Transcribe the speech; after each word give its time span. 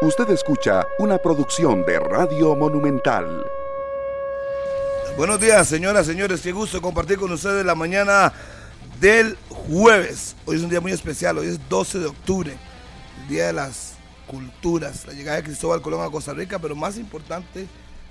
Usted 0.00 0.30
escucha 0.30 0.86
una 1.00 1.18
producción 1.18 1.84
de 1.84 1.98
Radio 1.98 2.54
Monumental. 2.54 3.44
Buenos 5.16 5.40
días, 5.40 5.66
señoras, 5.66 6.06
señores. 6.06 6.40
Qué 6.40 6.52
gusto 6.52 6.80
compartir 6.80 7.18
con 7.18 7.32
ustedes 7.32 7.66
la 7.66 7.74
mañana 7.74 8.32
del 9.00 9.36
jueves. 9.48 10.36
Hoy 10.46 10.58
es 10.58 10.62
un 10.62 10.70
día 10.70 10.80
muy 10.80 10.92
especial. 10.92 11.38
Hoy 11.38 11.48
es 11.48 11.68
12 11.68 11.98
de 11.98 12.06
octubre, 12.06 12.56
el 13.22 13.28
Día 13.28 13.48
de 13.48 13.54
las 13.54 13.94
Culturas, 14.28 15.04
la 15.04 15.14
llegada 15.14 15.38
de 15.38 15.42
Cristóbal 15.42 15.82
Colón 15.82 16.06
a 16.06 16.10
Costa 16.12 16.32
Rica. 16.32 16.60
Pero 16.60 16.76
más 16.76 16.96
importante 16.96 17.66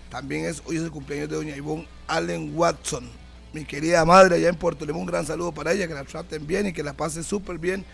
también 0.10 0.44
es 0.44 0.62
hoy 0.66 0.76
es 0.76 0.84
el 0.84 0.92
cumpleaños 0.92 1.30
de 1.30 1.38
doña 1.38 1.56
Ivonne 1.56 1.88
Allen 2.10 2.52
Watson. 2.54 3.10
Mi 3.54 3.64
querida 3.64 4.04
madre 4.04 4.36
allá 4.36 4.50
en 4.50 4.58
Puerto 4.58 4.86
León, 4.86 5.00
un 5.00 5.06
gran 5.06 5.26
saludo 5.26 5.54
para 5.54 5.72
ella, 5.72 5.88
que 5.88 5.94
la 5.94 6.04
traten 6.04 6.46
bien 6.46 6.68
y 6.68 6.74
que 6.74 6.84
la 6.84 6.92
pase 6.92 7.24
súper 7.24 7.58
bien 7.58 7.86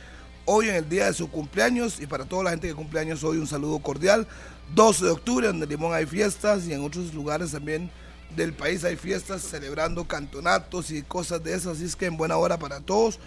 hoy 0.45 0.69
en 0.69 0.75
el 0.75 0.89
día 0.89 1.05
de 1.05 1.13
su 1.13 1.29
cumpleaños 1.29 1.99
y 1.99 2.07
para 2.07 2.25
toda 2.25 2.43
la 2.43 2.49
gente 2.51 2.67
que 2.67 2.75
cumpleaños 2.75 3.23
hoy 3.23 3.38
un 3.38 3.47
saludo 3.47 3.79
cordial. 3.79 4.27
12 4.75 5.05
de 5.05 5.11
octubre, 5.11 5.47
en 5.49 5.59
Limón 5.59 5.93
hay 5.93 6.05
fiestas 6.05 6.65
y 6.65 6.73
en 6.73 6.84
otros 6.84 7.13
lugares 7.13 7.51
también 7.51 7.91
del 8.35 8.53
país 8.53 8.84
hay 8.84 8.95
fiestas 8.95 9.41
celebrando 9.41 10.05
cantonatos 10.05 10.91
y 10.91 11.03
cosas 11.03 11.43
de 11.43 11.53
esas. 11.53 11.77
Así 11.77 11.85
es 11.85 11.95
que 11.95 12.05
en 12.05 12.17
buena 12.17 12.37
hora 12.37 12.57
para 12.57 12.79
todos 12.79 13.20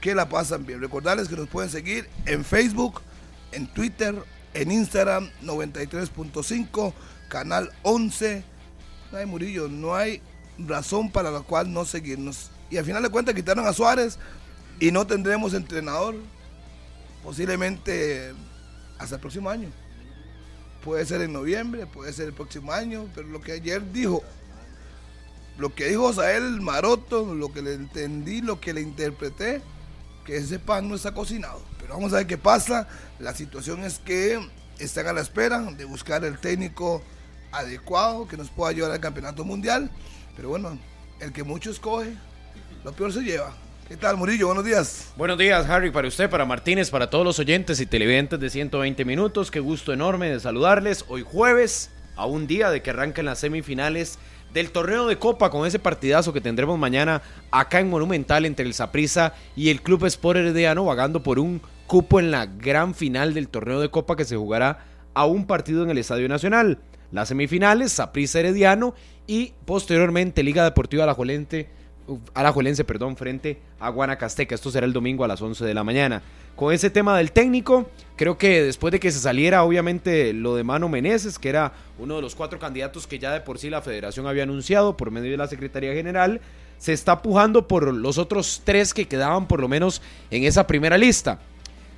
que 0.00 0.14
la 0.14 0.28
pasan 0.28 0.66
bien. 0.66 0.80
Recordarles 0.80 1.28
que 1.28 1.36
nos 1.36 1.48
pueden 1.48 1.70
seguir 1.70 2.08
en 2.26 2.44
Facebook, 2.44 3.00
en 3.52 3.66
Twitter, 3.66 4.14
en 4.54 4.70
Instagram 4.70 5.30
93.5, 5.42 6.92
canal 7.28 7.70
11. 7.82 8.44
No 9.12 9.18
hay 9.18 9.26
Murillo, 9.26 9.68
no 9.68 9.94
hay 9.94 10.20
razón 10.58 11.10
para 11.10 11.30
la 11.30 11.40
cual 11.40 11.72
no 11.72 11.84
seguirnos. 11.84 12.50
Y 12.70 12.76
al 12.76 12.84
final 12.84 13.02
de 13.02 13.10
cuentas 13.10 13.34
quitaron 13.34 13.66
a 13.66 13.72
Suárez 13.72 14.18
y 14.80 14.90
no 14.90 15.06
tendremos 15.06 15.54
entrenador 15.54 16.16
posiblemente 17.24 18.34
hasta 18.98 19.16
el 19.16 19.20
próximo 19.20 19.48
año. 19.50 19.70
Puede 20.84 21.06
ser 21.06 21.22
en 21.22 21.32
noviembre, 21.32 21.86
puede 21.86 22.12
ser 22.12 22.26
el 22.26 22.34
próximo 22.34 22.70
año, 22.70 23.08
pero 23.14 23.26
lo 23.28 23.40
que 23.40 23.52
ayer 23.52 23.90
dijo, 23.90 24.22
lo 25.56 25.74
que 25.74 25.88
dijo 25.88 26.12
Sael 26.12 26.60
Maroto, 26.60 27.34
lo 27.34 27.52
que 27.52 27.62
le 27.62 27.72
entendí, 27.72 28.42
lo 28.42 28.60
que 28.60 28.74
le 28.74 28.82
interpreté, 28.82 29.62
que 30.26 30.36
ese 30.36 30.58
pan 30.58 30.88
no 30.88 30.94
está 30.94 31.14
cocinado. 31.14 31.62
Pero 31.78 31.94
vamos 31.94 32.12
a 32.12 32.16
ver 32.16 32.26
qué 32.26 32.36
pasa. 32.36 32.86
La 33.18 33.34
situación 33.34 33.82
es 33.82 33.98
que 33.98 34.38
están 34.78 35.06
a 35.06 35.14
la 35.14 35.22
espera 35.22 35.60
de 35.60 35.84
buscar 35.86 36.24
el 36.24 36.38
técnico 36.38 37.02
adecuado 37.52 38.28
que 38.28 38.36
nos 38.36 38.50
pueda 38.50 38.72
llevar 38.72 38.90
al 38.90 39.00
campeonato 39.00 39.44
mundial. 39.44 39.90
Pero 40.36 40.50
bueno, 40.50 40.78
el 41.20 41.32
que 41.32 41.44
mucho 41.44 41.70
escoge, 41.70 42.14
lo 42.84 42.92
peor 42.92 43.12
se 43.12 43.20
lleva. 43.20 43.63
¿Qué 43.86 43.98
tal, 43.98 44.16
Murillo? 44.16 44.46
Buenos 44.46 44.64
días. 44.64 45.12
Buenos 45.14 45.36
días, 45.36 45.68
Harry, 45.68 45.90
para 45.90 46.08
usted, 46.08 46.30
para 46.30 46.46
Martínez, 46.46 46.88
para 46.88 47.10
todos 47.10 47.22
los 47.22 47.38
oyentes 47.38 47.80
y 47.80 47.86
televidentes 47.86 48.40
de 48.40 48.48
120 48.48 49.04
minutos. 49.04 49.50
Qué 49.50 49.60
gusto 49.60 49.92
enorme 49.92 50.30
de 50.30 50.40
saludarles. 50.40 51.04
Hoy 51.08 51.22
jueves, 51.22 51.90
a 52.16 52.24
un 52.24 52.46
día 52.46 52.70
de 52.70 52.80
que 52.80 52.88
arranquen 52.88 53.26
las 53.26 53.40
semifinales 53.40 54.18
del 54.54 54.70
torneo 54.70 55.06
de 55.06 55.18
Copa 55.18 55.50
con 55.50 55.66
ese 55.66 55.78
partidazo 55.78 56.32
que 56.32 56.40
tendremos 56.40 56.78
mañana 56.78 57.20
acá 57.50 57.78
en 57.78 57.90
Monumental 57.90 58.46
entre 58.46 58.64
el 58.64 58.72
Saprissa 58.72 59.34
y 59.54 59.68
el 59.68 59.82
Club 59.82 60.06
Sport 60.06 60.38
Herediano, 60.38 60.86
vagando 60.86 61.22
por 61.22 61.38
un 61.38 61.60
cupo 61.86 62.20
en 62.20 62.30
la 62.30 62.46
gran 62.46 62.94
final 62.94 63.34
del 63.34 63.48
torneo 63.48 63.80
de 63.80 63.90
Copa 63.90 64.16
que 64.16 64.24
se 64.24 64.36
jugará 64.36 64.86
a 65.12 65.26
un 65.26 65.46
partido 65.46 65.82
en 65.82 65.90
el 65.90 65.98
Estadio 65.98 66.26
Nacional. 66.30 66.78
Las 67.12 67.28
semifinales, 67.28 67.92
Saprissa 67.92 68.40
Herediano 68.40 68.94
y 69.26 69.52
posteriormente 69.66 70.42
Liga 70.42 70.64
Deportiva 70.64 71.04
Alajuelense 71.04 71.83
Alajuelense, 72.34 72.84
perdón, 72.84 73.16
frente 73.16 73.58
a 73.80 73.88
Guanacasteca. 73.88 74.54
Esto 74.54 74.70
será 74.70 74.86
el 74.86 74.92
domingo 74.92 75.24
a 75.24 75.28
las 75.28 75.40
11 75.40 75.64
de 75.64 75.74
la 75.74 75.84
mañana. 75.84 76.22
Con 76.54 76.72
ese 76.72 76.90
tema 76.90 77.16
del 77.16 77.32
técnico, 77.32 77.88
creo 78.16 78.38
que 78.38 78.62
después 78.62 78.92
de 78.92 79.00
que 79.00 79.10
se 79.10 79.18
saliera, 79.18 79.64
obviamente, 79.64 80.32
lo 80.32 80.54
de 80.54 80.62
Mano 80.64 80.88
Meneses, 80.88 81.38
que 81.38 81.48
era 81.48 81.72
uno 81.98 82.16
de 82.16 82.22
los 82.22 82.34
cuatro 82.34 82.58
candidatos 82.58 83.06
que 83.06 83.18
ya 83.18 83.32
de 83.32 83.40
por 83.40 83.58
sí 83.58 83.70
la 83.70 83.82
federación 83.82 84.26
había 84.26 84.44
anunciado 84.44 84.96
por 84.96 85.10
medio 85.10 85.30
de 85.30 85.36
la 85.36 85.48
Secretaría 85.48 85.94
General, 85.94 86.40
se 86.78 86.92
está 86.92 87.22
pujando 87.22 87.66
por 87.66 87.92
los 87.92 88.18
otros 88.18 88.62
tres 88.64 88.94
que 88.94 89.08
quedaban 89.08 89.48
por 89.48 89.60
lo 89.60 89.68
menos 89.68 90.02
en 90.30 90.44
esa 90.44 90.66
primera 90.66 90.98
lista. 90.98 91.40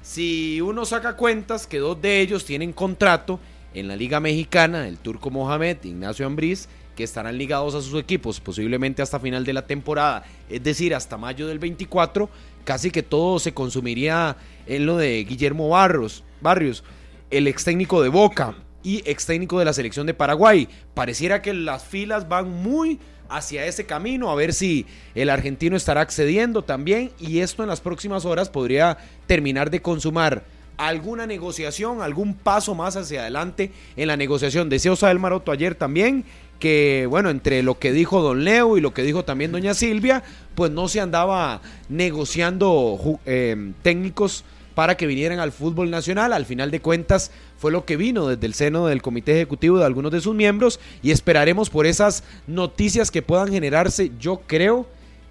Si 0.02 0.60
uno 0.60 0.84
saca 0.84 1.16
cuentas 1.16 1.66
que 1.66 1.78
dos 1.78 2.00
de 2.00 2.20
ellos 2.20 2.44
tienen 2.44 2.72
contrato 2.72 3.40
en 3.74 3.88
la 3.88 3.96
Liga 3.96 4.20
Mexicana, 4.20 4.86
el 4.86 4.98
turco 4.98 5.30
Mohamed, 5.30 5.78
Ignacio 5.82 6.26
Ambriz, 6.26 6.68
que 6.96 7.04
estarán 7.04 7.38
ligados 7.38 7.76
a 7.76 7.82
sus 7.82 8.00
equipos 8.00 8.40
posiblemente 8.40 9.02
hasta 9.02 9.20
final 9.20 9.44
de 9.44 9.52
la 9.52 9.66
temporada, 9.66 10.24
es 10.48 10.64
decir, 10.64 10.94
hasta 10.94 11.16
mayo 11.16 11.46
del 11.46 11.60
24, 11.60 12.28
casi 12.64 12.90
que 12.90 13.04
todo 13.04 13.38
se 13.38 13.54
consumiría 13.54 14.36
en 14.66 14.86
lo 14.86 14.96
de 14.96 15.22
Guillermo 15.24 15.68
Barros, 15.68 16.24
Barrios, 16.40 16.82
el 17.30 17.46
ex 17.46 17.64
técnico 17.64 18.02
de 18.02 18.08
Boca 18.08 18.54
y 18.82 19.02
ex 19.08 19.26
técnico 19.26 19.58
de 19.58 19.64
la 19.64 19.72
selección 19.72 20.06
de 20.06 20.14
Paraguay. 20.14 20.68
Pareciera 20.94 21.42
que 21.42 21.54
las 21.54 21.84
filas 21.84 22.28
van 22.28 22.50
muy 22.50 22.98
hacia 23.28 23.66
ese 23.66 23.86
camino, 23.86 24.30
a 24.30 24.34
ver 24.34 24.52
si 24.52 24.86
el 25.14 25.30
argentino 25.30 25.76
estará 25.76 26.00
accediendo 26.00 26.62
también 26.62 27.10
y 27.18 27.40
esto 27.40 27.62
en 27.62 27.68
las 27.68 27.80
próximas 27.80 28.24
horas 28.24 28.48
podría 28.48 28.98
terminar 29.26 29.70
de 29.70 29.82
consumar 29.82 30.44
alguna 30.76 31.26
negociación, 31.26 32.02
algún 32.02 32.34
paso 32.34 32.74
más 32.74 32.96
hacia 32.96 33.22
adelante 33.22 33.72
en 33.96 34.08
la 34.08 34.16
negociación. 34.16 34.68
Decía 34.68 34.92
Osael 34.92 35.18
Maroto 35.18 35.52
ayer 35.52 35.74
también 35.74 36.24
que, 36.58 37.06
bueno, 37.08 37.30
entre 37.30 37.62
lo 37.62 37.78
que 37.78 37.92
dijo 37.92 38.22
don 38.22 38.44
Leo 38.44 38.76
y 38.76 38.80
lo 38.80 38.94
que 38.94 39.02
dijo 39.02 39.24
también 39.24 39.52
doña 39.52 39.74
Silvia, 39.74 40.22
pues 40.54 40.70
no 40.70 40.88
se 40.88 41.00
andaba 41.00 41.60
negociando 41.88 42.98
eh, 43.26 43.72
técnicos 43.82 44.44
para 44.74 44.96
que 44.96 45.06
vinieran 45.06 45.38
al 45.38 45.52
fútbol 45.52 45.90
nacional. 45.90 46.32
Al 46.32 46.44
final 46.44 46.70
de 46.70 46.80
cuentas 46.80 47.30
fue 47.58 47.72
lo 47.72 47.84
que 47.84 47.96
vino 47.96 48.28
desde 48.28 48.46
el 48.46 48.54
seno 48.54 48.86
del 48.86 49.02
comité 49.02 49.32
ejecutivo 49.32 49.78
de 49.78 49.86
algunos 49.86 50.12
de 50.12 50.20
sus 50.20 50.34
miembros 50.34 50.80
y 51.02 51.10
esperaremos 51.10 51.70
por 51.70 51.86
esas 51.86 52.24
noticias 52.46 53.10
que 53.10 53.22
puedan 53.22 53.50
generarse. 53.50 54.12
Yo 54.20 54.42
creo 54.46 54.86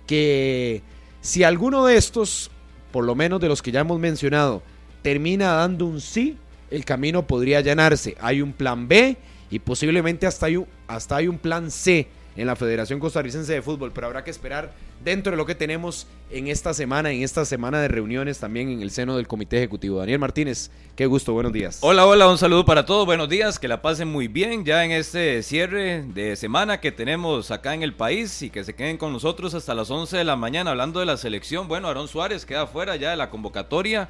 que 0.07 0.81
si 1.21 1.43
alguno 1.43 1.85
de 1.85 1.97
estos, 1.97 2.49
por 2.91 3.05
lo 3.05 3.15
menos 3.15 3.39
de 3.39 3.47
los 3.47 3.61
que 3.61 3.71
ya 3.71 3.81
hemos 3.81 3.99
mencionado, 3.99 4.63
termina 5.01 5.53
dando 5.53 5.85
un 5.85 6.01
sí, 6.01 6.37
el 6.71 6.83
camino 6.83 7.27
podría 7.27 7.59
allanarse. 7.59 8.15
Hay 8.19 8.41
un 8.41 8.51
plan 8.51 8.87
B 8.87 9.17
y 9.55 9.59
posiblemente 9.59 10.27
hasta 10.27 10.47
hay 10.47 10.57
un, 10.57 10.67
hasta 10.85 11.15
hay 11.15 11.29
un 11.29 11.37
plan 11.37 11.71
C 11.71 12.09
en 12.35 12.45
la 12.45 12.57
Federación 12.57 12.99
Costarricense 12.99 13.53
de 13.53 13.61
Fútbol, 13.61 13.93
pero 13.93 14.07
habrá 14.07 14.21
que 14.21 14.29
esperar 14.29 14.73
dentro 15.01 15.31
de 15.31 15.37
lo 15.37 15.45
que 15.45 15.55
tenemos 15.55 16.07
en 16.29 16.49
esta 16.49 16.73
semana, 16.73 17.09
en 17.09 17.23
esta 17.23 17.45
semana 17.45 17.79
de 17.79 17.87
reuniones 17.87 18.37
también 18.37 18.67
en 18.67 18.81
el 18.81 18.91
seno 18.91 19.15
del 19.15 19.29
Comité 19.29 19.55
Ejecutivo. 19.55 19.99
Daniel 19.99 20.19
Martínez, 20.19 20.71
qué 20.97 21.05
gusto, 21.05 21.31
buenos 21.31 21.53
días. 21.53 21.77
Hola, 21.79 22.05
hola, 22.05 22.27
un 22.27 22.37
saludo 22.37 22.65
para 22.65 22.85
todos, 22.85 23.05
buenos 23.05 23.29
días, 23.29 23.57
que 23.57 23.69
la 23.69 23.81
pasen 23.81 24.09
muy 24.09 24.27
bien 24.27 24.65
ya 24.65 24.83
en 24.83 24.91
este 24.91 25.41
cierre 25.41 26.03
de 26.03 26.35
semana 26.35 26.81
que 26.81 26.91
tenemos 26.91 27.49
acá 27.49 27.73
en 27.73 27.81
el 27.81 27.93
país 27.93 28.41
y 28.41 28.49
que 28.49 28.65
se 28.65 28.75
queden 28.75 28.97
con 28.97 29.13
nosotros 29.13 29.53
hasta 29.53 29.73
las 29.73 29.89
11 29.89 30.17
de 30.17 30.25
la 30.25 30.35
mañana 30.35 30.71
hablando 30.71 30.99
de 30.99 31.05
la 31.05 31.15
selección. 31.15 31.69
Bueno, 31.69 31.87
Aarón 31.87 32.09
Suárez 32.09 32.45
queda 32.45 32.67
fuera 32.67 32.97
ya 32.97 33.11
de 33.11 33.15
la 33.15 33.29
convocatoria. 33.29 34.09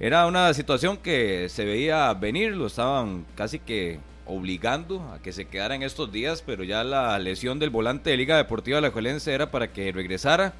Era 0.00 0.26
una 0.26 0.52
situación 0.52 0.96
que 0.96 1.48
se 1.48 1.64
veía 1.64 2.12
venir, 2.14 2.56
lo 2.56 2.66
estaban 2.66 3.24
casi 3.36 3.60
que 3.60 4.00
obligando 4.26 5.00
a 5.12 5.20
que 5.20 5.32
se 5.32 5.46
quedara 5.46 5.74
en 5.74 5.82
estos 5.82 6.10
días, 6.10 6.42
pero 6.44 6.64
ya 6.64 6.84
la 6.84 7.18
lesión 7.18 7.58
del 7.58 7.70
volante 7.70 8.10
de 8.10 8.16
Liga 8.16 8.36
Deportiva 8.36 8.80
La 8.80 8.90
Juelense 8.90 9.32
era 9.32 9.50
para 9.50 9.72
que 9.72 9.92
regresara 9.92 10.54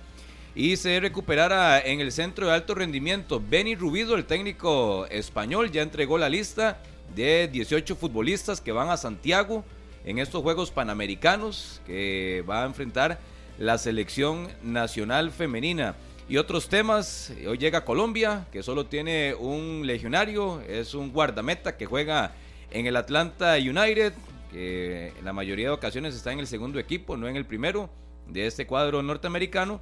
y 0.55 0.77
se 0.77 1.01
recuperara 1.01 1.81
en 1.81 2.01
el 2.01 2.13
centro 2.13 2.47
de 2.47 2.53
alto 2.53 2.75
rendimiento. 2.75 3.43
Benny 3.47 3.75
Rubido, 3.75 4.15
el 4.15 4.25
técnico 4.25 5.07
español, 5.07 5.71
ya 5.71 5.83
entregó 5.83 6.19
la 6.19 6.29
lista 6.29 6.79
de 7.15 7.49
18 7.49 7.97
futbolistas 7.97 8.61
que 8.61 8.73
van 8.73 8.91
a 8.91 8.97
Santiago 8.97 9.65
en 10.05 10.19
estos 10.19 10.43
Juegos 10.43 10.71
Panamericanos 10.71 11.81
que 11.87 12.45
va 12.49 12.63
a 12.63 12.67
enfrentar 12.67 13.19
la 13.59 13.79
selección 13.79 14.49
nacional 14.63 15.31
femenina. 15.31 15.95
Y 16.29 16.39
otros 16.39 16.69
temas, 16.69 17.33
hoy 17.47 17.59
llega 17.59 17.85
Colombia, 17.85 18.47
que 18.51 18.63
solo 18.63 18.87
tiene 18.87 19.35
un 19.35 19.83
legionario, 19.85 20.61
es 20.63 20.95
un 20.95 21.13
guardameta 21.13 21.77
que 21.77 21.85
juega 21.85 22.33
en 22.75 22.87
el 22.87 22.97
Atlanta 22.97 23.55
United, 23.55 24.13
que 24.51 25.15
en 25.17 25.25
la 25.25 25.33
mayoría 25.33 25.69
de 25.69 25.73
ocasiones 25.73 26.15
está 26.15 26.33
en 26.33 26.41
el 26.41 26.47
segundo 26.47 26.79
equipo, 26.79 27.17
no 27.17 27.29
en 27.29 27.37
el 27.37 27.47
primero 27.47 27.89
de 28.29 28.47
este 28.47 28.67
cuadro 28.67 29.03
norteamericano, 29.03 29.81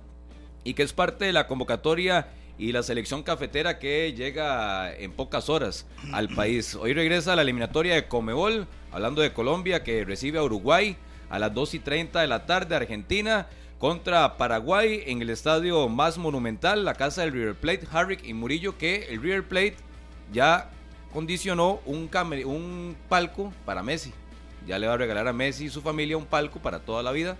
y 0.62 0.74
que 0.74 0.82
es 0.82 0.92
parte 0.92 1.24
de 1.24 1.32
la 1.32 1.46
convocatoria 1.46 2.28
y 2.58 2.70
la 2.70 2.82
selección 2.82 3.22
cafetera 3.22 3.78
que 3.78 4.12
llega 4.12 4.94
en 4.94 5.10
pocas 5.12 5.48
horas 5.48 5.86
al 6.12 6.28
país. 6.36 6.74
Hoy 6.74 6.92
regresa 6.92 7.32
a 7.32 7.36
la 7.36 7.42
eliminatoria 7.42 7.94
de 7.94 8.06
Comebol, 8.06 8.66
hablando 8.92 9.22
de 9.22 9.32
Colombia, 9.32 9.82
que 9.82 10.04
recibe 10.04 10.38
a 10.38 10.42
Uruguay 10.42 10.96
a 11.30 11.38
las 11.38 11.54
2 11.54 11.74
y 11.74 11.78
30 11.78 12.20
de 12.20 12.26
la 12.26 12.44
tarde, 12.44 12.76
Argentina 12.76 13.48
contra 13.78 14.36
Paraguay 14.36 15.02
en 15.06 15.22
el 15.22 15.30
estadio 15.30 15.88
más 15.88 16.16
monumental, 16.16 16.84
la 16.84 16.94
casa 16.94 17.22
del 17.22 17.32
River 17.32 17.56
Plate, 17.56 17.88
Harrick 17.90 18.24
y 18.24 18.32
Murillo, 18.32 18.78
que 18.78 19.06
el 19.08 19.20
River 19.20 19.48
Plate 19.48 19.76
ya 20.32 20.70
condicionó 21.12 21.80
un, 21.86 22.08
un 22.44 22.96
palco 23.08 23.52
para 23.64 23.82
Messi. 23.82 24.12
Ya 24.66 24.78
le 24.78 24.86
va 24.86 24.94
a 24.94 24.96
regalar 24.96 25.26
a 25.28 25.32
Messi 25.32 25.64
y 25.66 25.70
su 25.70 25.82
familia 25.82 26.16
un 26.16 26.26
palco 26.26 26.60
para 26.60 26.80
toda 26.80 27.02
la 27.02 27.12
vida, 27.12 27.36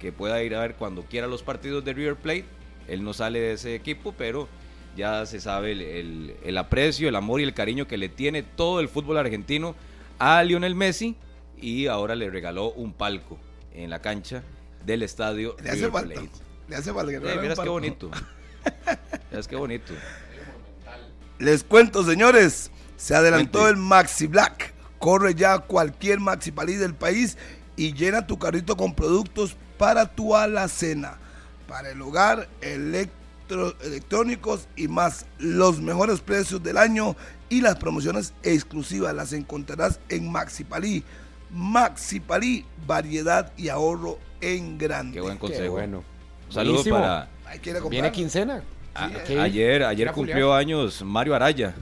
que 0.00 0.10
pueda 0.12 0.42
ir 0.42 0.54
a 0.54 0.60
ver 0.60 0.74
cuando 0.74 1.02
quiera 1.02 1.26
los 1.26 1.42
partidos 1.42 1.84
de 1.84 1.92
River 1.92 2.16
Plate. 2.16 2.44
Él 2.88 3.04
no 3.04 3.12
sale 3.12 3.40
de 3.40 3.52
ese 3.52 3.74
equipo, 3.74 4.12
pero 4.16 4.48
ya 4.96 5.24
se 5.26 5.40
sabe 5.40 5.72
el, 5.72 5.80
el- 5.82 6.36
el 6.44 6.58
aprecio, 6.58 7.08
el 7.08 7.14
amor 7.16 7.40
y 7.40 7.44
el 7.44 7.54
cariño 7.54 7.86
que 7.86 7.96
le 7.96 8.08
tiene 8.08 8.42
todo 8.42 8.80
el 8.80 8.88
fútbol 8.88 9.18
argentino 9.18 9.74
a 10.18 10.42
Lionel 10.42 10.74
Messi 10.74 11.16
y 11.60 11.86
ahora 11.86 12.14
le 12.16 12.28
regaló 12.28 12.72
un 12.72 12.92
palco 12.92 13.38
en 13.72 13.88
la 13.88 14.00
cancha 14.02 14.42
del 14.84 15.02
estadio 15.04 15.56
Le 15.62 15.68
hace 15.70 15.76
River 15.76 15.92
falta. 15.92 16.14
Plate. 16.20 16.30
Le 16.68 16.76
hace 16.76 16.92
falta 16.92 17.12
que 17.12 17.16
Eh, 17.32 17.38
miras 17.40 17.58
qué 17.60 17.68
bonito. 17.68 18.10
miras 19.30 19.46
qué 19.48 19.56
bonito. 19.56 19.94
Les 21.38 21.62
cuento, 21.64 22.02
señores, 22.04 22.70
se 23.02 23.16
adelantó 23.16 23.68
el 23.68 23.76
Maxi 23.76 24.26
Black. 24.28 24.72
Corre 24.98 25.34
ya 25.34 25.54
a 25.54 25.58
cualquier 25.58 26.20
Maxi 26.20 26.52
Palí 26.52 26.74
del 26.76 26.94
país 26.94 27.36
y 27.74 27.92
llena 27.94 28.26
tu 28.28 28.38
carrito 28.38 28.76
con 28.76 28.94
productos 28.94 29.56
para 29.76 30.06
tu 30.06 30.36
alacena, 30.36 31.18
para 31.66 31.90
el 31.90 32.00
hogar, 32.00 32.48
electro- 32.60 33.74
electrónicos 33.82 34.68
y 34.76 34.86
más. 34.86 35.26
Los 35.38 35.80
mejores 35.80 36.20
precios 36.20 36.62
del 36.62 36.76
año 36.78 37.16
y 37.48 37.60
las 37.62 37.74
promociones 37.76 38.32
exclusivas 38.44 39.12
las 39.14 39.32
encontrarás 39.32 39.98
en 40.08 40.30
Maxi 40.30 40.62
Palí. 40.62 41.02
Maxi 41.50 42.20
Palí, 42.20 42.64
variedad 42.86 43.52
y 43.56 43.68
ahorro 43.68 44.18
en 44.40 44.78
grande. 44.78 45.14
Qué 45.14 45.20
buen 45.20 45.34
Qué 45.34 45.40
consejo. 45.40 45.72
bueno. 45.72 46.04
Saludos 46.48 46.86
para. 46.88 47.28
Viene 47.90 48.12
quincena. 48.12 48.62
A- 48.94 49.08
Sí, 49.08 49.14
hay 49.16 49.24
que 49.24 49.32
ir. 49.34 49.40
ayer, 49.40 49.82
ayer 49.84 50.12
cumplió 50.12 50.54
años 50.54 51.02
Mario 51.02 51.34
Araya. 51.34 51.74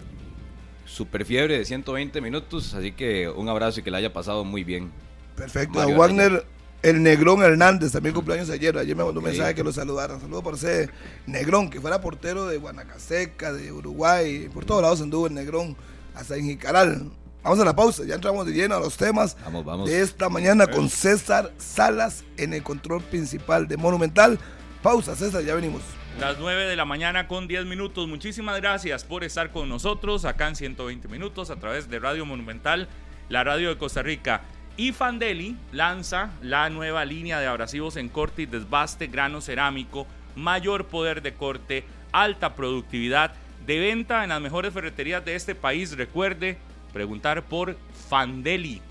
Super 0.93 1.25
fiebre 1.25 1.59
de 1.59 1.65
120 1.65 2.21
minutos, 2.21 2.75
así 2.75 2.93
que 2.93 3.29
un 3.29 3.49
abrazo 3.49 3.81
y 3.81 3.83
que 3.83 3.91
le 3.91 3.99
haya 3.99 4.13
pasado 4.13 4.45
muy 4.45 4.65
bien. 4.65 4.91
Perfecto. 5.37 5.79
Mario 5.79 5.95
a 5.95 5.99
Wagner, 5.99 6.47
el 6.83 7.03
Negrón 7.03 7.43
Hernández, 7.43 7.93
también 7.93 8.15
cumpleaños 8.15 8.51
ayer. 8.51 8.77
Ayer 8.77 8.97
me 8.97 9.05
mandó 9.05 9.21
un 9.21 9.27
mensaje 9.27 9.55
que 9.55 9.63
lo 9.63 9.73
saludaran. 9.73 10.21
Saludos 10.21 10.43
por 10.43 10.55
ese 10.55 10.91
Negrón, 11.27 11.71
que 11.71 11.81
fuera 11.81 12.01
portero 12.01 12.47
de 12.47 12.59
Guanacaseca, 12.59 13.53
de 13.53 13.71
Uruguay. 13.71 14.49
Por 14.53 14.65
todos 14.65 14.83
lados 14.83 15.01
anduvo 15.01 15.29
el 15.29 15.35
Negrón, 15.35 15.77
hasta 16.15 16.37
en 16.37 16.47
Jicaral. 16.47 17.11
Vamos 17.43 17.61
a 17.61 17.65
la 17.65 17.75
pausa, 17.75 18.05
ya 18.05 18.17
entramos 18.17 18.45
de 18.45 18.53
lleno 18.53 18.75
a 18.75 18.81
los 18.81 18.99
temas 18.99 19.35
Vamos, 19.45 19.65
vamos. 19.65 19.89
de 19.89 20.03
esta 20.03 20.29
mañana 20.29 20.67
con 20.67 20.91
César 20.91 21.51
Salas 21.57 22.23
en 22.37 22.53
el 22.53 22.63
control 22.63 23.01
principal 23.03 23.67
de 23.67 23.79
Monumental. 23.79 24.39
Pausa, 24.83 25.17
César, 25.17 25.43
ya 25.43 25.55
venimos. 25.55 25.81
Las 26.19 26.39
9 26.39 26.67
de 26.67 26.77
la 26.77 26.85
mañana 26.85 27.27
con 27.29 27.47
10 27.49 27.65
minutos. 27.65 28.07
Muchísimas 28.07 28.61
gracias 28.61 29.05
por 29.05 29.25
estar 29.25 29.51
con 29.51 29.69
nosotros 29.69 30.25
acá 30.25 30.49
en 30.49 30.57
120 30.57 31.09
minutos 31.09 31.51
a 31.51 31.57
través 31.57 31.89
de 31.89 31.99
Radio 31.99 32.27
Monumental, 32.27 32.89
la 33.29 33.45
radio 33.45 33.71
de 33.71 33.79
Costa 33.79 34.03
Rica. 34.03 34.43
Y 34.77 34.93
Fandeli 34.93 35.57
lanza 35.73 36.31
la 36.43 36.69
nueva 36.69 37.05
línea 37.05 37.41
de 37.41 37.47
abrasivos 37.47 37.97
en 37.97 38.09
corte 38.09 38.43
y 38.43 38.47
desbaste 38.47 39.07
grano 39.07 39.41
cerámico, 39.41 40.07
mayor 40.37 40.87
poder 40.87 41.23
de 41.23 41.35
corte, 41.35 41.85
alta 42.13 42.55
productividad, 42.55 43.33
de 43.67 43.79
venta 43.79 44.23
en 44.23 44.31
las 44.31 44.41
mejores 44.41 44.75
ferreterías 44.75 45.25
de 45.25 45.37
este 45.37 45.55
país. 45.55 45.97
Recuerde 45.97 46.59
preguntar 46.93 47.45
por 47.45 47.77
Fandeli. 48.09 48.83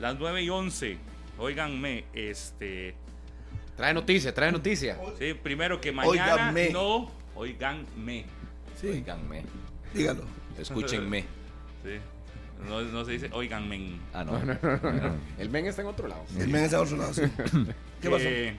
Las 0.00 0.18
9 0.18 0.42
y 0.42 0.50
11. 0.50 0.98
Óiganme, 1.38 2.04
este. 2.12 2.94
Trae 3.78 3.94
noticia, 3.94 4.34
trae 4.34 4.52
noticia. 4.52 4.98
Sí, 5.18 5.32
primero 5.34 5.80
que 5.80 5.92
mañana 5.92 6.32
Óiganme. 6.34 6.70
no, 6.70 7.10
oiganme. 7.36 8.24
Sí, 8.78 8.88
Oiganme, 8.88 9.44
dígalo. 9.94 10.24
escúchenme. 10.58 11.22
Sí. 11.84 11.90
No, 12.68 12.80
no 12.82 13.04
se 13.04 13.12
dice 13.12 13.30
oiganme. 13.32 14.00
Ah, 14.12 14.24
no. 14.24 14.36
El 15.38 15.48
men 15.48 15.66
está 15.66 15.82
en 15.82 15.88
otro 15.88 16.08
lado. 16.08 16.24
El 16.36 16.48
men 16.48 16.64
está 16.64 16.78
a 16.78 16.80
otro 16.82 16.96
lado, 16.96 17.14
sí. 17.14 17.22
¿Qué 18.02 18.10
pasó? 18.10 18.24
Que, 18.24 18.56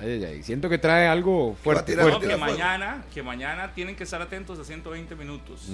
Ay, 0.00 0.10
ay, 0.10 0.24
ay. 0.24 0.42
Siento 0.42 0.68
que 0.68 0.78
trae 0.78 1.06
algo 1.08 1.54
fuerte. 1.62 1.92
tirar- 1.92 2.04
no, 2.06 2.10
fuerte. 2.18 2.28
que 2.28 2.36
mañana, 2.36 3.04
que 3.14 3.22
mañana 3.22 3.72
tienen 3.74 3.94
que 3.96 4.04
estar 4.04 4.20
atentos 4.22 4.58
a 4.58 4.64
120 4.64 5.14
minutos. 5.16 5.70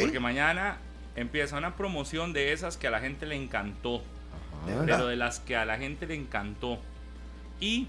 Porque 0.00 0.18
mañana 0.20 0.78
empieza 1.14 1.56
una 1.58 1.76
promoción 1.76 2.32
de 2.32 2.52
esas 2.52 2.76
que 2.76 2.88
a 2.88 2.90
la 2.90 2.98
gente 3.00 3.24
le 3.26 3.36
encantó. 3.36 4.02
Ajá. 4.66 4.82
Pero 4.84 5.06
de 5.06 5.16
las 5.16 5.38
que 5.40 5.56
a 5.56 5.64
la 5.64 5.78
gente 5.78 6.06
le 6.06 6.14
encantó. 6.16 6.78
Y 7.60 7.88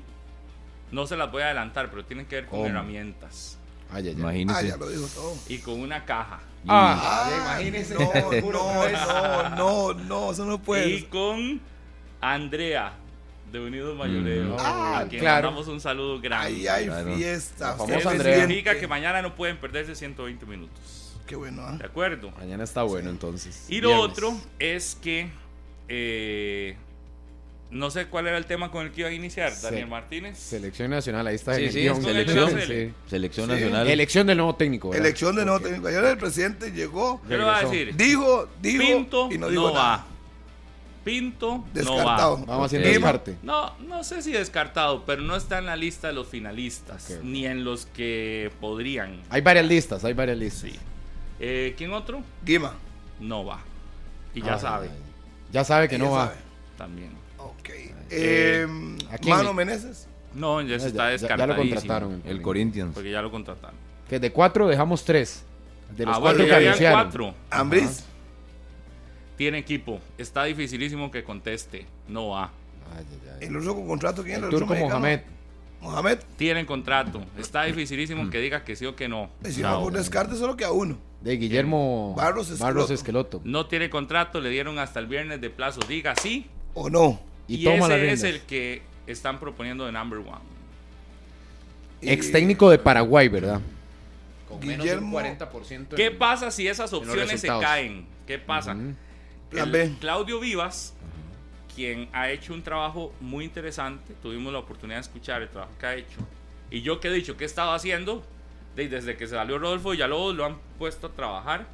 no 0.91 1.05
se 1.07 1.17
las 1.17 1.31
voy 1.31 1.41
a 1.41 1.45
adelantar, 1.47 1.89
pero 1.89 2.05
tienen 2.05 2.25
que 2.25 2.35
ver 2.35 2.45
con 2.45 2.59
¿Cómo? 2.59 2.69
herramientas. 2.69 3.57
Ay, 3.91 4.03
ay, 4.03 4.09
ay. 4.09 4.15
Ah, 4.15 4.19
Imagínese. 4.19 4.67
ya 4.67 4.77
lo 4.77 4.89
dijo 4.89 5.07
todo. 5.07 5.35
Y 5.47 5.57
con 5.59 5.79
una 5.79 6.03
caja. 6.05 6.39
Ah, 6.67 7.25
Ah, 7.29 7.59
imagínese. 7.61 7.93
No, 7.93 8.11
no, 8.41 8.89
no, 9.49 9.49
no, 9.55 9.93
no, 9.93 10.31
eso 10.31 10.45
no 10.45 10.61
puede. 10.61 10.89
Y 10.89 11.03
con 11.03 11.61
Andrea 12.21 12.93
de 13.51 13.59
Unidos 13.61 13.97
Mayoreo. 13.97 14.55
Mm. 14.55 14.59
a 14.59 14.99
Ah, 14.99 15.05
quien 15.07 15.21
claro. 15.21 15.47
mandamos 15.47 15.67
un 15.69 15.79
saludo 15.79 16.19
grande. 16.19 16.47
Ahí 16.47 16.67
hay 16.67 16.85
Claro. 16.87 17.15
fiesta. 17.15 17.77
Eso 17.87 18.09
Andrea. 18.09 18.39
significa 18.39 18.77
que 18.77 18.87
mañana 18.87 19.21
no 19.21 19.35
pueden 19.35 19.57
perderse 19.57 19.95
120 19.95 20.45
minutos. 20.45 21.13
Qué 21.25 21.35
bueno, 21.37 21.61
¿ah? 21.65 21.77
¿De 21.77 21.85
acuerdo? 21.85 22.31
Mañana 22.31 22.63
está 22.65 22.83
bueno 22.83 23.09
entonces. 23.09 23.65
Y 23.69 23.79
lo 23.81 23.89
Viernes. 23.89 24.09
otro 24.11 24.37
es 24.59 24.97
que 25.01 25.29
eh, 25.89 26.75
no 27.69 27.89
sé 27.91 28.07
cuál 28.07 28.27
era 28.27 28.37
el 28.37 28.45
tema 28.45 28.71
con 28.71 28.85
el 28.85 28.91
que 28.91 29.01
iba 29.01 29.09
a 29.09 29.13
iniciar, 29.13 29.51
Se- 29.51 29.65
Daniel 29.67 29.87
Martínez. 29.87 30.37
Selección 30.37 30.89
nacional, 30.91 31.27
ahí 31.27 31.35
está 31.35 31.55
Sí, 31.55 31.61
en 31.61 31.67
el 31.67 31.73
sí, 31.73 31.79
guion. 31.81 32.01
selección. 32.01 32.49
Sí. 32.49 32.93
Selección 33.09 33.45
Sí. 33.47 33.51
nacional. 33.53 33.87
Elección 33.89 34.27
del 34.27 34.37
nuevo 34.37 34.55
técnico. 34.55 34.89
¿verdad? 34.89 35.05
Elección 35.05 35.35
de 35.35 35.45
nuevo 35.45 35.59
técnico. 35.59 35.87
Ayer 35.87 36.03
el 36.05 36.17
presidente 36.17 36.71
llegó, 36.71 37.21
¿Qué 37.27 37.37
le 37.37 37.43
va 37.43 37.57
a 37.57 37.61
decir? 37.63 37.95
dijo, 37.95 38.47
dijo 38.61 38.83
Pinto 38.83 39.29
y 39.31 39.37
no 39.37 39.45
no, 39.47 39.51
dijo 39.51 39.67
nada. 39.73 39.97
va. 39.97 40.05
Pinto 41.03 41.63
Descartado. 41.73 42.37
no 42.39 42.45
va. 42.45 42.51
Vamos 42.53 42.65
haciendo 42.65 42.89
descarte. 42.89 43.35
No, 43.41 43.77
no 43.79 44.03
sé 44.03 44.21
si 44.21 44.33
descartado, 44.33 45.05
pero 45.05 45.21
no 45.21 45.37
está 45.37 45.57
en 45.59 45.65
la 45.65 45.77
lista 45.77 46.07
de 46.07 46.13
los 46.13 46.27
finalistas, 46.27 47.19
ni 47.23 47.45
en 47.45 47.63
los 47.63 47.85
que 47.85 48.51
podrían. 48.59 49.21
Hay 49.29 49.39
varias 49.41 49.65
listas, 49.65 50.03
hay 50.03 50.13
varias 50.13 50.37
listas. 50.37 50.69
Sí. 50.71 50.77
Eh, 51.39 51.75
¿Quién 51.77 51.93
otro? 51.93 52.21
Guima. 52.43 52.73
No 53.21 53.45
va. 53.45 53.61
Y 54.35 54.41
ya 54.41 54.55
Ay, 54.55 54.59
sabe, 54.59 54.89
ay. 54.91 54.97
Ya 55.53 55.63
sabe 55.63 55.87
que 55.87 55.97
no 55.97 56.11
va. 56.11 56.25
sabe. 56.27 56.37
también. 56.77 57.09
Eh, 58.09 58.62
Em, 58.63 58.98
¿a 59.12 59.18
quién? 59.18 59.36
Mano 59.36 59.54
Meneses. 59.54 60.07
No, 60.33 60.62
ya 60.62 60.80
se 60.80 60.88
está 60.88 61.15
ya- 61.15 61.36
ya 61.36 61.48
lo 61.48 61.56
contrataron. 61.56 62.21
El 62.25 62.42
Corinthians. 62.42 62.94
Porque 62.94 63.12
ya 63.12 63.21
lo 63.21 63.31
contrataron. 63.31 63.75
Que 64.07 64.19
de 64.19 64.31
cuatro 64.31 64.68
dejamos 64.68 65.04
tres. 65.04 65.44
De 65.95 66.06
los 66.06 66.18
ah, 66.18 66.19
cuatro 66.19 66.44
bueno, 66.44 66.59
que 66.59 66.65
anunciaron. 66.68 67.01
cuatro. 67.01 67.33
Ambris. 67.50 68.04
Tiene 69.38 69.59
equipo. 69.59 70.00
Está 70.18 70.44
dificilísimo 70.45 71.12
que 71.12 71.24
conteste. 71.24 71.86
No 72.07 72.30
va. 72.30 72.51
Ay, 72.95 73.06
ay, 73.09 73.30
ay. 73.42 73.48
El 73.48 73.65
con 73.65 73.88
contrato, 73.88 74.24
¿quién 74.24 74.36
El 74.38 74.42
ruso 74.44 74.57
turco 74.60 74.74
mexicano? 74.74 75.00
Mohamed. 75.00 75.21
Mohamed. 75.81 76.19
Tienen 76.38 76.65
contrato. 76.65 77.24
Está 77.38 77.63
dificilísimo 77.63 78.30
que 78.30 78.39
diga 78.39 78.63
que 78.63 78.75
sí 78.75 78.86
o 78.86 78.95
que 78.95 79.07
no. 79.07 79.30
Si 79.44 79.62
no 79.62 79.81
por 79.81 79.94
descarte, 79.94 80.36
solo 80.36 80.57
que 80.57 80.65
a 80.65 80.71
uno. 80.71 80.98
De 81.21 81.36
Guillermo 81.38 82.13
Barros 82.15 82.50
Esqueloto. 82.50 82.94
Esqueloto. 82.94 83.41
No 83.43 83.65
tiene 83.67 83.89
contrato, 83.89 84.39
le 84.39 84.50
dieron 84.50 84.79
hasta 84.79 85.00
el 85.00 85.08
viernes 85.08 85.41
de 85.41 85.50
plazo. 85.50 85.79
Diga 85.88 86.15
sí. 86.15 86.48
¿O 86.74 86.89
no? 86.89 87.20
Y, 87.48 87.56
Y, 87.62 87.63
toma 87.63 87.88
la 87.88 87.96
ese 87.96 87.98
riendas. 88.04 88.24
es 88.24 88.24
el 88.36 88.42
que 88.42 88.82
están 89.08 89.39
proponiendo 89.39 89.86
de 89.86 89.92
number 89.92 90.20
one. 90.20 90.39
Ex 92.01 92.32
técnico 92.32 92.70
de 92.70 92.77
Paraguay, 92.77 93.27
¿verdad? 93.27 93.60
Con 94.48 94.60
menos 94.60 94.86
de 94.86 94.98
un 94.98 95.12
Guillermo- 95.12 95.20
40%. 95.20 95.96
¿Qué 95.96 96.12
pasa 96.12 96.51
si 96.51 96.68
esas 96.68 96.92
opciones 96.94 97.39
se 97.42 97.48
caen? 97.48 98.06
¿Qué 98.25 98.38
pasa? 98.38 98.75
Plan 99.50 99.72
B. 99.72 99.94
Claudio 100.00 100.39
Vivas, 100.39 100.94
quien 101.74 102.10
ha 102.13 102.30
hecho 102.30 102.54
un 102.54 102.62
trabajo 102.63 103.13
muy 103.22 103.46
interesante, 103.46 104.13
tuvimos 104.22 104.51
la 104.54 104.60
oportunidad 104.60 104.98
de 104.98 105.01
escuchar 105.01 105.42
el 105.42 105.50
trabajo 105.50 105.72
que 105.80 105.86
ha 105.86 105.96
hecho. 105.96 106.18
Y 106.70 106.82
yo 106.82 107.00
que 107.00 107.08
he 107.08 107.12
dicho, 107.13 107.38
¿qué 107.38 107.46
he 107.46 107.48
estado 107.48 107.72
haciendo? 107.72 108.24
De- 108.75 108.89
Desde 108.89 109.16
que 109.18 109.25
salió 109.27 109.58
Rodolfo 109.58 109.92
Villalobos 109.92 110.36
lo 110.36 110.46
han 110.46 110.58
puesto 110.77 111.08
a 111.08 111.12
trabajar 111.12 111.66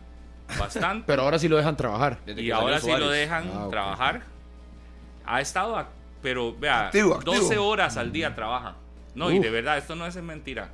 bastante. 0.60 1.04
Pero 1.08 1.24
ahora 1.24 1.40
sí 1.40 1.48
lo 1.50 1.58
dejan 1.58 1.76
trabajar. 1.76 2.20
Desde 2.26 2.42
y 2.44 2.52
ahora 2.52 2.80
sí 2.80 2.92
lo 2.92 3.10
dejan 3.10 3.50
Ah, 3.54 3.68
trabajar. 3.70 4.24
Ha 5.26 5.42
estado, 5.42 5.78
a- 5.78 5.90
pero 6.22 6.56
vea, 6.58 6.88
Activo, 6.88 7.16
activo. 7.16 7.36
12 7.36 7.58
horas 7.58 7.98
al 7.98 8.12
día 8.12 8.34
trabaja. 8.36 8.76
No, 9.16 9.32
y 9.32 9.38
Uf. 9.40 9.44
de 9.44 9.50
verdad, 9.52 9.78
esto 9.78 9.96
no 9.96 10.06
es 10.06 10.16
mentira. 10.22 10.70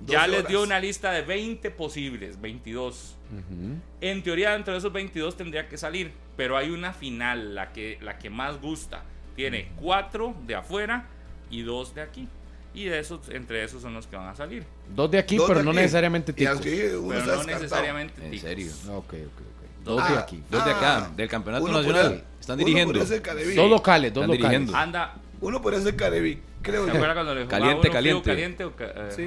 12 0.00 0.12
Ya 0.12 0.26
les 0.26 0.46
dio 0.46 0.62
una 0.62 0.80
lista 0.80 1.10
de 1.12 1.22
20 1.22 1.70
posibles, 1.70 2.40
22. 2.40 3.16
Ujú. 3.32 3.76
En 4.00 4.22
teoría, 4.22 4.52
dentro 4.52 4.72
de 4.72 4.78
esos 4.78 4.92
22 4.92 5.36
tendría 5.36 5.68
que 5.68 5.76
salir, 5.76 6.12
pero 6.36 6.56
hay 6.56 6.70
una 6.70 6.92
final, 6.92 7.54
la 7.54 7.72
que, 7.72 7.98
la 8.00 8.18
que 8.18 8.30
más 8.30 8.60
gusta. 8.60 9.02
Tiene 9.36 9.70
cuatro 9.80 10.34
de 10.46 10.54
afuera 10.54 11.06
y 11.50 11.62
dos 11.62 11.94
de 11.94 12.02
aquí. 12.02 12.28
Y 12.72 12.84
de 12.84 12.98
esos, 12.98 13.28
entre 13.30 13.64
esos 13.64 13.82
son 13.82 13.94
los 13.94 14.06
que 14.06 14.16
van 14.16 14.28
a 14.28 14.34
salir. 14.34 14.64
Dos 14.94 15.10
de 15.10 15.18
aquí, 15.18 15.36
Dos 15.36 15.46
pero 15.48 15.58
de 15.60 15.64
no 15.64 15.70
aquí. 15.70 15.80
necesariamente 15.80 16.32
Y 16.32 16.34
ticos. 16.34 16.60
Pero 16.62 17.00
no 17.02 17.08
descartado. 17.10 17.46
necesariamente 17.46 18.24
En 18.24 18.30
ticos. 18.30 18.48
serio. 18.48 18.72
Ah, 18.88 18.92
ok, 18.92 19.04
ok, 19.04 19.14
ok. 19.14 19.49
Dos 19.84 19.96
de 20.08 20.14
Ah, 20.16 20.20
aquí. 20.20 20.42
Dos 20.50 20.64
de 20.64 20.70
acá, 20.70 20.96
ah, 21.06 21.10
del 21.16 21.28
campeonato 21.28 21.64
uno 21.64 21.78
nacional. 21.78 22.02
podría- 22.02 22.24
Están 22.40 22.58
dirigiendo. 22.58 22.98
Dos 22.98 23.70
locales, 23.70 24.12
dos 24.12 24.24
Están 24.24 24.36
locales. 24.36 24.38
dirigiendo. 24.40 24.76
Anda, 24.76 25.14
Uno 25.42 25.62
podría 25.62 25.80
ser 25.80 25.96
Careví, 25.96 26.38
creo 26.60 26.84
¿se 26.84 26.90
yo. 26.90 26.94
acuerda 26.96 27.14
cuando 27.14 27.34
le 27.34 27.44
jugaba 27.44 27.58
Caliente, 27.60 27.88
uno 27.88 27.92
caliente. 27.94 28.30
caliente 28.30 28.64
o 28.64 28.76
ca- 28.76 28.84
eh, 28.94 29.08
Sí. 29.16 29.26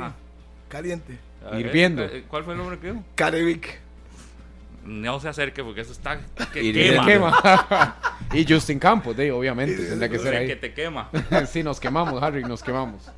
Caliente. 0.69 1.17
Hirviendo. 1.57 2.03
eh, 2.03 2.24
¿Cuál 2.27 2.43
fue 2.43 2.53
el 2.53 2.60
nombre 2.60 2.77
que 2.79 2.91
dijo? 2.91 3.03
Carevic. 3.15 3.79
No 4.86 5.19
se 5.19 5.29
acerque 5.29 5.63
porque 5.63 5.81
eso 5.81 5.91
está 5.93 6.19
que 6.53 6.62
Hirviendo. 6.63 7.03
quema. 7.05 7.31
Quema. 7.41 7.95
y 8.33 8.45
Justin 8.48 8.77
Campos, 8.79 9.15
de, 9.17 9.31
obviamente, 9.31 9.77
Sí, 9.77 9.88
tendría 9.89 10.10
que 10.10 10.19
ser 10.19 10.36
ahí. 10.36 10.48
que 10.48 10.55
te 10.57 10.74
quema. 10.74 11.10
sí, 11.48 11.63
nos 11.63 11.79
quemamos, 11.79 12.22
Harry, 12.22 12.43
nos 12.43 12.62
quemamos. 12.62 13.10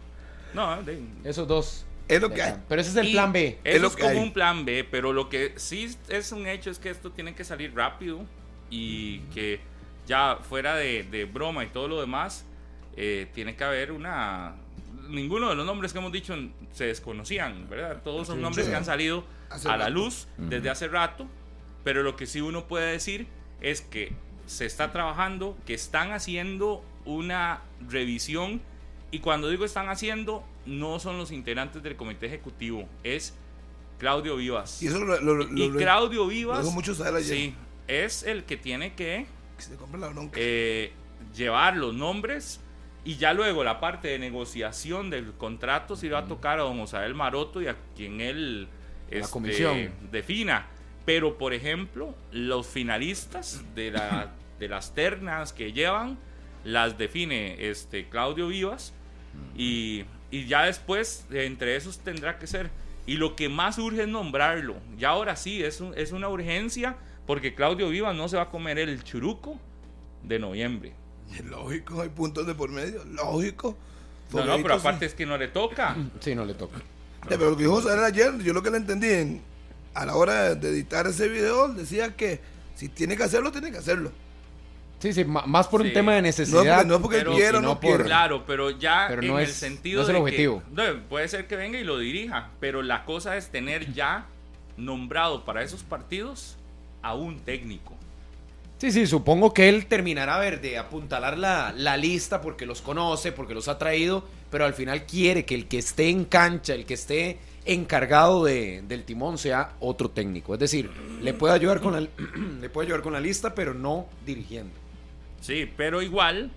No, 0.53 0.81
de- 0.83 1.03
Esos 1.23 1.47
dos. 1.47 1.85
Es 2.07 2.21
lo 2.21 2.31
que 2.31 2.41
hay. 2.43 2.53
Pero 2.67 2.81
ese 2.81 2.91
es 2.91 2.95
el 2.97 3.07
Y 3.07 3.11
plan 3.13 3.31
B. 3.33 3.59
Es 3.63 3.81
lo 3.81 3.87
es, 3.87 3.95
que 3.95 4.03
como 4.03 4.19
hay. 4.19 4.23
un 4.23 4.33
plan 4.33 4.65
B, 4.65 4.83
pero 4.89 5.11
lo 5.13 5.29
que 5.29 5.53
sí 5.57 5.95
es 6.09 6.31
un 6.31 6.47
hecho 6.47 6.69
es 6.69 6.79
que 6.79 6.89
esto 6.89 7.11
tiene 7.11 7.33
que 7.33 7.43
salir 7.43 7.73
rápido 7.75 8.25
y 8.69 9.19
que 9.33 9.59
ya 10.07 10.37
fuera 10.37 10.75
de, 10.75 11.03
de 11.03 11.25
broma 11.25 11.63
y 11.63 11.67
todo 11.67 11.87
lo 11.87 11.99
demás, 11.99 12.45
eh, 12.95 13.27
tiene 13.33 13.55
que 13.55 13.63
haber 13.63 13.91
una... 13.91 14.55
Ninguno 15.09 15.49
de 15.49 15.55
los 15.55 15.65
nombres 15.65 15.93
que 15.93 15.99
hemos 15.99 16.11
dicho 16.11 16.35
se 16.71 16.85
desconocían, 16.85 17.67
¿verdad? 17.69 18.01
Todos 18.03 18.27
son 18.27 18.41
nombres 18.41 18.65
sí. 18.65 18.71
que 18.71 18.75
han 18.77 18.85
salido 18.85 19.23
Hace 19.49 19.67
a 19.67 19.77
la 19.77 19.85
rato. 19.85 19.91
luz 19.91 20.27
desde 20.37 20.69
hace 20.69 20.87
rato, 20.87 21.27
pero 21.83 22.01
lo 22.03 22.15
que 22.15 22.25
sí 22.25 22.41
uno 22.41 22.67
puede 22.67 22.91
decir 22.91 23.27
es 23.61 23.81
que 23.81 24.13
se 24.47 24.65
está 24.65 24.91
trabajando, 24.91 25.57
que 25.65 25.73
están 25.75 26.11
haciendo 26.11 26.83
una 27.05 27.61
revisión 27.87 28.61
y 29.11 29.19
cuando 29.19 29.49
digo 29.49 29.63
están 29.65 29.89
haciendo, 29.89 30.43
no 30.65 30.99
son 30.99 31.17
los 31.17 31.31
integrantes 31.31 31.81
del 31.83 31.95
comité 31.95 32.25
ejecutivo, 32.27 32.87
es 33.03 33.35
Claudio 33.97 34.35
Vivas. 34.37 34.81
Y 34.81 34.87
eso 34.87 34.99
lo, 34.99 35.19
lo, 35.21 35.33
lo- 35.35 35.57
Y 35.57 35.69
lo- 35.69 35.77
Claudio 35.77 36.27
Vivas, 36.27 36.57
lo 36.57 36.63
dijo 36.63 36.73
mucho 36.75 36.95
Sael 36.95 37.15
ayer. 37.15 37.35
sí, 37.37 37.55
es 37.87 38.23
el 38.23 38.43
que 38.43 38.57
tiene 38.57 38.93
que 38.93 39.25
que 39.57 39.63
se 39.63 39.75
compre 39.75 39.99
la 39.99 40.09
bronca. 40.09 40.37
eh, 40.41 40.91
llevar 41.35 41.77
los 41.77 41.93
nombres 41.93 42.59
y 43.05 43.15
ya 43.17 43.33
luego 43.33 43.63
la 43.63 43.79
parte 43.79 44.07
de 44.09 44.19
negociación 44.19 45.09
del 45.09 45.31
contrato 45.33 45.95
se 45.95 46.09
va 46.09 46.19
a 46.19 46.25
tocar 46.25 46.59
a 46.59 46.63
don 46.63 46.79
Osael 46.79 47.13
Maroto 47.13 47.61
y 47.61 47.67
a 47.67 47.75
quien 47.95 48.19
él 48.19 48.67
La 49.11 49.19
este, 49.19 49.31
comisión. 49.31 49.91
defina. 50.11 50.67
Pero, 51.05 51.37
por 51.37 51.53
ejemplo, 51.53 52.15
los 52.31 52.65
finalistas 52.65 53.63
de, 53.75 53.91
la, 53.91 54.33
de 54.59 54.67
las 54.67 54.95
ternas 54.95 55.53
que 55.53 55.71
llevan 55.71 56.17
las 56.63 56.97
define 56.97 57.69
este 57.69 58.09
Claudio 58.09 58.47
Vivas 58.47 58.91
y, 59.55 60.03
y 60.31 60.45
ya 60.47 60.63
después 60.65 61.25
de 61.29 61.45
entre 61.45 61.75
esos 61.75 61.99
tendrá 61.99 62.37
que 62.39 62.47
ser. 62.47 62.69
Y 63.07 63.15
lo 63.17 63.35
que 63.35 63.49
más 63.49 63.77
urge 63.77 64.01
es 64.03 64.07
nombrarlo. 64.07 64.75
Ya 64.97 65.09
ahora 65.09 65.35
sí, 65.35 65.63
es, 65.63 65.79
un- 65.81 65.93
es 65.95 66.11
una 66.11 66.27
urgencia 66.29 66.95
porque 67.27 67.53
Claudio 67.55 67.89
Vivas 67.89 68.15
no 68.15 68.27
se 68.27 68.37
va 68.37 68.43
a 68.43 68.49
comer 68.49 68.79
el 68.79 69.03
churuco 69.03 69.59
de 70.23 70.39
noviembre. 70.39 70.93
Es 71.33 71.45
lógico, 71.45 72.01
hay 72.01 72.09
puntos 72.09 72.47
de 72.47 72.55
por 72.55 72.69
medio. 72.69 73.03
Lógico. 73.05 73.77
No, 74.33 74.43
no, 74.43 74.57
pero 74.63 74.75
sí. 74.75 74.79
aparte 74.79 75.05
es 75.05 75.13
que 75.13 75.25
no 75.25 75.37
le 75.37 75.47
toca. 75.49 75.95
Sí, 76.19 76.33
no 76.35 76.45
le 76.45 76.55
toca. 76.55 76.77
Eh, 76.77 76.81
Pero 77.29 77.51
lo 77.51 77.57
que 77.57 77.63
dijo 77.63 77.81
Sael 77.81 78.03
ayer, 78.03 78.37
yo 78.39 78.53
lo 78.53 78.61
que 78.63 78.71
le 78.71 78.77
entendí 78.77 79.07
en- 79.09 79.41
a 79.93 80.05
la 80.05 80.15
hora 80.15 80.55
de 80.55 80.69
editar 80.69 81.07
ese 81.07 81.27
video, 81.29 81.69
decía 81.69 82.15
que 82.15 82.39
si 82.75 82.89
tiene 82.89 83.15
que 83.15 83.23
hacerlo, 83.23 83.51
tiene 83.51 83.71
que 83.71 83.77
hacerlo. 83.77 84.11
Sí, 84.99 85.13
sí, 85.13 85.23
más 85.25 85.67
por 85.67 85.81
un 85.81 85.93
tema 85.93 86.13
de 86.13 86.21
No, 86.21 86.27
necesidad. 86.27 86.77
porque, 86.77 86.87
no 86.87 87.01
porque 87.01 87.17
pero- 87.19 87.33
quiero, 87.35 87.59
y 87.59 87.61
no 87.61 87.67
no 87.69 87.79
por-. 87.79 88.05
Claro, 88.05 88.43
pero 88.47 88.71
ya 88.71 89.05
Pero 89.09 89.21
en 89.21 89.27
no 89.27 89.39
el 89.39 89.45
es- 89.45 89.53
sentido 89.55 89.97
no 89.97 90.03
es 90.03 90.09
el 90.09 90.15
de 90.15 90.21
objetivo. 90.21 90.63
que 90.75 90.81
no, 90.93 90.99
puede 91.09 91.27
ser 91.27 91.47
que 91.47 91.55
venga 91.55 91.77
y 91.79 91.83
lo 91.83 91.99
dirija, 91.99 92.49
pero 92.59 92.81
la 92.81 93.05
cosa 93.05 93.37
es 93.37 93.49
tener 93.49 93.93
ya 93.93 94.25
nombrado 94.77 95.45
para 95.45 95.61
esos 95.63 95.83
partidos 95.83 96.55
a 97.01 97.13
un 97.13 97.39
técnico. 97.39 97.93
Sí, 98.77 98.91
sí, 98.91 99.05
supongo 99.07 99.53
que 99.53 99.69
él 99.69 99.85
terminará 99.85 100.35
a 100.35 100.39
ver 100.39 100.59
de 100.59 100.77
apuntalar 100.77 101.37
la, 101.37 101.73
la 101.75 101.95
lista 101.97 102.41
porque 102.41 102.65
los 102.65 102.81
conoce, 102.81 103.31
porque 103.31 103.53
los 103.53 103.67
ha 103.67 103.77
traído, 103.77 104.25
pero 104.49 104.65
al 104.65 104.73
final 104.73 105.05
quiere 105.05 105.45
que 105.45 105.55
el 105.55 105.67
que 105.67 105.77
esté 105.77 106.09
en 106.09 106.25
cancha, 106.25 106.73
el 106.73 106.85
que 106.85 106.95
esté 106.95 107.39
encargado 107.63 108.43
de, 108.43 108.83
del 108.87 109.03
timón 109.05 109.37
sea 109.37 109.73
otro 109.79 110.09
técnico. 110.09 110.53
Es 110.53 110.59
decir, 110.59 110.89
le 111.21 111.33
puede 111.33 111.53
ayudar 111.53 111.79
con 111.79 111.93
la, 111.93 112.01
le 112.61 112.69
puede 112.69 112.87
ayudar 112.87 113.01
con 113.01 113.13
la 113.13 113.19
lista, 113.21 113.55
pero 113.55 113.73
no 113.73 114.07
dirigiendo. 114.25 114.73
Sí, 115.41 115.69
pero 115.77 116.01
igual 116.01 116.51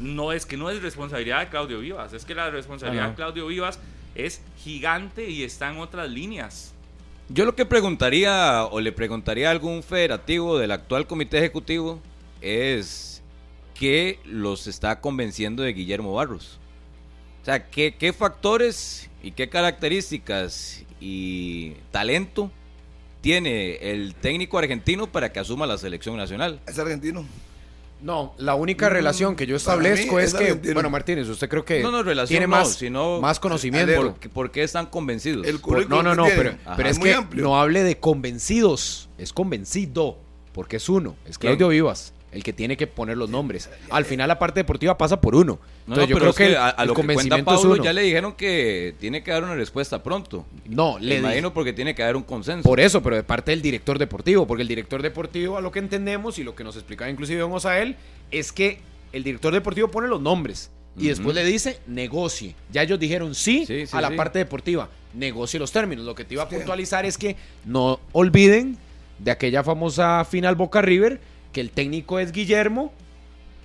no 0.00 0.32
es 0.32 0.44
que 0.46 0.56
no 0.56 0.70
es 0.70 0.82
responsabilidad 0.82 1.40
de 1.40 1.48
Claudio 1.48 1.80
Vivas, 1.80 2.12
es 2.12 2.24
que 2.24 2.34
la 2.34 2.50
responsabilidad 2.50 3.04
Ah, 3.04 3.06
no. 3.08 3.10
de 3.12 3.16
Claudio 3.16 3.46
Vivas 3.46 3.78
es 4.14 4.42
gigante 4.62 5.28
y 5.30 5.42
está 5.44 5.70
en 5.70 5.78
otras 5.78 6.10
líneas. 6.10 6.72
Yo 7.28 7.44
lo 7.44 7.54
que 7.54 7.64
preguntaría 7.64 8.64
o 8.66 8.80
le 8.80 8.92
preguntaría 8.92 9.48
a 9.48 9.52
algún 9.52 9.82
federativo 9.82 10.58
del 10.58 10.72
actual 10.72 11.06
comité 11.06 11.38
ejecutivo 11.38 12.00
es 12.40 13.22
qué 13.74 14.18
los 14.24 14.66
está 14.66 15.00
convenciendo 15.00 15.62
de 15.62 15.72
Guillermo 15.72 16.12
Barros. 16.12 16.58
O 17.40 17.44
sea, 17.44 17.70
qué, 17.70 17.94
qué 17.96 18.12
factores 18.12 19.08
y 19.22 19.32
qué 19.32 19.48
características 19.48 20.84
y 21.00 21.72
talento 21.90 22.50
tiene 23.20 23.76
el 23.76 24.14
técnico 24.14 24.58
argentino 24.58 25.06
para 25.06 25.32
que 25.32 25.38
asuma 25.40 25.66
la 25.66 25.78
selección 25.78 26.16
nacional. 26.16 26.60
Es 26.66 26.78
argentino. 26.78 27.24
No, 28.02 28.34
la 28.38 28.54
única 28.56 28.88
Mm, 28.88 28.92
relación 28.92 29.36
que 29.36 29.46
yo 29.46 29.54
establezco 29.56 30.18
es 30.18 30.34
es 30.34 30.58
que, 30.58 30.72
bueno, 30.74 30.90
Martínez, 30.90 31.28
usted 31.28 31.48
creo 31.48 31.64
que 31.64 31.80
No, 31.82 31.90
no, 31.92 32.02
relación 32.02 32.28
tiene 32.28 32.46
no, 32.48 32.56
más, 32.56 32.74
sino- 32.74 33.20
más 33.20 33.38
conocimiento. 33.38 33.94
¿Por, 33.94 34.14
qué- 34.14 34.28
por 34.28 34.50
qué 34.50 34.62
están 34.64 34.86
convencidos? 34.86 35.46
El 35.46 35.60
Por- 35.60 35.88
no, 35.88 36.02
no, 36.02 36.14
no, 36.14 36.24
pero, 36.26 36.50
Ajá. 36.64 36.74
pero 36.76 36.88
es 36.88 36.98
muy 36.98 37.10
que 37.10 37.14
amplio. 37.14 37.44
no 37.44 37.60
hable 37.60 37.84
de 37.84 37.98
convencidos, 38.00 39.08
es 39.18 39.32
convencido, 39.32 40.18
porque 40.52 40.76
es 40.76 40.88
uno, 40.88 41.14
es 41.26 41.38
Claudio 41.38 41.68
Vivas, 41.68 42.12
el 42.32 42.42
que 42.42 42.52
tiene 42.52 42.76
que 42.76 42.86
poner 42.86 43.16
los 43.18 43.28
nombres. 43.30 43.68
Al 43.90 44.04
final 44.04 44.26
la 44.28 44.38
parte 44.38 44.60
deportiva 44.60 44.96
pasa 44.98 45.20
por 45.20 45.34
uno. 45.34 45.58
No, 45.86 45.94
Entonces 45.94 46.02
no, 46.04 46.06
yo 46.08 46.14
pero 46.16 46.18
creo 46.20 46.30
es 46.30 46.36
que, 46.36 46.46
el, 46.46 46.56
a, 46.56 46.68
a 46.70 46.82
el 46.82 46.88
lo 46.88 46.94
que 46.94 47.06
cuenta 47.14 47.44
Pablo 47.44 47.72
uno. 47.74 47.84
ya 47.84 47.92
le 47.92 48.02
dijeron 48.02 48.32
que 48.34 48.94
tiene 48.98 49.22
que 49.22 49.30
dar 49.30 49.44
una 49.44 49.54
respuesta 49.54 50.02
pronto. 50.02 50.46
No, 50.66 50.98
Le 50.98 51.18
imagino 51.18 51.48
dije- 51.48 51.54
porque 51.54 51.72
tiene 51.72 51.94
que 51.94 52.02
haber 52.02 52.16
un 52.16 52.22
consenso. 52.22 52.62
por 52.68 52.80
eso, 52.80 53.02
pero 53.02 53.16
de 53.16 53.22
parte 53.22 53.50
del 53.50 53.60
director 53.62 53.98
deportivo, 53.98 54.46
porque 54.46 54.62
el 54.62 54.68
director 54.68 55.02
deportivo, 55.02 55.58
a 55.58 55.60
lo 55.60 55.70
que 55.70 55.78
entendemos 55.78 56.38
y 56.38 56.44
lo 56.44 56.54
que 56.54 56.64
nos 56.64 56.74
explicaba 56.76 57.10
inclusive 57.10 57.40
Don 57.40 57.52
Osael, 57.52 57.96
es 58.30 58.50
que 58.52 58.80
el 59.12 59.22
director 59.24 59.52
deportivo 59.52 59.88
pone 59.88 60.08
los 60.08 60.20
nombres 60.22 60.70
y 60.98 61.08
después 61.08 61.34
le 61.34 61.44
dice 61.44 61.80
negocie. 61.86 62.54
Ya 62.72 62.82
ellos 62.82 62.98
dijeron 62.98 63.34
sí, 63.34 63.64
Sí, 63.66 63.86
sí, 63.86 63.96
a 63.96 64.00
la 64.00 64.08
sí. 64.08 64.14
parte 64.16 64.38
deportiva, 64.38 64.88
negocie 65.14 65.60
los 65.60 65.70
términos. 65.72 66.04
Lo 66.06 66.14
que 66.14 66.24
te 66.24 66.34
iba 66.34 66.44
a 66.44 66.48
puntualizar 66.48 67.04
es 67.04 67.18
que 67.18 67.36
no 67.66 68.00
olviden 68.12 68.78
de 69.18 69.30
aquella 69.30 69.62
famosa 69.62 70.24
final 70.24 70.54
Boca 70.56 70.80
River, 70.82 71.20
que 71.52 71.60
el 71.60 71.70
técnico 71.70 72.18
es 72.18 72.32
Guillermo 72.32 72.92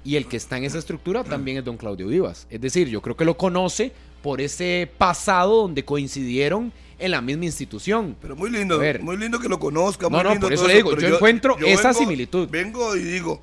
y 0.04 0.16
el 0.16 0.28
que 0.28 0.38
está 0.38 0.58
en 0.58 0.64
esa 0.64 0.78
estructura 0.78 1.24
también 1.24 1.58
es 1.58 1.66
don 1.66 1.78
Claudio 1.78 2.08
Vivas. 2.08 2.48
Es 2.50 2.62
decir, 2.62 2.88
yo 2.88 3.02
creo 3.02 3.18
que 3.18 3.26
lo 3.26 3.38
conoce 3.38 3.92
por 4.22 4.42
ese 4.42 4.90
pasado 4.98 5.62
donde 5.64 5.84
coincidieron 5.84 6.72
en 7.00 7.12
la 7.12 7.22
misma 7.22 7.46
institución. 7.46 8.16
Pero 8.22 8.36
muy 8.36 8.50
lindo, 8.50 8.78
ver. 8.78 9.02
muy 9.02 9.18
lindo 9.18 9.40
que 9.40 9.50
lo 9.50 9.60
conozca. 9.60 10.10
No, 10.10 10.18
muy 10.18 10.24
no, 10.24 10.30
lindo 10.32 10.46
por 10.46 10.54
eso 10.54 10.68
le 10.68 10.76
digo, 10.76 10.98
yo 10.98 11.16
encuentro 11.16 11.58
esa 11.60 11.94
similitud. 11.94 12.48
Vengo 12.50 12.96
y 12.96 13.04
digo, 13.04 13.42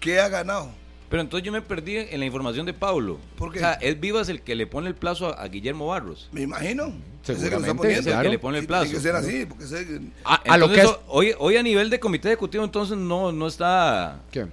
¿qué 0.00 0.20
ha 0.20 0.28
ganado? 0.28 0.70
Pero 1.08 1.22
entonces 1.22 1.44
yo 1.46 1.52
me 1.52 1.62
perdí 1.62 1.96
en 1.96 2.18
la 2.18 2.26
información 2.26 2.66
de 2.66 2.72
Pablo. 2.72 3.18
¿Por 3.38 3.52
qué? 3.52 3.58
O 3.58 3.62
sea, 3.62 3.72
es 3.74 3.98
Vivas 4.00 4.28
el 4.28 4.42
que 4.42 4.54
le 4.56 4.66
pone 4.66 4.88
el 4.88 4.94
plazo 4.96 5.28
a, 5.28 5.42
a 5.42 5.48
Guillermo 5.48 5.86
Barros. 5.86 6.28
Me 6.32 6.42
imagino. 6.42 6.92
Que 7.24 7.34
Seguramente, 7.34 7.74
poniendo. 7.74 8.00
Es 8.00 8.06
el 8.06 8.12
claro. 8.12 8.22
que 8.24 8.28
le 8.30 8.38
pone 8.38 8.58
el 8.58 8.66
plazo. 8.66 8.84
Tiene 8.84 8.96
que 8.98 9.02
ser 9.02 9.14
así, 9.16 9.46
porque 9.46 9.66
sé- 9.66 10.00
A, 10.24 10.34
a 10.34 10.58
lo 10.58 10.68
que 10.68 10.80
es... 10.80 10.88
hoy, 11.08 11.32
hoy 11.38 11.56
a 11.56 11.62
nivel 11.62 11.90
de 11.90 11.98
comité 12.00 12.28
ejecutivo 12.28 12.64
entonces 12.64 12.96
no, 12.96 13.30
no 13.32 13.46
está 13.48 14.20
¿Qué? 14.30 14.46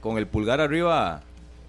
con 0.00 0.18
el 0.18 0.26
pulgar 0.26 0.60
arriba 0.60 1.22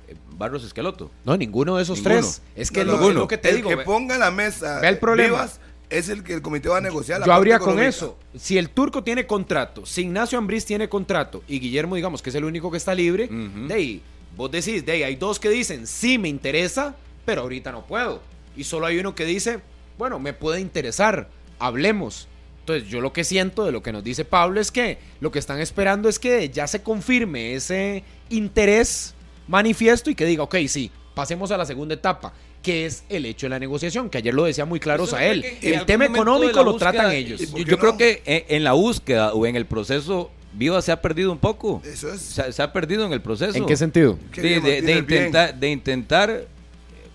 eh, 0.07 0.15
Barros 0.37 0.63
Esqueloto. 0.63 1.09
No, 1.23 1.35
ninguno 1.37 1.77
de 1.77 1.83
esos 1.83 1.97
Ninguno. 1.99 2.15
tres. 2.21 2.41
Es 2.55 2.69
que 2.71 2.83
No, 2.85 3.07
es 3.09 3.15
lo 3.15 3.27
que 3.27 3.37
te 3.37 3.49
el 3.49 3.55
digo. 3.57 3.69
que 3.69 3.77
ponga 3.77 4.15
en 4.15 4.19
la 4.21 4.31
mesa 4.31 4.79
Ve 4.79 4.87
el 4.89 4.97
problema. 4.99 5.29
Vivas 5.29 5.59
es 5.89 6.09
el 6.09 6.23
que 6.23 6.33
el 6.33 6.41
comité 6.41 6.67
va 6.69 6.77
a 6.77 6.81
negociar. 6.81 7.19
la 7.19 7.25
Yo 7.27 7.33
habría 7.33 7.59
con 7.59 7.79
eso. 7.79 8.17
Si 8.35 8.57
el 8.57 8.69
turco 8.69 9.03
tiene 9.03 9.25
contrato, 9.27 9.85
si 9.85 10.01
Ignacio 10.01 10.37
Ambriz 10.37 10.65
tiene 10.65 10.89
contrato 10.89 11.43
y 11.47 11.59
Guillermo, 11.59 11.95
digamos 11.95 12.21
que 12.23 12.29
es 12.31 12.35
el 12.35 12.43
único 12.43 12.69
que 12.71 12.77
está 12.77 12.93
libre, 12.95 13.25
Ujú. 13.25 13.67
de 13.67 13.73
ahí, 13.73 14.01
vos 14.35 14.51
decís, 14.51 14.85
de 14.85 14.93
ahí, 14.93 15.03
hay 15.03 15.15
dos 15.15 15.39
que 15.39 15.49
dicen, 15.49 15.87
sí 15.87 16.17
me 16.17 16.29
interesa, 16.29 16.95
pero 17.25 17.41
ahorita 17.41 17.71
no 17.71 17.85
puedo. 17.85 18.21
Y 18.55 18.63
solo 18.63 18.85
hay 18.85 18.97
uno 18.99 19.15
que 19.15 19.25
dice, 19.25 19.59
bueno, 19.97 20.19
me 20.19 20.33
puede 20.33 20.61
interesar, 20.61 21.29
hablemos. 21.59 22.27
Entonces, 22.61 22.89
yo 22.89 22.99
lo 22.99 23.13
que 23.13 23.23
siento 23.23 23.65
de 23.65 23.71
lo 23.71 23.83
que 23.83 23.91
nos 23.91 24.03
dice 24.03 24.25
Pablo 24.25 24.59
es 24.59 24.71
que 24.71 24.97
lo 25.19 25.31
que 25.31 25.39
están 25.39 25.59
esperando 25.59 26.09
es 26.09 26.17
que 26.17 26.49
ya 26.49 26.67
se 26.67 26.81
confirme 26.81 27.53
ese 27.53 28.03
interés 28.29 29.13
manifiesto 29.47 30.09
y 30.09 30.15
que 30.15 30.25
diga, 30.25 30.43
ok, 30.43 30.55
sí, 30.67 30.89
pasemos 31.13 31.51
a 31.51 31.57
la 31.57 31.65
segunda 31.65 31.93
etapa, 31.93 32.33
que 32.63 32.87
es 32.87 33.03
el 33.09 33.25
hecho 33.27 33.45
de 33.45 33.51
la 33.51 33.59
negociación, 33.59 34.09
que 34.09 34.17
ayer 34.17 34.33
lo 34.33 34.45
decía 34.45 34.65
muy 34.65 34.79
claro 34.79 35.05
en 35.19 35.43
El 35.61 35.85
tema 35.85 36.05
económico 36.05 36.63
lo 36.63 36.73
búsqueda, 36.73 36.91
tratan 36.91 37.13
¿y 37.13 37.17
ellos. 37.17 37.53
Yo, 37.53 37.77
creo 37.77 37.97
que 37.97 38.23
en, 38.25 38.43
en 38.47 38.63
la 38.63 38.73
búsqueda 38.73 39.33
o 39.33 39.45
en 39.45 39.55
el 39.55 39.67
proceso 39.67 40.31
Vivas 40.57 40.85
se 40.85 40.91
ha 40.91 41.01
perdido 41.01 41.31
un 41.31 41.37
poco. 41.37 41.81
Eso 41.83 42.11
es. 42.13 42.21
Se, 42.21 42.41
ha- 42.41 42.51
se 42.51 42.61
ha 42.63 42.71
perdido 42.71 43.05
en 43.05 43.11
el 43.13 43.21
proceso. 43.21 43.57
¿En 43.57 43.65
qué 43.65 43.75
sentido? 43.75 44.17
Qué 44.31 44.41
de, 44.41 44.97
intentar, 44.97 45.53
de 45.55 45.69
intentar 45.69 46.29
eh, 46.29 46.47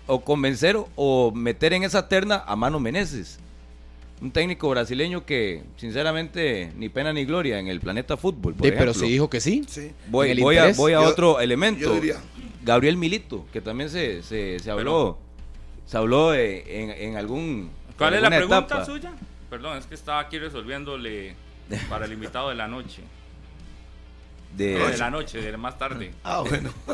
o 0.07 0.21
convencer 0.21 0.77
o 0.95 1.31
meter 1.33 1.73
en 1.73 1.83
esa 1.83 2.07
terna 2.07 2.43
a 2.45 2.55
Mano 2.55 2.79
Meneses. 2.79 3.39
Un 4.21 4.29
técnico 4.31 4.69
brasileño 4.69 5.25
que, 5.25 5.63
sinceramente, 5.77 6.71
ni 6.77 6.89
pena 6.89 7.11
ni 7.11 7.25
gloria 7.25 7.57
en 7.57 7.67
el 7.67 7.79
planeta 7.79 8.15
fútbol. 8.17 8.53
por 8.53 8.69
pero 8.69 8.93
se 8.93 9.05
dijo 9.07 9.27
que 9.29 9.41
sí. 9.41 9.63
Sí. 9.67 9.91
Voy, 10.07 10.29
a, 10.57 10.71
voy 10.73 10.93
a 10.93 11.01
Yo- 11.01 11.09
otro 11.09 11.33
yo 11.33 11.39
elemento. 11.39 11.93
diría. 11.95 12.17
Gabriel 12.63 12.97
Milito, 12.97 13.47
que 13.51 13.59
también 13.61 13.89
se, 13.89 14.21
se, 14.21 14.59
se 14.59 14.69
habló, 14.69 15.17
se 15.87 15.97
habló 15.97 16.35
eh, 16.35 16.63
en, 16.67 16.91
en 16.91 17.17
algún. 17.17 17.71
¿Cuál 17.97 18.13
en 18.13 18.17
es 18.17 18.21
la 18.21 18.29
pregunta 18.29 18.57
etapa. 18.59 18.85
suya? 18.85 19.11
Perdón, 19.49 19.79
es 19.79 19.87
que 19.87 19.95
estaba 19.95 20.19
aquí 20.19 20.37
resolviéndole 20.37 21.33
para 21.89 22.05
el 22.05 22.13
invitado 22.13 22.49
de 22.49 22.55
la 22.55 22.67
noche. 22.67 23.01
De, 24.55 24.77
No, 24.77 24.87
de 24.87 24.97
la 24.97 25.09
noche, 25.09 25.41
de 25.41 25.57
más 25.57 25.77
tarde. 25.77 26.11
Ah, 26.23 26.41
bueno. 26.41 26.71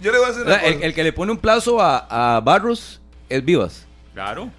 Yo 0.00 0.12
le 0.12 0.18
voy 0.18 0.26
a 0.26 0.30
hacer 0.30 0.42
una 0.46 0.56
el, 0.64 0.82
el 0.82 0.94
que 0.94 1.02
le 1.04 1.12
pone 1.12 1.32
un 1.32 1.38
plazo 1.38 1.80
a, 1.80 2.36
a 2.36 2.40
Barros 2.40 3.00
es 3.28 3.44
Vivas. 3.44 3.86
Claro. 4.14 4.50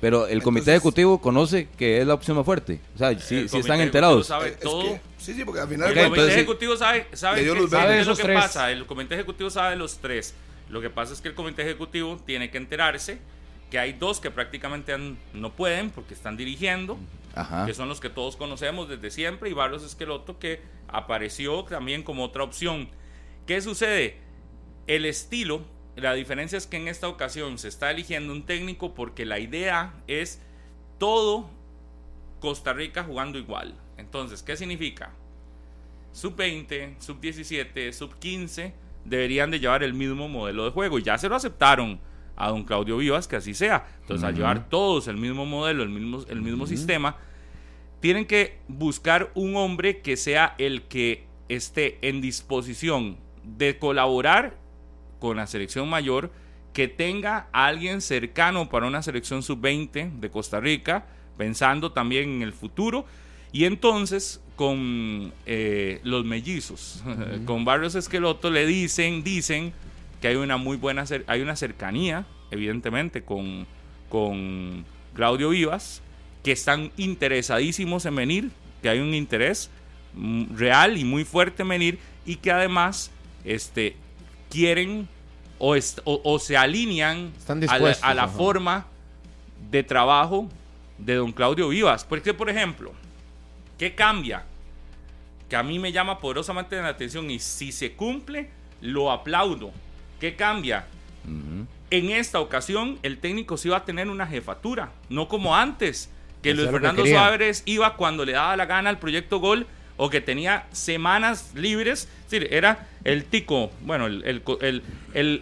Pero 0.00 0.26
el 0.26 0.42
comité 0.42 0.62
Entonces- 0.62 0.74
ejecutivo 0.76 1.20
conoce 1.20 1.68
que 1.78 2.00
es 2.00 2.06
la 2.06 2.14
opción 2.14 2.36
más 2.36 2.44
fuerte. 2.46 2.80
O 2.94 2.98
sea, 2.98 3.16
sí, 3.20 3.36
El 3.36 3.48
sí 3.48 3.58
están 3.58 3.80
enterados. 3.80 4.26
sabe 4.26 4.48
Es 4.48 4.60
todo. 4.60 4.82
que- 4.94 5.00
sí, 5.18 5.34
sí, 5.34 5.44
porque 5.44 5.60
al 5.60 5.68
final. 5.68 5.88
El 5.90 5.94
comité 5.94 6.06
entonces 6.08 6.34
ejecutivo 6.36 6.76
sabe, 6.76 7.06
sabe, 7.12 7.42
luz 7.44 7.70
sabe 7.70 7.94
Esos 8.00 8.08
lo 8.08 8.16
que 8.16 8.22
tres. 8.32 8.40
pasa. 8.42 8.70
El 8.72 8.86
comité 8.86 9.14
ejecutivo 9.14 9.50
sabe 9.50 9.70
de 9.70 9.76
los 9.76 9.98
tres. 9.98 10.34
Lo 10.70 10.80
que 10.80 10.90
pasa 10.90 11.12
es 11.12 11.20
que 11.20 11.28
el 11.28 11.34
comité 11.34 11.62
ejecutivo 11.62 12.18
tiene 12.24 12.50
que 12.50 12.56
enterarse 12.58 13.18
que 13.70 13.78
hay 13.78 13.92
dos 13.92 14.18
que 14.20 14.30
prácticamente 14.30 14.92
han- 14.92 15.16
no 15.34 15.50
pueden 15.52 15.90
porque 15.90 16.14
están 16.14 16.36
dirigiendo, 16.36 16.98
Que 17.66 17.74
son 17.74 17.88
los 17.88 18.00
que 18.00 18.10
todos 18.10 18.36
conocemos 18.36 18.88
desde 18.88 19.10
siempre, 19.10 19.48
y 19.48 19.52
Barros 19.52 19.82
Esqueloto 19.82 20.38
que 20.38 20.60
apareció 20.88 21.64
también 21.64 22.02
como 22.02 22.24
otra 22.24 22.42
opción. 22.42 22.88
¿Qué 23.46 23.60
sucede? 23.60 24.18
El 24.86 25.04
estilo, 25.04 25.62
la 25.96 26.14
diferencia 26.14 26.58
es 26.58 26.66
que 26.66 26.76
en 26.76 26.88
esta 26.88 27.08
ocasión 27.08 27.58
se 27.58 27.68
está 27.68 27.90
eligiendo 27.90 28.32
un 28.32 28.44
técnico 28.44 28.94
porque 28.94 29.24
la 29.24 29.38
idea 29.38 29.94
es 30.06 30.40
todo 30.98 31.48
Costa 32.40 32.72
Rica 32.72 33.04
jugando 33.04 33.38
igual. 33.38 33.74
Entonces, 33.96 34.42
¿qué 34.42 34.56
significa? 34.56 35.12
Sub 36.12 36.36
20, 36.36 36.96
sub 36.98 37.20
17, 37.20 37.92
sub 37.92 38.18
15 38.18 38.74
deberían 39.04 39.50
de 39.50 39.60
llevar 39.60 39.82
el 39.82 39.94
mismo 39.94 40.28
modelo 40.28 40.64
de 40.64 40.70
juego. 40.70 40.98
Y 40.98 41.02
ya 41.02 41.16
se 41.18 41.28
lo 41.28 41.36
aceptaron 41.36 42.00
a 42.42 42.48
don 42.48 42.64
Claudio 42.64 42.96
Vivas 42.96 43.28
que 43.28 43.36
así 43.36 43.54
sea. 43.54 43.86
Entonces, 44.00 44.24
al 44.24 44.34
llevar 44.34 44.68
todos 44.68 45.06
el 45.06 45.16
mismo 45.16 45.46
modelo, 45.46 45.84
el 45.84 45.90
mismo, 45.90 46.24
el 46.28 46.42
mismo 46.42 46.66
sistema, 46.66 47.16
tienen 48.00 48.26
que 48.26 48.58
buscar 48.66 49.30
un 49.34 49.54
hombre 49.54 50.00
que 50.00 50.16
sea 50.16 50.56
el 50.58 50.82
que 50.82 51.24
esté 51.48 51.98
en 52.02 52.20
disposición 52.20 53.16
de 53.44 53.78
colaborar 53.78 54.56
con 55.20 55.36
la 55.36 55.46
selección 55.46 55.88
mayor, 55.88 56.32
que 56.72 56.88
tenga 56.88 57.46
a 57.52 57.66
alguien 57.66 58.00
cercano 58.00 58.68
para 58.68 58.86
una 58.86 59.02
selección 59.02 59.44
sub-20 59.44 60.18
de 60.18 60.30
Costa 60.30 60.58
Rica, 60.58 61.06
pensando 61.36 61.92
también 61.92 62.28
en 62.28 62.42
el 62.42 62.52
futuro, 62.52 63.06
y 63.52 63.66
entonces 63.66 64.42
con 64.56 65.32
eh, 65.46 66.00
los 66.02 66.24
mellizos, 66.24 67.04
con 67.44 67.64
Barrios 67.64 67.94
Esqueloto 67.94 68.50
le 68.50 68.66
dicen, 68.66 69.22
dicen 69.22 69.72
que 70.22 70.28
hay 70.28 70.36
una 70.36 70.56
muy 70.56 70.78
buena, 70.78 71.04
hay 71.26 71.40
una 71.42 71.56
cercanía, 71.56 72.24
evidentemente, 72.50 73.22
con, 73.22 73.66
con 74.08 74.84
Claudio 75.14 75.50
Vivas, 75.50 76.00
que 76.42 76.52
están 76.52 76.90
interesadísimos 76.96 78.06
en 78.06 78.14
venir, 78.16 78.50
que 78.80 78.88
hay 78.88 79.00
un 79.00 79.12
interés 79.14 79.68
mm, 80.14 80.56
real 80.56 80.96
y 80.96 81.04
muy 81.04 81.24
fuerte 81.24 81.62
en 81.62 81.68
venir, 81.68 81.98
y 82.24 82.36
que 82.36 82.50
además 82.52 83.10
este, 83.44 83.96
quieren 84.48 85.08
o, 85.58 85.74
est- 85.74 85.98
o- 86.04 86.20
o 86.24 86.38
se 86.38 86.56
alinean 86.56 87.32
Están 87.36 87.62
a 87.68 87.78
la, 87.78 87.90
a 88.02 88.14
la 88.14 88.22
forma 88.38 88.86
de 89.70 89.82
trabajo 89.82 90.48
de 90.98 91.16
don 91.16 91.32
Claudio 91.32 91.68
Vivas. 91.68 92.04
Porque, 92.04 92.32
por 92.34 92.48
ejemplo, 92.48 92.92
¿qué 93.78 93.94
cambia? 93.94 94.44
Que 95.48 95.56
a 95.56 95.62
mí 95.64 95.78
me 95.80 95.90
llama 95.92 96.18
poderosamente 96.20 96.76
la 96.80 96.88
atención 96.88 97.28
y 97.30 97.38
si 97.40 97.72
se 97.72 97.92
cumple, 97.92 98.50
lo 98.80 99.10
aplaudo. 99.10 99.72
¿Qué 100.22 100.36
cambia? 100.36 100.84
En 101.90 102.10
esta 102.10 102.38
ocasión, 102.38 102.96
el 103.02 103.18
técnico 103.18 103.56
sí 103.56 103.68
va 103.68 103.78
a 103.78 103.84
tener 103.84 104.08
una 104.08 104.24
jefatura, 104.24 104.92
no 105.08 105.26
como 105.26 105.56
antes, 105.56 106.10
que 106.44 106.50
Eso 106.50 106.58
Luis 106.60 106.68
que 106.68 106.72
Fernando. 106.74 107.04
Suárez 107.04 107.62
iba 107.66 107.96
cuando 107.96 108.24
le 108.24 108.30
daba 108.32 108.56
la 108.56 108.66
gana 108.66 108.88
al 108.88 109.00
proyecto 109.00 109.40
Gol 109.40 109.66
o 109.96 110.10
que 110.10 110.20
tenía 110.20 110.66
semanas 110.70 111.50
libres. 111.56 112.08
Es 112.24 112.30
decir, 112.30 112.48
era 112.54 112.86
el 113.02 113.24
tico, 113.24 113.72
bueno, 113.82 114.06
el, 114.06 114.22
el- 114.62 114.82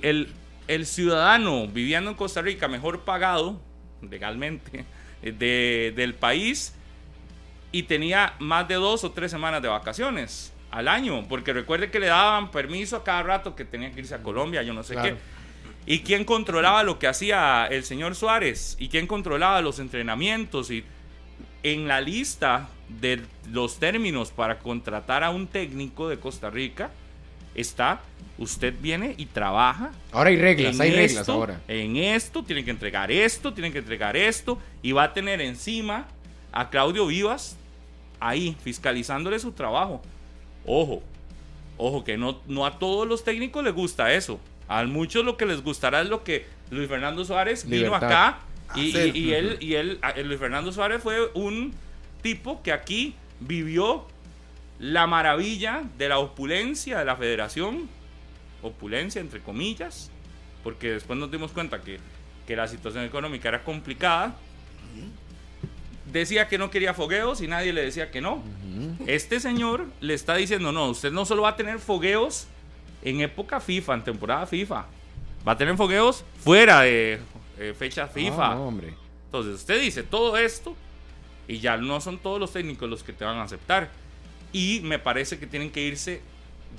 el- 0.02 0.32
el 0.66 0.86
ciudadano 0.86 1.66
viviendo 1.66 2.08
en 2.12 2.16
Costa 2.16 2.40
Rica 2.40 2.66
mejor 2.66 3.00
pagado 3.04 3.60
legalmente 4.10 4.86
de- 5.22 5.92
del 5.94 6.14
país 6.14 6.74
y 7.70 7.82
tenía 7.82 8.32
más 8.38 8.66
de 8.66 8.76
dos 8.76 9.04
o 9.04 9.10
tres 9.12 9.30
semanas 9.30 9.60
de 9.60 9.68
vacaciones 9.68 10.54
al 10.70 10.88
año, 10.88 11.26
porque 11.28 11.52
recuerde 11.52 11.90
que 11.90 12.00
le 12.00 12.06
daban 12.06 12.50
permiso 12.50 12.96
a 12.96 13.04
cada 13.04 13.22
rato 13.22 13.56
que 13.56 13.64
tenía 13.64 13.90
que 13.92 14.00
irse 14.00 14.14
a 14.14 14.22
Colombia, 14.22 14.62
yo 14.62 14.72
no 14.72 14.82
sé 14.82 14.94
Claro. 14.94 15.16
qué. 15.16 15.40
¿Y 15.92 16.00
quién 16.00 16.24
controlaba 16.24 16.82
lo 16.84 16.98
que 16.98 17.08
hacía 17.08 17.66
el 17.66 17.84
señor 17.84 18.14
Suárez? 18.14 18.76
¿Y 18.78 18.88
quién 18.88 19.06
controlaba 19.06 19.60
los 19.62 19.78
entrenamientos? 19.78 20.70
Y 20.70 20.84
en 21.62 21.88
la 21.88 22.00
lista 22.00 22.68
de 22.88 23.20
los 23.50 23.78
términos 23.78 24.30
para 24.30 24.58
contratar 24.58 25.24
a 25.24 25.30
un 25.30 25.46
técnico 25.46 26.08
de 26.08 26.18
Costa 26.18 26.50
Rica 26.50 26.90
está, 27.54 28.00
usted 28.38 28.74
viene 28.80 29.14
y 29.18 29.26
trabaja 29.26 29.90
Ahora 30.12 30.30
hay 30.30 30.36
reglas, 30.36 30.76
en 30.76 30.82
hay 30.82 30.90
reglas 30.92 31.20
esto, 31.22 31.32
ahora. 31.32 31.60
En 31.66 31.96
esto, 31.96 32.44
tienen 32.44 32.64
que 32.64 32.70
entregar 32.70 33.10
esto, 33.10 33.52
tienen 33.52 33.72
que 33.72 33.78
entregar 33.78 34.16
esto, 34.16 34.58
y 34.82 34.92
va 34.92 35.04
a 35.04 35.12
tener 35.12 35.40
encima 35.40 36.06
a 36.52 36.70
Claudio 36.70 37.06
Vivas 37.06 37.56
ahí, 38.20 38.56
fiscalizándole 38.62 39.38
su 39.38 39.52
trabajo. 39.52 40.02
Ojo, 40.66 41.02
ojo, 41.78 42.04
que 42.04 42.16
no, 42.16 42.40
no 42.46 42.66
a 42.66 42.78
todos 42.78 43.06
los 43.08 43.24
técnicos 43.24 43.64
les 43.64 43.74
gusta 43.74 44.12
eso. 44.12 44.40
A 44.68 44.84
muchos 44.84 45.24
lo 45.24 45.36
que 45.36 45.46
les 45.46 45.62
gustará 45.62 46.00
es 46.02 46.08
lo 46.08 46.22
que 46.22 46.46
Luis 46.70 46.88
Fernando 46.88 47.24
Suárez 47.24 47.64
vino 47.68 47.92
acá 48.06 48.38
y, 48.76 48.90
Hacer. 48.90 49.16
y- 49.16 49.20
y 49.20 49.32
él, 49.32 49.56
y 49.60 49.74
él, 49.74 49.98
a- 50.02 50.12
Luis 50.20 50.38
Fernando 50.38 50.70
Suárez 50.72 51.02
fue 51.02 51.30
un 51.34 51.74
tipo 52.22 52.62
que 52.62 52.72
aquí 52.72 53.14
vivió 53.40 54.06
la 54.78 55.06
maravilla 55.06 55.82
de 55.98 56.08
la 56.08 56.18
opulencia 56.18 56.98
de 57.00 57.04
la 57.04 57.16
federación, 57.16 57.88
opulencia 58.62 59.20
entre 59.20 59.40
comillas, 59.40 60.10
porque 60.62 60.90
después 60.92 61.18
nos 61.18 61.30
dimos 61.30 61.50
cuenta 61.52 61.80
que, 61.80 61.98
que 62.46 62.54
la 62.54 62.68
situación 62.68 63.04
económica 63.04 63.48
era 63.48 63.64
complicada. 63.64 64.36
Decía 66.12 66.48
que 66.48 66.58
no 66.58 66.70
quería 66.70 66.94
fogueos 66.94 67.40
y 67.40 67.46
nadie 67.46 67.72
le 67.72 67.82
decía 67.82 68.10
que 68.10 68.20
no. 68.20 68.42
Este 69.06 69.40
señor 69.40 69.86
le 70.00 70.14
está 70.14 70.34
diciendo, 70.34 70.72
no, 70.72 70.88
usted 70.90 71.12
no 71.12 71.24
solo 71.24 71.42
va 71.42 71.50
a 71.50 71.56
tener 71.56 71.78
fogueos 71.78 72.46
en 73.02 73.20
época 73.20 73.60
FIFA, 73.60 73.94
en 73.94 74.04
temporada 74.04 74.46
FIFA, 74.46 74.86
va 75.46 75.52
a 75.52 75.56
tener 75.56 75.76
fogueos 75.76 76.24
fuera 76.42 76.80
de 76.82 77.20
eh, 77.58 77.74
fecha 77.78 78.06
FIFA. 78.06 78.54
No, 78.54 78.68
hombre. 78.68 78.94
Entonces 79.26 79.54
usted 79.54 79.80
dice 79.80 80.02
todo 80.02 80.36
esto 80.36 80.74
y 81.46 81.58
ya 81.58 81.76
no 81.76 82.00
son 82.00 82.18
todos 82.18 82.40
los 82.40 82.52
técnicos 82.52 82.88
los 82.88 83.02
que 83.02 83.12
te 83.12 83.24
van 83.24 83.38
a 83.38 83.44
aceptar. 83.44 83.90
Y 84.52 84.80
me 84.82 84.98
parece 84.98 85.38
que 85.38 85.46
tienen 85.46 85.70
que 85.70 85.82
irse 85.82 86.20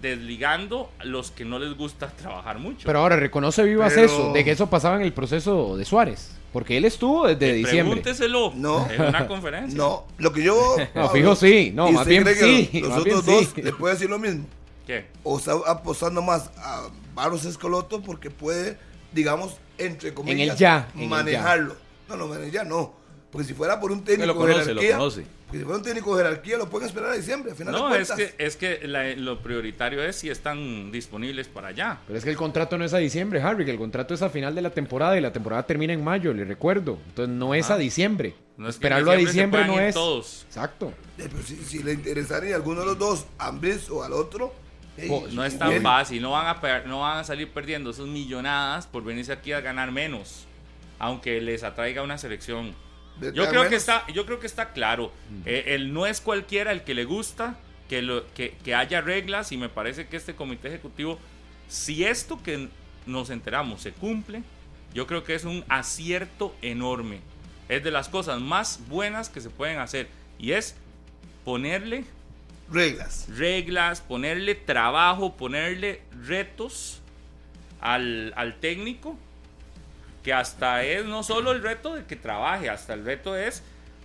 desligando 0.02 0.92
a 1.00 1.06
los 1.06 1.32
que 1.32 1.46
no 1.46 1.60
les 1.60 1.76
gusta 1.78 2.10
trabajar 2.18 2.60
mucho. 2.60 2.86
Pero 2.86 3.00
ahora 3.00 3.16
reconoce 3.16 3.64
Vivas 3.64 3.94
Pero- 3.94 4.06
eso, 4.06 4.34
de 4.34 4.44
que 4.44 4.52
eso 4.52 4.70
pasaba 4.70 4.98
en 4.98 5.04
el 5.04 5.14
proceso 5.14 5.78
de 5.78 5.86
Suárez. 5.86 6.38
Porque 6.54 6.76
él 6.78 6.86
estuvo 6.86 7.28
desde 7.28 7.50
Eh, 7.52 7.54
diciembre. 7.54 8.02
Pregúnteselo 8.02 8.52
No. 8.56 8.88
en 8.92 9.02
una 9.02 9.28
conferencia. 9.28 9.78
No, 9.78 10.06
lo 10.18 10.34
que 10.34 10.44
yo. 10.44 10.76
No, 10.96 11.10
fijo 11.10 11.36
sí, 11.36 11.72
no, 11.74 11.90
¿Y 11.90 11.94
más 11.94 12.06
bien 12.08 12.26
sí, 12.28 12.70
Los, 12.82 12.98
otros 12.98 13.26
dos 13.26 13.52
sí. 13.56 13.62
le 13.62 13.72
puede 13.74 13.94
decir 13.96 14.10
lo 14.10 14.20
mismo. 14.20 14.46
¿Qué? 14.86 15.06
O 15.24 15.38
está 15.38 15.54
apostando 15.68 16.22
más 16.22 16.50
a 16.58 16.90
Barros 17.16 17.46
Escoloto 17.46 18.02
porque 18.02 18.30
puede, 18.30 18.78
digamos, 19.14 19.56
entre 19.78 20.14
comillas, 20.14 20.54
el 20.54 20.58
ya, 20.58 20.90
en 20.96 21.02
el 21.04 21.08
manejarlo. 21.10 21.76
No, 22.10 22.18
no, 22.18 22.36
en 22.36 22.44
el 22.44 22.52
ya 22.52 22.64
no. 22.64 22.94
Porque 23.32 23.48
si 23.48 23.54
fuera 23.54 23.80
por 23.80 23.92
un 23.92 24.04
técnico 24.04 24.28
lo 24.34 24.36
conoce, 24.36 24.66
de 24.66 24.74
lo 24.74 24.82
jerarquía. 24.82 24.98
conoce. 24.98 25.26
porque 25.46 25.58
si 25.60 25.64
fuera 25.64 25.78
un 25.78 25.84
técnico 25.84 26.16
de 26.18 26.24
jerarquía, 26.24 26.58
lo 26.58 26.70
pueden 26.70 26.88
esperar 26.88 27.12
a 27.12 27.14
diciembre, 27.16 27.52
a 27.54 27.56
final 27.56 27.74
No, 27.74 27.90
de 27.90 28.02
es 28.02 28.12
que, 28.12 28.36
es 28.38 28.56
que 28.58 28.88
la- 28.88 29.16
lo 29.16 29.42
prioritario 29.42 30.04
es 30.04 30.18
si 30.18 30.30
están 30.30 30.92
disponibles 30.92 31.48
para 31.48 31.70
allá. 31.70 32.00
Pero 32.08 32.18
es 32.20 32.24
que 32.26 32.30
el 32.30 32.36
contrato 32.38 32.78
no 32.78 32.84
es 32.86 32.94
a 32.94 32.98
diciembre, 32.98 33.42
Harry, 33.42 33.64
que 33.66 33.72
el 33.72 33.78
contrato 33.78 34.14
es 34.14 34.22
a 34.22 34.30
final 34.30 34.54
de 34.54 34.62
la 34.62 34.70
temporada 34.72 35.18
y 35.18 35.22
la 35.22 35.32
temporada 35.32 35.64
termina 35.66 35.94
en 35.94 36.04
mayo, 36.04 36.34
le 36.34 36.44
recuerdo. 36.46 36.98
Entonces 37.08 37.34
no 37.36 37.54
es 37.54 37.70
a 37.70 37.78
diciembre. 37.78 38.36
No 38.58 38.68
es 38.68 38.76
que 38.78 38.88
en 38.88 38.94
Esperarlo 38.94 39.12
a 39.12 39.16
diciembre 39.16 39.66
no 39.66 39.80
es. 39.80 39.94
todos. 39.94 40.44
Exacto. 40.48 40.94
Eh, 41.18 41.28
pero 41.32 41.42
si, 41.44 41.56
si 41.58 41.82
le 41.84 41.94
interesaría 41.94 42.54
a 42.54 42.58
alguno 42.58 42.82
de 42.82 42.86
los 42.88 43.00
dos, 43.00 43.26
a 43.38 43.48
Ambris 43.48 43.90
o 43.90 44.04
al 44.04 44.14
otro. 44.14 44.54
Oh, 45.10 45.26
No 45.32 45.44
es 45.46 45.58
tan 45.58 45.82
fácil, 45.82 46.22
no 46.22 46.32
van, 46.32 46.46
a 46.48 46.80
no 46.86 47.00
van 47.00 47.18
a 47.20 47.24
salir 47.24 47.50
perdiendo 47.50 47.92
sus 47.94 48.08
millonadas 48.08 48.88
por 48.88 49.04
venirse 49.04 49.32
aquí 49.32 49.52
a 49.54 49.62
ganar 49.62 49.92
menos, 49.92 50.46
aunque 51.00 51.40
les 51.42 51.64
atraiga 51.64 52.04
una 52.04 52.18
selección. 52.18 52.76
Yo 53.20 53.48
creo, 53.50 53.70
que 53.70 53.76
está, 53.76 54.08
yo 54.08 54.26
creo 54.26 54.40
que 54.40 54.48
está 54.48 54.74
claro. 54.74 55.12
Eh, 55.46 55.66
el 55.68 55.94
no 55.94 56.08
es 56.08 56.22
cualquiera 56.22 56.72
el 56.72 56.84
que 56.84 56.96
le 56.96 57.06
gusta 57.06 57.56
que, 57.88 58.02
lo, 58.02 58.26
que, 58.34 58.56
que 58.64 58.74
haya 58.74 59.02
reglas 59.02 59.52
y 59.52 59.58
me 59.58 59.70
parece 59.70 60.08
que 60.08 60.18
este 60.18 60.34
comité 60.34 60.70
ejecutivo, 60.70 61.20
si 61.68 62.04
esto 62.04 62.42
que 62.42 62.70
nos 63.06 63.30
enteramos 63.30 63.82
se 63.82 63.92
cumple, 63.92 64.44
yo 64.94 65.08
creo 65.08 65.24
que 65.24 65.36
es 65.36 65.44
un 65.44 65.64
acierto 65.70 66.56
enorme. 66.62 67.20
Es 67.70 67.84
de 67.84 67.92
las 67.92 68.10
cosas 68.10 68.42
más 68.42 68.80
buenas 68.88 69.30
que 69.30 69.42
se 69.42 69.50
pueden 69.50 69.80
hacer 69.80 70.08
y 70.40 70.54
es 70.54 70.76
ponerle 71.46 72.06
Reglas. 72.72 73.28
reglas, 73.30 74.02
ponerle 74.02 74.56
trabajo, 74.56 75.36
ponerle 75.36 76.02
retos 76.26 77.02
al, 77.82 78.34
al 78.36 78.60
técnico, 78.60 79.18
que 80.24 80.34
hasta 80.34 80.84
es 80.84 81.06
no 81.06 81.24
solo 81.24 81.52
el 81.52 81.62
reto 81.64 81.96
de 81.96 82.06
que 82.06 82.16
trabaje, 82.16 82.70
hasta 82.70 82.94
el 82.94 83.04
reto 83.06 83.36
es, 83.36 83.64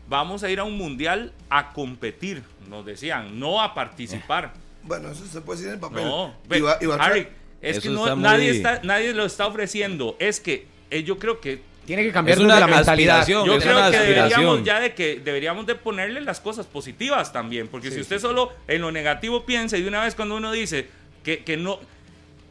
vamos 0.08 0.42
a 0.42 0.50
ir 0.50 0.60
a 0.60 0.64
un 0.64 0.76
mundial 0.78 1.32
a 1.50 1.72
competir, 1.72 2.42
nos 2.68 2.84
decían, 2.86 3.38
no 3.38 3.62
a 3.62 3.74
participar. 3.74 4.52
Bueno, 4.86 5.10
eso 5.10 5.26
se 5.26 5.40
puede 5.40 5.56
decir 5.58 5.68
en 5.70 5.74
el 5.74 5.80
papel. 5.80 6.04
No, 6.04 6.32
Y 6.44 6.48
ve, 6.48 6.60
va- 6.60 6.78
y 6.80 6.86
va 6.86 6.94
a 6.94 7.04
Harry, 7.06 7.22
traer- 7.22 7.32
es 7.60 7.76
Eso 7.78 7.82
que 7.82 7.88
no- 7.88 8.02
está 8.04 8.14
muy- 8.14 8.22
nadie, 8.22 8.50
está, 8.50 8.80
nadie 8.84 9.12
lo 9.14 9.24
está 9.24 9.46
ofreciendo, 9.48 10.16
es 10.20 10.38
que 10.38 10.68
eh, 10.92 11.02
yo 11.02 11.18
creo 11.18 11.40
que 11.40 11.60
Tiene 11.86 12.04
que 12.04 12.12
cambiar 12.12 12.38
una 12.38 12.60
la 12.60 12.68
mentalidad. 12.68 13.26
Yo 13.26 13.44
es 13.56 13.64
creo 13.64 13.90
que 13.90 13.98
deberíamos 13.98 14.62
ya 14.62 14.78
de 14.78 14.94
que 14.94 15.18
deberíamos 15.18 15.66
de 15.66 15.74
ponerle 15.74 16.20
las 16.20 16.38
cosas 16.38 16.66
positivas 16.66 17.32
también, 17.32 17.66
porque 17.66 17.90
si 17.90 18.00
usted 18.00 18.20
solo 18.20 18.52
en 18.68 18.80
lo 18.80 18.92
negativo 18.92 19.44
piensa 19.44 19.76
y 19.76 19.82
de 19.82 19.88
una 19.88 20.04
vez 20.04 20.14
cuando 20.14 20.36
uno 20.36 20.52
dice 20.52 20.86
que, 21.24 21.42
que 21.42 21.56
no 21.56 21.80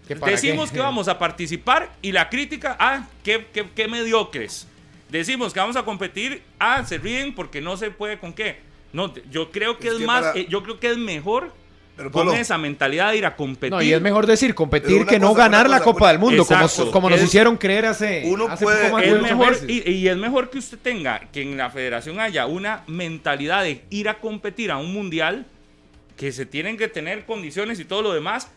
¿Que 0.07 0.15
para 0.15 0.31
decimos 0.33 0.69
qué? 0.69 0.75
que 0.75 0.81
vamos 0.81 1.07
a 1.07 1.17
participar 1.17 1.91
y 2.01 2.11
la 2.11 2.29
crítica, 2.29 2.75
ah, 2.79 3.07
qué, 3.23 3.47
qué, 3.53 3.65
qué 3.75 3.87
mediocres. 3.87 4.67
Decimos 5.09 5.53
que 5.53 5.59
vamos 5.59 5.75
a 5.75 5.83
competir, 5.83 6.41
ah, 6.59 6.83
se 6.85 6.97
ríen 6.97 7.33
porque 7.33 7.61
no 7.61 7.77
se 7.77 7.91
puede 7.91 8.19
con 8.19 8.33
qué. 8.33 8.57
No, 8.93 9.13
yo 9.31 9.51
creo 9.51 9.77
que 9.77 9.87
Es 9.87 9.93
es, 9.95 9.99
que 9.99 10.05
más, 10.05 10.21
para- 10.25 10.39
eh, 10.39 10.47
yo 10.49 10.63
creo 10.63 10.79
que 10.79 10.89
es 10.91 10.97
mejor 10.97 11.51
Pero, 11.97 12.11
con 12.11 12.27
Polo, 12.27 12.33
esa 12.37 12.57
mentalidad 12.57 13.11
de 13.11 13.17
ir 13.17 13.25
a 13.25 13.35
competir. 13.35 13.71
No, 13.71 13.81
y 13.81 13.93
es 13.93 14.01
mejor 14.01 14.25
decir 14.27 14.53
competir 14.55 15.05
que 15.05 15.19
no 15.19 15.29
cosa, 15.29 15.43
ganar 15.43 15.69
la 15.69 15.81
Copa 15.81 16.01
una- 16.05 16.07
del 16.11 16.19
Mundo, 16.19 16.45
como, 16.45 16.61
Exacto. 16.61 16.91
como 16.91 17.09
nos 17.09 17.19
Es- 17.19 17.25
hicieron 17.25 17.57
creer 17.57 17.85
hace, 17.87 18.23
uno 18.25 18.47
hace 18.47 18.63
puede- 18.63 18.83
poco 18.85 18.95
más 18.97 19.05
es 19.05 19.21
mejor 19.21 19.57
y, 19.67 19.89
y 19.91 20.07
es 20.07 20.17
mejor 20.17 20.49
que 20.49 20.57
usted 20.59 20.77
tenga 20.81 21.19
que 21.31 21.41
en 21.41 21.55
la 21.57 21.69
federación 21.69 22.19
haya 22.19 22.45
una 22.45 22.83
mentalidad 22.87 23.63
de 23.63 23.83
ir 23.89 24.07
a 24.09 24.19
competir 24.19 24.71
a 24.71 24.77
un 24.77 24.93
mundial 24.93 25.45
que 26.17 26.31
se 26.31 26.45
tienen 26.45 26.77
que 26.77 26.87
tener 26.87 27.25
condiciones 27.25 27.79
y 27.79 27.85
todo 27.85 28.01
lo 28.01 28.13
demás 28.13 28.49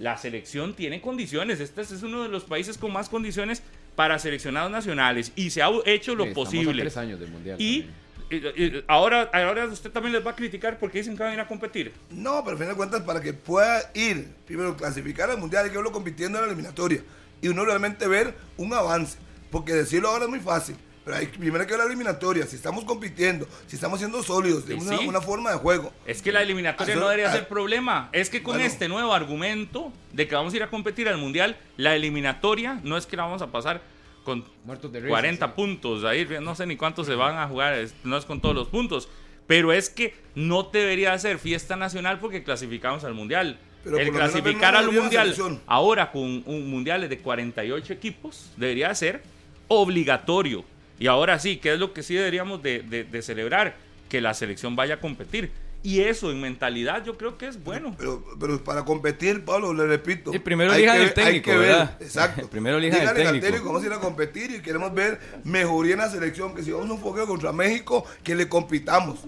la 0.00 0.16
selección 0.16 0.74
tiene 0.74 1.00
condiciones 1.00 1.60
este 1.60 1.82
es 1.82 2.02
uno 2.02 2.22
de 2.22 2.28
los 2.28 2.44
países 2.44 2.78
con 2.78 2.92
más 2.92 3.08
condiciones 3.08 3.62
para 3.94 4.18
seleccionados 4.18 4.70
nacionales 4.70 5.30
y 5.36 5.50
se 5.50 5.62
ha 5.62 5.68
hecho 5.84 6.14
lo 6.14 6.24
Sí, 6.24 6.30
estamos 6.30 6.48
a 6.48 6.50
posible 6.50 6.82
tres 6.82 6.96
años 6.96 7.20
del 7.20 7.30
Mundial 7.30 7.56
y 7.60 7.82
también. 7.82 8.00
eh, 8.30 8.52
eh, 8.56 8.84
ahora, 8.88 9.30
ahora 9.32 9.66
usted 9.66 9.90
también 9.90 10.14
les 10.14 10.26
va 10.26 10.30
a 10.30 10.36
criticar 10.36 10.78
porque 10.78 10.98
dicen 10.98 11.16
que 11.16 11.22
van 11.22 11.32
a 11.32 11.34
ir 11.34 11.40
a 11.40 11.46
competir 11.46 11.92
No, 12.10 12.42
pero 12.42 12.52
al 12.52 12.56
final 12.56 12.72
de 12.72 12.76
cuentas, 12.76 13.02
para 13.02 13.20
que 13.20 13.34
pueda 13.34 13.90
ir, 13.94 14.28
primero 14.46 14.74
clasificar 14.76 15.30
al 15.30 15.38
mundial, 15.38 15.64
hay 15.64 15.70
que 15.70 15.76
verlo 15.76 15.92
compitiendo 15.92 16.38
en 16.38 16.44
la 16.44 16.50
eliminatoria. 16.50 17.02
Y 17.42 17.48
uno 17.48 17.64
realmente 17.64 18.06
ver 18.08 18.34
un 18.56 18.72
avance. 18.72 19.18
Porque 19.50 19.72
decirlo 19.72 20.08
ahora 20.08 20.24
es 20.24 20.30
muy 20.30 20.40
fácil. 20.40 20.76
Pero 21.10 21.20
hay, 21.20 21.26
primero 21.26 21.60
hay 21.62 21.66
que 21.66 21.72
ver 21.72 21.80
la 21.80 21.86
eliminatoria. 21.86 22.46
Si 22.46 22.56
estamos 22.56 22.84
compitiendo, 22.84 23.48
si 23.66 23.74
estamos 23.76 23.98
siendo 23.98 24.22
sólidos, 24.22 24.64
tenemos 24.64 24.86
sí. 24.88 24.94
una, 24.94 25.08
una 25.08 25.20
forma 25.20 25.50
de 25.50 25.56
juego. 25.58 25.92
Es 26.06 26.22
que 26.22 26.30
la 26.30 26.42
eliminatoria 26.42 26.92
Eso- 26.94 27.00
no 27.00 27.08
debería 27.08 27.30
ah, 27.30 27.32
ser 27.32 27.48
problema. 27.48 28.08
Es 28.12 28.30
que 28.30 28.42
con 28.42 28.54
bueno. 28.54 28.66
este 28.66 28.88
nuevo 28.88 29.12
argumento 29.12 29.92
de 30.12 30.28
que 30.28 30.34
vamos 30.36 30.52
a 30.52 30.56
ir 30.56 30.62
a 30.62 30.70
competir 30.70 31.08
al 31.08 31.18
mundial, 31.18 31.56
la 31.76 31.96
eliminatoria 31.96 32.80
no 32.84 32.96
es 32.96 33.06
que 33.06 33.16
la 33.16 33.24
vamos 33.24 33.42
a 33.42 33.48
pasar 33.50 33.82
con 34.24 34.44
Muertos 34.64 34.92
de 34.92 35.00
risa, 35.00 35.08
40 35.10 35.46
sí. 35.46 35.52
puntos. 35.56 36.04
Ahí 36.04 36.26
no 36.40 36.54
sé 36.54 36.66
ni 36.66 36.76
cuántos 36.76 37.06
se 37.06 37.14
van 37.16 37.38
a 37.38 37.48
jugar, 37.48 37.74
es- 37.74 37.94
no 38.04 38.16
es 38.16 38.24
con 38.24 38.40
todos 38.40 38.54
los 38.54 38.68
puntos. 38.68 39.08
Pero 39.48 39.72
es 39.72 39.90
que 39.90 40.14
no 40.36 40.62
debería 40.62 41.18
ser 41.18 41.38
fiesta 41.40 41.74
nacional 41.74 42.20
porque 42.20 42.44
clasificamos 42.44 43.02
al 43.02 43.14
mundial. 43.14 43.58
Pero 43.82 43.98
El 43.98 44.12
clasificar 44.12 44.76
al 44.76 44.92
mundial 44.92 45.34
ahora 45.66 46.12
con 46.12 46.42
un 46.46 46.70
mundial 46.70 47.08
de 47.08 47.18
48 47.18 47.94
equipos 47.94 48.50
debería 48.56 48.94
ser 48.94 49.22
obligatorio. 49.68 50.64
Y 51.00 51.08
ahora 51.08 51.38
sí, 51.40 51.56
¿qué 51.56 51.72
es 51.72 51.80
lo 51.80 51.92
que 51.92 52.04
sí 52.04 52.14
deberíamos 52.14 52.62
de, 52.62 52.82
de- 52.82 53.02
de 53.04 53.22
celebrar? 53.22 53.74
Que 54.08 54.20
la 54.20 54.34
selección 54.34 54.76
vaya 54.76 54.94
a 54.94 55.00
competir. 55.00 55.50
Y 55.82 56.00
eso 56.00 56.30
en 56.30 56.42
mentalidad 56.42 57.02
yo 57.06 57.16
creo 57.16 57.38
que 57.38 57.46
es 57.46 57.64
bueno. 57.64 57.94
Pero, 57.96 58.22
pero 58.38 58.62
para 58.62 58.84
competir, 58.84 59.42
Pablo, 59.46 59.72
le 59.72 59.86
repito. 59.86 60.30
Sí, 60.30 60.38
primero 60.38 60.72
hay 60.72 60.80
elijan 60.82 60.98
que- 60.98 61.02
el 61.04 61.14
técnico, 61.14 61.32
hay 61.32 61.40
que 61.40 61.56
ver, 61.56 61.68
¿verdad? 61.68 61.96
Exacto. 62.02 62.48
Primero 62.50 62.76
elijan 62.76 63.00
el 63.00 63.08
Díganle 63.08 63.28
al 63.28 63.40
técnico. 63.40 63.64
Vamos 63.66 63.82
a 63.82 63.86
ir 63.86 63.92
a 63.94 63.98
competir 63.98 64.50
y 64.50 64.60
queremos 64.60 64.92
ver 64.92 65.18
mejoría 65.42 65.94
en 65.94 66.00
la 66.00 66.10
selección. 66.10 66.54
Que 66.54 66.62
si 66.62 66.70
vamos 66.70 66.90
a 66.90 66.92
un 66.92 67.00
fogueo 67.00 67.26
contra 67.26 67.50
México, 67.52 68.04
que 68.22 68.34
le 68.34 68.46
compitamos. 68.46 69.20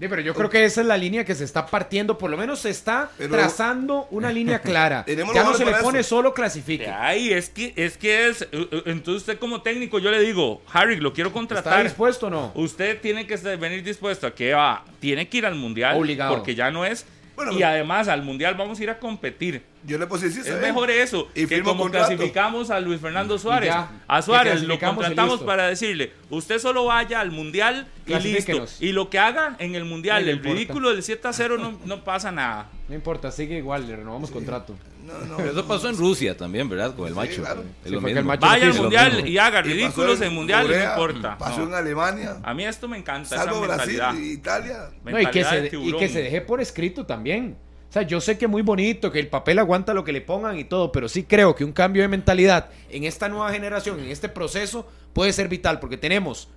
Sí, 0.00 0.06
pero 0.08 0.22
yo 0.22 0.32
creo 0.32 0.48
que 0.48 0.64
esa 0.64 0.80
es 0.82 0.86
la 0.86 0.96
línea 0.96 1.24
que 1.24 1.34
se 1.34 1.42
está 1.42 1.66
partiendo, 1.66 2.18
por 2.18 2.30
lo 2.30 2.36
menos 2.36 2.60
se 2.60 2.70
está 2.70 3.10
Pero- 3.18 3.34
trazando 3.34 4.06
una 4.12 4.30
línea 4.30 4.58
clara. 4.62 5.04
Ya 5.06 5.42
no 5.42 5.54
se 5.54 5.64
le 5.64 5.72
pone 5.74 6.00
eso. 6.00 6.10
solo 6.10 6.32
clasifique. 6.34 6.86
Ay, 6.88 7.32
es 7.32 7.48
que 7.50 7.72
es 7.76 7.96
que 7.98 8.28
es. 8.28 8.42
eh, 8.42 8.48
eh, 8.52 8.82
Entonces 8.86 9.22
usted 9.22 9.38
como 9.38 9.60
técnico, 9.62 9.98
yo 9.98 10.10
le 10.12 10.20
digo, 10.20 10.62
Harry, 10.72 10.96
lo 11.00 11.12
quiero 11.12 11.28
¿Está 11.30 11.38
contratar. 11.38 11.82
dispuesto 11.82 12.28
o 12.28 12.30
no? 12.30 12.52
Usted 12.54 13.00
tiene 13.00 13.26
que 13.26 13.36
venir 13.56 13.82
dispuesto 13.82 14.28
a 14.28 14.34
que 14.34 14.52
va, 14.54 14.84
tiene 15.00 15.28
que 15.28 15.38
ir 15.38 15.46
al 15.46 15.56
mundial. 15.56 15.96
Obligado. 15.96 16.34
Porque 16.36 16.54
ya 16.54 16.70
no 16.70 16.84
es. 16.84 17.04
Bueno, 17.34 17.52
y 17.52 17.62
además 17.62 18.08
al 18.08 18.22
mundial 18.22 18.54
vamos 18.56 18.78
a 18.80 18.82
ir 18.82 18.90
a 18.90 18.98
competir. 18.98 19.62
Yo 19.88 19.98
le 19.98 20.06
puse 20.06 20.30
sí, 20.30 20.40
Es 20.40 20.46
bien. 20.46 20.60
mejor 20.60 20.90
eso, 20.90 21.28
Y 21.34 21.46
que 21.46 21.62
como 21.62 21.82
contrato. 21.84 22.06
clasificamos 22.08 22.70
a 22.70 22.78
Luis 22.78 23.00
Fernando 23.00 23.38
Suárez. 23.38 23.70
ya, 23.70 23.90
a 24.06 24.22
Suárez 24.22 24.62
lo 24.62 24.78
contratamos 24.78 25.40
para 25.40 25.66
decirle, 25.66 26.12
usted 26.30 26.58
solo 26.58 26.84
vaya 26.84 27.20
al 27.20 27.30
mundial 27.30 27.88
y 28.06 28.14
listo. 28.18 28.66
Y 28.80 28.92
lo 28.92 29.08
que 29.10 29.18
haga 29.18 29.56
en 29.58 29.74
el 29.74 29.84
mundial, 29.84 30.24
No 30.24 30.30
el 30.30 30.36
importa. 30.36 30.54
ridículo 30.54 30.90
del 30.90 31.02
7 31.02 31.26
a 31.26 31.32
0 31.32 31.56
no, 31.58 31.78
no 31.86 32.04
pasa 32.04 32.30
nada. 32.30 32.70
No 32.88 32.94
importa, 32.94 33.30
sigue 33.30 33.56
igual, 33.58 33.86
le 33.86 33.96
renovamos 33.96 34.30
contrato. 34.30 34.74
No, 35.04 35.18
no. 35.24 35.36
Pero 35.38 35.52
eso 35.52 35.66
pasó 35.66 35.88
en 35.88 35.96
Rusia 35.96 36.36
también, 36.36 36.68
¿verdad? 36.68 36.94
Con 36.94 37.08
el 37.08 37.14
macho. 37.14 37.40
claro. 37.42 37.64
Es 37.82 37.90
lo 37.90 38.06
el 38.06 38.22
Vaya 38.24 38.66
al 38.66 38.74
mundial 38.74 39.26
y 39.26 39.38
haga 39.38 39.62
ridículos 39.62 40.20
en 40.20 40.34
mundial, 40.34 40.66
Corea, 40.66 40.84
no 40.84 40.90
importa. 41.06 41.38
Pasó 41.38 41.60
No. 41.60 41.68
en 41.68 41.74
Alemania. 41.74 42.36
A 42.42 42.52
mí 42.52 42.64
esto 42.66 42.88
me 42.88 42.98
encanta, 42.98 43.36
Salvo 43.36 43.64
esa 43.64 43.74
Brasil 43.76 43.92
mentalidad. 43.94 44.22
y 44.22 44.32
Italia. 44.32 44.78
No, 45.04 45.10
y, 45.20 45.26
que 45.26 45.40
Mentalidad 45.40 45.50
se, 45.50 45.60
de 45.62 45.66
y 45.66 45.70
tiburón. 45.70 46.00
que 46.00 46.08
se 46.10 46.22
deje 46.24 46.40
por 46.42 46.60
escrito 46.60 47.06
también. 47.06 47.56
O 47.88 47.92
sea, 47.92 48.02
yo 48.02 48.20
sé 48.20 48.36
que 48.36 48.46
muy 48.46 48.60
bonito, 48.62 49.10
que 49.10 49.18
el 49.18 49.28
papel 49.28 49.58
aguanta 49.58 49.94
lo 49.94 50.04
que 50.04 50.12
le 50.12 50.20
pongan 50.20 50.58
y 50.58 50.64
todo, 50.64 50.92
pero 50.92 51.08
sí 51.08 51.22
creo 51.24 51.54
que 51.54 51.64
un 51.64 51.72
cambio 51.72 52.02
de 52.02 52.08
mentalidad 52.08 52.68
en 52.90 53.04
esta 53.04 53.28
nueva 53.30 53.50
generación, 53.50 53.98
en 54.00 54.10
este 54.10 54.28
proceso, 54.28 54.86
puede 55.14 55.32
ser 55.32 55.48
vital, 55.48 55.80
porque 55.80 55.96
tenemos 55.96 56.48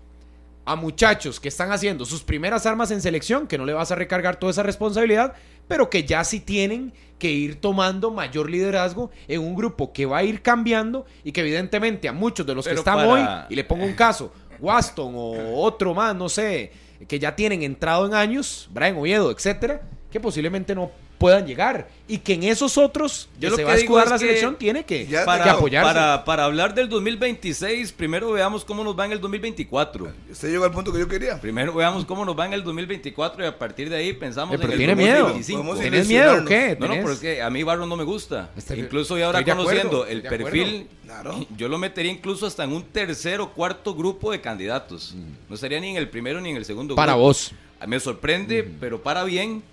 a 0.65 0.75
muchachos 0.75 1.39
que 1.39 1.47
están 1.47 1.71
haciendo 1.71 2.05
sus 2.05 2.21
primeras 2.21 2.65
armas 2.65 2.91
en 2.91 3.01
selección, 3.01 3.47
que 3.47 3.57
no 3.57 3.65
le 3.65 3.73
vas 3.73 3.91
a 3.91 3.95
recargar 3.95 4.35
toda 4.35 4.51
esa 4.51 4.61
responsabilidad, 4.61 5.33
pero 5.67 5.89
que 5.89 6.03
ya 6.03 6.23
sí 6.25 6.41
tienen 6.41 6.93
que 7.17 7.31
ir 7.31 7.61
tomando 7.61 8.11
mayor 8.11 8.49
liderazgo 8.49 9.09
en 9.27 9.39
un 9.41 9.55
grupo 9.55 9.93
que 9.93 10.05
va 10.05 10.17
a 10.17 10.23
ir 10.23 10.41
cambiando 10.41 11.05
y 11.23 11.31
que 11.31 11.41
evidentemente 11.41 12.09
a 12.09 12.13
muchos 12.13 12.45
de 12.45 12.53
los 12.55 12.67
que 12.67 12.73
están 12.73 12.95
para- 12.97 13.07
hoy, 13.07 13.21
y 13.49 13.55
le 13.55 13.63
pongo 13.63 13.85
un 13.85 13.93
caso, 13.93 14.33
Waston 14.59 15.13
o 15.15 15.61
otro 15.61 15.93
más, 15.93 16.13
no 16.15 16.27
sé, 16.29 16.71
que 17.07 17.17
ya 17.19 17.35
tienen 17.35 17.63
entrado 17.63 18.05
en 18.05 18.13
años, 18.13 18.69
Brian 18.71 18.97
Oviedo, 18.97 19.31
etcétera, 19.31 19.81
que 20.11 20.19
posiblemente 20.19 20.75
no 20.75 20.91
puedan 21.21 21.45
llegar 21.47 21.87
y 22.07 22.17
que 22.17 22.33
en 22.33 22.43
esos 22.43 22.77
otros 22.77 23.29
Yo 23.39 23.47
que 23.47 23.49
lo 23.51 23.55
se 23.55 23.61
que 23.61 23.65
va 23.65 23.71
a 23.71 23.75
escudar 23.75 24.05
es 24.05 24.11
la 24.11 24.17
selección 24.17 24.55
tiene 24.57 24.83
que, 24.83 25.05
ya 25.07 25.19
que 25.21 25.25
Para, 25.25 25.51
apoyarse. 25.53 25.87
para, 25.93 26.25
para 26.25 26.43
hablar 26.45 26.73
del 26.73 26.89
2026, 26.89 27.91
primero 27.93 28.31
veamos 28.31 28.65
cómo 28.65 28.83
nos 28.83 28.97
va 28.97 29.05
en 29.05 29.13
el 29.13 29.21
2024. 29.21 30.11
Usted 30.31 30.49
llegó 30.51 30.65
al 30.65 30.71
punto 30.71 30.91
que 30.91 30.99
yo 30.99 31.07
quería. 31.07 31.39
Primero 31.39 31.73
veamos 31.73 32.03
cómo 32.05 32.25
nos 32.25 32.37
va 32.37 32.45
en 32.47 32.53
el 32.53 32.63
2024 32.63 33.43
y 33.43 33.47
a 33.47 33.57
partir 33.57 33.89
de 33.89 33.95
ahí 33.97 34.13
pensamos 34.13 34.55
Eh, 34.55 34.57
pero 34.59 34.73
en 34.73 34.73
el 34.73 34.77
tiene 34.79 34.95
miedo. 34.95 35.27
2025. 35.29 35.61
Podemos 35.61 35.79
¿Tienes 35.81 36.07
miedo 36.07 36.41
o 36.41 36.45
qué? 36.45 36.75
No, 36.79 36.87
no, 36.87 36.93
pero 36.95 37.11
es 37.13 37.19
que 37.19 37.41
a 37.41 37.49
mí 37.49 37.63
Barros 37.63 37.87
no 37.87 37.95
me 37.95 38.03
gusta. 38.03 38.49
Estoy- 38.57 38.79
incluso 38.79 39.17
y 39.17 39.21
ahora 39.21 39.43
conociendo 39.43 40.01
acuerdo, 40.03 40.05
el 40.07 40.21
perfil, 40.23 40.87
Claro. 41.05 41.45
yo 41.57 41.67
lo 41.67 41.77
metería 41.77 42.11
incluso 42.11 42.45
hasta 42.47 42.63
en 42.63 42.71
un 42.73 42.83
tercer 42.83 43.41
o 43.41 43.49
cuarto 43.51 43.93
grupo 43.93 44.31
de 44.31 44.41
candidatos. 44.41 45.15
No 45.47 45.55
estaría 45.55 45.79
ni 45.79 45.89
en 45.91 45.97
el 45.97 46.09
primero 46.09 46.41
ni 46.41 46.49
en 46.49 46.57
el 46.57 46.65
segundo 46.65 46.95
Para 46.95 47.13
grupo. 47.13 47.27
vos. 47.27 47.51
A 47.79 47.85
mí 47.85 47.91
Me 47.91 47.99
sorprende, 47.99 48.63
pero 48.79 49.01
para 49.01 49.23
bien, 49.23 49.63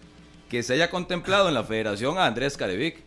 que 0.49 0.63
se 0.63 0.75
haya 0.75 0.91
contemplado 0.91 1.49
en 1.49 1.55
la 1.55 1.65
federación 1.65 2.19
a 2.19 2.27
Andrés 2.27 2.57
Carevic. 2.57 2.99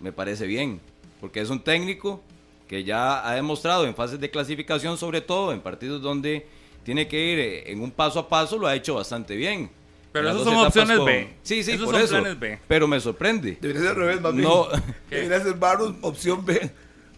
Me 0.00 0.12
parece 0.12 0.46
bien, 0.46 0.80
porque 1.20 1.40
es 1.40 1.50
un 1.50 1.60
técnico 1.60 2.22
que 2.68 2.84
ya 2.84 3.26
ha 3.28 3.34
demostrado 3.34 3.86
en 3.86 3.94
fases 3.94 4.20
de 4.20 4.30
clasificación, 4.30 4.98
sobre 4.98 5.20
todo 5.20 5.52
en 5.52 5.60
partidos 5.60 6.02
donde 6.02 6.46
tiene 6.82 7.08
que 7.08 7.18
ir 7.20 7.38
eh, 7.38 7.72
en 7.72 7.80
un 7.80 7.90
paso 7.90 8.18
a 8.18 8.28
paso, 8.28 8.58
lo 8.58 8.66
ha 8.66 8.74
hecho 8.74 8.94
bastante 8.94 9.36
bien. 9.36 9.70
Pero 10.12 10.32
dos 10.32 10.44
son 10.44 10.54
opciones 10.56 11.04
B. 11.04 11.34
Sí, 11.42 11.64
sí, 11.64 11.72
Esos 11.72 11.86
por 11.86 11.94
son 11.94 12.04
eso. 12.04 12.14
planes 12.20 12.38
B. 12.38 12.58
Pero 12.68 12.86
me 12.86 13.00
sorprende. 13.00 13.58
Debería 13.60 13.82
ser 13.82 13.90
al 13.90 13.96
revés, 13.96 14.20
más 14.20 14.32
bien. 14.32 14.44
No. 14.48 14.68
Debería 15.10 15.40
ser 15.40 15.54
Barros, 15.54 15.94
opción 16.02 16.44
B. 16.44 16.70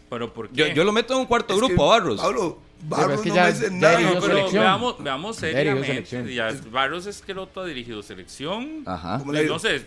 Pero 0.08 0.32
¿por 0.32 0.48
qué? 0.48 0.54
Yo, 0.54 0.66
yo 0.68 0.84
lo 0.84 0.92
meto 0.92 1.12
en 1.12 1.20
un 1.20 1.26
cuarto 1.26 1.52
Es 1.52 1.60
grupo, 1.60 1.88
Barros. 1.88 2.20
Pablo, 2.20 2.58
Barros 2.88 3.14
es 3.16 3.20
que 3.22 3.28
no 3.30 3.34
ya- 3.34 3.44
me 3.44 3.52
dice 3.52 3.70
nada. 3.70 4.00
No, 4.00 4.20
pero 4.20 4.50
veamos, 4.52 5.02
veamos 5.02 5.36
Ya 5.40 5.40
seriamente. 5.52 6.34
Ya, 6.34 6.52
Barros 6.70 7.06
Esqueloto 7.06 7.60
ha 7.62 7.66
dirigido 7.66 8.02
selección. 8.02 8.82
Ajá. 8.86 9.22
No 9.24 9.58
sé, 9.58 9.84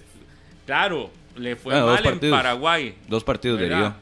claro, 0.66 1.10
le 1.36 1.56
fue 1.56 1.74
Bueno, 1.80 1.88
mal 2.04 2.20
en. 2.22 2.32
Paraguay. 2.32 2.96
Dos 3.08 3.24
partidos 3.24 3.60
¿verdad? 3.60 3.78
dirigió. 3.78 3.96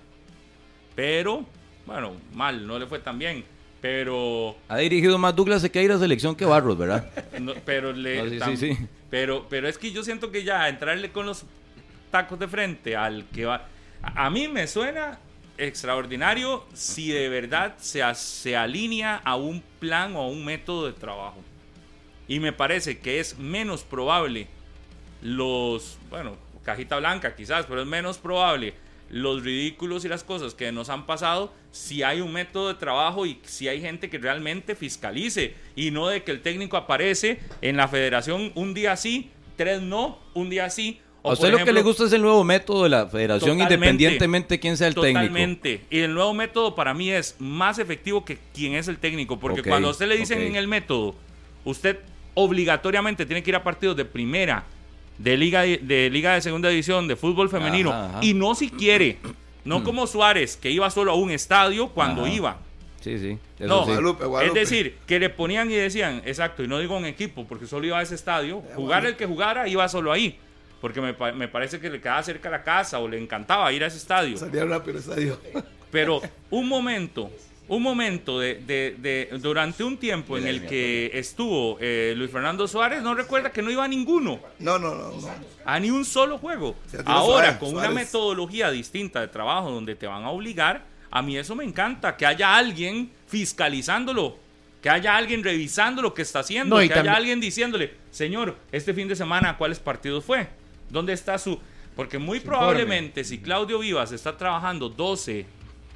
Pero, 0.96 1.46
bueno, 1.86 2.14
mal, 2.34 2.66
no 2.66 2.80
le 2.80 2.88
fue 2.88 3.00
tan 3.00 3.20
bien. 3.20 3.44
Pero, 3.80 4.58
Ha 4.68 4.78
dirigido 4.78 5.18
más 5.20 5.36
Douglas 5.36 5.62
Sequeira 5.62 5.96
a 5.96 6.00
selección 6.00 6.36
que 6.36 6.46
Barros, 6.46 6.78
¿verdad? 6.78 7.08
no- 7.40 7.54
pero 7.66 7.94
le. 7.94 8.24
No, 8.24 8.30
sí, 8.30 8.38
tam- 8.40 8.56
sí, 8.58 8.74
sí. 8.76 8.88
Pero, 9.12 9.46
pero 9.50 9.68
es 9.70 9.78
que 9.78 9.92
yo 9.92 10.04
siento 10.04 10.32
que 10.32 10.44
ya 10.44 10.68
entrarle 10.68 11.12
con 11.12 11.26
los 11.28 11.46
tacos 12.12 12.40
de 12.40 12.48
frente 12.48 12.96
al 12.96 13.26
que 13.26 13.46
va. 13.46 13.68
A, 14.02 14.26
a 14.26 14.30
mí 14.32 14.48
me 14.48 14.66
suena 14.68 15.20
extraordinario 15.58 16.66
si 16.74 17.10
de 17.10 17.30
verdad 17.30 17.76
se, 17.78 18.02
se 18.16 18.56
alinea 18.56 19.18
a 19.18 19.36
un 19.36 19.62
plan 19.80 20.16
o 20.16 20.22
a 20.22 20.28
un 20.28 20.46
método 20.46 20.88
de 20.88 20.94
trabajo. 20.94 21.42
Y 22.28 22.40
me 22.40 22.54
parece 22.54 23.00
que 23.00 23.20
es 23.20 23.38
menos 23.38 23.84
probable 23.84 24.48
los, 25.22 25.98
bueno, 26.10 26.36
cajita 26.64 26.98
blanca 26.98 27.36
quizás, 27.36 27.66
pero 27.66 27.82
es 27.82 27.88
menos 27.88 28.18
probable 28.18 28.74
los 29.10 29.44
ridículos 29.44 30.04
y 30.04 30.10
las 30.10 30.24
cosas 30.24 30.54
que 30.54 30.72
nos 30.72 30.90
han 30.90 31.06
pasado 31.06 31.54
si 31.72 32.04
hay 32.04 32.20
un 32.22 32.34
método 32.34 32.68
de 32.68 32.74
trabajo 32.74 33.26
y 33.26 33.40
si 33.44 33.68
hay 33.68 33.80
gente 33.82 34.10
que 34.10 34.18
realmente 34.18 34.76
fiscalice 34.76 35.56
y 35.76 35.92
no 35.92 36.08
de 36.10 36.24
que 36.24 36.32
el 36.32 36.42
técnico 36.42 36.76
aparece 36.76 37.40
en 37.62 37.78
la 37.78 37.88
federación 37.88 38.52
un 38.56 38.74
día 38.74 38.98
sí, 38.98 39.32
tres 39.56 39.82
no, 39.82 40.20
un 40.34 40.50
día 40.50 40.70
sí, 40.70 41.00
O 41.28 41.32
A 41.32 41.34
usted 41.34 41.52
lo 41.52 41.64
que 41.66 41.74
le 41.74 41.82
gusta 41.82 42.06
es 42.06 42.14
el 42.14 42.22
nuevo 42.22 42.44
método 42.44 42.84
de 42.84 42.90
la 42.90 43.08
federación, 43.08 43.60
independientemente 43.60 44.56
de 44.56 44.60
quién 44.60 44.78
sea 44.78 44.88
el 44.88 44.96
técnico. 44.96 45.20
Totalmente. 45.20 45.82
Y 45.90 46.00
el 46.00 46.14
nuevo 46.14 46.34
método 46.34 46.74
para 46.76 46.94
mí 46.94 47.10
es 47.12 47.36
más 47.40 47.80
efectivo 47.80 48.24
que 48.24 48.38
quien 48.54 48.76
es 48.76 48.88
el 48.88 48.98
técnico. 48.98 49.40
Porque 49.40 49.62
cuando 49.64 49.90
a 49.90 49.92
usted 49.92 50.08
le 50.08 50.18
dicen 50.18 50.42
en 50.42 50.56
el 50.56 50.68
método, 50.68 51.16
usted 51.66 52.00
obligatoriamente 52.34 53.26
tiene 53.26 53.44
que 53.44 53.50
ir 53.50 53.56
a 53.56 53.64
partidos 53.64 53.98
de 53.98 54.06
primera, 54.06 54.64
de 55.18 55.36
liga 55.38 55.64
de, 55.64 55.78
de 55.80 56.10
liga 56.10 56.34
de 56.34 56.42
segunda 56.42 56.70
división, 56.70 57.08
de 57.08 57.16
fútbol 57.16 57.50
femenino. 57.50 57.92
Ajá, 57.92 58.10
ajá. 58.10 58.20
Y 58.22 58.34
no 58.34 58.56
si 58.56 58.70
quiere. 58.70 59.18
No 59.66 59.84
como 59.84 60.08
Suárez, 60.08 60.56
que 60.56 60.72
iba 60.72 60.90
solo 60.90 61.12
a 61.12 61.16
un 61.16 61.30
estadio 61.30 61.90
cuando 61.90 62.24
Ajá. 62.24 62.34
iba. 62.34 62.58
Sí, 63.02 63.20
sí. 63.20 63.38
eso 63.60 63.68
No, 63.68 63.82
sí. 63.82 63.88
Guadalupe, 63.88 64.26
Guadalupe. 64.26 64.62
Es 64.62 64.70
decir, 64.70 64.98
que 65.06 65.20
le 65.20 65.30
ponían 65.30 65.70
y 65.70 65.76
decían, 65.76 66.22
exacto, 66.26 66.64
y 66.64 66.68
no 66.68 66.80
digo 66.80 66.96
un 66.98 67.06
equipo, 67.06 67.46
porque 67.46 67.68
solo 67.68 67.86
iba 67.86 68.00
a 68.00 68.02
ese 68.02 68.16
estadio, 68.16 68.62
jugar 68.76 69.06
el 69.06 69.16
que 69.16 69.26
jugara 69.26 69.68
iba 69.68 69.88
solo 69.90 70.12
ahí, 70.12 70.40
porque 70.82 71.02
me, 71.02 71.14
pa- 71.14 71.32
me 71.32 71.48
parece 71.48 71.80
que 71.80 71.90
le 71.90 72.00
quedaba 72.00 72.22
cerca 72.24 72.50
la 72.50 72.64
casa 72.64 73.00
o 73.00 73.08
le 73.08 73.18
encantaba 73.22 73.72
ir 73.74 73.84
a 73.84 73.88
ese 73.88 73.98
estadio. 73.98 74.38
Salía 74.38 74.66
rápido 74.66 74.98
el 74.98 75.04
estadio. 75.04 75.40
Pero 75.92 76.22
un 76.50 76.68
momento, 76.68 77.32
un 77.70 77.82
momento 77.82 78.40
de, 78.40 78.56
de- 78.56 78.96
de- 78.98 79.38
durante 79.40 79.84
un 79.84 79.98
tiempo 79.98 80.38
en 80.38 80.46
el 80.48 80.66
que 80.68 81.12
estuvo 81.14 81.78
eh, 81.80 82.14
Luis 82.18 82.30
Fernando 82.30 82.68
Suárez, 82.68 83.02
no 83.02 83.14
recuerda 83.16 83.52
que 83.52 83.62
no 83.62 83.72
iba 83.72 83.84
a 83.86 83.88
ninguno, 83.88 84.40
No, 84.60 84.78
no, 84.78 84.94
no. 84.96 85.12
no. 85.12 85.30
a 85.66 85.80
ni 85.80 85.90
un 85.90 86.04
solo 86.06 86.38
juego. 86.38 86.76
Ahora, 87.06 87.58
con 87.58 87.76
una 87.76 87.90
metodología 87.90 88.70
distinta 88.70 89.22
de 89.22 89.28
trabajo 89.30 89.72
donde 89.72 89.96
te 89.96 90.08
van 90.08 90.24
a 90.24 90.30
obligar, 90.30 90.84
a 91.10 91.22
mí 91.22 91.38
eso 91.38 91.56
me 91.56 91.64
encanta, 91.64 92.18
que 92.18 92.26
haya 92.26 92.56
alguien 92.56 93.10
fiscalizándolo, 93.28 94.38
que 94.82 94.90
haya 94.90 95.16
alguien 95.18 95.44
revisando 95.44 96.02
lo 96.02 96.14
que 96.14 96.22
está 96.22 96.40
haciendo, 96.40 96.76
No, 96.80 96.88
que 96.88 96.94
haya 96.94 97.14
alguien 97.16 97.40
diciéndole, 97.40 97.94
señor, 98.12 98.56
este 98.72 98.94
fin 98.94 99.08
de 99.08 99.16
semana, 99.16 99.58
¿cuáles 99.58 99.80
partidos 99.80 100.24
fue? 100.24 100.48
¿Dónde 100.90 101.14
está 101.14 101.38
su...? 101.38 101.60
Porque 101.96 102.20
muy 102.20 102.40
probablemente 102.40 103.24
si 103.24 103.40
Claudio 103.40 103.80
Vivas 103.80 104.12
está 104.12 104.38
trabajando 104.38 104.90
12 104.90 105.46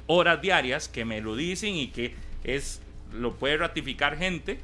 horas 0.08 0.42
diarias, 0.42 0.88
que 0.88 1.04
me 1.04 1.20
lo 1.20 1.36
dicen 1.36 1.76
y 1.76 1.88
que 1.88 2.14
es 2.42 2.80
lo 3.12 3.34
puede 3.34 3.58
ratificar 3.58 4.16
gente, 4.16 4.58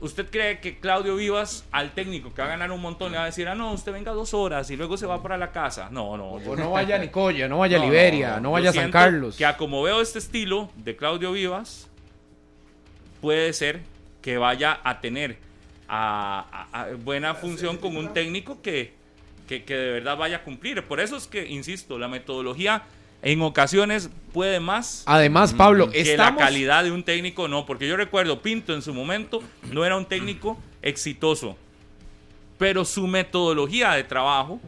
¿Usted 0.00 0.30
cree 0.30 0.60
que 0.60 0.78
Claudio 0.78 1.16
Vivas, 1.16 1.64
al 1.72 1.90
técnico 1.90 2.32
que 2.32 2.40
va 2.40 2.46
a 2.46 2.50
ganar 2.50 2.70
un 2.70 2.80
montón, 2.80 3.10
le 3.10 3.18
va 3.18 3.24
a 3.24 3.26
decir, 3.26 3.48
ah, 3.48 3.56
no, 3.56 3.72
usted 3.72 3.92
venga 3.92 4.12
dos 4.12 4.32
horas 4.32 4.70
y 4.70 4.76
luego 4.76 4.96
se 4.96 5.06
va 5.06 5.20
para 5.20 5.36
la 5.36 5.50
casa? 5.50 5.88
No, 5.90 6.16
no. 6.16 6.34
O 6.34 6.56
no 6.56 6.70
vaya 6.70 6.96
a 6.96 6.98
Nicoya, 6.98 7.48
no 7.48 7.58
vaya 7.58 7.78
a 7.78 7.84
Liberia, 7.84 8.36
no, 8.36 8.42
no, 8.42 8.50
vaya 8.52 8.70
a 8.70 8.72
San 8.72 8.92
Carlos. 8.92 9.36
Que 9.36 9.44
a 9.44 9.56
como 9.56 9.82
veo 9.82 10.00
este 10.00 10.20
estilo 10.20 10.70
de 10.76 10.94
Claudio 10.94 11.32
Vivas, 11.32 11.88
puede 13.20 13.52
ser 13.52 13.80
que 14.22 14.38
vaya 14.38 14.78
a 14.84 15.00
tener 15.00 15.38
a, 15.88 16.66
a- 16.72 16.82
a 16.82 16.86
buena 16.94 17.34
función 17.34 17.76
con 17.78 17.96
un 17.96 18.12
técnico 18.12 18.60
que, 18.62 18.92
que, 19.48 19.64
que 19.64 19.74
de 19.74 19.92
verdad 19.92 20.16
vaya 20.16 20.36
a 20.38 20.42
cumplir. 20.44 20.82
Por 20.84 21.00
eso 21.00 21.16
es 21.16 21.26
que, 21.26 21.46
insisto, 21.48 21.98
la 21.98 22.08
metodología 22.08 22.82
en 23.22 23.42
ocasiones 23.42 24.10
puede 24.32 24.60
más 24.60 25.02
Además, 25.06 25.52
Pablo, 25.54 25.90
que 25.90 26.16
la 26.16 26.36
calidad 26.36 26.84
de 26.84 26.92
un 26.92 27.02
técnico 27.02 27.48
no, 27.48 27.66
porque 27.66 27.88
yo 27.88 27.96
recuerdo 27.96 28.42
Pinto 28.42 28.74
en 28.74 28.82
su 28.82 28.94
momento 28.94 29.42
no 29.72 29.84
era 29.84 29.96
un 29.96 30.04
técnico 30.06 30.56
exitoso, 30.82 31.56
pero 32.58 32.84
su 32.84 33.06
metodología 33.06 33.92
de 33.92 34.04
trabajo 34.04 34.60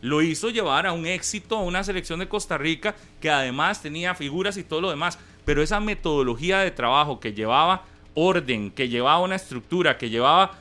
lo 0.00 0.22
hizo 0.22 0.50
llevar 0.50 0.86
a 0.86 0.92
un 0.92 1.06
éxito 1.06 1.56
a 1.56 1.62
una 1.62 1.82
selección 1.82 2.18
de 2.20 2.28
Costa 2.28 2.56
Rica 2.58 2.94
que 3.20 3.30
además 3.30 3.82
tenía 3.82 4.14
figuras 4.14 4.56
y 4.56 4.64
todo 4.64 4.80
lo 4.80 4.90
demás, 4.90 5.18
pero 5.44 5.62
esa 5.62 5.80
metodología 5.80 6.58
de 6.58 6.70
trabajo 6.70 7.18
que 7.20 7.32
llevaba 7.32 7.84
orden, 8.14 8.70
que 8.70 8.88
llevaba 8.88 9.20
una 9.20 9.36
estructura, 9.36 9.98
que 9.98 10.10
llevaba 10.10 10.58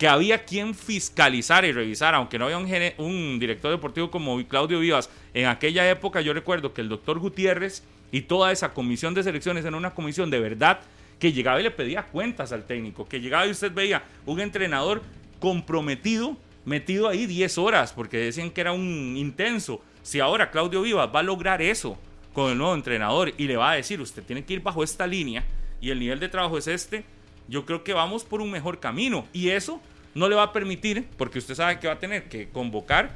que 0.00 0.08
había 0.08 0.46
quien 0.46 0.74
fiscalizar 0.74 1.62
y 1.66 1.72
revisar, 1.72 2.14
aunque 2.14 2.38
no 2.38 2.46
había 2.46 2.56
un, 2.56 3.04
un 3.04 3.38
director 3.38 3.70
deportivo 3.70 4.10
como 4.10 4.42
Claudio 4.48 4.80
Vivas. 4.80 5.10
En 5.34 5.44
aquella 5.44 5.88
época 5.90 6.22
yo 6.22 6.32
recuerdo 6.32 6.72
que 6.72 6.80
el 6.80 6.88
doctor 6.88 7.18
Gutiérrez 7.18 7.82
y 8.10 8.22
toda 8.22 8.50
esa 8.50 8.72
comisión 8.72 9.12
de 9.12 9.22
selecciones 9.22 9.62
era 9.62 9.76
una 9.76 9.94
comisión 9.94 10.30
de 10.30 10.40
verdad 10.40 10.80
que 11.18 11.32
llegaba 11.32 11.60
y 11.60 11.64
le 11.64 11.70
pedía 11.70 12.04
cuentas 12.04 12.50
al 12.50 12.64
técnico, 12.64 13.06
que 13.06 13.20
llegaba 13.20 13.46
y 13.46 13.50
usted 13.50 13.72
veía 13.72 14.02
un 14.24 14.40
entrenador 14.40 15.02
comprometido, 15.38 16.34
metido 16.64 17.06
ahí 17.06 17.26
10 17.26 17.58
horas, 17.58 17.92
porque 17.92 18.16
decían 18.16 18.50
que 18.50 18.62
era 18.62 18.72
un 18.72 19.16
intenso. 19.18 19.82
Si 20.02 20.18
ahora 20.18 20.50
Claudio 20.50 20.80
Vivas 20.80 21.10
va 21.14 21.20
a 21.20 21.22
lograr 21.22 21.60
eso 21.60 21.98
con 22.32 22.50
el 22.50 22.56
nuevo 22.56 22.74
entrenador 22.74 23.34
y 23.36 23.46
le 23.46 23.58
va 23.58 23.72
a 23.72 23.74
decir, 23.74 24.00
usted 24.00 24.22
tiene 24.22 24.46
que 24.46 24.54
ir 24.54 24.62
bajo 24.62 24.82
esta 24.82 25.06
línea 25.06 25.44
y 25.80 25.90
el 25.90 25.98
nivel 25.98 26.20
de 26.20 26.28
trabajo 26.28 26.58
es 26.58 26.66
este, 26.66 27.04
yo 27.48 27.66
creo 27.66 27.82
que 27.84 27.92
vamos 27.92 28.24
por 28.24 28.40
un 28.40 28.50
mejor 28.50 28.80
camino. 28.80 29.26
Y 29.32 29.50
eso 29.50 29.80
no 30.14 30.28
le 30.28 30.36
va 30.36 30.44
a 30.44 30.52
permitir, 30.52 31.06
porque 31.16 31.38
usted 31.38 31.54
sabe 31.54 31.78
que 31.78 31.86
va 31.86 31.94
a 31.94 31.98
tener 31.98 32.28
que 32.28 32.48
convocar 32.48 33.12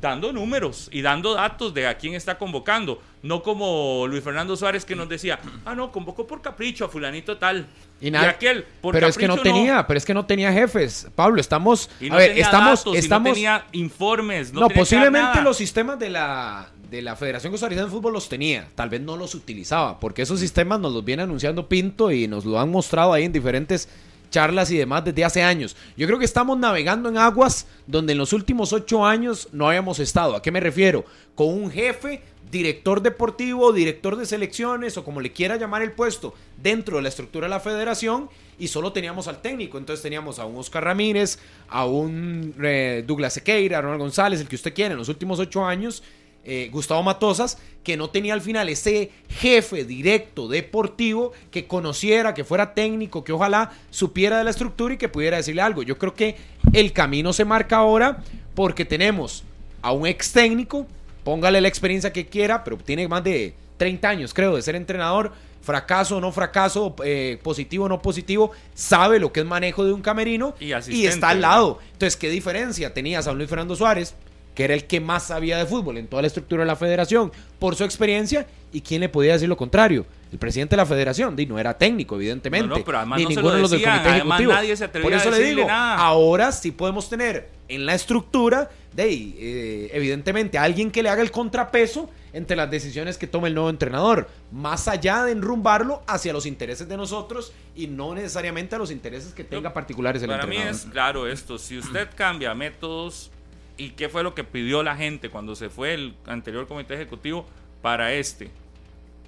dando 0.00 0.32
números 0.32 0.88
y 0.92 1.00
dando 1.00 1.34
datos 1.34 1.72
de 1.72 1.86
a 1.86 1.96
quién 1.96 2.14
está 2.14 2.36
convocando. 2.36 3.00
No 3.22 3.42
como 3.42 4.06
Luis 4.06 4.22
Fernando 4.22 4.56
Suárez 4.56 4.84
que 4.84 4.94
nos 4.94 5.08
decía, 5.08 5.38
ah, 5.64 5.74
no, 5.74 5.90
convocó 5.90 6.26
por 6.26 6.40
capricho 6.42 6.84
a 6.84 6.88
fulanito 6.88 7.36
tal. 7.38 7.66
Y 8.00 8.08
Y, 8.08 8.10
nada- 8.10 8.30
aquel, 8.30 8.64
por 8.80 8.92
pero 8.94 9.08
es 9.08 9.16
que 9.18 9.26
no 9.26 9.38
tenía, 9.38 9.86
pero 9.86 9.98
es 9.98 10.04
que 10.04 10.14
no 10.14 10.24
tenía 10.26 10.52
jefes. 10.52 11.08
Pablo, 11.14 11.40
estamos... 11.40 11.90
Y 12.00 12.08
a 12.08 12.10
no 12.10 12.16
ver, 12.16 12.28
tenía 12.28 12.44
estamos... 12.44 12.78
datos, 12.80 12.94
y 12.94 12.98
estamos 12.98 13.28
no 13.28 13.34
tenía 13.34 13.66
informes. 13.72 14.52
No, 14.52 14.68
tenía 14.68 14.80
posiblemente 14.82 15.28
nada. 15.30 15.42
los 15.42 15.56
sistemas 15.56 15.98
de 15.98 16.10
la, 16.10 16.70
de 16.90 17.02
la 17.02 17.16
Federación 17.16 17.52
Costarricense 17.52 17.90
de 17.90 17.96
Fútbol 17.96 18.14
los 18.14 18.28
tenía, 18.28 18.68
tal 18.74 18.88
vez 18.88 19.00
no 19.00 19.16
los 19.16 19.34
utilizaba, 19.34 20.00
porque 20.00 20.22
esos 20.22 20.40
sistemas 20.40 20.80
nos 20.80 20.92
los 20.92 21.04
viene 21.04 21.22
anunciando 21.22 21.68
Pinto 21.68 22.10
y 22.10 22.26
nos 22.26 22.44
lo 22.44 22.58
han 22.58 22.70
mostrado 22.70 23.12
ahí 23.12 23.24
en 23.24 23.32
diferentes 23.32 23.88
charlas 24.30 24.70
y 24.70 24.76
demás 24.76 25.04
desde 25.04 25.24
hace 25.24 25.42
años. 25.42 25.76
Yo 25.96 26.06
creo 26.06 26.18
que 26.18 26.24
estamos 26.24 26.58
navegando 26.58 27.08
en 27.08 27.18
aguas 27.18 27.66
donde 27.86 28.12
en 28.12 28.18
los 28.18 28.32
últimos 28.32 28.72
ocho 28.72 29.04
años 29.04 29.48
no 29.52 29.68
habíamos 29.68 29.98
estado. 29.98 30.36
¿A 30.36 30.42
qué 30.42 30.50
me 30.50 30.60
refiero? 30.60 31.04
Con 31.34 31.48
un 31.48 31.70
jefe, 31.70 32.22
director 32.50 33.02
deportivo, 33.02 33.72
director 33.72 34.16
de 34.16 34.26
selecciones 34.26 34.96
o 34.96 35.04
como 35.04 35.20
le 35.20 35.32
quiera 35.32 35.56
llamar 35.56 35.82
el 35.82 35.92
puesto 35.92 36.34
dentro 36.62 36.96
de 36.96 37.02
la 37.02 37.08
estructura 37.08 37.46
de 37.46 37.50
la 37.50 37.60
federación 37.60 38.28
y 38.58 38.68
solo 38.68 38.92
teníamos 38.92 39.28
al 39.28 39.40
técnico. 39.40 39.78
Entonces 39.78 40.02
teníamos 40.02 40.38
a 40.38 40.46
un 40.46 40.56
Oscar 40.56 40.84
Ramírez, 40.84 41.38
a 41.68 41.86
un 41.86 42.54
eh, 42.62 43.04
Douglas 43.06 43.34
Sequeira, 43.34 43.78
a 43.78 43.82
Ronald 43.82 44.00
González, 44.00 44.40
el 44.40 44.48
que 44.48 44.56
usted 44.56 44.74
quiera 44.74 44.92
en 44.92 44.98
los 44.98 45.08
últimos 45.08 45.38
ocho 45.38 45.64
años. 45.64 46.02
Eh, 46.44 46.70
Gustavo 46.72 47.02
Matosas, 47.02 47.58
que 47.82 47.96
no 47.96 48.10
tenía 48.10 48.34
al 48.34 48.40
final 48.40 48.68
ese 48.68 49.10
jefe 49.28 49.84
directo 49.84 50.48
deportivo 50.48 51.32
que 51.50 51.66
conociera, 51.66 52.34
que 52.34 52.44
fuera 52.44 52.74
técnico, 52.74 53.24
que 53.24 53.32
ojalá 53.32 53.72
supiera 53.90 54.38
de 54.38 54.44
la 54.44 54.50
estructura 54.50 54.94
y 54.94 54.98
que 54.98 55.08
pudiera 55.08 55.36
decirle 55.36 55.62
algo. 55.62 55.82
Yo 55.82 55.98
creo 55.98 56.14
que 56.14 56.36
el 56.72 56.92
camino 56.92 57.32
se 57.32 57.44
marca 57.44 57.76
ahora 57.76 58.22
porque 58.54 58.84
tenemos 58.84 59.44
a 59.82 59.92
un 59.92 60.06
ex 60.06 60.32
técnico, 60.32 60.86
póngale 61.24 61.60
la 61.60 61.68
experiencia 61.68 62.12
que 62.12 62.26
quiera, 62.26 62.64
pero 62.64 62.76
tiene 62.78 63.08
más 63.08 63.24
de 63.24 63.54
30 63.76 64.08
años, 64.08 64.34
creo, 64.34 64.56
de 64.56 64.62
ser 64.62 64.74
entrenador, 64.74 65.32
fracaso 65.62 66.16
o 66.16 66.20
no 66.20 66.32
fracaso, 66.32 66.94
eh, 67.04 67.38
positivo 67.42 67.84
o 67.84 67.88
no 67.88 68.00
positivo, 68.00 68.52
sabe 68.74 69.18
lo 69.18 69.32
que 69.32 69.40
es 69.40 69.46
manejo 69.46 69.84
de 69.84 69.92
un 69.92 70.02
camerino 70.02 70.54
Y 70.60 71.06
está 71.06 71.30
al 71.30 71.40
lado. 71.40 71.78
Entonces, 71.92 72.16
¿qué 72.16 72.30
diferencia? 72.30 72.94
Tenías 72.94 73.26
a 73.26 73.32
un 73.32 73.38
Luis 73.38 73.50
Fernando 73.50 73.76
Suárez, 73.76 74.14
que 74.58 74.64
era 74.64 74.74
el 74.74 74.88
que 74.88 74.98
más 74.98 75.22
sabía 75.22 75.56
de 75.56 75.66
fútbol 75.66 75.98
en 75.98 76.08
toda 76.08 76.20
la 76.20 76.26
estructura 76.26 76.64
de 76.64 76.66
la 76.66 76.74
federación, 76.74 77.30
por 77.60 77.76
su 77.76 77.84
experiencia, 77.84 78.44
y 78.72 78.80
quién 78.80 79.02
le 79.02 79.08
podía 79.08 79.34
decir 79.34 79.48
lo 79.48 79.56
contrario. 79.56 80.04
El 80.32 80.38
presidente 80.40 80.74
de 80.74 80.78
la 80.78 80.84
federación, 80.84 81.36
di, 81.36 81.46
no 81.46 81.60
era 81.60 81.78
técnico, 81.78 82.16
evidentemente. 82.16 82.66
No, 82.66 82.78
no, 82.78 82.84
pero 82.84 82.98
además 82.98 83.18
ni 83.20 83.22
no 83.22 83.28
ninguno 83.30 83.54
de 83.54 83.62
los 83.62 83.70
del 83.70 83.84
comité 83.84 84.00
además 84.08 84.40
ejecutivo. 84.40 84.52
nadie 84.52 84.76
se 84.76 84.84
atrevía 84.86 85.08
Por 85.10 85.16
eso 85.16 85.28
a 85.28 85.30
le 85.30 85.44
digo, 85.44 85.64
nada. 85.64 85.98
ahora 85.98 86.50
sí 86.50 86.72
podemos 86.72 87.08
tener 87.08 87.48
en 87.68 87.86
la 87.86 87.94
estructura 87.94 88.68
de 88.94 89.12
eh, 89.12 89.90
evidentemente, 89.92 90.58
alguien 90.58 90.90
que 90.90 91.04
le 91.04 91.08
haga 91.08 91.22
el 91.22 91.30
contrapeso 91.30 92.10
entre 92.32 92.56
las 92.56 92.68
decisiones 92.68 93.16
que 93.16 93.28
tome 93.28 93.46
el 93.46 93.54
nuevo 93.54 93.70
entrenador, 93.70 94.28
más 94.50 94.88
allá 94.88 95.22
de 95.22 95.30
enrumbarlo 95.30 96.02
hacia 96.08 96.32
los 96.32 96.46
intereses 96.46 96.88
de 96.88 96.96
nosotros 96.96 97.52
y 97.76 97.86
no 97.86 98.12
necesariamente 98.12 98.74
a 98.74 98.78
los 98.78 98.90
intereses 98.90 99.32
que 99.34 99.44
tenga 99.44 99.72
particulares 99.72 100.20
el 100.24 100.30
Para 100.30 100.46
mí 100.48 100.56
entrenador. 100.56 100.80
es 100.84 100.90
claro 100.90 101.28
esto. 101.28 101.58
Si 101.58 101.78
usted 101.78 102.08
cambia 102.16 102.56
métodos 102.56 103.30
y 103.78 103.90
qué 103.90 104.08
fue 104.10 104.22
lo 104.22 104.34
que 104.34 104.44
pidió 104.44 104.82
la 104.82 104.96
gente 104.96 105.30
cuando 105.30 105.54
se 105.56 105.70
fue 105.70 105.94
el 105.94 106.14
anterior 106.26 106.66
comité 106.68 106.94
ejecutivo 106.94 107.46
para 107.80 108.12
este, 108.12 108.50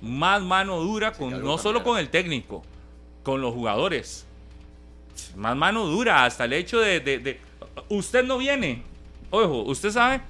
más 0.03 0.43
mano 0.43 0.79
dura 0.81 1.13
con 1.13 1.43
no 1.43 1.57
solo 1.57 1.83
con 1.83 1.99
el 1.99 2.09
técnico, 2.11 2.63
con 3.23 3.41
los 3.41 3.55
jugadores. 3.55 4.27
Más 5.37 5.55
mano 5.57 5.87
dura 5.87 6.25
hasta 6.25 6.45
el 6.47 6.53
hecho 6.53 6.81
de, 6.81 7.01
de- 7.01 7.19
de- 7.19 7.41
usted 7.89 8.25
no 8.25 8.39
viene. 8.39 8.83
Ojo, 9.31 9.63
usted 9.63 9.91
sabe. 9.91 10.21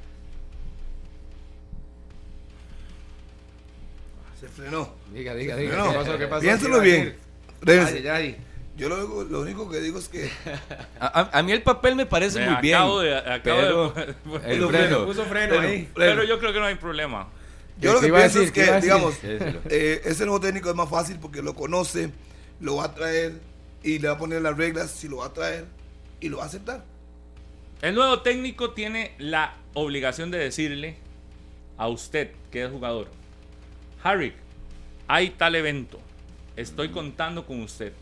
Se 4.39 4.49
frenó. 4.49 4.91
Diga, 5.13 5.35
diga, 5.35 5.55
Se 5.55 5.61
diga. 5.63 5.75
frenó. 5.75 5.91
¿Qué 5.93 5.99
pasó? 5.99 6.19
¿Qué 6.19 6.27
pasó? 6.27 6.41
Piénselo 6.43 6.81
¿Qué 6.81 6.89
iba 6.89 6.97
a 6.97 6.99
bien. 7.01 7.05
decir? 7.07 7.19
Révese. 7.63 7.97
Ay, 7.99 8.09
ay, 8.09 8.09
ay. 8.09 8.37
Yo 8.81 8.89
lo, 8.89 9.25
lo 9.25 9.41
único 9.43 9.69
que 9.71 9.79
digo 9.81 9.99
es 9.99 10.09
que 10.09 10.31
A, 11.01 11.43
mí 11.43 11.53
el 11.53 11.63
papel 11.63 11.97
me 11.97 12.07
parece 12.07 12.39
Me 12.41 12.51
muy 12.51 12.63
bien. 12.63 12.75
acabo 12.77 13.01
de- 13.01 13.17
acabo 13.17 13.43
pero 13.45 13.91
de- 13.93 14.03
el 14.55 14.59
Puso 14.59 14.69
freno. 14.71 15.07
Puso 15.07 15.25
freno 15.27 15.55
Freno. 15.57 15.69
ahí. 15.69 15.89
Pero 15.95 16.25
yo 16.25 16.39
creo 16.39 16.53
que 16.53 16.61
no 16.61 16.65
hay 16.67 16.77
problema. 16.77 17.29
yo 17.79 17.93
lo 17.93 18.01
¿Qué 18.01 18.07
que 18.07 18.13
pienso 18.13 18.39
decir? 18.41 18.43
es 18.49 18.53
¿Qué 18.53 18.65
iba 18.65 18.77
a 18.77 18.81
que, 18.81 18.87
digamos, 18.87 19.15
eh, 19.69 20.01
ese 20.05 20.25
nuevo 20.25 20.41
técnico 20.41 20.71
es 20.71 20.77
más 20.77 20.89
fácil 20.89 21.19
porque 21.21 21.43
lo 21.43 21.55
conoce, 21.55 22.11
lo 22.61 22.77
va 22.77 22.87
a 22.87 22.95
traer 22.95 23.35
y 23.83 23.99
le 23.99 24.09
va 24.09 24.15
a 24.15 24.19
poner 24.19 24.41
las 24.43 24.57
reglas 24.57 24.91
si 24.91 25.09
lo 25.09 25.19
va 25.19 25.27
a 25.27 25.33
traer 25.35 25.67
y 26.21 26.29
lo 26.31 26.39
va 26.39 26.45
a 26.45 26.47
aceptar. 26.47 26.83
El 27.83 27.95
nuevo 27.95 28.21
técnico 28.21 28.71
tiene 28.73 29.15
la 29.19 29.57
obligación 29.75 30.31
de 30.31 30.39
decirle 30.39 30.97
a 31.79 31.89
usted, 31.89 32.31
que 32.51 32.65
es 32.65 32.71
jugador, 32.71 33.09
Harry, 34.03 34.33
hay 35.09 35.31
tal 35.31 35.55
evento, 35.55 35.99
estoy 36.57 36.89
contando 36.91 37.45
con 37.47 37.61
usted. 37.63 37.93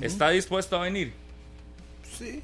¿Está 0.00 0.30
dispuesto 0.30 0.76
a 0.76 0.82
venir? 0.82 1.12
Sí. 2.16 2.42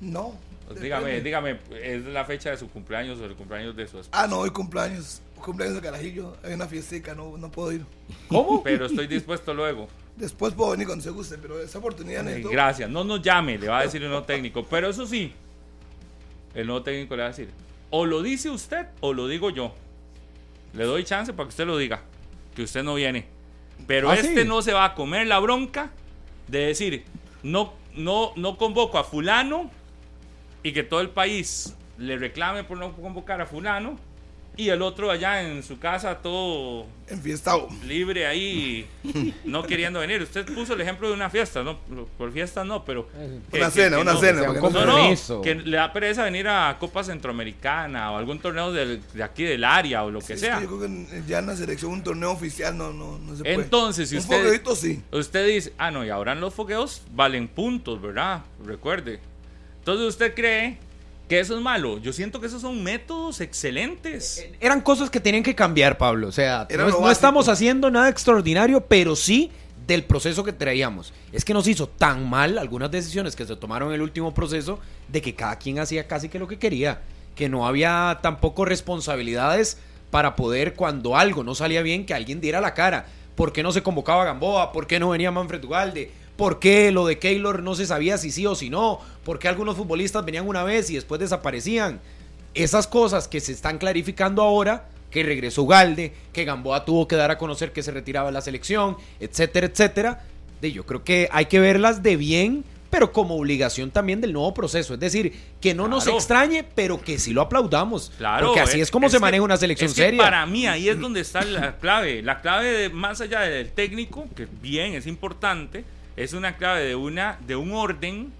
No. 0.00 0.36
Pues 0.66 0.80
dígame, 0.80 1.20
dígame, 1.20 1.58
es 1.82 2.04
la 2.04 2.24
fecha 2.24 2.50
de 2.50 2.56
su 2.56 2.70
cumpleaños 2.70 3.18
o 3.20 3.24
el 3.24 3.34
cumpleaños 3.34 3.76
de 3.76 3.86
su 3.86 3.98
esposa. 3.98 4.22
Ah, 4.22 4.26
no, 4.26 4.38
hoy 4.38 4.50
cumpleaños. 4.50 5.20
Cumpleaños 5.36 5.76
de 5.76 5.82
Carajillo. 5.82 6.36
Hay 6.44 6.54
una 6.54 6.66
fiestica, 6.66 7.14
no, 7.14 7.36
no 7.36 7.50
puedo 7.50 7.72
ir. 7.72 7.84
¿Cómo? 8.28 8.62
Pero 8.64 8.86
estoy 8.86 9.06
dispuesto 9.06 9.52
luego. 9.52 9.88
Después 10.16 10.54
puedo 10.54 10.72
venir 10.72 10.86
cuando 10.86 11.02
se 11.02 11.10
guste, 11.10 11.38
pero 11.38 11.58
esa 11.58 11.78
oportunidad 11.78 12.22
necesito. 12.22 12.50
Gracias, 12.50 12.90
no 12.90 13.02
nos 13.02 13.22
llame, 13.22 13.56
le 13.56 13.68
va 13.68 13.78
a 13.78 13.82
decir 13.84 14.02
el 14.02 14.10
nuevo 14.10 14.24
técnico. 14.24 14.62
Pero 14.68 14.90
eso 14.90 15.06
sí, 15.06 15.32
el 16.54 16.66
nuevo 16.66 16.82
técnico 16.82 17.16
le 17.16 17.22
va 17.22 17.28
a 17.28 17.30
decir, 17.30 17.48
o 17.88 18.04
lo 18.04 18.22
dice 18.22 18.50
usted 18.50 18.88
o 19.00 19.14
lo 19.14 19.26
digo 19.26 19.48
yo. 19.48 19.74
Le 20.74 20.84
doy 20.84 21.04
chance 21.04 21.32
para 21.32 21.46
que 21.46 21.50
usted 21.50 21.66
lo 21.66 21.78
diga, 21.78 22.02
que 22.54 22.62
usted 22.62 22.82
no 22.82 22.94
viene. 22.94 23.24
Pero 23.86 24.10
¿Ah, 24.10 24.14
este 24.14 24.42
sí? 24.42 24.48
no 24.48 24.60
se 24.60 24.74
va 24.74 24.84
a 24.84 24.94
comer 24.94 25.26
la 25.26 25.38
bronca 25.38 25.90
de 26.52 26.66
decir, 26.66 27.04
no, 27.42 27.72
no, 27.96 28.32
no 28.36 28.58
convoco 28.58 28.98
a 28.98 29.04
fulano 29.04 29.70
y 30.62 30.72
que 30.72 30.82
todo 30.82 31.00
el 31.00 31.08
país 31.08 31.74
le 31.96 32.18
reclame 32.18 32.62
por 32.62 32.78
no 32.78 32.92
convocar 32.92 33.40
a 33.40 33.46
fulano 33.46 33.98
y 34.56 34.68
el 34.68 34.82
otro 34.82 35.10
allá 35.10 35.42
en 35.42 35.62
su 35.62 35.78
casa 35.78 36.18
todo 36.18 36.86
Enfiestado. 37.08 37.68
libre 37.86 38.26
ahí, 38.26 38.86
no 39.44 39.62
queriendo 39.62 40.00
venir. 40.00 40.20
Usted 40.22 40.44
puso 40.44 40.74
el 40.74 40.80
ejemplo 40.82 41.08
de 41.08 41.14
una 41.14 41.30
fiesta, 41.30 41.62
no, 41.62 41.78
por 42.18 42.30
fiesta 42.32 42.62
no, 42.62 42.84
pero... 42.84 43.08
que- 43.50 43.56
Una 43.58 43.66
que- 43.66 43.70
cena, 43.70 43.96
que 43.96 44.02
una 44.02 44.12
no- 44.12 44.20
cena. 44.20 44.42
un 44.42 44.46
no- 44.48 44.52
No, 44.52 44.54
no, 44.54 44.60
Compromiso. 44.60 45.40
que 45.40 45.54
le 45.54 45.76
da 45.78 45.90
pereza 45.92 46.24
venir 46.24 46.48
a 46.48 46.76
Copa 46.78 47.02
Centroamericana 47.02 48.10
o 48.12 48.18
algún 48.18 48.40
torneo 48.40 48.72
del- 48.72 49.00
de 49.14 49.22
aquí 49.22 49.42
del 49.44 49.64
área 49.64 50.04
o 50.04 50.10
lo 50.10 50.20
que 50.20 50.26
Sí, 50.26 50.32
es 50.34 50.40
sea. 50.40 50.60
yo 50.60 50.66
creo 50.66 50.80
que 50.80 51.22
ya 51.26 51.38
en 51.38 51.46
la 51.46 51.56
selección 51.56 51.90
un 51.92 52.02
torneo 52.02 52.30
oficial 52.32 52.76
no, 52.76 52.92
no, 52.92 53.18
no 53.18 53.34
se 53.36 53.42
puede. 53.42 53.54
Entonces, 53.54 54.08
si 54.10 54.16
un 54.16 54.22
usted- 54.22 54.42
fogueito 54.42 54.76
sí. 54.76 55.02
Usted 55.12 55.46
dice, 55.48 55.72
ah, 55.78 55.90
no, 55.90 56.04
y 56.04 56.10
ahora 56.10 56.32
en 56.32 56.40
los 56.40 56.52
fogueos 56.52 57.02
valen 57.12 57.48
puntos, 57.48 58.00
¿verdad? 58.02 58.42
Recuerde. 58.64 59.18
Entonces 59.78 60.06
usted 60.08 60.34
cree 60.34 60.78
que 61.28 61.40
eso 61.40 61.56
es 61.56 61.62
malo. 61.62 61.98
Yo 61.98 62.12
siento 62.12 62.40
que 62.40 62.46
esos 62.46 62.60
son 62.60 62.82
métodos 62.82 63.40
excelentes. 63.40 64.46
Eran 64.60 64.80
cosas 64.80 65.10
que 65.10 65.20
tenían 65.20 65.42
que 65.42 65.54
cambiar, 65.54 65.98
Pablo. 65.98 66.28
O 66.28 66.32
sea, 66.32 66.66
no, 66.76 66.88
no 66.88 67.10
estamos 67.10 67.48
haciendo 67.48 67.90
nada 67.90 68.08
extraordinario, 68.08 68.82
pero 68.86 69.16
sí 69.16 69.50
del 69.86 70.04
proceso 70.04 70.44
que 70.44 70.52
traíamos. 70.52 71.12
Es 71.32 71.44
que 71.44 71.54
nos 71.54 71.66
hizo 71.66 71.88
tan 71.88 72.28
mal 72.28 72.58
algunas 72.58 72.90
decisiones 72.90 73.36
que 73.36 73.46
se 73.46 73.56
tomaron 73.56 73.88
en 73.88 73.94
el 73.94 74.02
último 74.02 74.34
proceso 74.34 74.78
de 75.08 75.22
que 75.22 75.34
cada 75.34 75.56
quien 75.56 75.78
hacía 75.78 76.06
casi 76.06 76.28
que 76.28 76.38
lo 76.38 76.48
que 76.48 76.58
quería. 76.58 77.00
Que 77.34 77.48
no 77.48 77.66
había 77.66 78.18
tampoco 78.22 78.64
responsabilidades 78.64 79.78
para 80.10 80.36
poder, 80.36 80.74
cuando 80.74 81.16
algo 81.16 81.42
no 81.42 81.54
salía 81.54 81.82
bien, 81.82 82.04
que 82.04 82.14
alguien 82.14 82.40
diera 82.40 82.60
la 82.60 82.74
cara. 82.74 83.06
¿Por 83.34 83.52
qué 83.52 83.62
no 83.62 83.72
se 83.72 83.82
convocaba 83.82 84.22
a 84.22 84.26
Gamboa? 84.26 84.72
¿Por 84.72 84.86
qué 84.86 85.00
no 85.00 85.08
venía 85.08 85.30
Manfred 85.30 85.64
Ugalde? 85.64 86.10
¿Por 86.42 86.58
qué 86.58 86.90
lo 86.90 87.06
de 87.06 87.20
Keylor 87.20 87.62
no 87.62 87.76
se 87.76 87.86
sabía 87.86 88.18
si 88.18 88.32
sí 88.32 88.44
o 88.46 88.56
si 88.56 88.68
no? 88.68 88.98
¿Por 89.24 89.38
qué 89.38 89.46
algunos 89.46 89.76
futbolistas 89.76 90.24
venían 90.24 90.48
una 90.48 90.64
vez 90.64 90.90
y 90.90 90.96
después 90.96 91.20
desaparecían? 91.20 92.00
Esas 92.52 92.88
cosas 92.88 93.28
que 93.28 93.38
se 93.38 93.52
están 93.52 93.78
clarificando 93.78 94.42
ahora, 94.42 94.88
que 95.12 95.22
regresó 95.22 95.62
Ugalde, 95.62 96.12
que 96.32 96.44
Gamboa 96.44 96.84
tuvo 96.84 97.06
que 97.06 97.14
dar 97.14 97.30
a 97.30 97.38
conocer 97.38 97.70
que 97.72 97.84
se 97.84 97.92
retiraba 97.92 98.26
de 98.26 98.32
la 98.32 98.40
selección, 98.40 98.96
etcétera, 99.20 99.68
etcétera, 99.68 100.24
de 100.60 100.72
yo 100.72 100.84
creo 100.84 101.04
que 101.04 101.28
hay 101.30 101.46
que 101.46 101.60
verlas 101.60 102.02
de 102.02 102.16
bien, 102.16 102.64
pero 102.90 103.12
como 103.12 103.36
obligación 103.36 103.92
también 103.92 104.20
del 104.20 104.32
nuevo 104.32 104.52
proceso. 104.52 104.94
Es 104.94 105.00
decir, 105.00 105.32
que 105.60 105.74
no 105.74 105.86
nos 105.86 106.08
extrañe, 106.08 106.64
pero 106.64 107.00
que 107.00 107.20
sí 107.20 107.32
lo 107.32 107.42
aplaudamos. 107.42 108.10
Claro. 108.18 108.48
porque 108.48 108.62
así 108.62 108.80
eh, 108.80 108.82
es 108.82 108.90
como 108.90 109.08
se 109.08 109.18
que- 109.18 109.20
maneja 109.20 109.44
una 109.44 109.56
selección 109.58 109.88
es 109.90 109.94
que 109.94 110.02
seria. 110.02 110.20
Para 110.20 110.44
mí 110.46 110.66
ahí 110.66 110.88
es 110.88 110.98
donde 110.98 111.20
está 111.20 111.44
la 111.44 111.76
clave. 111.76 112.20
La 112.20 112.40
clave 112.40 112.72
de, 112.72 112.88
más 112.88 113.20
allá 113.20 113.42
del 113.42 113.70
técnico, 113.70 114.26
que 114.34 114.48
bien 114.60 114.94
es 114.94 115.06
importante, 115.06 115.84
es 116.16 116.32
una 116.32 116.56
clave 116.56 116.84
de 116.84 116.94
una 116.94 117.38
de 117.46 117.56
un 117.56 117.72
orden 117.72 118.32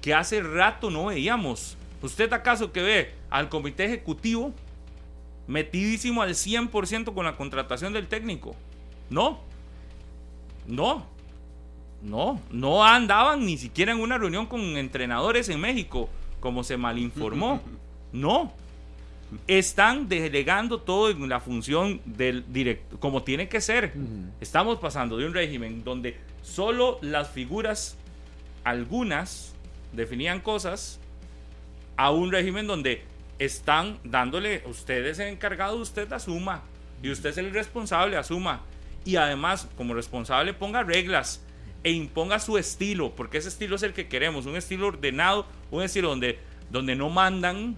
que 0.00 0.14
hace 0.14 0.40
rato 0.42 0.90
no 0.90 1.06
veíamos. 1.06 1.76
¿Usted 2.02 2.32
acaso 2.32 2.72
que 2.72 2.82
ve 2.82 3.14
al 3.30 3.48
comité 3.48 3.86
ejecutivo 3.86 4.52
metidísimo 5.48 6.22
al 6.22 6.30
100% 6.34 7.12
con 7.14 7.24
la 7.24 7.36
contratación 7.36 7.92
del 7.92 8.06
técnico? 8.06 8.54
No. 9.10 9.40
No. 10.66 11.06
No, 12.02 12.40
no 12.50 12.84
andaban 12.84 13.44
ni 13.44 13.56
siquiera 13.56 13.92
en 13.92 14.00
una 14.00 14.18
reunión 14.18 14.46
con 14.46 14.60
entrenadores 14.76 15.48
en 15.48 15.60
México, 15.60 16.08
como 16.40 16.62
se 16.64 16.76
malinformó. 16.76 17.60
No. 18.12 18.52
Están 19.46 20.08
delegando 20.08 20.80
todo 20.80 21.10
en 21.10 21.28
la 21.28 21.40
función 21.40 22.00
del 22.04 22.50
director, 22.50 22.98
como 22.98 23.24
tiene 23.24 23.48
que 23.48 23.60
ser. 23.60 23.92
Estamos 24.40 24.78
pasando 24.78 25.18
de 25.18 25.26
un 25.26 25.34
régimen 25.34 25.82
donde 25.84 26.16
solo 26.46 26.98
las 27.02 27.28
figuras, 27.30 27.96
algunas, 28.64 29.52
definían 29.92 30.40
cosas, 30.40 31.00
a 31.96 32.10
un 32.10 32.30
régimen 32.30 32.66
donde 32.66 33.02
están 33.38 33.98
dándole, 34.04 34.62
usted 34.66 35.04
es 35.06 35.18
el 35.18 35.28
encargado, 35.28 35.76
usted 35.76 36.10
asuma, 36.12 36.62
y 37.02 37.10
usted 37.10 37.30
es 37.30 37.38
el 37.38 37.52
responsable, 37.52 38.16
asuma. 38.16 38.62
Y 39.04 39.16
además, 39.16 39.68
como 39.76 39.94
responsable, 39.94 40.54
ponga 40.54 40.82
reglas 40.82 41.42
e 41.82 41.90
imponga 41.90 42.38
su 42.38 42.58
estilo, 42.58 43.14
porque 43.14 43.38
ese 43.38 43.48
estilo 43.48 43.76
es 43.76 43.82
el 43.82 43.92
que 43.92 44.08
queremos, 44.08 44.46
un 44.46 44.56
estilo 44.56 44.88
ordenado, 44.88 45.46
un 45.70 45.82
estilo 45.82 46.08
donde, 46.08 46.38
donde 46.70 46.94
no 46.96 47.10
mandan. 47.10 47.76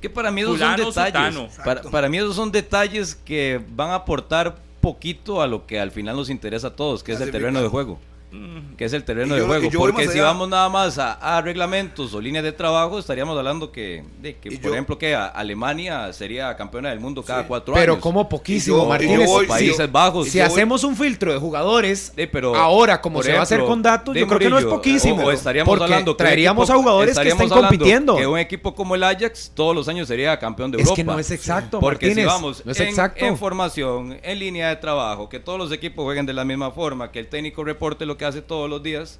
Que 0.00 0.10
para 0.10 0.30
mí 0.30 0.40
esos 0.40 0.56
Fulano, 0.56 0.92
son 0.92 1.04
detalles. 1.04 1.58
Para, 1.64 1.82
para 1.82 2.08
mí 2.08 2.18
esos 2.18 2.36
son 2.36 2.52
detalles 2.52 3.14
que 3.14 3.60
van 3.70 3.90
a 3.90 3.96
aportar 3.96 4.56
poquito 4.80 5.42
a 5.42 5.46
lo 5.46 5.66
que 5.66 5.80
al 5.80 5.90
final 5.90 6.16
nos 6.16 6.30
interesa 6.30 6.68
a 6.68 6.76
todos, 6.76 7.02
que 7.02 7.12
es 7.12 7.20
el 7.20 7.30
terreno 7.30 7.62
de 7.62 7.68
juego. 7.68 7.98
Mm, 8.32 8.76
Que 8.76 8.84
es 8.84 8.92
el 8.92 9.04
terreno 9.04 9.34
de 9.34 9.42
juego. 9.42 9.68
Porque 9.76 10.04
si 10.08 10.18
allá. 10.18 10.24
vamos 10.24 10.48
nada 10.48 10.68
más 10.68 10.98
a, 10.98 11.12
a 11.14 11.40
reglamentos 11.42 12.14
o 12.14 12.20
líneas 12.20 12.44
de 12.44 12.52
trabajo, 12.52 12.98
estaríamos 12.98 13.36
hablando 13.36 13.70
que, 13.72 14.04
de 14.20 14.36
que 14.36 14.50
por 14.52 14.60
yo- 14.60 14.72
ejemplo, 14.72 14.98
que 14.98 15.14
Alemania 15.14 16.12
sería 16.12 16.56
campeona 16.56 16.90
del 16.90 17.00
mundo 17.00 17.22
cada 17.22 17.42
Sí. 17.42 17.48
cuatro 17.48 17.74
Pero 17.74 17.92
años. 17.94 18.02
como 18.02 18.22
Y 18.22 18.24
poquísimo, 18.24 18.78
yo- 18.78 18.86
Martínez. 18.88 19.26
voy- 19.28 19.44
Si- 19.44 19.48
Países 19.50 19.90
Bajos. 19.92 20.28
si 20.28 20.38
voy- 20.38 20.46
hacemos 20.46 20.84
un 20.84 20.96
filtro 20.96 21.32
de 21.32 21.38
jugadores, 21.38 22.12
Sí, 22.16 22.26
pero, 22.26 22.54
ahora 22.54 23.00
como 23.00 23.22
se 23.22 23.32
va 23.32 23.40
a 23.40 23.42
hacer 23.42 23.60
con 23.64 23.82
datos, 23.82 24.14
de 24.14 24.20
yo 24.20 24.26
creo 24.26 24.38
que 24.38 24.50
no 24.50 24.58
es 24.58 24.64
poquísimo. 24.64 25.22
O, 25.22 25.26
o 25.26 25.30
estaríamos 25.32 25.68
porque 25.68 25.84
hablando 25.84 26.16
que 26.16 26.22
traeríamos 26.24 26.68
equipo- 26.68 26.78
a 26.78 26.82
jugadores 26.82 27.08
que 27.08 27.10
estaríamos 27.12 27.44
estén 27.44 27.58
compitiendo. 27.58 28.16
Que 28.16 28.26
un 28.26 28.38
equipo 28.38 28.74
como 28.74 28.94
el 28.94 29.02
Ajax 29.02 29.50
todos 29.54 29.74
los 29.74 29.88
años 29.88 30.06
sería 30.08 30.38
campeón 30.38 30.70
de 30.70 30.76
Es 30.78 30.82
Europa. 30.84 30.96
que 30.96 31.04
no 31.04 31.18
es 31.18 31.30
exacto, 31.30 31.80
Porque 31.80 32.06
si 32.06 32.10
Martínez, 32.10 32.26
vamos 32.26 32.62
no 32.64 32.72
es 32.72 32.80
en, 32.80 32.88
exacto. 32.88 33.24
en 33.24 33.36
formación, 33.36 34.18
en 34.22 34.38
línea 34.38 34.68
de 34.68 34.76
trabajo, 34.76 35.28
que 35.28 35.40
todos 35.40 35.58
los 35.58 35.72
equipos 35.72 36.04
jueguen 36.04 36.26
de 36.26 36.32
la 36.32 36.44
misma 36.44 36.70
forma, 36.70 37.10
que 37.10 37.18
el 37.18 37.26
técnico 37.28 37.64
reporte 37.64 38.06
lo 38.06 38.16
que 38.20 38.26
hace 38.26 38.42
todos 38.42 38.68
los 38.70 38.80
días. 38.82 39.18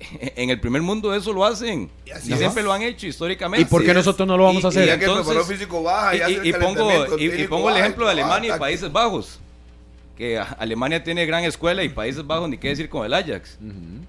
En 0.36 0.50
el 0.50 0.58
primer 0.60 0.82
mundo 0.82 1.14
eso 1.14 1.32
lo 1.32 1.44
hacen. 1.44 1.88
Y 2.04 2.10
es. 2.10 2.22
siempre 2.38 2.62
lo 2.64 2.72
han 2.72 2.82
hecho 2.82 3.06
históricamente. 3.06 3.62
¿Y 3.62 3.64
por 3.66 3.82
qué 3.84 3.90
es. 3.90 3.94
nosotros 3.96 4.26
no 4.26 4.36
lo 4.36 4.44
vamos 4.44 4.62
Y- 4.64 4.66
a 4.66 4.68
hacer? 4.70 4.84
y 4.84 4.86
ya 4.88 4.98
que 4.98 5.04
entonces- 5.04 5.46
físico 5.46 5.82
baja 5.82 6.14
y, 6.14 6.18
Y, 6.18 6.20
hace 6.22 6.32
y- 6.32 6.36
el 6.36 6.46
y 6.46 6.52
pongo, 7.48 7.70
el 7.70 7.76
ejemplo 7.76 8.06
de 8.08 8.14
baja, 8.14 8.24
Alemania 8.24 8.46
y 8.46 8.50
táctico. 8.50 8.58
Países 8.64 8.92
Bajos. 8.92 9.38
Que 10.18 10.38
Alemania 10.38 11.02
tiene 11.02 11.24
gran 11.24 11.44
escuela 11.44 11.82
y 11.84 11.88
Países 11.88 12.26
Bajos 12.26 12.48
ni 12.48 12.58
qué 12.58 12.68
decir 12.68 12.88
con 12.88 13.06
el 13.06 13.14
Ajax. 13.14 13.58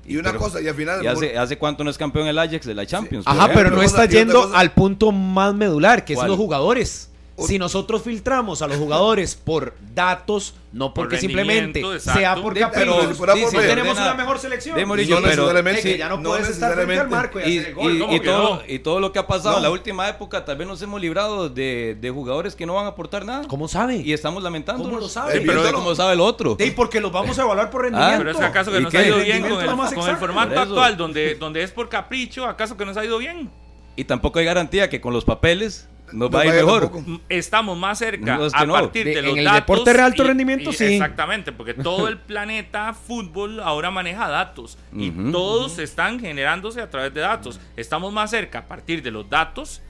Y 0.05 0.17
una 0.17 0.31
Pero- 0.31 0.39
cosa, 0.43 0.59
y 0.61 0.67
al 0.67 0.75
final. 0.75 1.03
¿Y 1.03 1.07
hace, 1.07 1.37
hace 1.37 1.57
cuánto 1.57 1.83
no 1.83 1.89
es 1.91 1.97
campeón 1.97 2.27
el 2.27 2.37
Ajax 2.39 2.65
de 2.65 2.73
la 2.73 2.85
Champions? 2.87 3.23
por 3.25 3.33
Ajá, 3.33 3.51
pero 3.53 3.69
no 3.69 3.81
está 3.83 4.05
yendo 4.05 4.51
al 4.55 4.71
punto 4.73 5.11
más 5.11 5.53
medular, 5.53 6.03
que 6.03 6.15
¿Cuál? 6.15 6.23
son 6.25 6.29
los 6.31 6.37
jugadores. 6.37 7.09
Si 7.35 7.57
nosotros 7.57 8.03
filtramos 8.03 8.61
a 8.61 8.67
los 8.67 8.77
jugadores 8.77 9.33
por 9.35 9.73
datos, 9.95 10.53
no 10.71 10.93
porque 10.93 11.15
Por 11.15 11.19
simplemente 11.21 11.79
exacto. 11.79 12.19
sea 12.19 12.35
por 12.35 12.53
capítulos, 12.57 13.17
pero 13.19 13.33
si 13.33 13.39
sí, 13.39 13.45
por 13.51 13.61
sí, 13.63 13.67
tenemos 13.67 13.97
una 13.97 14.13
mejor 14.13 14.37
selección. 14.37 14.75
de 14.75 14.85
Morillo, 14.85 15.15
No 15.15 15.21
pero- 15.23 15.35
necesariamente. 15.41 15.79
Es 15.79 15.85
que 15.85 15.97
ya 15.97 16.09
no, 16.09 16.17
no 16.17 16.29
puedes 16.29 16.49
estar 16.49 16.75
frente 16.75 16.99
al 16.99 17.09
marco 17.09 17.39
y, 17.39 17.43
Y, 17.43 17.57
hacer 17.57 17.69
el 17.69 17.75
gol. 17.75 17.95
y- 17.95 17.99
¿Cómo 17.99 18.13
y 18.13 18.19
todo, 18.19 18.55
no? 18.57 18.61
y 18.67 18.79
todo 18.79 18.99
lo 18.99 19.11
que 19.11 19.17
ha 19.19 19.25
pasado 19.25 19.57
en 19.57 19.63
No. 19.63 19.67
la 19.69 19.71
última 19.71 20.07
época, 20.09 20.45
tal 20.45 20.57
vez 20.57 20.67
nos 20.67 20.79
hemos 20.83 21.01
librado 21.01 21.49
de, 21.49 21.97
de 21.99 22.09
jugadores 22.11 22.55
que 22.55 22.67
no 22.67 22.75
van 22.75 22.85
a 22.85 22.89
aportar 22.89 23.25
nada. 23.25 23.47
¿Cómo 23.47 23.67
sabe? 23.67 23.95
Y 23.97 24.13
estamos 24.13 24.43
lamentando. 24.43 24.83
¿Cómo 24.83 24.99
lo 24.99 25.09
sabe? 25.09 25.33
pero 25.41 25.53
Viéndolo. 25.61 25.79
¿cómo 25.79 25.95
sabe 25.95 26.13
el 26.13 26.21
otro? 26.21 26.55
Ey, 26.59 26.69
porque 26.69 27.01
los 27.01 27.11
vamos 27.11 27.37
a 27.39 27.41
evaluar 27.41 27.71
por 27.71 27.81
rendimiento. 27.81 28.13
Ah, 28.13 28.17
Pero 28.19 28.29
es 28.31 28.37
que 28.37 28.43
acaso 28.45 28.71
que 28.71 28.77
¿Y 28.77 28.81
nos 28.83 28.91
qué? 28.91 28.97
ha 28.99 29.07
ido 29.07 29.17
bien 29.17 29.41
con 29.41 29.59
el, 29.59 29.75
con 29.95 30.09
el 30.09 30.17
formato 30.17 30.59
actual, 30.59 30.97
donde, 30.97 31.33
donde 31.35 31.63
es 31.63 31.71
por 31.71 31.89
capricho, 31.89 32.45
acaso 32.45 32.77
que 32.77 32.85
nos 32.85 32.95
ha 32.95 33.03
ido 33.03 33.17
bien. 33.17 33.49
Y 33.95 34.03
tampoco 34.05 34.37
hay 34.39 34.45
garantía 34.45 34.89
que 34.89 35.01
con 35.01 35.13
los 35.13 35.25
papeles 35.25 35.87
nos 36.13 36.29
No 36.31 36.37
va 36.37 36.41
a 36.41 36.45
ir 36.45 36.51
vaya 36.51 36.63
mejor. 36.65 36.81
tampoco. 36.91 37.21
Estamos 37.29 37.77
más 37.77 37.97
cerca 37.99 38.37
No, 38.37 38.45
es 38.45 38.53
que 38.53 38.59
a 38.59 38.65
no. 38.65 38.73
partir 38.73 39.05
de, 39.05 39.15
De- 39.15 39.21
los 39.23 39.31
en 39.33 39.37
el 39.39 39.43
datos. 39.45 39.59
deporte 39.61 39.93
de 39.93 40.01
alto 40.01 40.23
rendimiento, 40.23 40.71
sí. 40.71 40.85
Exactamente, 40.85 41.51
porque 41.51 41.73
todo 41.73 42.07
el 42.07 42.17
planeta 42.19 42.93
fútbol 42.93 43.59
ahora 43.59 43.91
maneja 43.91 44.27
datos 44.29 44.77
y 44.95 45.09
Ujú. 45.09 45.31
todos 45.31 45.79
están 45.79 46.19
generándose 46.19 46.81
a 46.81 46.89
través 46.89 47.13
de 47.13 47.21
datos. 47.21 47.59
Estamos 47.75 48.13
más 48.13 48.29
cerca 48.29 48.59
a 48.59 48.67
partir 48.67 49.01
de 49.01 49.11
los 49.11 49.29
datos 49.29 49.81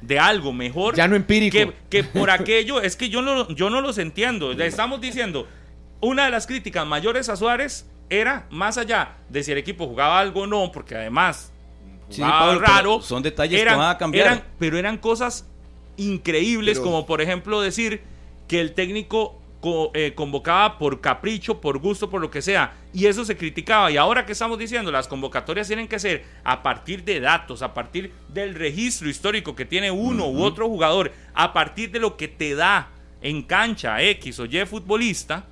de 0.00 0.18
algo 0.18 0.52
mejor. 0.52 0.94
Ya 0.96 1.06
no 1.08 1.14
empírico. 1.16 1.56
Que, 1.56 1.72
que 1.90 2.04
por 2.18 2.30
aquello, 2.30 2.80
es 2.80 2.96
que 2.96 3.08
yo 3.10 3.22
no, 3.22 3.48
yo 3.48 3.70
no 3.70 3.80
los 3.80 3.98
entiendo. 3.98 4.52
Le 4.54 4.66
estamos 4.66 5.00
diciendo, 5.00 5.46
una 6.00 6.24
de 6.24 6.30
las 6.30 6.46
críticas 6.46 6.86
mayores 6.86 7.28
a 7.28 7.36
Suárez 7.36 7.86
era 8.08 8.46
más 8.50 8.76
allá 8.78 9.16
de 9.28 9.42
si 9.44 9.52
el 9.52 9.58
equipo 9.58 9.86
jugaba 9.86 10.18
algo 10.18 10.40
o 10.42 10.46
no, 10.46 10.72
porque 10.72 10.94
además 10.96 11.52
Sí, 12.08 12.22
jugaba 12.22 12.40
Pablo, 12.40 12.60
raro. 12.60 13.00
son 13.02 13.22
detalles 13.22 13.62
que 13.62 13.64
van 13.74 13.88
a 13.90 13.96
cambiar. 13.98 14.26
eran- 14.26 14.44
pero 14.58 14.76
eran 14.78 14.96
cosas 14.98 15.46
increíbles, 16.00 16.78
Pero- 16.78 16.84
como 16.90 17.06
por 17.06 17.20
ejemplo 17.20 17.60
decir 17.60 18.00
que 18.48 18.60
el 18.60 18.72
técnico 18.72 19.36
co- 19.60 19.90
eh, 19.94 20.14
convocaba 20.14 20.78
por 20.78 21.00
capricho, 21.00 21.60
por 21.60 21.78
gusto, 21.78 22.08
por 22.08 22.20
lo 22.20 22.30
que 22.30 22.40
sea. 22.42 22.72
Y 22.94 23.06
eso 23.06 23.24
se 23.24 23.36
criticaba. 23.36 23.90
Y 23.90 23.96
ahora 23.98 24.24
que 24.24 24.32
estamos 24.32 24.58
diciendo, 24.58 24.90
las 24.90 25.06
convocatorias 25.06 25.66
tienen 25.68 25.86
que 25.86 25.98
ser 25.98 26.24
a 26.44 26.62
partir 26.62 27.04
de 27.04 27.20
datos, 27.20 27.60
a 27.62 27.74
partir 27.74 28.10
del 28.28 28.54
registro 28.54 29.08
histórico 29.10 29.54
que 29.54 29.64
tiene 29.66 29.90
uno 29.90 30.26
u 30.28 30.42
otro 30.42 30.66
jugador, 30.68 31.12
a 31.34 31.52
partir 31.52 31.90
de 31.90 31.98
lo 32.00 32.16
que 32.16 32.26
te 32.28 32.54
da 32.54 32.88
en 33.22 33.42
cancha 33.42 34.02
X 34.02 34.40
o 34.40 34.46
Y 34.46 34.64
futbolista. 34.64 35.44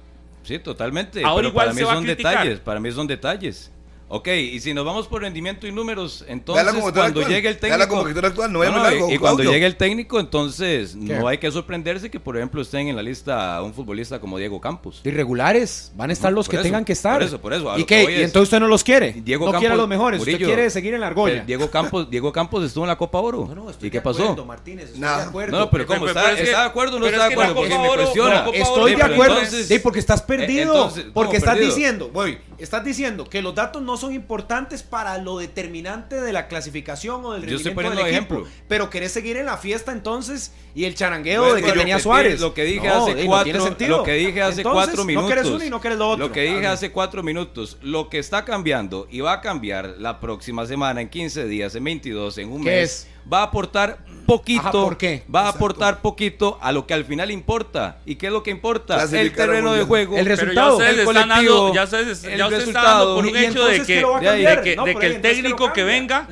Sí, 0.42 0.58
totalmente. 0.58 1.22
Ahora 1.22 1.36
pero 1.36 1.48
igual 1.48 1.66
para 1.66 1.74
mí 1.74 1.82
son 1.82 2.06
detalles, 2.06 2.60
para 2.60 2.80
mí 2.80 2.90
son 2.90 3.06
detalles. 3.06 3.70
Ok, 4.10 4.28
y 4.28 4.58
si 4.60 4.72
nos 4.72 4.86
vamos 4.86 5.06
por 5.06 5.20
rendimiento 5.20 5.66
y 5.66 5.72
números, 5.72 6.24
entonces 6.28 6.64
cuando 6.80 7.02
actual. 7.02 7.26
llegue 7.28 7.48
el 7.50 7.58
técnico... 7.58 7.96
actual, 8.24 8.50
no 8.50 8.58
No, 8.58 8.58
vemos 8.60 8.82
no, 8.82 9.10
y, 9.10 9.14
y 9.14 9.18
cuando 9.18 9.42
llegue 9.42 9.66
el 9.66 9.76
técnico, 9.76 10.18
entonces 10.18 10.92
¿Qué? 11.06 11.12
no 11.14 11.28
hay 11.28 11.36
que 11.36 11.50
sorprenderse 11.50 12.10
que, 12.10 12.18
por 12.18 12.36
ejemplo, 12.38 12.62
estén 12.62 12.88
en 12.88 12.96
la 12.96 13.02
lista 13.02 13.60
un 13.62 13.74
futbolista 13.74 14.18
como 14.18 14.38
Diego 14.38 14.62
Campos. 14.62 15.02
Irregulares, 15.04 15.92
van 15.94 16.08
a 16.08 16.12
estar 16.14 16.32
los 16.32 16.46
Por 16.46 16.52
que 16.52 16.56
eso, 16.56 16.62
tengan 16.62 16.84
que 16.86 16.92
estar. 16.94 17.18
por 17.18 17.22
eso, 17.22 17.38
por 17.40 17.52
eso, 17.52 17.78
¿Y 17.78 17.84
qué? 17.84 18.04
¿Y 18.04 18.06
es- 18.14 18.20
entonces 18.22 18.44
usted 18.44 18.60
no 18.60 18.66
los 18.68 18.82
quiere? 18.82 19.12
Diego 19.12 19.44
no 19.44 19.52
quiere 19.52 19.66
a 19.66 19.68
Campos- 19.70 19.78
los 19.78 19.88
mejores, 19.88 20.20
usted 20.20 20.32
Murillo, 20.32 20.46
quiere 20.48 20.70
seguir 20.70 20.94
en 20.94 21.00
la 21.00 21.08
argolla. 21.08 21.44
Diego 21.44 21.70
Campos, 21.70 22.10
Diego 22.10 22.32
Campos 22.32 22.64
estuvo 22.64 22.84
en 22.84 22.88
la 22.88 22.96
Copa 22.96 23.18
Oro. 23.18 23.46
No, 23.46 23.54
no, 23.66 23.70
¿Y 23.70 23.74
qué 23.74 23.90
de 23.90 24.00
pasó? 24.00 24.22
acuerdo, 24.22 24.46
Martínez, 24.46 24.86
estoy 24.86 25.00
de 25.02 25.06
acuerdo. 25.06 25.58
No, 25.58 25.70
pero 25.70 25.86
¿cómo? 25.86 25.98
Pero- 26.06 26.18
¿Está, 26.18 26.32
está 26.32 26.60
de 26.62 26.66
acuerdo 26.66 26.96
o 26.96 27.00
no 27.00 27.06
está 27.06 27.18
es 27.24 27.28
de 27.28 27.32
acuerdo? 27.34 27.54
Porque 27.54 27.78
me 27.78 27.88
cuestiona. 27.88 28.46
Estoy 28.54 28.94
de 28.94 29.02
acuerdo, 29.02 29.36
sí, 29.44 29.78
porque 29.80 29.98
estás 29.98 30.22
perdido. 30.22 30.72
entonces, 30.74 31.02
¿cómo 31.04 31.12
porque 31.12 31.36
estás 31.36 31.58
diciendo, 31.60 32.08
voy, 32.12 32.38
estás 32.58 32.84
diciendo 32.84 33.28
que 33.28 33.42
los 33.42 33.54
datos 33.54 33.82
no 33.82 33.96
son 33.96 34.12
importantes 34.12 34.82
para 34.82 35.18
lo 35.18 35.38
determinante 35.38 36.20
de 36.20 36.32
la 36.32 36.48
clasificación 36.48 37.24
o 37.24 37.32
del 37.32 37.46
Yo 37.46 37.56
estoy 37.56 37.72
rendimiento 37.72 37.74
del 37.74 37.74
poniendo 37.74 38.06
equipo. 38.06 38.34
ejemplo. 38.34 38.64
Pero 38.68 38.90
querés 38.90 39.12
seguir 39.12 39.36
en 39.36 39.46
la 39.46 39.56
fiesta 39.56 39.92
entonces 39.92 40.52
y 40.78 40.84
el 40.84 40.94
charangueo 40.94 41.40
Bueno, 41.42 41.56
de 41.56 41.62
que 41.64 41.72
tenía 41.72 41.96
que- 41.96 42.02
Suárez. 42.02 42.40
Lo 42.40 42.54
que 42.54 42.62
dije 42.64 42.86
No, 42.86 43.04
hace 43.06 43.14
no 43.16 43.26
cuatro, 43.26 43.64
sentido. 43.64 43.96
lo 43.98 44.02
que 44.04 44.12
dije 44.12 44.42
hace 44.42 44.60
Entonces, 44.60 44.84
cuatro 44.86 45.04
minutos. 45.04 45.28
No 45.28 45.34
querés 45.34 45.50
uno 45.50 45.64
y 45.64 45.70
no 45.70 45.80
querés 45.80 45.98
lo 45.98 46.08
otro. 46.10 46.26
Lo 46.28 46.32
que 46.32 46.42
dije 46.42 46.66
hace 46.68 46.92
cuatro 46.92 47.22
minutos. 47.24 47.78
Lo 47.82 48.08
que 48.08 48.18
está 48.20 48.44
cambiando 48.44 49.08
y 49.10 49.20
va 49.20 49.32
a 49.32 49.40
cambiar 49.40 49.96
la 49.98 50.20
próxima 50.20 50.66
semana, 50.66 51.00
en 51.00 51.08
15 51.08 51.46
días, 51.46 51.74
en 51.74 51.82
22, 51.82 52.38
en 52.38 52.52
un 52.52 52.62
¿Qué 52.62 52.70
mes, 52.70 52.90
es? 52.90 53.08
va 53.32 53.40
a 53.40 53.42
aportar 53.44 53.98
poquito. 54.24 54.60
Ajá, 54.60 54.70
¿por 54.70 54.96
qué? 54.96 55.24
Va 55.34 55.46
a 55.46 55.48
aportar 55.48 56.00
poquito 56.00 56.58
a 56.60 56.70
lo 56.70 56.86
que 56.86 56.94
al 56.94 57.04
final 57.04 57.30
importa. 57.32 57.98
¿Y 58.06 58.14
qué 58.14 58.26
es 58.28 58.32
lo 58.32 58.44
que 58.44 58.50
importa? 58.52 59.02
El 59.02 59.32
terreno 59.32 59.72
de 59.72 59.82
juego. 59.82 60.16
El 60.16 60.22
Pero 60.24 60.36
ya 60.36 60.40
resultado, 60.42 60.76
ustedes 60.76 60.98
el 61.00 61.04
colectivo, 61.04 61.34
dando, 61.34 61.74
ya 61.74 61.82
ustedes, 61.82 62.22
el 62.24 62.38
ya 62.38 62.44
usted 62.46 62.58
está 62.60 62.70
resultado. 62.72 62.98
dando 62.98 63.14
por 63.16 63.26
un 63.26 63.36
¿Y 63.36 63.44
hecho 63.46 63.64
de 63.66 63.72
que, 63.72 63.78
de 63.80 63.86
que, 63.86 64.00
No, 64.00 64.08
de 64.08 64.12
por 64.12 64.20
que 64.22 64.28
ahí, 64.28 64.42
el 64.44 64.46
entonces, 64.46 65.02
¿qué 65.02 65.08
lo 65.16 65.20
técnico 65.22 65.72
que 65.72 65.82
venga 65.82 66.28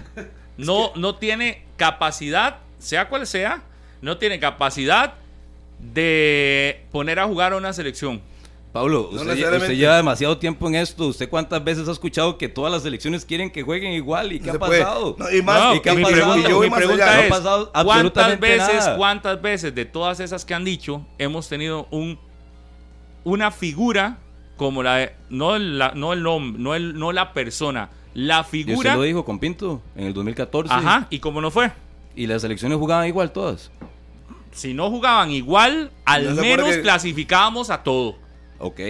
no, 0.57 0.93
no 0.95 1.17
tiene 1.17 1.65
capacidad, 1.77 2.59
sea 2.79 3.09
cual 3.09 3.27
sea, 3.27 3.63
no 4.07 4.17
tiene 4.19 4.39
capacidad 4.41 5.15
de 5.79 6.85
poner 6.91 7.19
a 7.19 7.27
jugar 7.27 7.53
a 7.53 7.57
una 7.57 7.73
selección. 7.73 8.21
Pablo, 8.73 9.09
No 9.13 9.23
usted, 9.23 9.75
lleva 9.75 9.97
demasiado 9.97 10.37
tiempo 10.37 10.69
en 10.69 10.75
esto. 10.75 11.07
¿Usted 11.07 11.31
cuántas 11.31 11.65
veces 11.65 11.89
ha 11.89 11.93
escuchado 11.93 12.37
que 12.37 12.49
todas 12.49 12.71
las 12.71 12.83
selecciones 12.83 13.25
quieren 13.25 13.51
que 13.51 13.63
jueguen 13.63 13.93
igual? 13.93 14.33
¿Y 14.35 14.41
qué 14.41 14.49
No 14.49 14.55
ha 14.55 14.59
pasado? 14.59 15.17
No, 15.19 15.31
y 15.31 15.41
más- 15.43 15.61
No, 15.63 15.75
¿Y 15.77 15.81
qué 15.81 15.91
ha 15.91 15.95
mi 15.95 16.03
pasado? 16.03 16.23
pregunta, 16.25 16.49
Y 16.49 16.51
yo 16.51 16.57
voy 16.59 16.67
mi 16.67 16.71
más 16.71 16.79
pregunta 16.79 17.05
allá. 17.05 17.15
No 17.17 17.21
ha 17.21 17.25
es, 17.25 17.31
pasado 17.31 17.73
¿cuántas 17.85 18.41
veces, 18.41 18.69
nada. 18.77 18.97
cuántas 18.99 19.41
veces 19.43 19.75
de 19.75 19.85
todas 19.87 20.21
esas 20.21 20.45
que 20.45 20.53
han 20.55 20.65
dicho 20.65 21.07
hemos 21.19 21.49
tenido 21.49 21.87
un 21.91 22.19
una 23.25 23.51
figura 23.51 24.19
como 24.57 24.83
la 24.83 24.97
de- 24.97 25.13
no 25.31 25.57
el, 25.57 25.79
la, 25.79 25.93
no 25.95 26.13
el 26.13 26.23
nombre, 26.23 26.63
no 26.63 26.75
el 26.75 26.99
no 26.99 27.13
la 27.13 27.33
persona, 27.33 27.89
la 28.15 28.37
Y 28.37 28.41
usted 28.41 28.51
figura, 28.51 28.95
lo 28.95 29.03
dijo 29.03 29.25
con 29.25 29.39
Pinto 29.39 29.81
en 29.97 30.07
el 30.07 30.15
2014. 30.15 30.73
ajá, 30.73 31.07
y 31.11 31.19
como 31.19 31.41
no 31.41 31.51
fue. 31.51 31.73
Y 32.15 32.27
las 32.27 32.43
selecciones 32.43 32.79
jugaban 32.79 33.07
igual 33.09 33.33
todas. 33.33 33.71
Si 34.57 34.75
no 34.75 34.91
jugaban 34.91 35.31
igual, 35.31 35.91
al 36.05 36.35
No 36.35 36.41
menos 36.43 36.69
que- 36.71 36.83
clasificábamos 36.83 37.71
a 37.71 37.83
todo. 37.83 38.17
Ok. 38.59 38.81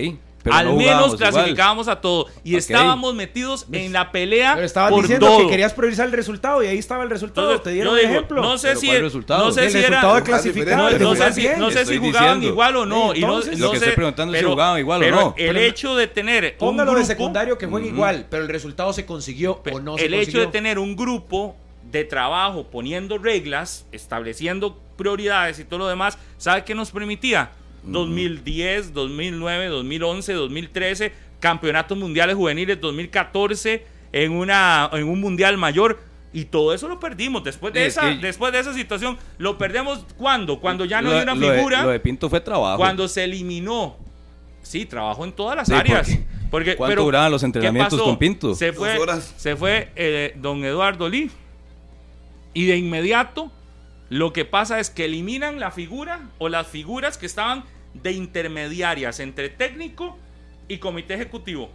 Pero 0.44 0.54
al 0.58 0.66
no 0.66 0.76
menos 0.76 1.06
igual. 1.14 1.16
clasificábamos 1.18 1.88
a 1.88 2.00
todo. 2.00 2.26
Y 2.44 2.54
estábamos 2.54 3.16
metidos 3.16 3.66
en 3.72 3.92
la 3.92 4.12
pelea 4.12 4.52
Pero 4.54 4.64
estabas 4.64 4.92
por 4.92 5.02
diciendo 5.02 5.26
todo. 5.26 5.38
que 5.40 5.48
querías 5.48 5.72
priorizar 5.74 6.06
el 6.06 6.12
resultado 6.12 6.62
y 6.62 6.68
ahí 6.68 6.78
estaba 6.78 7.02
el 7.02 7.10
resultado. 7.10 7.48
Entonces, 7.50 7.64
te 7.64 7.70
dieron 7.72 7.94
un 7.94 7.98
digo, 7.98 8.12
ejemplo. 8.12 8.42
no 8.42 8.56
sé 8.56 8.68
Pero 8.68 8.80
si 8.80 8.86
¿cuál 8.86 9.00
resultado? 9.02 9.44
no 9.46 9.50
sé 9.50 9.64
el 9.64 9.70
si 9.72 9.78
resultado 9.78 10.06
era 10.12 10.16
de 10.20 10.22
clasificar, 10.22 10.78
No, 10.78 10.88
sé 11.16 11.32
si, 11.32 11.48
no 11.58 11.70
sé 11.72 11.84
si 11.84 11.98
jugaban 11.98 12.22
diciendo. 12.38 12.46
igual 12.46 12.76
o 12.76 12.86
no. 12.86 13.12
Sí, 13.12 13.18
y 13.18 13.20
no- 13.22 13.38
Lo 13.38 13.42
que 13.42 13.48
sé, 13.50 13.74
estoy 13.74 13.92
preguntando 13.96 14.34
es 14.34 14.38
si 14.38 14.44
pero- 14.44 14.52
jugaban 14.54 14.78
igual 14.78 15.00
o 15.00 15.04
pero 15.04 15.16
no. 15.16 15.34
El 15.36 15.46
Pero- 15.48 15.58
hecho 15.58 15.96
de 15.96 16.06
tener 16.06 16.44
un 16.44 16.58
Póngalo 16.58 16.94
de 16.94 17.04
secundario 17.04 17.58
que 17.58 17.66
juegue 17.66 17.88
igual, 17.88 18.26
pero 18.30 18.44
el 18.44 18.48
resultado 18.48 18.92
se 18.92 19.04
consiguió 19.04 19.60
o 19.68 19.80
no 19.80 19.98
se 19.98 20.04
el 20.06 20.14
hecho 20.14 20.20
consiguió. 20.26 20.40
de 20.42 20.46
tener 20.52 20.78
un 20.78 20.94
grupo 20.94 21.56
de 21.91 22.05
trabajo 22.05 22.64
poniendo 22.70 23.18
reglas, 23.18 23.87
estableciendo 23.93 24.78
prioridades 24.97 25.59
y 25.59 25.64
todo 25.64 25.80
lo 25.80 25.89
demás, 25.89 26.18
¿sabe 26.39 26.64
qué 26.64 26.74
nos 26.74 26.91
permitía? 26.91 27.51
2010, 27.84 28.93
2009, 28.93 29.66
2011, 29.68 30.32
2013, 30.32 31.12
campeonatos 31.41 31.97
mundiales 31.97 32.34
juveniles 32.37 32.80
2014 32.80 33.84
en 34.12 34.32
una 34.32 34.89
en 34.93 35.05
un 35.09 35.20
mundial 35.20 35.57
mayor 35.57 35.99
y 36.32 36.45
todo 36.47 36.72
eso 36.74 36.89
lo 36.89 36.99
perdimos 36.99 37.45
después 37.45 37.72
de 37.72 37.87
Es 37.87 37.97
esa 37.97 38.09
que- 38.09 38.16
después 38.16 38.53
de 38.53 38.61
esa 38.61 38.72
situación 38.74 39.16
lo 39.39 39.59
perdemos 39.59 40.05
cuando 40.16 40.59
cuando 40.61 40.84
ya 40.84 41.01
no 41.03 41.11
Lo- 41.11 41.16
hay 41.16 41.22
una 41.22 41.34
lo 41.34 41.49
de- 41.49 41.57
figura 41.57 41.82
Lo 41.82 41.91
de 41.91 42.01
Pinto 42.01 42.28
fue 42.30 42.41
trabajo. 42.41 42.78
cuando 42.78 43.07
se 43.09 43.24
eliminó 43.24 43.97
sí 44.62 44.87
trabajó 44.87 45.24
en 45.24 45.32
todas 45.32 45.57
las 45.57 45.68
Sí, 45.68 45.74
áreas 45.74 46.09
porque- 46.09 46.24
porque 46.51 46.76
¿cuánto 46.76 46.91
pero, 46.93 47.03
duraban 47.05 47.30
los 47.30 47.43
¿qué 47.43 47.47
entrenamientos 47.47 48.01
con 48.03 48.18
Pinto? 48.18 48.55
se 48.55 48.66
Dos 48.68 48.76
fue 48.76 48.99
horas. 48.99 49.34
se 49.37 49.55
fue 49.57 49.91
eh, 49.97 50.34
don 50.37 50.64
Eduardo 50.64 51.09
Lee 51.09 51.30
y 52.57 52.64
de 52.66 52.76
inmediato 52.76 53.52
lo 54.09 54.32
que 54.32 54.44
pasa 54.44 54.80
es 54.80 54.88
que 54.90 55.04
eliminan 55.04 55.61
la 55.61 55.70
figura 55.70 56.30
o 56.38 56.48
las 56.48 56.66
figuras 56.66 57.18
que 57.18 57.26
estaban 57.26 57.64
de 57.92 58.12
intermediarias 58.12 59.20
entre 59.20 59.48
técnico 59.48 60.16
y 60.68 60.78
comité 60.78 61.14
ejecutivo 61.14 61.70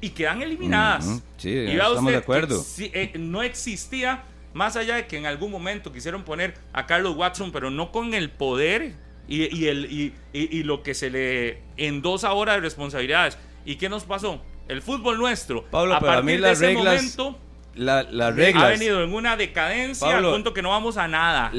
y 0.00 0.10
quedan 0.10 0.42
eliminadas. 0.42 1.22
Sí, 1.36 1.50
y 1.50 1.54
vea 1.66 1.74
estamos 1.74 1.98
usted 2.00 2.12
de 2.12 2.16
acuerdo. 2.18 2.64
que 2.76 2.90
eh, 2.94 3.12
no 3.18 3.42
existía, 3.42 4.22
más 4.54 4.76
allá 4.76 4.96
de 4.96 5.06
que 5.06 5.16
en 5.18 5.26
algún 5.26 5.50
momento 5.50 5.92
quisieron 5.92 6.24
poner 6.24 6.54
a 6.72 6.86
Carlos 6.86 7.16
Watson, 7.16 7.52
pero 7.52 7.70
no 7.70 7.92
con 7.92 8.12
el 8.14 8.30
poder 8.30 8.94
y, 9.28 9.54
y 9.56 9.68
el, 9.68 9.86
y, 9.90 10.12
y- 10.32 10.58
y 10.58 10.62
lo 10.62 10.82
que 10.82 10.94
se 10.94 11.10
le 11.10 11.58
endosa 11.76 12.28
ahora 12.28 12.54
de 12.54 12.60
responsabilidades. 12.60 13.38
¿Y 13.64 13.76
qué 13.76 13.88
nos 13.88 14.04
pasó? 14.04 14.42
El 14.68 14.82
fútbol 14.82 15.18
nuestro, 15.18 15.64
Pablo, 15.70 15.94
a 15.94 16.00
partir 16.00 16.24
mí 16.24 16.32
de 16.32 16.38
las 16.38 16.52
ese 16.58 16.66
reglas- 16.74 16.96
momento, 16.96 17.38
La- 17.76 18.02
las 18.04 18.28
ha 18.30 18.68
venido 18.68 19.02
en 19.02 19.12
una 19.12 19.36
decadencia 19.36 20.06
Pablo, 20.08 20.28
al 20.28 20.34
punto 20.34 20.54
que 20.54 20.62
no 20.62 20.70
vamos 20.70 20.96
a 20.96 21.08
nada. 21.08 21.50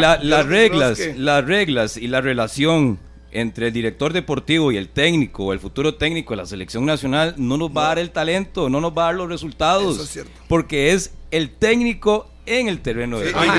La- 0.00 0.18
las 0.22 0.46
reglas, 0.46 0.98
que- 0.98 1.14
las 1.16 1.44
reglas 1.44 1.96
y 1.96 2.08
la 2.08 2.20
relación 2.20 2.98
entre 3.32 3.68
el 3.68 3.72
director 3.72 4.12
deportivo 4.12 4.72
y 4.72 4.76
el 4.76 4.88
técnico, 4.88 5.44
o 5.46 5.52
el 5.52 5.60
futuro 5.60 5.94
técnico 5.94 6.32
de 6.32 6.38
la 6.38 6.46
selección 6.46 6.84
nacional, 6.84 7.34
no 7.36 7.56
nos 7.56 7.70
va 7.70 7.84
a 7.84 7.88
dar 7.88 7.98
el 8.00 8.10
talento, 8.10 8.68
no 8.68 8.80
nos 8.80 8.92
va 8.96 9.02
a 9.02 9.06
dar 9.06 9.14
los 9.14 9.28
resultados. 9.28 9.94
Eso 9.94 10.02
es 10.04 10.10
cierto. 10.10 10.32
Porque 10.48 10.92
es 10.92 11.12
el 11.30 11.50
técnico 11.50 12.29
en 12.58 12.68
el 12.68 12.80
terreno 12.80 13.18
de 13.20 13.28
Sí, 13.28 13.32
juego. 13.32 13.54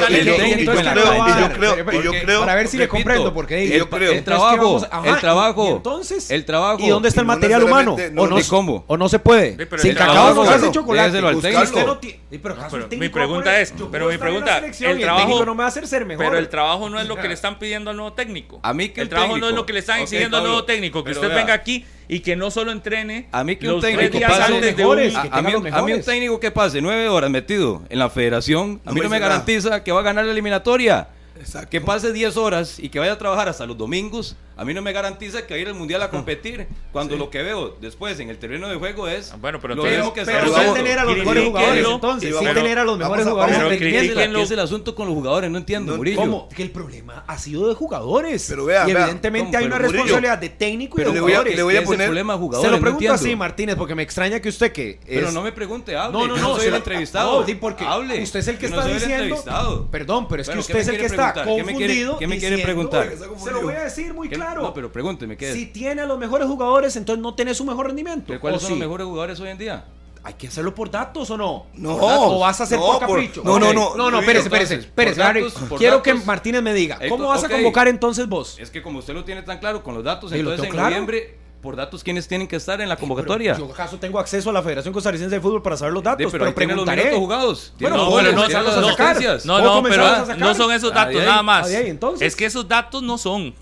yo- 2.04 2.12
creo- 2.24 2.40
para 2.42 2.56
ver 2.56 2.68
si 2.68 2.78
le 2.78 2.88
comprendo, 2.88 3.34
porque 3.34 3.66
y 3.66 3.78
yo 3.78 3.90
creo- 3.90 4.12
el 4.12 4.18
entonces, 4.18 4.20
¿qué 4.20 4.22
trabajo, 4.24 4.58
vamos 4.74 4.88
ajá, 4.92 5.10
el 5.10 5.20
trabajo, 5.20 5.66
y 5.66 5.72
entonces, 5.72 6.32
el 6.32 6.46
trabajo. 6.46 6.80
¿Y 6.82 6.90
dónde 6.90 7.10
está 7.10 7.22
el 7.22 7.26
Y 7.26 7.28
no 7.28 7.34
material 7.34 7.64
humano? 7.64 7.96
no, 8.12 8.22
¿O, 8.24 8.28
no, 8.28 8.40
¿y 8.40 8.44
cómo? 8.44 8.84
¿O 8.88 8.98
no 8.98 9.10
se 9.10 9.20
puede? 9.20 9.58
Sí, 9.58 9.66
Sin 9.80 9.96
cacao 9.96 10.34
no 10.34 10.46
se 10.46 10.54
hace 10.54 10.72
chocolate. 10.72 11.10
déselo 11.12 11.28
al 11.30 11.36
Usted 11.36 11.54
técnico. 11.54 11.84
no 11.86 11.98
ti- 11.98 12.16
Sí, 12.32 12.38
pero 12.38 12.54
¿acaso 12.56 12.78
Pero 12.78 12.88
el 12.90 12.98
mi 13.00 13.10
pregunta 13.10 13.60
es, 13.60 13.74
pero 13.92 14.08
mi 14.10 14.18
pregunta, 14.18 14.60
el 14.60 15.00
trabajo- 15.00 15.46
no 15.46 15.54
me 15.56 15.60
va 15.60 15.66
a 15.66 15.68
hacer 15.68 15.88
ser 15.88 16.06
mejor. 16.06 16.26
Pero 16.26 16.38
el 16.38 16.50
trabajo 16.50 16.90
no 16.90 17.00
es 17.00 17.08
lo 17.08 17.16
que 17.18 17.28
le 17.28 17.34
están 17.34 17.60
pidiendo 17.60 17.90
al 17.92 17.98
nuevo 17.98 18.14
técnico. 18.14 18.60
A 18.64 18.74
mí 18.74 18.90
que 18.90 19.02
el 19.02 19.10
trabajo 19.10 19.38
no 19.38 19.48
es 19.50 19.56
lo 19.56 19.66
que 19.66 19.74
le 19.74 19.80
están 19.80 20.00
exigiendo 20.02 20.38
al 20.38 20.44
nuevo 20.44 20.64
técnico, 20.64 21.04
que 21.04 21.12
usted 21.12 21.30
venga 21.34 21.54
aquí 21.54 21.86
y 22.12 22.20
que 22.20 22.36
no 22.36 22.52
solo 22.52 22.74
entrene 22.74 23.30
A 23.32 23.44
mí 23.46 23.56
que 23.56 23.66
los 23.68 23.76
un 23.76 23.82
técnico 23.82 24.20
pase 24.28 24.44
antes 24.44 24.62
de 24.62 24.74
mejores, 24.76 25.16
un- 25.16 25.22
que 25.22 25.30
A, 25.30 25.38
a 25.38 25.42
mí, 25.42 25.56
un- 25.56 25.64
los 25.64 25.74
a 25.74 25.76
mí 25.78 25.82
un 25.82 25.86
mejores. 25.86 26.06
técnico 26.06 26.40
que 26.42 26.52
pase 26.52 26.82
nueve 26.82 27.08
horas 27.08 27.30
metido 27.32 27.84
en 27.90 28.00
la 28.00 28.10
federación, 28.10 28.82
a 28.86 28.92
mí 28.92 29.00
no 29.00 29.10
me 29.10 29.18
nada. 29.18 29.30
garantiza 29.30 29.82
que 29.84 29.94
va 29.94 30.02
a 30.02 30.04
ganar 30.04 30.26
la 30.26 30.32
eliminatoria. 30.34 31.08
Exacto. 31.40 31.70
Que 31.72 31.80
pase 31.82 32.12
10 32.14 32.38
horas 32.38 32.78
y 32.78 32.90
que 32.90 33.00
vaya 33.00 33.14
a 33.14 33.18
trabajar 33.18 33.48
hasta 33.50 33.66
los 33.66 33.76
domingos, 33.78 34.36
a 34.58 34.66
mí 34.66 34.74
no 34.74 34.82
me 34.82 34.92
garantiza 34.94 35.46
que 35.48 35.54
va 35.54 35.58
a 35.58 35.62
ir 35.62 35.68
al 35.68 35.74
mundial 35.76 36.02
a 36.04 36.10
competir. 36.12 36.68
Cuando 36.92 37.16
lo 37.16 37.30
que 37.30 37.42
veo 37.42 37.78
después 37.82 38.20
en 38.20 38.30
el 38.30 38.38
terreno 38.38 38.68
de 38.70 38.76
juego 38.76 39.08
es 39.08 39.32
Ah, 39.32 39.38
bueno, 39.40 39.60
pero 39.62 39.76
lo 39.76 39.84
mismo 39.84 40.14
que 40.14 40.24
pero 40.24 40.54
sin 40.54 40.74
tener 40.74 41.00
a 41.00 41.06
los 41.06 41.18
mejores 41.18 41.46
jugadores 41.46 41.86
entonces, 41.88 42.36
sin 42.38 42.54
tener 42.54 42.80
a 42.80 42.84
los 42.84 42.98
mejores 42.98 43.26
jugadores 43.28 43.58
pero 43.58 43.70
¿Qué 43.70 43.76
es, 43.76 44.14
qué 44.48 44.54
el 44.54 44.60
asunto 44.60 44.94
con 44.96 45.08
los 45.08 45.16
jugadores? 45.16 45.50
No 45.50 45.58
entiendo, 45.58 45.92
No 45.94 45.98
Murillo. 45.98 46.18
¿Cómo? 46.20 46.50
Que 46.50 46.64
el 46.64 46.72
problema 46.72 47.24
ha 47.28 47.38
sido 47.38 47.68
de 47.70 47.76
jugadores. 47.76 48.46
Pero 48.50 48.66
vea, 48.66 48.88
y 48.88 48.94
vea, 48.94 49.04
evidentemente 49.04 49.56
hay 49.58 49.66
una 49.66 49.76
Murillo, 49.78 49.92
responsabilidad 49.94 50.38
de 50.38 50.50
técnico 50.50 50.98
y 50.98 51.00
pero 51.00 51.10
de 51.12 51.16
le 51.16 51.22
voy 51.22 51.32
a- 51.32 51.36
jugadores. 51.36 51.56
le 51.56 51.64
voy 51.64 51.74
a 51.76 51.78
¿Qué 51.80 51.84
es 51.84 51.90
poner- 51.90 52.02
el 52.02 52.08
problema 52.08 52.34
de 52.34 52.38
Se 52.38 52.42
jugadores? 52.42 52.72
lo 52.72 52.80
pregunto 52.82 53.14
así, 53.14 53.36
Martínez, 53.36 53.76
porque 53.76 53.96
me 53.96 54.04
extraña 54.04 54.40
que 54.40 54.50
usted 54.50 54.72
que 54.72 55.00
Pero 55.08 55.32
no 55.32 55.42
me 55.42 55.52
pregunte, 55.52 55.96
hable. 55.96 56.18
No, 56.18 56.28
no, 56.28 56.38
no, 56.38 56.56
soy 56.58 56.68
el 56.68 56.76
entrevistado. 56.76 57.46
No, 57.48 57.60
porque 57.60 57.86
hable. 57.86 58.22
usted 58.22 58.40
es 58.40 58.48
el 58.50 58.58
que 58.58 58.66
está 58.66 58.78
no 58.78 58.84
soy 58.84 58.92
el 58.92 58.98
diciendo. 59.00 59.24
entrevistado. 59.24 59.88
Perdón, 59.92 60.28
pero 60.28 60.42
es 60.42 60.50
que 60.50 60.60
usted 60.60 60.74
¿qué 60.74 60.80
es 60.82 60.88
me 60.88 60.94
el 60.94 61.00
que 61.00 61.06
está 61.06 61.34
confundido. 61.46 62.18
qué 62.18 62.28
me 62.28 62.38
quiere 62.38 62.58
preguntar? 62.60 63.12
Se 63.44 63.52
lo 63.52 63.62
voy 63.62 63.74
a 63.76 63.84
decir 63.84 64.14
muy 64.14 64.28
¿Qué- 64.30 64.36
claro. 64.54 64.68
No, 64.68 64.74
pero 64.74 64.92
pregúnteme, 64.92 65.38
¿qué? 65.38 65.54
Si 65.54 65.68
tiene 65.68 66.02
a 66.02 66.06
los 66.06 66.18
mejores 66.20 66.48
jugadores, 66.48 66.96
entonces 66.96 67.22
no 67.22 67.34
tiene 67.36 67.54
su 67.54 67.66
mejor 67.66 67.88
rendimiento. 67.88 68.26
¿Pero 68.28 68.40
¿Cuáles 68.40 68.58
¿O 68.58 68.62
son 68.62 68.68
sí? 68.70 68.74
los 68.74 68.80
mejores 68.88 69.06
jugadores 69.08 69.40
hoy 69.40 69.50
en 69.50 69.58
día? 69.58 69.86
¿Hay 70.24 70.36
que 70.36 70.48
hacerlo 70.48 70.76
por 70.76 70.92
datos 70.92 71.32
o 71.32 71.38
no? 71.38 71.66
No. 71.74 71.96
¿O 72.00 72.40
vas 72.40 72.60
a 72.62 72.66
hacer 72.66 72.78
no, 72.78 72.86
por 72.86 73.00
por- 73.00 73.08
capricho? 73.08 73.42
no, 73.44 73.58
no, 73.58 73.74
no, 73.74 73.96
No, 73.96 74.12
no, 74.12 74.20
espérese, 74.20 74.46
espérese, 74.48 74.76
espérese, 74.76 75.16
por 75.16 75.26
Harry. 75.26 75.42
datos, 75.44 75.62
por 75.68 75.78
Quiero 75.80 75.98
datos. 75.98 76.14
que 76.20 76.26
Martínez 76.26 76.62
me 76.62 76.74
diga, 76.76 77.00
¿cómo 77.10 77.28
vas 77.30 77.44
a 77.44 77.50
convocar 77.50 77.88
entonces 77.88 78.28
vos? 78.30 78.58
Es 78.60 78.70
que 78.70 78.82
como 78.84 79.00
usted 79.00 79.14
lo 79.16 79.24
tiene 79.24 79.42
tan 79.42 79.58
claro 79.58 79.82
con 79.84 79.96
los 79.96 80.04
datos, 80.04 80.30
Sí, 80.30 80.36
lo 80.38 80.52
entonces 80.52 80.66
en 80.66 80.72
claro. 80.74 80.90
noviembre, 80.90 81.38
por 81.60 81.76
datos, 81.76 82.04
¿quiénes 82.04 82.28
tienen 82.28 82.48
que 82.48 82.56
estar 82.56 82.82
en 82.82 82.90
la 82.90 82.98
convocatoria? 82.98 83.56
Yo 83.58 83.66
acaso 83.72 83.98
tengo 83.98 84.20
acceso 84.20 84.50
a 84.52 84.54
la 84.54 84.62
Federación 84.62 84.94
Costarricense 84.94 85.36
de 85.36 85.42
Fútbol 85.42 85.62
para 85.64 85.78
saber 85.78 85.94
los 85.94 86.02
Sí, 86.02 86.06
datos, 86.06 86.18
pero, 86.32 86.32
pero, 86.32 86.46
los 86.46 86.54
preguntaré. 86.56 87.02
minutos 87.04 87.20
jugados. 87.20 87.74
Bueno, 87.80 87.98
los 87.98 88.06
no, 88.06 88.12
goles, 88.12 88.34
no, 88.34 88.42
no, 88.42 88.48
las 88.48 88.54
no. 88.54 88.82
No, 88.82 89.58
¿Cómo 89.58 89.66
no, 89.66 89.74
comenzamos 89.76 90.28
pero 90.28 90.40
no 90.40 90.54
son 90.56 90.72
esos 90.72 90.92
Ah, 90.92 90.96
datos 90.96 91.16
ahí. 91.22 91.26
nada 91.28 91.44
más. 91.44 91.68
Ah, 91.72 91.78
ahí. 91.78 92.00
Es 92.20 92.36
que 92.36 92.46
esos 92.46 92.68
datos 92.68 93.02
no 93.04 93.18
son. 93.18 93.54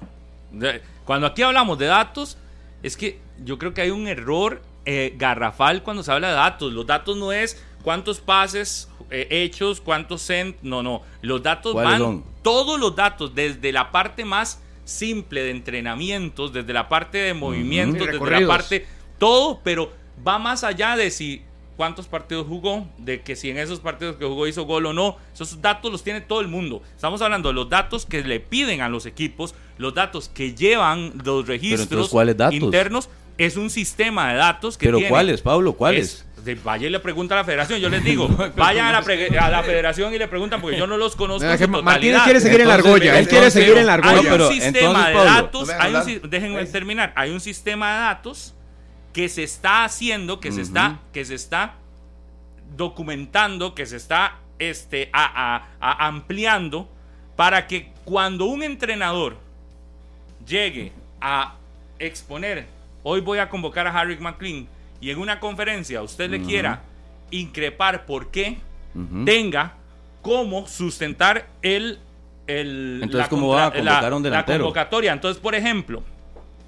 Cuando 1.06 1.28
aquí 1.28 1.42
hablamos 1.42 1.78
de 1.78 1.86
datos, 1.86 2.38
es 2.84 2.98
que 2.98 3.20
yo 3.44 3.58
creo 3.58 3.74
que 3.74 3.82
hay 3.82 3.90
un 3.90 4.08
error 4.08 4.62
eh, 4.86 5.14
garrafal 5.18 5.84
cuando 5.84 6.04
se 6.04 6.12
habla 6.12 6.30
de 6.30 6.36
datos. 6.36 6.74
Los 6.74 6.86
datos 6.86 7.18
no 7.18 7.32
es 7.32 7.64
cuántos 7.84 8.20
pases 8.20 8.90
eh, 9.10 9.28
hechos, 9.30 9.82
cuántos 9.82 10.22
cent. 10.22 10.58
No, 10.62 10.84
no. 10.84 11.02
Los 11.22 11.44
datos 11.44 11.74
¿Cuáles 11.74 11.92
van. 11.92 12.00
son? 12.00 12.24
Todos 12.42 12.80
los 12.80 12.96
datos, 12.96 13.36
desde 13.36 13.72
la 13.72 13.92
parte 13.92 14.26
más 14.26 14.62
simple 14.86 15.44
de 15.44 15.52
entrenamientos, 15.52 16.54
desde 16.54 16.74
la 16.74 16.90
parte 16.90 17.18
de 17.18 17.34
movimientos, 17.34 18.08
desde 18.08 18.42
la 18.42 18.48
parte. 18.48 18.88
Todo, 19.18 19.60
pero 19.64 19.92
va 20.26 20.40
más 20.40 20.64
allá 20.64 20.96
de 20.96 21.12
si 21.12 21.44
cuántos 21.80 22.08
partidos 22.08 22.46
jugó, 22.46 22.86
de 22.98 23.22
que 23.22 23.38
si 23.38 23.50
en 23.50 23.58
esos 23.58 23.80
partidos 23.80 24.18
que 24.18 24.26
jugó 24.26 24.48
hizo 24.48 24.66
gol 24.66 24.86
o 24.88 24.94
no. 24.94 25.18
Esos 25.34 25.62
datos 25.62 25.90
los 25.90 26.04
tiene 26.04 26.20
todo 26.20 26.42
el 26.42 26.50
mundo. 26.50 26.82
Estamos 26.94 27.22
hablando 27.22 27.50
de 27.50 27.54
los 27.54 27.70
datos 27.70 28.06
que 28.06 28.22
le 28.22 28.42
piden 28.42 28.82
a 28.82 28.90
los 28.90 29.06
equipos, 29.06 29.56
los 29.80 29.96
datos 29.96 30.30
que 30.30 30.54
llevan 30.54 31.14
los 31.24 31.48
registros 31.48 31.82
entonces, 31.90 32.12
¿cuáles 32.12 32.38
datos? 32.38 32.54
internos. 32.56 33.10
Es 33.40 33.56
un 33.56 33.70
sistema 33.70 34.32
de 34.34 34.38
datos 34.38 34.78
que 34.78 34.86
Pero 34.86 34.98
tiene- 34.98 35.10
¿cuáles, 35.10 35.42
Pablo? 35.42 35.74
¿Cuáles? 35.74 36.26
es- 36.46 36.64
vaya 36.64 36.88
y 36.88 36.90
le 36.90 37.00
pregunta 37.00 37.36
a 37.36 37.38
la 37.38 37.44
federación. 37.46 37.80
Yo 37.80 37.90
les 37.90 38.04
digo, 38.04 38.28
vayan 38.58 38.88
a 38.88 38.92
la, 38.92 39.02
pre- 39.02 39.38
a 39.38 39.50
la 39.50 39.62
federación 39.64 40.14
y 40.14 40.18
le 40.18 40.28
preguntan 40.28 40.60
porque 40.62 40.78
yo 40.78 40.88
no 40.88 40.98
los 40.98 41.16
conozco. 41.16 41.48
en 41.50 41.58
su 41.58 41.68
Martínez 41.84 42.22
quiere 42.24 42.40
seguir 42.42 42.62
en 42.62 42.68
la 42.68 42.74
argolla. 42.76 43.18
Él 43.20 43.28
quiere 43.28 43.46
entonces, 43.48 43.54
seguir 43.64 43.78
en 43.78 43.86
la 43.86 43.94
Hay 43.94 44.00
argolla. 44.00 44.20
un 44.22 44.28
pero, 44.30 44.52
sistema 44.52 44.88
entonces, 45.10 45.14
de 45.14 45.26
datos, 45.26 45.68
no 45.68 45.74
hay 45.80 46.20
un 46.24 46.30
déjenme 46.30 46.66
terminar, 46.66 47.14
hay 47.16 47.32
un 47.32 47.40
sistema 47.40 47.94
de 47.94 48.00
datos 48.00 48.56
que 49.14 49.30
se 49.30 49.44
está 49.44 49.86
haciendo, 49.86 50.40
que 50.40 50.52
se 50.52 50.62
está, 50.62 51.00
que 51.14 51.24
se 51.26 51.36
está 51.36 51.76
documentando, 52.76 53.76
que 53.76 53.86
se 53.86 53.96
está 53.98 54.38
este, 54.60 55.10
a- 55.14 55.56
a- 55.56 55.68
a- 55.80 56.08
ampliando 56.08 56.90
para 57.36 57.68
que 57.68 57.92
cuando 58.06 58.46
un 58.46 58.64
entrenador 58.64 59.38
llegue 60.50 60.92
a 61.22 61.56
exponer, 62.00 62.66
hoy 63.04 63.22
voy 63.22 63.40
a 63.40 63.48
convocar 63.48 63.88
a 63.88 63.98
Harry 63.98 64.18
McLean 64.18 64.68
y 65.00 65.12
en 65.12 65.20
una 65.20 65.40
conferencia 65.40 66.02
usted 66.02 66.30
le 66.30 66.42
quiera 66.42 66.82
increpar 67.32 68.06
por 68.06 68.32
qué, 68.32 68.58
tenga 69.24 69.76
cómo 70.22 70.68
sustentar 70.68 71.48
el, 71.62 72.00
el 72.48 73.02
Entonces, 73.04 73.30
¿cómo 73.30 73.50
va 73.50 73.68
a 73.68 73.72
convocar 73.72 74.14
un 74.14 74.30
la 74.30 74.46
convocatoria. 74.46 75.14
Entonces, 75.14 75.42
por 75.42 75.56
ejemplo, 75.56 76.04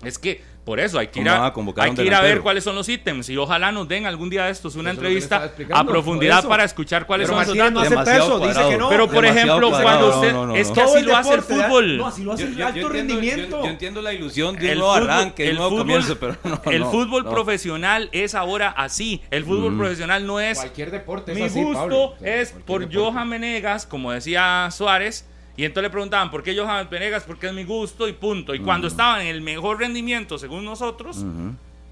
es 0.04 0.18
que 0.18 0.42
por 0.64 0.80
eso 0.80 1.00
hay 1.00 1.08
que 1.08 1.20
ir 1.22 1.26
¿Cómo 1.54 1.74
a, 1.76 1.84
hay 1.84 1.94
que 1.96 2.04
ir 2.06 2.14
a 2.14 2.22
ver 2.22 2.42
cuáles 2.42 2.64
son 2.64 2.76
los 2.76 2.88
ítems 2.88 3.28
y 3.30 3.38
ojalá 3.38 3.72
nos 3.72 3.88
den 3.88 4.06
algún 4.06 4.30
día 4.30 4.46
de 4.46 4.52
estos 4.52 4.76
una 4.76 4.92
Eso 4.92 5.00
entrevista 5.02 5.52
a 5.74 5.84
profundidad 5.84 6.48
para 6.48 6.64
escuchar 6.64 7.08
cuáles 7.08 7.28
Pero 7.28 7.38
son 7.42 7.44
esos 7.44 7.58
Martínez 7.58 7.74
no 7.74 7.80
datos. 7.82 7.94
acepta 7.98 8.12
Demasiado 8.12 8.38
eso, 8.38 8.40
dice 8.48 8.54
cuadrado. 8.54 8.70
que 8.70 8.78
no. 8.78 8.90
Pero 8.90 9.10
por 9.10 9.26
ejemplo, 9.26 9.70
cuadrado. 9.70 9.84
cuando 9.84 10.16
usted 10.16 10.34
no, 10.34 10.48
no, 10.48 10.56
es 10.56 10.70
que 10.72 10.82
así 10.82 11.02
lo 11.02 11.18
hace 11.18 11.34
el 11.34 11.42
fútbol. 11.42 11.98
No, 11.98 12.08
así 12.08 12.24
lo 12.24 12.34
hace 12.34 12.44
Yo, 12.44 12.68
alto 12.68 12.80
yo 12.80 12.88
entiendo, 12.88 12.90
rendimiento. 12.90 13.58
yo- 13.58 13.64
yo 13.66 13.70
entiendo 13.72 14.02
la 14.02 14.14
ilusión 14.14 14.56
de 14.56 14.66
un 14.66 14.70
El 14.72 14.78
nuevo 14.80 14.94
fútbol- 14.96 15.10
arranque, 15.10 15.50
el 15.50 15.56
nuevo 15.56 15.72
fútbol- 15.72 15.80
comienzo, 15.80 16.20
pero 16.20 16.38
no, 16.44 16.62
el 16.72 16.86
fútbol 16.86 17.24
no. 17.24 17.30
profesional 17.32 18.10
es 18.12 18.36
ahora 18.36 18.70
así. 18.70 19.22
El 19.32 19.44
fútbol 19.46 19.76
profesional 19.78 20.28
no 20.28 20.40
es 20.40 20.58
Cualquier 20.60 20.92
deporte 20.92 21.32
es 21.32 21.38
mi 21.40 21.44
así, 21.46 21.64
gusto 21.64 21.80
Pablo. 21.80 22.16
es 22.22 22.52
por. 22.66 22.94
Johan 22.94 23.30
Menegas, 23.30 23.86
como 23.88 24.12
decía 24.12 24.70
Suárez, 24.72 25.26
y 25.62 25.66
entonces 25.66 25.84
le 25.84 25.90
preguntaban, 25.92 26.32
¿por 26.32 26.42
qué 26.42 26.58
Johan 26.58 26.88
Menegas? 26.90 27.22
Porque 27.24 27.46
es 27.46 27.54
mi 27.54 27.64
gusto 27.64 28.08
y 28.08 28.14
punto. 28.14 28.56
Y 28.56 28.60
cuando 28.62 28.88
estaba 28.88 29.22
en 29.22 29.28
el 29.28 29.42
mejor 29.42 29.78
rendimiento, 29.78 30.40
según 30.40 30.66
nosotros, 30.66 31.24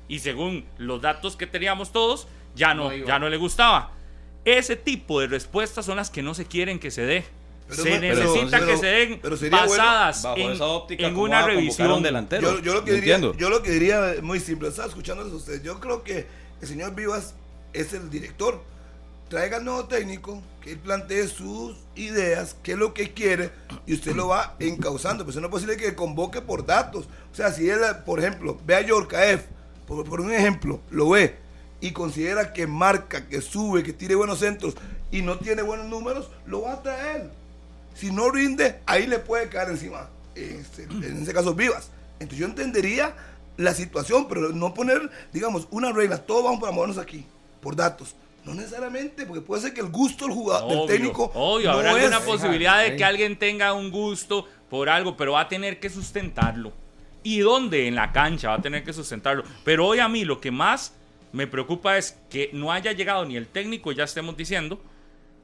y 0.07 0.17
según 0.19 0.65
los 0.79 0.99
datos 1.01 1.35
que 1.35 1.45
teníamos 1.45 1.91
todos, 1.91 2.27
ya 2.55 2.73
no, 2.73 2.89
No 2.89 2.95
ya 3.05 3.19
no 3.19 3.29
le 3.29 3.37
gustaba. 3.37 3.91
Ese 4.43 4.75
tipo 4.75 5.19
de 5.21 5.27
respuestas 5.27 5.85
son 5.85 5.97
las 5.97 6.09
que 6.09 6.23
no 6.23 6.33
se 6.33 6.45
quieren 6.45 6.79
que 6.79 6.89
se 6.89 7.03
dé. 7.03 7.23
Pero, 7.67 7.83
se 7.83 7.89
pero- 7.99 8.01
necesita 8.23 8.57
pero- 8.57 8.65
que 8.71 8.77
se 8.77 8.85
den 8.87 9.19
pero 9.21 9.37
sería 9.37 9.65
bueno, 9.67 9.83
en, 10.37 10.51
esa 10.53 10.65
óptica, 10.65 11.05
en 11.05 11.13
¿cómo 11.13 11.25
una 11.25 11.45
revisión. 11.45 11.91
un 11.91 12.01
delantero? 12.01 12.53
Yo, 12.55 12.63
yo 12.63 12.73
lo 12.73 12.83
que 12.83 12.93
diría, 12.93 13.15
entiendo. 13.17 13.37
yo 13.37 13.51
lo 13.51 13.61
que 13.61 13.69
diría 13.69 14.13
es 14.13 14.23
muy 14.23 14.39
simple, 14.39 14.69
estaba 14.69 14.87
escuchando 14.87 15.21
a 15.21 15.27
ustedes. 15.27 15.61
Yo 15.61 15.79
creo 15.79 16.01
que 16.03 16.25
el 16.59 16.67
señor 16.67 16.95
Vivas 16.95 17.35
es 17.73 17.93
el 17.93 18.09
director. 18.09 18.63
Traiga 19.29 19.57
al 19.57 19.65
nuevo 19.65 19.85
técnico, 19.85 20.41
que 20.61 20.71
él 20.71 20.79
plantee 20.79 21.27
sus 21.27 21.77
ideas, 21.95 22.55
qué 22.63 22.71
es 22.71 22.77
lo 22.77 22.95
que 22.95 23.13
quiere, 23.13 23.51
y 23.85 23.93
usted 23.93 24.15
lo 24.15 24.29
va 24.29 24.55
encauzando. 24.59 25.23
Pues 25.23 25.35
no 25.37 25.45
es 25.45 25.51
posible 25.51 25.77
que 25.77 25.93
convoque 25.93 26.41
por 26.41 26.65
datos. 26.65 27.07
O 27.31 27.35
sea, 27.35 27.53
si 27.53 27.69
él, 27.69 27.79
por 28.05 28.19
ejemplo, 28.19 28.59
ve 28.65 28.75
a 28.75 28.81
Yorkaef, 28.81 29.43
por, 29.87 30.03
por 30.09 30.21
un 30.21 30.33
ejemplo, 30.33 30.81
lo 30.89 31.09
ve 31.09 31.35
y 31.81 31.91
considera 31.91 32.53
que 32.53 32.67
marca, 32.67 33.27
que 33.27 33.41
sube, 33.41 33.83
que 33.83 33.93
tiene 33.93 34.15
buenos 34.15 34.39
centros 34.39 34.75
y 35.11 35.21
no 35.21 35.37
tiene 35.37 35.61
buenos 35.61 35.87
números, 35.87 36.29
lo 36.45 36.63
va 36.63 36.73
a 36.73 36.81
traer. 36.81 37.29
Si 37.93 38.11
no 38.11 38.29
rinde, 38.31 38.79
ahí 38.85 39.07
le 39.07 39.19
puede 39.19 39.49
caer 39.49 39.69
encima. 39.69 40.09
este, 40.35 40.83
en 40.83 41.21
ese 41.21 41.33
caso, 41.33 41.53
vivas. 41.53 41.91
Entonces 42.13 42.39
yo 42.39 42.45
entendería 42.45 43.15
la 43.57 43.73
situación, 43.73 44.27
pero 44.27 44.49
no 44.49 44.73
poner, 44.73 45.09
digamos, 45.33 45.67
una 45.71 45.91
regla. 45.91 46.17
Todos 46.25 46.43
vamos 46.43 46.59
para 46.59 46.71
movernos 46.71 46.97
aquí, 46.97 47.25
por 47.61 47.75
datos. 47.75 48.15
No 48.45 48.53
necesariamente, 48.55 49.25
porque 49.25 49.41
puede 49.41 49.61
ser 49.61 49.73
que 49.73 49.81
el 49.81 49.89
gusto 49.89 50.25
del 50.25 50.33
jugador, 50.33 50.87
del 50.87 50.97
técnico. 50.97 51.31
obvio, 51.33 51.71
no 51.71 51.77
habrá 51.77 51.91
es. 51.91 51.97
alguna 51.97 52.19
posibilidad 52.21 52.77
de 52.79 52.91
ahí. 52.91 52.97
que 52.97 53.03
alguien 53.03 53.37
tenga 53.37 53.73
un 53.73 53.91
gusto 53.91 54.47
por 54.69 54.89
algo, 54.89 55.15
pero 55.17 55.33
va 55.33 55.41
a 55.41 55.47
tener 55.47 55.79
que 55.79 55.89
sustentarlo. 55.89 56.71
¿Y 57.23 57.39
dónde? 57.39 57.87
En 57.87 57.95
la 57.95 58.11
cancha 58.11 58.49
va 58.49 58.55
a 58.55 58.61
tener 58.61 58.83
que 58.83 58.93
sustentarlo. 58.93 59.43
Pero 59.65 59.85
hoy 59.87 59.99
a 59.99 60.07
mí 60.07 60.23
lo 60.25 60.39
que 60.39 60.51
más 60.51 60.95
me 61.31 61.47
preocupa 61.47 61.97
es 61.97 62.17
que 62.29 62.49
no 62.53 62.71
haya 62.71 62.91
llegado 62.93 63.25
ni 63.25 63.35
el 63.35 63.47
técnico, 63.47 63.91
ya 63.91 64.05
estemos 64.05 64.35
diciendo, 64.37 64.81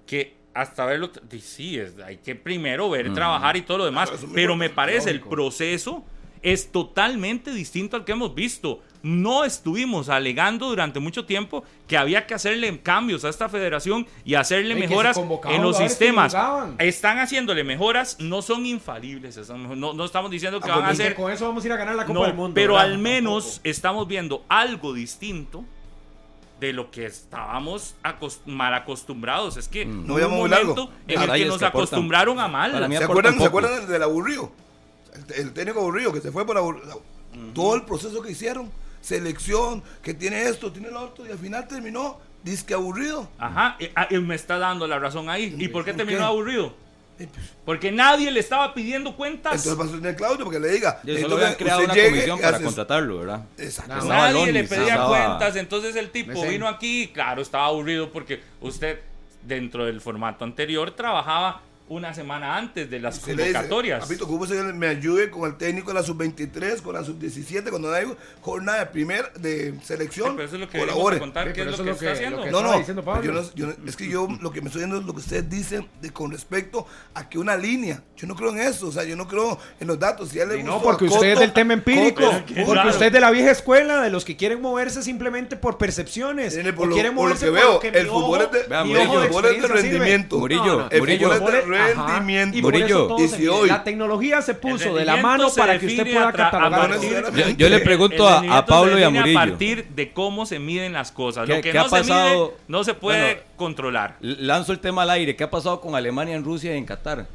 que 0.08 0.36
hasta 0.54 0.86
verlo, 0.86 1.12
sí, 1.42 1.78
es- 1.78 2.00
hay 2.00 2.18
que 2.18 2.34
primero 2.36 2.90
ver, 2.90 3.14
trabajar 3.14 3.58
y 3.58 3.62
todo 3.64 3.80
lo 3.80 3.86
demás. 3.86 4.10
Pero 4.34 4.56
me 4.56 4.70
parece 4.70 5.10
el 5.12 5.20
proceso 5.22 6.06
es 6.46 6.72
totalmente 6.72 7.52
distinto 7.52 7.98
al 7.98 8.06
que 8.06 8.12
hemos 8.12 8.36
visto. 8.36 8.80
No 9.02 9.46
estuvimos 9.46 10.10
alegando 10.10 10.68
durante 10.70 11.00
mucho 11.00 11.26
tiempo 11.26 11.64
que 11.88 11.98
había 11.98 12.28
que 12.28 12.36
hacerle 12.36 12.80
cambios 12.82 13.26
a 13.26 13.30
esta 13.30 13.50
federación 13.50 14.06
y 14.24 14.36
hacerle 14.36 14.76
Y 14.76 14.80
mejoras 14.80 15.20
en 15.50 15.62
los 15.64 15.78
sistemas. 15.78 16.36
Están 16.78 17.18
haciéndole 17.20 17.64
mejoras, 17.64 18.18
no 18.20 18.42
son 18.44 18.66
infalibles. 18.68 19.38
no, 19.50 19.94
no 19.94 20.06
estamos 20.06 20.30
diciendo 20.30 20.60
que 20.62 20.70
Ah, 20.72 20.76
van 20.78 20.86
a 20.86 20.90
hacer. 20.90 21.16
Con 21.16 21.32
eso 21.32 21.48
vamos 21.48 21.64
a 21.64 21.68
ir 21.68 21.74
a 21.74 21.78
ganar 21.78 21.96
la 21.96 22.06
Copa 22.06 22.20
No, 22.20 22.26
del 22.26 22.34
Mundo. 22.36 22.54
pero 22.54 22.74
¿verdad? 22.76 22.92
al 22.92 22.98
menos 23.00 23.44
Tampoco. 23.46 23.70
estamos 23.70 24.08
viendo 24.08 24.46
algo 24.48 24.94
distinto 24.94 25.66
de 26.60 26.74
lo 26.74 26.90
que 26.92 27.06
estábamos 27.08 27.96
acos- 28.04 28.40
mal 28.46 28.74
acostumbrados. 28.76 29.58
Es 29.58 29.68
que 29.68 29.86
No 29.86 30.16
hubo 30.16 30.26
un 30.28 30.32
muy 30.38 30.50
largo. 30.50 30.76
momento 30.76 30.94
en 31.08 31.16
el 31.16 31.20
Detalles 31.22 31.44
que 31.46 31.50
nos 31.50 31.60
que 31.60 31.66
acostumbraron 31.66 32.40
a 32.40 32.48
mal. 32.48 32.72
¿Se 32.72 33.04
acuerdan, 33.04 33.38
¿Se 33.40 33.46
acuerdan 33.46 33.76
del, 33.82 33.88
del 33.88 34.04
aburrido? 34.04 34.52
El, 35.16 35.42
el 35.48 35.54
técnico 35.54 35.80
aburrido 35.80 36.12
que 36.14 36.22
se 36.22 36.32
fue 36.32 36.46
por 36.46 36.58
aburrido. 36.58 37.02
Todo 37.54 37.76
el 37.76 37.82
proceso 37.84 38.22
que 38.22 38.32
hicieron, 38.32 38.72
selección, 39.02 39.84
que 40.02 40.14
tiene 40.14 40.44
esto, 40.44 40.72
tiene 40.72 40.90
lo 40.90 41.02
otro, 41.02 41.26
y 41.28 41.32
al 41.32 41.38
final 41.38 41.68
terminó 41.68 42.20
disque 42.44 42.74
aburrido. 42.74 43.28
Ajá, 43.38 43.76
y- 43.80 43.90
ah, 43.96 44.08
y 44.10 44.18
me 44.20 44.36
está 44.36 44.58
dando 44.58 44.88
la 44.88 45.00
razón 45.00 45.30
ahí. 45.30 45.56
¿Y 45.58 45.68
por 45.68 45.84
qué 45.84 45.92
¿Por 45.92 45.98
terminó 45.98 46.20
qué? 46.20 46.24
aburrido? 46.26 46.74
Pues, 47.18 47.30
Porque 47.66 47.92
nadie 47.94 48.30
le 48.30 48.40
estaba 48.42 48.74
pidiendo 48.74 49.16
cuentas. 49.16 49.54
Entonces 49.66 49.76
pasó 49.86 49.98
en 49.98 50.06
el 50.06 50.16
Claudio 50.18 50.44
porque 50.44 50.60
le 50.60 50.68
diga. 50.70 51.00
Y 51.04 51.08
solo 51.08 51.18
entonces, 51.18 51.44
habían 51.46 51.56
creado 51.58 51.84
una 51.86 51.94
llegue 51.94 52.10
comisión 52.10 52.40
para 52.42 52.58
haces- 52.58 52.66
contratarlo, 52.66 53.20
¿verdad? 53.20 53.42
Exacto. 53.58 53.96
No. 53.96 54.06
Nadie 54.06 54.52
le 54.52 54.64
pedía 54.66 54.88
estaba- 54.96 55.08
cuentas, 55.08 55.56
entonces 55.56 55.96
el 55.96 56.10
tipo 56.12 56.42
vino 56.44 56.68
aquí, 56.68 57.04
y 57.04 57.08
claro, 57.10 57.42
estaba 57.42 57.68
aburrido 57.68 58.12
porque 58.12 58.42
usted 58.62 59.00
dentro 59.44 59.86
del 59.86 60.02
formato 60.02 60.44
anterior 60.44 60.92
trabajaba 60.92 61.62
una 61.88 62.16
semana 62.16 62.58
antes 62.58 62.90
de 62.90 63.00
las 63.00 63.20
convocatorias. 63.20 64.00
Papito, 64.02 64.26
¿cómo 64.28 64.48
se 64.48 64.56
me 64.56 64.88
ayude 64.88 65.30
con 65.30 65.48
el 65.50 65.56
técnico 65.56 65.90
de 65.90 65.94
la 65.94 66.04
sub-23, 66.04 66.82
con 66.82 66.96
la 66.96 67.04
sub-17, 67.04 67.70
cuando 67.70 67.94
hay 67.94 68.06
jornada 68.42 68.80
de 68.80 68.86
primer 68.88 69.32
de 69.34 69.76
selección? 69.84 70.30
Sí, 70.30 70.34
pero 70.36 70.48
eso 70.48 70.56
es 70.56 70.62
lo 70.62 70.68
que 70.68 70.78
venimos 70.80 70.94
colabore. 70.96 71.18
a 71.18 71.20
contar, 71.20 71.48
Sí, 71.48 71.54
qué 71.54 71.62
es 71.62 71.66
pero 71.68 71.70
lo 71.70 71.76
eso 71.76 71.84
que, 71.84 71.90
es 71.90 71.90
lo 71.90 71.94
está 71.94 72.06
que- 72.06 72.12
haciendo. 72.26 72.38
lo 72.38 72.44
que- 72.46 72.52
No, 72.52 72.58
estaba 72.58 72.74
no, 72.74 72.80
diciendo 72.80 73.04
Pablo. 73.04 73.24
yo 73.24 73.32
no- 73.34 73.54
yo 73.54 73.68
no- 73.68 73.90
es 73.90 73.96
que 73.96 74.10
yo 74.10 74.28
lo 74.42 74.52
que 74.52 74.62
me 74.62 74.68
estoy 74.68 74.80
viendo 74.82 74.98
es 74.98 75.06
lo 75.06 75.14
que 75.14 75.20
ustedes 75.20 75.48
dicen 75.50 75.88
de, 76.02 76.10
con 76.12 76.32
respecto 76.32 76.88
a 77.14 77.30
que 77.30 77.38
una 77.38 77.56
línea. 77.56 78.02
Yo 78.18 78.26
no 78.26 78.36
creo 78.36 78.50
en 78.50 78.60
eso, 78.60 78.88
o 78.88 78.92
sea, 78.92 79.04
yo 79.04 79.16
no 79.16 79.28
creo 79.28 79.60
en 79.80 79.88
los 79.88 80.00
datos. 80.00 80.30
Si 80.30 80.38
le 80.40 80.58
Y 80.60 80.64
no, 80.64 80.82
porque 80.82 81.06
usted 81.06 81.34
es 81.34 81.40
del 81.40 81.54
tema 81.54 81.74
empírico. 81.74 82.24
Coto, 82.24 82.32
porque 82.48 82.64
claro. 82.66 82.90
usted 82.90 83.06
es 83.08 83.14
de 83.14 83.20
la 83.20 83.30
vieja 83.30 83.52
escuela, 83.52 84.02
de 84.02 84.10
los 84.10 84.26
que 84.26 84.36
quieren 84.36 84.60
moverse 84.60 85.04
simplemente 85.04 85.56
por 85.56 85.78
percepciones. 85.78 86.58
Por 86.76 86.88
lo- 86.88 86.96
quieren 86.96 87.14
por 87.14 87.26
lo 87.30 87.36
moverse 87.36 87.46
por 87.48 87.54
veo, 87.56 87.74
lo 87.74 87.80
que 87.80 87.88
el 87.90 88.08
fútbol 88.08 88.42
es 88.42 88.52
de- 88.52 88.60
el 88.62 89.28
fútbol 89.30 89.46
es 89.46 89.70
rendimiento. 89.70 90.40
Murillo, 90.40 90.90
Murillo. 90.98 91.75
Rendimiento. 91.78 92.58
Y 92.58 92.62
por 92.62 92.74
Murillo, 92.74 92.88
eso 92.98 93.08
todo 93.08 93.24
y 93.24 93.28
se 93.28 93.36
si 93.36 93.42
mide. 93.42 93.50
hoy- 93.52 93.68
La 93.70 93.84
tecnología 93.84 94.42
se 94.42 94.54
puso 94.54 94.94
de 94.96 95.06
la 95.06 95.18
mano 95.18 95.48
para 95.56 95.78
que 95.80 95.86
usted 95.88 96.04
pueda 96.12 96.26
a 96.26 96.30
a 96.30 96.34
catalogar. 96.34 96.90
partir- 96.90 97.24
Yo, 97.36 97.50
yo 97.58 97.70
le 97.70 97.80
pregunto 97.80 98.28
a, 98.28 98.58
a 98.58 98.66
Pablo 98.66 98.92
y 99.00 99.04
a 99.04 99.08
define 99.08 99.20
Murillo. 99.20 99.40
A 99.40 99.46
partir 99.46 99.88
de 99.90 100.12
cómo 100.14 100.46
se 100.46 100.60
miden 100.60 100.94
las 100.94 101.12
cosas. 101.12 101.46
¿Qué- 101.48 101.56
Lo 101.56 101.62
que 101.62 101.72
qué 101.72 101.78
no 101.78 101.82
ha 101.86 101.90
se 101.90 101.98
pasado? 101.98 102.46
mide 102.48 102.58
no 102.68 102.84
se 102.84 102.94
puede 102.94 103.22
Bueno, 103.36 103.42
controlar. 103.58 104.18
Lanzo 104.22 104.72
el 104.72 104.80
tema 104.80 105.04
al 105.04 105.10
aire. 105.12 105.36
¿Qué 105.36 105.44
ha 105.44 105.50
pasado 105.52 105.82
con 105.82 105.96
Alemania 105.96 106.36
en 106.36 106.44
Rusia 106.44 106.74
y 106.74 106.78
en 106.78 106.86
Qatar? 106.86 107.28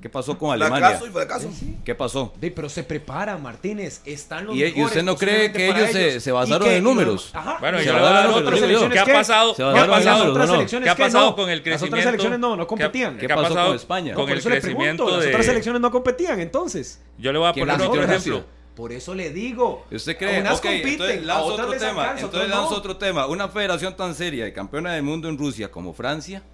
¿Qué 0.00 0.08
pasó 0.08 0.38
con 0.38 0.52
Alemania? 0.52 0.78
Fracaso 0.90 1.06
y 1.06 1.10
fracaso. 1.10 1.50
¿Qué 1.84 1.94
pasó? 1.94 2.32
Sí, 2.40 2.50
pero 2.50 2.68
se 2.68 2.84
prepara, 2.84 3.36
Martínez. 3.36 4.00
Están 4.04 4.46
los 4.46 4.54
¿Y- 4.56 4.64
y 4.64 4.84
usted 4.84 5.02
no 5.02 5.16
cree 5.16 5.50
que 5.52 5.68
ellos 5.70 5.90
se- 6.22 6.30
basaron 6.32 6.68
en 6.68 6.84
números? 6.84 7.30
Ajá. 7.32 7.56
Bueno, 7.58 7.78
Se 7.80 7.86
números, 7.86 8.52
ejemplo. 8.52 8.66
digo. 8.68 8.88
¿Qué 8.90 8.98
ha 9.00 9.04
pasado? 9.04 9.54
Se 9.54 9.62
¿Qué 9.64 9.78
ha 9.78 9.86
pasado? 9.88 10.30
otras 10.30 10.50
elecciones 10.50 10.84
¿Qué 10.86 10.90
ha 10.90 10.96
pasado 11.06 11.34
con 11.34 11.50
el 11.50 11.58
Las 11.58 11.64
crecimiento? 11.64 11.96
otras 11.96 12.06
elecciones 12.06 12.38
no, 12.38 12.50
no 12.50 12.56
¿Qué 12.56 12.62
ha- 12.62 12.66
competían. 12.66 13.18
¿Qué 13.18 13.26
ha 13.26 13.28
pasó 13.34 13.48
pasado 13.48 13.66
con 13.68 13.76
España? 13.76 14.14
Con 14.14 14.28
el 14.30 14.40
crecimiento 14.42 15.04
pregunto, 15.04 15.10
las 15.16 15.20
de... 15.24 15.28
otras 15.30 15.48
elecciones 15.48 15.80
no 15.80 15.90
competían, 15.90 16.40
entonces. 16.40 17.00
Yo 17.18 17.32
le 17.32 17.38
voy 17.40 17.48
a 17.48 17.52
¿Quién 17.52 17.66
poner 17.66 17.80
las 17.80 17.88
otro 17.88 18.02
otras? 18.02 18.20
ejemplo. 18.22 18.44
Por 18.76 18.92
eso 18.92 19.12
le 19.16 19.30
digo. 19.30 19.84
¿Usted 19.90 20.16
cree? 20.16 20.36
A 20.36 20.40
unas 20.42 20.58
Ok, 20.58 20.62
compiten, 20.62 20.92
entonces 20.92 21.24
lanzo 21.24 21.44
otras 21.46 21.66
otro 21.66 21.78
tema. 21.80 22.02
Entonces 22.04 22.24
otras 22.28 22.48
lanzo 22.48 22.70
no. 22.70 22.76
otro 22.76 22.96
tema. 22.96 23.26
Una 23.26 23.48
federación 23.48 23.96
tan 23.96 24.14
seria 24.14 24.46
y 24.46 24.52
campeona 24.52 24.92
del 24.92 25.02
mundo 25.02 25.28
en 25.28 25.36
Rusia 25.36 25.68
como 25.72 25.92
Francia 25.92 26.44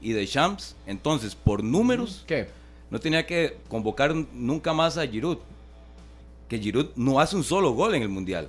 y 0.00 0.12
de 0.12 0.24
Champs, 0.28 0.76
entonces, 0.86 1.34
por 1.34 1.64
números, 1.64 2.22
¿Qué? 2.28 2.46
No 2.94 3.00
tenía 3.00 3.26
que 3.26 3.56
convocar 3.68 4.14
nunca 4.14 4.72
más 4.72 4.96
a 4.98 5.04
Giroud. 5.04 5.38
Que 6.48 6.60
Giroud 6.60 6.90
no 6.94 7.18
hace 7.18 7.34
un 7.34 7.42
solo 7.42 7.72
gol 7.72 7.92
en 7.96 8.02
el 8.02 8.08
Mundial. 8.08 8.48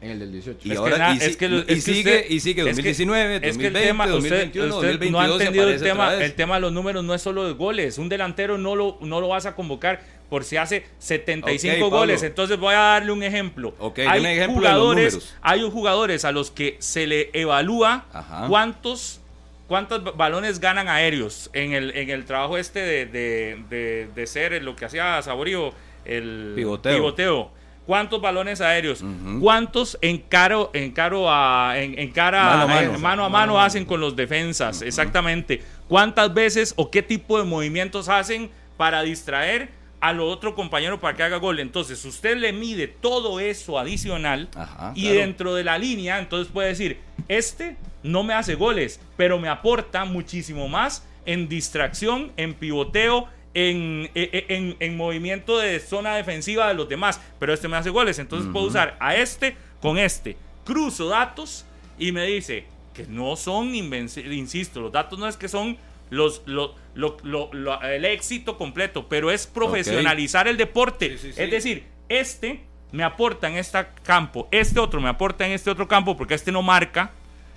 En 0.00 0.10
el 0.10 0.18
del 0.18 0.32
18. 0.32 0.58
Y 0.64 0.72
Es 0.72 0.76
ahora 0.78 1.14
y, 1.14 1.18
es 1.18 1.36
que 1.36 1.46
y 1.46 1.54
es 1.58 1.64
que 1.66 1.80
sigue 1.80 2.16
usted- 2.16 2.30
y 2.30 2.40
sigue 2.40 2.60
es 2.62 2.66
que- 2.66 2.72
2019, 2.72 3.34
es 3.36 3.40
que 3.40 3.46
el 3.46 3.52
2020, 3.72 3.80
tema, 3.86 4.04
usted- 4.06 4.14
2021, 4.18 4.64
usted 4.74 4.88
2022 4.88 5.12
no 5.12 5.20
ha 5.20 5.24
entendido 5.36 5.68
el 5.68 5.80
tema, 5.80 6.14
el 6.14 6.34
tema 6.34 6.54
de 6.56 6.60
los 6.62 6.72
números 6.72 7.04
no 7.04 7.14
es 7.14 7.22
solo 7.22 7.46
de 7.46 7.52
goles. 7.52 7.96
Un 7.98 8.08
delantero 8.08 8.58
no 8.58 8.74
lo, 8.74 8.98
no 9.00 9.20
lo 9.20 9.28
vas 9.28 9.46
a 9.46 9.54
convocar 9.54 10.02
por 10.28 10.42
si 10.42 10.56
hace 10.56 10.84
75 10.98 11.74
Ok, 11.76 11.80
Pablo. 11.92 11.98
goles. 11.98 12.24
Entonces 12.24 12.58
voy 12.58 12.74
a 12.74 12.78
darle 12.78 13.12
un 13.12 13.22
ejemplo. 13.22 13.72
Hay 14.08 14.18
un 14.20 14.26
ejemplo 14.26 14.62
de 14.66 14.72
los 14.72 14.80
jugadores, 14.80 15.34
hay 15.42 15.70
jugadores 15.70 16.24
a 16.24 16.32
los 16.32 16.50
que 16.50 16.76
se 16.80 17.06
le 17.06 17.30
evalúa 17.32 18.06
Ajá. 18.12 18.46
cuántos 18.48 19.20
cuántos 19.66 20.02
ba- 20.04 20.12
balones 20.12 20.60
ganan 20.60 20.88
aéreos 20.88 21.50
en 21.52 21.72
el, 21.72 21.96
en 21.96 22.10
el 22.10 22.24
trabajo 22.24 22.56
este 22.58 22.80
de, 22.80 23.06
de, 23.06 23.62
de- 23.70 24.08
de 24.14 24.26
ser 24.26 24.62
lo 24.62 24.76
que 24.76 24.84
hacía 24.84 25.20
Saborío, 25.22 25.72
el 26.04 26.52
Pivoteo. 26.56 26.94
pivoteo. 26.96 27.50
¿Cuántos 27.86 28.18
balones 28.22 28.62
aéreos? 28.62 29.04
¿Cuántos 29.42 29.98
en 30.00 30.16
caro, 30.16 30.70
en 30.72 30.90
caro 30.92 31.26
a, 31.30 31.74
en, 31.76 31.98
en 31.98 32.10
cara 32.12 32.42
Mano 32.66 32.94
a 32.94 32.98
mano. 32.98 33.24
a 33.24 33.28
mano 33.28 33.60
hacen 33.60 33.84
con 33.84 34.00
los 34.00 34.16
defensas? 34.16 34.80
Exactamente. 34.80 35.62
¿Cuántas 35.86 36.32
veces 36.32 36.72
o 36.76 36.90
qué 36.90 37.02
tipo 37.02 37.36
de 37.38 37.44
movimientos 37.44 38.08
hacen 38.08 38.48
para 38.78 39.02
distraer 39.02 39.68
al 40.00 40.20
otro 40.20 40.54
compañero 40.54 40.98
para 40.98 41.14
que 41.14 41.24
haga 41.24 41.36
gol? 41.36 41.60
Entonces, 41.60 42.02
usted 42.06 42.38
le 42.38 42.54
mide 42.54 42.88
todo 42.88 43.38
eso 43.38 43.78
adicional 43.78 44.48
Ajá, 44.56 44.92
y 44.94 45.02
claro. 45.02 45.18
dentro 45.18 45.54
de 45.54 45.64
la 45.64 45.76
línea, 45.76 46.18
entonces 46.18 46.50
puede 46.50 46.68
decir, 46.68 46.98
este 47.28 47.76
no 48.04 48.22
me 48.22 48.34
hace 48.34 48.54
goles, 48.54 49.00
pero 49.16 49.40
me 49.40 49.48
aporta 49.48 50.04
muchísimo 50.04 50.68
más 50.68 51.04
en 51.26 51.48
distracción, 51.48 52.30
en 52.36 52.54
pivoteo, 52.54 53.28
en, 53.54 54.10
e- 54.14 54.30
e- 54.32 54.54
en, 54.56 54.76
en 54.78 54.96
movimiento 54.96 55.58
de 55.58 55.80
zona 55.80 56.14
defensiva 56.16 56.68
de 56.68 56.74
los 56.74 56.88
demás, 56.88 57.20
pero 57.40 57.52
este 57.52 57.66
me 57.66 57.76
hace 57.76 57.90
goles, 57.90 58.18
entonces 58.18 58.48
puedo 58.52 58.66
usar 58.66 58.96
a 59.00 59.16
este 59.16 59.56
con 59.80 59.98
este, 59.98 60.36
cruzo 60.64 61.08
datos 61.08 61.64
y 61.98 62.12
me 62.12 62.24
dice 62.26 62.64
que 62.94 63.06
no 63.06 63.36
son 63.36 63.74
insisto, 63.74 64.80
los 64.80 64.92
datos 64.92 65.18
no 65.18 65.26
es 65.28 65.36
que 65.36 65.48
son 65.48 65.76
los, 66.10 66.42
lo- 66.46 66.74
lo- 66.94 67.16
lo- 67.22 67.48
lo- 67.52 67.82
el 67.82 68.04
éxito 68.04 68.58
completo, 68.58 69.08
pero 69.08 69.30
es 69.30 69.46
profesionalizar 69.46 70.46
el 70.48 70.56
deporte, 70.56 71.10
Sí, 71.16 71.18
sí, 71.18 71.32
sí. 71.32 71.42
es 71.42 71.50
decir, 71.50 71.84
este 72.08 72.60
me 72.92 73.02
aporta 73.02 73.48
en 73.48 73.56
este 73.56 73.78
campo, 74.02 74.46
este 74.50 74.78
otro 74.78 75.00
me 75.00 75.08
aporta 75.08 75.46
en 75.46 75.52
este 75.52 75.70
otro 75.70 75.88
campo, 75.88 76.16
porque 76.16 76.34
este 76.34 76.52
no 76.52 76.62
marca, 76.62 77.12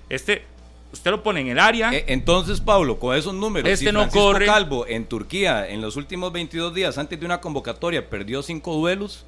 este, 0.08 0.44
usted 0.92 1.10
lo 1.10 1.22
pone 1.22 1.40
en 1.40 1.48
el 1.48 1.58
área, 1.58 1.92
Eh, 1.92 2.04
Entonces, 2.08 2.60
Pablo, 2.60 2.98
con 2.98 3.16
esos 3.16 3.34
números, 3.34 3.70
Este 3.70 3.86
si 3.86 3.92
no 3.92 4.00
Francisco 4.00 4.26
corre. 4.32 4.46
Calvo 4.46 4.86
en 4.86 5.06
Turquía 5.06 5.68
en 5.68 5.80
los 5.80 5.96
últimos 5.96 6.32
22 6.32 6.74
días 6.74 6.96
antes 6.98 7.18
de 7.18 7.26
una 7.26 7.40
convocatoria 7.40 8.08
perdió 8.08 8.42
cinco 8.42 8.74
duelos 8.74 9.24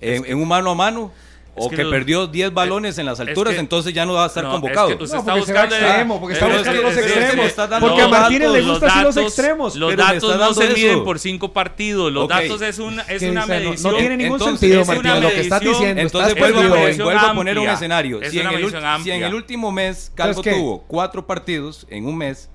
en, 0.00 0.24
en 0.26 0.38
un 0.38 0.48
mano 0.48 0.70
a 0.70 0.74
mano 0.74 1.12
o 1.56 1.68
que 1.68 1.76
que, 1.76 1.82
los- 1.84 1.92
perdió 1.92 2.26
10 2.26 2.54
balones 2.54 2.96
en 2.98 3.06
las 3.06 3.18
es 3.20 3.26
alturas, 3.28 3.54
que- 3.54 3.60
entonces 3.60 3.92
ya 3.92 4.06
no 4.06 4.14
va 4.14 4.24
a 4.24 4.26
estar 4.28 4.44
No, 4.44 4.52
convocado. 4.52 4.90
es 4.90 4.96
que 4.96 5.02
usted 5.02 5.16
No, 5.16 5.20
está 5.20 5.32
porque 5.32 5.46
se 5.46 5.52
va 5.52 5.62
buscando 5.64 5.86
extremo, 5.86 6.20
porque 6.20 6.34
está 6.34 6.46
buscando 6.46 6.70
es 6.78 6.82
los 6.84 6.96
extremos. 6.96 7.52
Porque 7.80 8.00
a 8.00 8.02
los 8.04 8.10
Martínez 8.10 8.40
le 8.50 8.60
datos, 8.60 8.66
gusta 8.70 8.86
los 8.86 8.94
así 8.94 9.04
los 9.04 9.16
extremos. 9.16 9.76
Los 9.76 9.96
datos 9.96 10.36
no 10.38 10.54
se 10.54 10.64
eso. 10.64 10.74
miden 10.74 11.04
por 11.04 11.18
cinco 11.18 11.52
partidos. 11.52 12.12
Los 12.12 12.24
Ok. 12.24 12.30
datos 12.30 12.62
es 12.62 12.78
una, 12.78 13.02
es 13.02 13.22
una 13.22 13.42
dice, 13.42 13.54
no- 13.54 13.64
no 13.64 13.70
medición. 13.70 13.96
tiene 13.96 14.16
ningún 14.16 14.36
Entonces, 14.40 14.60
sentido, 14.60 14.84
Martínez, 14.86 15.22
lo 15.22 15.28
que 15.28 15.40
estás 15.40 15.60
medición- 15.62 15.78
diciendo. 15.80 16.02
Entonces 16.02 16.32
estás 16.36 16.52
vuelvo, 16.52 16.74
medición 16.76 17.04
vuelvo 17.06 17.26
a 17.26 17.34
poner 17.34 17.58
un 17.58 17.68
escenario. 17.68 18.22
Es 18.22 18.30
Si 18.30 18.38
en, 18.40 18.46
el, 18.46 18.52
medición 18.54 18.82
si 19.02 19.10
en 19.10 19.22
el 19.24 19.34
último 19.34 19.72
mes 19.72 20.12
Calvo 20.14 20.42
tuvo 20.42 20.84
cuatro 20.86 21.26
partidos 21.26 21.86
en 21.90 22.06
un 22.06 22.16
mes, 22.16 22.48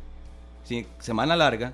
semana 0.99 1.35
larga, 1.35 1.73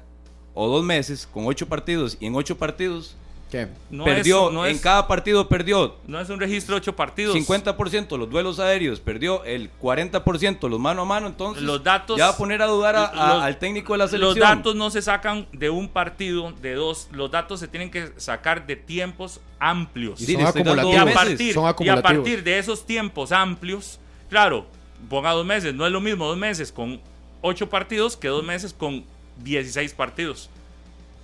o 0.53 0.67
dos 0.67 0.83
meses 0.83 1.27
con 1.31 1.45
ocho 1.47 1.67
partidos, 1.67 2.17
y 2.19 2.25
en 2.25 2.35
ocho 2.35 2.57
partidos 2.57 3.15
¿Qué? 3.51 3.67
No 3.89 4.05
perdió, 4.05 4.47
es, 4.47 4.53
no 4.53 4.65
en 4.65 4.75
es- 4.77 4.81
cada 4.81 5.07
partido 5.09 5.49
perdió 5.49 5.97
no 6.07 6.21
es 6.21 6.29
un 6.29 6.39
registro 6.39 6.75
de 6.75 6.77
ocho 6.79 6.95
partidos. 6.95 7.35
50% 7.35 8.17
los 8.17 8.29
duelos 8.29 8.59
aéreos, 8.59 9.01
perdió 9.01 9.43
el 9.43 9.69
40% 9.79 10.69
los 10.69 10.79
mano 10.79 11.01
a 11.01 11.05
mano, 11.05 11.27
entonces 11.27 11.61
Los 11.61 11.83
datos- 11.83 12.17
ya 12.17 12.27
va 12.27 12.31
a 12.31 12.37
poner 12.37 12.61
a 12.61 12.67
dudar 12.67 12.95
a- 12.95 13.05
a- 13.05 13.33
los- 13.33 13.43
al 13.43 13.59
técnico 13.59 13.91
de 13.93 13.97
la 13.97 14.03
Los 14.05 14.11
selección. 14.11 14.39
datos 14.57 14.75
no 14.75 14.89
se 14.89 15.01
sacan 15.01 15.47
de 15.51 15.69
un 15.69 15.89
partido, 15.89 16.53
de 16.61 16.75
dos. 16.75 17.09
Los 17.11 17.29
datos 17.29 17.59
se 17.59 17.67
tienen 17.67 17.91
que 17.91 18.13
sacar 18.17 18.65
de 18.65 18.77
tiempos 18.77 19.41
amplios. 19.59 20.21
Y 20.21 20.25
Sí, 20.27 20.33
son 20.33 20.41
le 20.43 20.47
estoy 20.47 20.63
dando 20.63 20.89
Y 20.93 20.95
a, 20.95 21.05
partir, 21.13 21.53
son 21.53 21.75
y 21.79 21.89
a 21.89 22.01
partir 22.01 22.43
de 22.43 22.57
esos 22.57 22.85
tiempos 22.85 23.31
amplios, 23.33 23.99
claro, 24.29 24.65
ponga 25.09 25.31
dos 25.31 25.45
meses, 25.45 25.73
no 25.75 25.85
es 25.85 25.91
lo 25.91 25.99
mismo 25.99 26.25
dos 26.25 26.37
meses 26.37 26.71
con 26.71 27.01
ocho 27.41 27.69
partidos 27.69 28.15
que 28.15 28.29
dos 28.29 28.43
meses 28.45 28.73
con 28.73 29.03
16 29.43 29.93
partidos. 29.93 30.49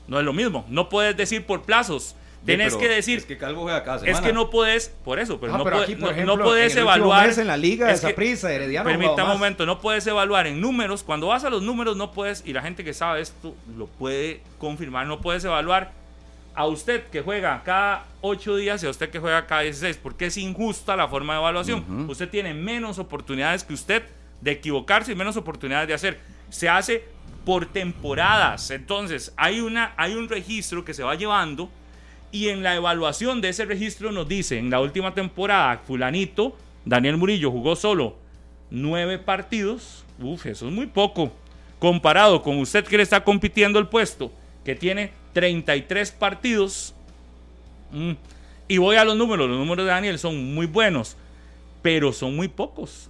No 0.08 0.20
es 0.20 0.26
lo 0.26 0.34
mismo. 0.34 0.66
No 0.70 0.90
puedes 0.90 1.16
decir 1.18 1.46
por 1.46 1.64
plazos. 1.64 2.16
Sí, 2.46 2.54
pero 2.56 2.78
que 2.80 2.88
decir, 2.88 3.18
Es 3.18 3.26
que 3.26 3.38
Calvo 3.38 3.64
juega 3.64 3.84
cada 3.84 3.98
es 3.98 4.04
semana. 4.04 4.26
que 4.26 4.32
no 4.32 4.50
puedes, 4.50 4.88
por 5.04 5.20
eso, 5.20 5.38
pero, 5.38 5.54
Ah, 5.54 5.58
no, 5.58 5.64
pero 5.66 5.76
puede- 5.78 5.84
aquí, 5.86 5.96
por 5.96 6.04
no- 6.06 6.12
ejemplo, 6.12 6.38
no 6.38 6.44
puedes 6.46 6.72
en 6.72 6.78
el 6.78 6.84
último 6.86 7.06
evaluar. 7.08 7.28
mes 7.28 7.38
en 7.40 7.48
la 7.48 7.58
liga, 7.58 7.92
es 7.92 8.00
que- 8.00 8.08
Saprissa, 8.08 8.54
Herediano, 8.54 8.86
Permítame 8.88 9.12
jugaba 9.16 9.34
un 9.34 9.40
momento, 9.40 9.66
no 9.66 9.82
puedes 9.82 10.08
evaluar 10.08 10.48
en 10.48 10.62
números. 10.62 11.04
Cuando 11.04 11.28
vas 11.28 11.44
a 11.44 11.50
los 11.50 11.62
números, 11.62 11.98
no 11.98 12.14
puedes, 12.14 12.44
y 12.46 12.54
la 12.54 12.62
gente 12.62 12.86
que 12.86 12.94
sabe 12.94 13.20
esto 13.20 13.54
lo 13.78 13.88
puede 13.88 14.42
confirmar, 14.60 15.08
no 15.08 15.20
puedes 15.20 15.44
evaluar 15.44 15.92
a 16.56 16.66
usted 16.68 17.04
que 17.08 17.22
juega 17.22 17.62
cada 17.66 18.06
8 18.22 18.56
días 18.56 18.82
y 18.82 18.88
a 18.88 18.92
usted 18.92 19.10
que 19.10 19.20
juega 19.20 19.46
cada 19.46 19.62
16, 19.62 19.98
porque 20.02 20.28
es 20.28 20.38
injusta 20.38 20.96
la 20.96 21.10
forma 21.10 21.34
de 21.34 21.40
evaluación. 21.40 22.08
Usted 22.10 22.30
tiene 22.30 22.54
menos 22.54 22.98
oportunidades 22.98 23.66
que 23.66 23.74
usted 23.74 24.04
de 24.40 24.52
equivocarse 24.52 25.12
y 25.12 25.16
menos 25.16 25.36
oportunidades 25.36 25.88
de 25.90 25.94
hacer. 25.96 26.20
Se 26.50 26.70
hace 26.70 27.04
por 27.48 27.66
temporadas. 27.66 28.72
Entonces, 28.72 29.32
hay, 29.38 29.62
una, 29.62 29.94
hay 29.96 30.16
un 30.16 30.28
registro 30.28 30.84
que 30.84 30.94
se 30.94 31.02
va 31.02 31.16
llevando 31.16 31.70
y 32.30 32.50
en 32.50 32.62
la 32.62 32.76
evaluación 32.76 33.40
de 33.40 33.48
ese 33.48 33.64
registro 33.64 34.12
nos 34.12 34.28
dice, 34.28 34.60
en 34.60 34.70
la 34.70 34.82
última 34.82 35.14
temporada, 35.14 35.78
fulanito, 35.78 36.58
Daniel 36.84 37.16
Murillo 37.16 37.50
jugó 37.50 37.78
solo 37.78 38.18
nueve 38.70 39.18
partidos. 39.18 40.04
Uf, 40.20 40.46
eso 40.46 40.68
es 40.68 40.74
muy 40.74 40.88
poco. 40.88 41.32
Comparado 41.80 42.44
con 42.44 42.60
usted 42.60 42.84
que 42.84 42.98
le 42.98 43.04
está 43.04 43.24
compitiendo 43.24 43.80
el 43.80 43.88
puesto, 43.88 44.30
que 44.66 44.76
tiene 44.76 45.14
33 45.32 46.12
partidos. 46.12 46.94
Mm, 47.94 48.12
Y 48.68 48.78
voy 48.78 48.98
a 48.98 49.06
los 49.06 49.16
números. 49.16 49.48
Los 49.48 49.58
números 49.58 49.86
de 49.86 49.92
Daniel 49.92 50.20
son 50.20 50.54
muy 50.54 50.66
buenos, 50.66 51.16
pero 51.82 52.12
son 52.12 52.36
muy 52.36 52.50
pocos. 52.50 53.10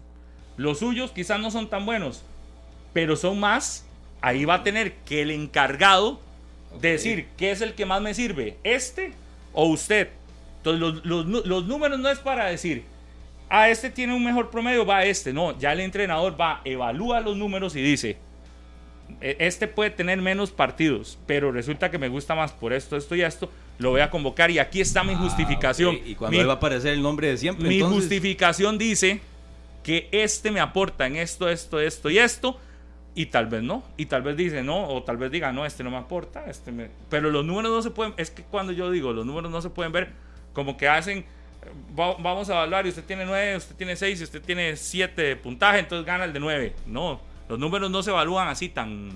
Los 0.57 0.77
suyos 0.77 1.09
quizás 1.09 1.39
no 1.39 1.49
son 1.49 1.67
tan 1.67 1.87
buenos, 1.87 2.21
pero 2.93 3.15
son 3.15 3.39
más. 3.39 3.86
Ahí 4.21 4.45
va 4.45 4.55
a 4.55 4.63
tener 4.63 4.93
que 5.05 5.21
el 5.21 5.31
encargado 5.31 6.19
de 6.81 6.91
decir 6.91 7.27
qué 7.37 7.51
es 7.51 7.61
el 7.61 7.73
que 7.73 7.85
más 7.85 8.01
me 8.01 8.13
sirve, 8.13 8.57
este 8.63 9.13
o 9.53 9.65
usted. 9.67 10.09
Entonces, 10.57 10.79
los, 11.05 11.25
los 11.25 11.45
los 11.45 11.65
números 11.65 11.99
no 11.99 12.09
es 12.09 12.19
para 12.19 12.45
decir, 12.47 12.83
ah, 13.49 13.69
este 13.69 13.89
tiene 13.89 14.13
un 14.13 14.23
mejor 14.23 14.49
promedio, 14.49 14.85
va 14.85 15.03
este. 15.05 15.31
No, 15.33 15.57
ya 15.57 15.71
el 15.73 15.79
entrenador 15.79 16.39
va, 16.39 16.61
evalúa 16.65 17.21
los 17.21 17.37
números 17.37 17.75
y 17.75 17.81
dice, 17.81 18.17
"E- 19.21 19.37
este 19.39 19.67
puede 19.67 19.91
tener 19.91 20.21
menos 20.21 20.51
partidos, 20.51 21.17
pero 21.25 21.51
resulta 21.51 21.89
que 21.89 21.97
me 21.97 22.09
gusta 22.09 22.35
más 22.35 22.51
por 22.51 22.73
esto, 22.73 22.97
esto 22.97 23.15
y 23.15 23.21
esto, 23.21 23.49
lo 23.79 23.91
voy 23.91 24.01
a 24.01 24.09
convocar 24.09 24.51
y 24.51 24.59
aquí 24.59 24.81
está 24.81 25.03
mi 25.03 25.13
Ah, 25.13 25.17
justificación. 25.17 25.97
Y 26.05 26.15
cuando 26.15 26.37
Mi- 26.37 26.43
va 26.43 26.53
a 26.53 26.55
aparecer 26.57 26.93
el 26.93 27.01
nombre 27.01 27.27
de 27.29 27.37
siempre. 27.37 27.69
mi 27.69 27.75
entonces, 27.75 27.99
justificación 28.01 28.77
dice 28.77 29.21
que 29.83 30.09
este 30.11 30.51
me 30.51 30.59
aporta 30.59 31.07
en 31.07 31.15
esto, 31.15 31.47
esto, 31.49 31.79
esto 31.79 32.09
y 32.09 32.17
esto, 32.17 32.59
y 33.17 33.25
tal 33.25 33.47
vez 33.47 33.63
no, 33.63 33.83
y 33.97 34.05
tal 34.05 34.21
vez 34.21 34.37
dice 34.37 34.61
no, 34.63 34.87
o 34.89 35.01
tal 35.03 35.17
vez 35.17 35.31
diga 35.31 35.51
no, 35.51 35.65
este 35.65 35.83
no 35.83 35.89
me 35.89 35.97
aporta, 35.97 36.45
este 36.45 36.71
me... 36.71 36.89
pero 37.09 37.31
los 37.31 37.43
números 37.43 37.71
no 37.71 37.81
se 37.81 37.89
pueden, 37.89 38.13
es 38.15 38.29
que 38.29 38.43
cuando 38.43 38.71
yo 38.73 38.91
digo 38.91 39.11
los 39.11 39.25
números 39.25 39.51
no 39.51 39.59
se 39.61 39.71
pueden 39.71 39.91
ver 39.91 40.11
como 40.53 40.77
que 40.77 40.87
hacen, 40.87 41.25
va- 41.99 42.15
vamos 42.19 42.47
a 42.49 42.53
evaluar 42.53 42.85
y 42.85 42.89
usted 42.89 43.03
tiene 43.03 43.25
9, 43.25 43.57
usted 43.57 43.75
tiene 43.75 43.95
6 43.95 44.21
y 44.21 44.23
usted 44.23 44.41
tiene 44.41 44.75
7 44.77 45.19
de 45.21 45.35
puntaje, 45.35 45.79
entonces 45.79 46.05
gana 46.05 46.25
el 46.25 46.33
de 46.33 46.39
9. 46.39 46.75
No, 46.85 47.19
los 47.49 47.57
números 47.57 47.89
no 47.89 48.03
se 48.03 48.11
evalúan 48.11 48.47
así 48.49 48.69
tan, 48.69 49.09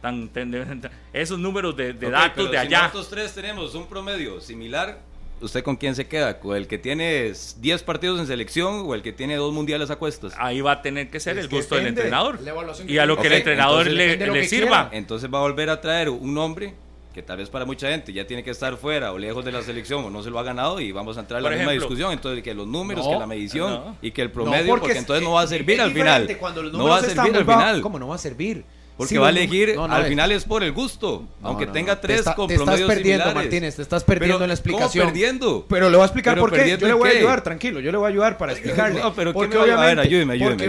tan, 0.00 0.28
tan- 0.28 0.90
esos 1.12 1.38
números 1.38 1.76
de, 1.76 1.92
datos 1.92 2.46
de 2.50 2.50
si 2.52 2.56
allá. 2.66 2.78
Nosotros 2.84 3.10
tres 3.10 3.34
tenemos 3.34 3.74
un 3.74 3.86
promedio 3.86 4.40
similar. 4.40 5.00
¿Usted 5.42 5.62
con 5.62 5.76
quién 5.76 5.94
se 5.94 6.06
queda? 6.06 6.38
¿Con 6.40 6.56
el 6.56 6.66
que 6.66 6.78
tiene 6.78 7.32
10 7.58 7.82
partidos 7.82 8.18
en 8.20 8.26
selección 8.26 8.84
o 8.86 8.94
el 8.94 9.02
que 9.02 9.12
tiene 9.12 9.36
dos 9.36 9.52
mundiales 9.52 9.90
a 9.90 9.96
cuestas? 9.96 10.32
Ahí 10.38 10.60
va 10.60 10.72
a 10.72 10.82
tener 10.82 11.10
que 11.10 11.20
ser 11.20 11.36
Es 11.36 11.44
el 11.44 11.50
que 11.50 11.56
gusto 11.56 11.74
del 11.76 11.88
entrenador. 11.88 12.38
Y 12.86 12.98
a 12.98 13.06
lo 13.06 13.16
que 13.18 13.26
el 13.26 13.32
entrenador 13.34 13.86
le, 13.86 14.18
que 14.18 14.44
sirva. 14.48 14.88
quiera. 14.88 14.90
Entonces 14.92 15.28
va 15.32 15.38
a 15.38 15.42
volver 15.42 15.68
a 15.70 15.80
traer 15.80 16.08
un 16.08 16.32
nombre 16.32 16.74
que 17.12 17.22
tal 17.22 17.36
vez 17.36 17.50
para 17.50 17.66
mucha 17.66 17.90
gente 17.90 18.10
ya 18.12 18.26
tiene 18.26 18.42
que 18.42 18.50
estar 18.50 18.74
fuera 18.78 19.12
o 19.12 19.18
lejos 19.18 19.44
de 19.44 19.52
la 19.52 19.60
selección 19.60 20.02
o 20.04 20.08
no 20.08 20.22
se 20.22 20.30
lo 20.30 20.38
ha 20.38 20.42
ganado 20.42 20.80
y 20.80 20.92
vamos 20.92 21.18
a 21.18 21.20
entrar 21.20 21.38
en 21.40 21.44
la 21.50 21.56
misma 21.56 21.72
discusión. 21.72 22.10
Entonces, 22.12 22.42
que 22.42 22.54
los 22.54 22.66
números, 22.66 23.04
No, 23.04 23.12
que 23.12 23.18
la 23.18 23.26
medición 23.26 23.70
no. 23.74 23.96
y 24.00 24.12
que 24.12 24.22
el 24.22 24.28
No, 24.28 24.34
promedio, 24.34 24.68
porque, 24.68 24.92
es- 24.92 24.98
entonces 24.98 25.22
no 25.22 25.32
va 25.32 25.42
a 25.42 25.46
servir 25.46 25.78
al 25.80 25.90
final. 25.92 26.22
diferente 26.22 26.38
cuando 26.38 26.62
los 26.62 26.72
No 26.72 26.84
va 26.84 26.96
a 26.98 27.00
servir 27.02 27.36
al 27.36 27.44
final. 27.44 27.80
¿Cómo 27.82 27.98
no 27.98 28.08
va 28.08 28.14
a 28.14 28.18
servir? 28.18 28.64
Porque 28.96 29.14
Sí, 29.14 29.18
va 29.18 29.28
a 29.28 29.30
elegir, 29.30 29.68
números- 29.70 29.76
no, 29.76 29.88
no, 29.88 29.94
al 29.94 30.04
final 30.06 30.32
es 30.32 30.44
por 30.44 30.62
el 30.62 30.70
gusto, 30.72 31.24
No, 31.40 31.48
aunque 31.48 31.66
tenga 31.66 32.00
tres 32.00 32.20
está- 32.20 32.34
con 32.34 32.46
te 32.46 32.54
estás 32.54 32.80
perdiendo, 32.82 32.94
similares. 33.24 33.34
Martínez, 33.34 33.76
te 33.76 33.82
estás 33.82 34.04
perdiendo 34.04 34.36
Pero, 34.36 34.44
en 34.44 34.48
la 34.48 34.54
explicación. 34.54 35.04
¿Cómo 35.04 35.12
perdiendo? 35.12 35.66
Pero 35.68 35.88
le 35.90 35.96
voy 35.96 36.02
a 36.02 36.06
explicar 36.06 36.34
¿Pero 36.34 36.42
por 36.46 36.52
qué. 36.52 36.76
Yo 36.78 36.86
le 36.86 36.92
voy 36.92 37.08
a 37.08 37.12
ayudar, 37.12 37.42
tranquilo. 37.42 37.80
Yo 37.80 37.90
le 37.90 37.98
voy 37.98 38.06
a 38.06 38.08
ayudar 38.10 38.36
para 38.38 38.52
explicarle. 38.52 39.00
No, 39.00 39.14
pero 39.14 39.30
¿qué 39.30 39.34
porque 39.34 39.48
me 39.48 39.54
va 39.56 39.60
a 39.62 39.64
obviamente, 39.64 40.00
Ayúdeme, 40.02 40.32
ayúdeme, 40.34 40.50
porque 40.56 40.66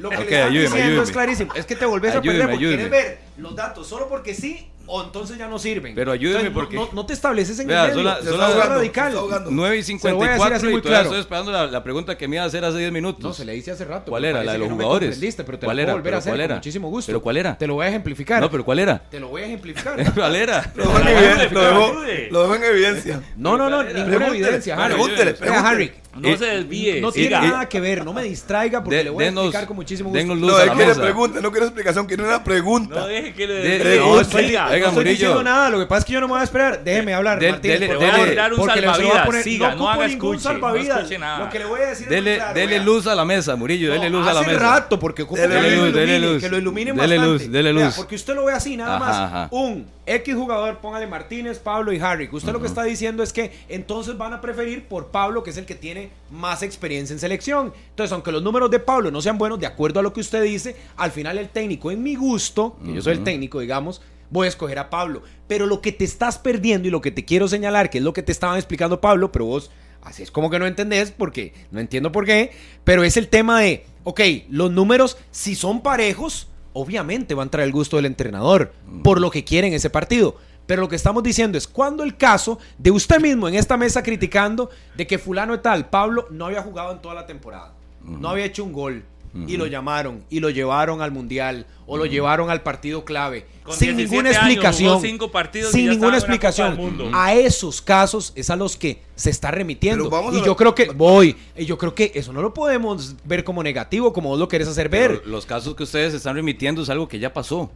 lo 0.00 0.10
que 0.10 0.16
le 0.16 0.22
están 0.24 0.48
ayúdeme, 0.48 0.76
diciendo 0.76 1.02
es 1.02 1.10
clarísimo. 1.10 1.54
Es 1.54 1.64
que 1.66 1.76
te 1.76 1.86
volvés 1.86 2.14
a 2.16 2.20
perder 2.22 2.42
porque 2.50 2.58
quieres 2.58 2.90
ver 2.90 3.18
los 3.38 3.54
datos 3.56 3.86
solo 3.86 4.08
porque 4.08 4.34
sí 4.34 4.68
o 4.90 5.02
entonces 5.04 5.38
ya 5.38 5.48
no 5.48 5.58
sirven. 5.58 5.94
Pero 5.94 6.12
ayúdeme 6.12 6.48
Entonces, 6.48 6.54
porque- 6.54 6.76
no, 6.76 6.86
no, 6.86 6.92
no 6.92 7.06
te 7.06 7.12
estableces 7.12 7.58
en 7.60 7.66
Vea, 7.68 7.86
el 7.86 7.96
medio. 7.96 8.10
radical. 8.10 8.24
se 8.24 9.08
está 9.08 9.20
ahogando. 9.20 9.50
9 9.50 9.78
y 9.78 9.82
Se 9.82 9.92
lo 10.10 10.16
voy 10.16 10.28
a 10.28 10.32
decir 10.32 10.40
54 10.40 10.56
así 10.56 10.66
y 10.76 10.80
claro. 10.80 11.04
estoy 11.04 11.20
esperando 11.20 11.52
la, 11.52 11.66
la 11.66 11.82
pregunta 11.82 12.16
que 12.18 12.28
me 12.28 12.36
iba 12.36 12.44
a 12.44 12.46
hacer 12.48 12.64
hace 12.64 12.78
10 12.78 12.92
minutos. 12.92 13.22
No, 13.22 13.32
se 13.32 13.44
le 13.44 13.56
hice 13.56 13.70
hace 13.70 13.84
rato. 13.84 14.10
¿Cuál 14.10 14.24
era? 14.24 14.42
¿La 14.44 14.52
de 14.52 14.58
los 14.58 14.68
no 14.68 14.74
jugadores? 14.74 15.08
comprendiste, 15.10 15.44
pero 15.44 15.58
te 15.58 15.66
¿Cuál 15.66 15.76
lo 15.76 15.82
era? 15.82 15.92
volver 15.92 16.06
a 16.06 16.10
¿Pero 16.10 16.18
hacer 16.18 16.30
cuál 16.32 16.38
con 16.40 16.44
era? 16.44 16.54
muchísimo 16.56 16.88
gusto. 16.90 17.06
¿Pero 17.10 17.22
cuál 17.22 17.36
era? 17.36 17.56
Te 17.58 17.66
lo 17.66 17.74
voy 17.74 17.86
a 17.86 17.88
ejemplificar. 17.88 18.40
No, 18.40 18.50
pero 18.50 18.64
¿cuál 18.64 18.78
era? 18.78 18.98
Te 19.10 19.20
lo 19.20 19.28
voy 19.28 19.42
a 19.42 19.46
ejemplificar. 19.46 20.12
¿Cuál 20.14 20.36
era? 20.36 20.72
Lo 20.74 20.84
dejo 20.84 20.98
en 21.00 21.08
evidencia. 21.08 21.50
Lo 21.52 21.60
dejo, 21.62 21.84
ayude. 21.86 22.28
lo 22.30 22.42
dejo 22.42 22.54
en 22.56 22.64
evidencia. 22.64 23.22
No, 23.36 23.56
no, 23.56 23.70
no, 23.70 23.82
ninguna 23.82 24.28
evidencia, 24.28 24.76
Harry. 24.76 24.94
pregúntele, 24.94 25.34
pregúntele. 25.34 25.68
Harry. 25.68 25.92
No 26.12 26.28
Eh, 26.28 26.36
se 26.36 26.44
desvíe. 26.46 27.00
No 27.00 27.12
tiene 27.12 27.30
nada 27.38 27.68
que 27.68 27.80
ver, 27.80 28.04
no 28.04 28.12
me 28.12 28.24
distraiga 28.24 28.82
porque 28.82 28.96
De- 28.96 29.04
le 29.04 29.10
voy 29.10 29.24
a 29.24 29.28
explicar 29.28 29.66
con 29.66 29.76
muchísimo 29.76 30.08
gusto. 30.10 30.18
denos 30.18 30.38
luz 30.38 30.50
No, 30.50 30.58
la 30.58 30.72
quiere 30.72 30.88
mesa. 30.88 31.02
pregunta, 31.02 31.40
no 31.40 31.50
quiere 31.52 31.66
explicación, 31.66 32.06
quiere 32.06 32.24
una 32.24 32.42
pregunta. 32.42 32.94
No 32.96 33.06
deje 33.06 33.32
que 33.32 33.46
le 33.46 33.54
De- 33.54 33.60
desvíe. 33.70 33.88
de- 33.90 33.98
No, 34.00 34.14
no, 34.14 34.20
estoy, 34.20 34.46
Siga. 34.48 34.64
no 34.64 34.70
Oiga, 34.72 34.76
estoy 34.88 34.94
Murillo. 35.04 35.12
diciendo 35.12 35.42
nada, 35.44 35.70
lo 35.70 35.78
que 35.78 35.86
pasa 35.86 35.98
es 36.00 36.04
que 36.06 36.12
yo 36.12 36.20
no 36.20 36.26
me 36.26 36.32
voy 36.32 36.40
a 36.40 36.44
esperar. 36.44 36.82
Déjeme 36.82 37.14
hablar, 37.14 37.38
Del- 37.38 37.52
Martínez. 37.52 37.80
dele- 37.80 37.92
dele- 37.94 38.50
un 38.50 38.56
porque 38.56 38.80
le 38.80 38.86
a 38.88 38.94
salvavidas. 38.94 39.26
poner- 39.26 39.42
Siga, 39.44 39.70
no 39.70 39.76
no 39.76 39.90
haga 39.90 40.06
escuche, 40.06 40.32
no 40.34 40.40
salvavidas. 40.40 40.96
escuche 40.98 41.18
nada. 41.18 41.38
Lo 41.44 41.50
que 41.50 41.58
le 41.60 41.64
voy 41.66 41.80
a 41.80 41.86
decir 41.86 42.04
es 42.06 42.10
Dele, 42.10 42.30
muy 42.30 42.38
claro, 42.40 42.54
dele 42.54 42.74
vea. 42.74 42.82
luz 42.84 43.06
a 43.06 43.14
la 43.14 43.24
mesa, 43.24 43.54
Murillo, 43.56 43.92
dele 43.92 44.10
No, 44.10 44.18
luz 44.18 44.26
a 44.28 44.32
la 44.34 44.40
hace 44.40 44.50
mesa. 44.50 44.58
rato, 44.60 44.98
porque 44.98 45.22
ocupo 45.22 45.40
Dele 45.40 45.54
que, 45.54 45.60
luz, 45.60 45.70
lo 45.70 45.76
ilumine, 45.86 46.00
dele 46.12 46.18
luz. 46.32 46.42
que 46.42 46.48
lo 46.48 46.58
iluminen 46.58 46.96
Dele 46.96 47.18
bastante. 47.18 47.44
luz, 47.44 47.52
dele 47.52 47.72
luz. 47.72 47.94
porque 47.96 48.14
usted 48.16 48.34
lo 48.34 48.44
ve 48.46 48.52
así, 48.52 48.76
nada 48.76 48.98
más. 48.98 49.48
Un 49.52 49.86
X 50.10 50.34
jugador, 50.34 50.78
póngale 50.78 51.06
Martínez, 51.06 51.60
Pablo 51.60 51.92
y 51.92 52.00
Harry. 52.00 52.28
Usted 52.32 52.52
lo 52.52 52.60
que 52.60 52.66
está 52.66 52.82
diciendo 52.82 53.22
es 53.22 53.32
que 53.32 53.52
entonces 53.68 54.18
van 54.18 54.32
a 54.32 54.40
preferir 54.40 54.88
por 54.88 55.06
Pablo, 55.06 55.44
que 55.44 55.50
es 55.50 55.56
el 55.56 55.66
que 55.66 55.76
tiene 55.76 56.10
más 56.32 56.64
experiencia 56.64 57.14
en 57.14 57.20
selección. 57.20 57.72
Entonces, 57.90 58.12
aunque 58.12 58.32
los 58.32 58.42
números 58.42 58.72
de 58.72 58.80
Pablo 58.80 59.12
no 59.12 59.22
sean 59.22 59.38
buenos, 59.38 59.60
de 59.60 59.66
acuerdo 59.66 60.00
a 60.00 60.02
lo 60.02 60.12
que 60.12 60.18
usted 60.18 60.42
dice, 60.42 60.74
al 60.96 61.12
final 61.12 61.38
el 61.38 61.48
técnico, 61.48 61.92
en 61.92 62.02
mi 62.02 62.16
gusto, 62.16 62.76
que 62.84 62.92
yo 62.92 63.02
soy 63.02 63.12
el 63.12 63.22
técnico, 63.22 63.60
digamos, 63.60 64.02
voy 64.30 64.46
a 64.46 64.48
escoger 64.48 64.80
a 64.80 64.90
Pablo. 64.90 65.22
Pero 65.46 65.66
lo 65.66 65.80
que 65.80 65.92
te 65.92 66.04
estás 66.04 66.38
perdiendo 66.38 66.88
y 66.88 66.90
lo 66.90 67.00
que 67.00 67.12
te 67.12 67.24
quiero 67.24 67.46
señalar, 67.46 67.88
que 67.88 67.98
es 67.98 68.04
lo 68.04 68.12
que 68.12 68.24
te 68.24 68.32
estaban 68.32 68.56
explicando 68.56 69.00
Pablo, 69.00 69.30
pero 69.30 69.44
vos 69.44 69.70
así 70.02 70.24
es 70.24 70.30
como 70.32 70.50
que 70.50 70.58
no 70.58 70.66
entendés, 70.66 71.12
porque 71.12 71.54
no 71.70 71.78
entiendo 71.78 72.10
por 72.10 72.24
qué, 72.24 72.50
pero 72.82 73.04
es 73.04 73.16
el 73.16 73.28
tema 73.28 73.60
de, 73.60 73.84
ok, 74.02 74.20
los 74.48 74.72
números, 74.72 75.18
si 75.30 75.54
son 75.54 75.82
parejos, 75.82 76.48
obviamente 76.72 77.34
va 77.34 77.42
a 77.42 77.44
entrar 77.44 77.64
el 77.64 77.72
gusto 77.72 77.96
del 77.96 78.06
entrenador, 78.06 78.72
por 79.02 79.20
lo 79.20 79.30
que 79.30 79.44
quiere 79.44 79.68
en 79.68 79.74
ese 79.74 79.90
partido. 79.90 80.36
Pero 80.66 80.82
lo 80.82 80.88
que 80.88 80.96
estamos 80.96 81.22
diciendo 81.22 81.58
es 81.58 81.66
cuando 81.66 82.04
el 82.04 82.16
caso 82.16 82.58
de 82.78 82.92
usted 82.92 83.20
mismo 83.20 83.48
en 83.48 83.56
esta 83.56 83.76
mesa 83.76 84.02
criticando 84.02 84.70
de 84.96 85.06
que 85.06 85.18
fulano 85.18 85.52
de 85.52 85.58
tal, 85.58 85.88
Pablo, 85.88 86.26
no 86.30 86.46
había 86.46 86.62
jugado 86.62 86.92
en 86.92 87.02
toda 87.02 87.14
la 87.14 87.26
temporada, 87.26 87.72
no 88.04 88.28
había 88.28 88.44
hecho 88.44 88.62
un 88.62 88.72
gol. 88.72 89.02
Y 89.46 89.56
lo 89.56 89.66
llamaron 89.66 90.24
y 90.28 90.40
lo 90.40 90.50
llevaron 90.50 91.02
al 91.02 91.12
mundial 91.12 91.66
o 91.86 91.96
lo 91.96 92.04
llevaron 92.06 92.50
al 92.50 92.62
partido 92.62 93.04
clave 93.04 93.46
Con 93.62 93.74
sin 93.74 93.96
17 93.96 94.08
ninguna 94.08 94.30
explicación. 94.30 94.94
jugó 94.94 95.00
cinco 95.02 95.30
partidos 95.30 95.70
y 95.70 95.78
sin 95.78 95.86
ya 95.86 95.92
ninguna 95.92 96.16
explicación. 96.16 96.76
Mundo. 96.76 97.10
A 97.12 97.34
esos 97.34 97.80
casos 97.80 98.32
es 98.34 98.50
a 98.50 98.56
los 98.56 98.76
que 98.76 99.02
se 99.14 99.30
está 99.30 99.50
remitiendo. 99.50 100.10
Y 100.32 100.44
yo 100.44 100.56
creo 100.56 100.74
que 100.74 100.86
voy, 100.86 101.36
y 101.56 101.64
yo 101.64 101.78
creo 101.78 101.94
que 101.94 102.10
eso 102.14 102.32
no 102.32 102.42
lo 102.42 102.52
podemos 102.52 103.14
ver 103.24 103.44
como 103.44 103.62
negativo, 103.62 104.12
como 104.12 104.30
vos 104.30 104.38
lo 104.38 104.48
querés 104.48 104.68
hacer 104.68 104.88
ver. 104.88 105.20
Pero 105.20 105.30
los 105.30 105.46
casos 105.46 105.74
que 105.74 105.84
ustedes 105.84 106.14
están 106.14 106.34
remitiendo 106.34 106.82
es 106.82 106.90
algo 106.90 107.06
que 107.08 107.18
ya 107.18 107.32
pasó. 107.32 107.70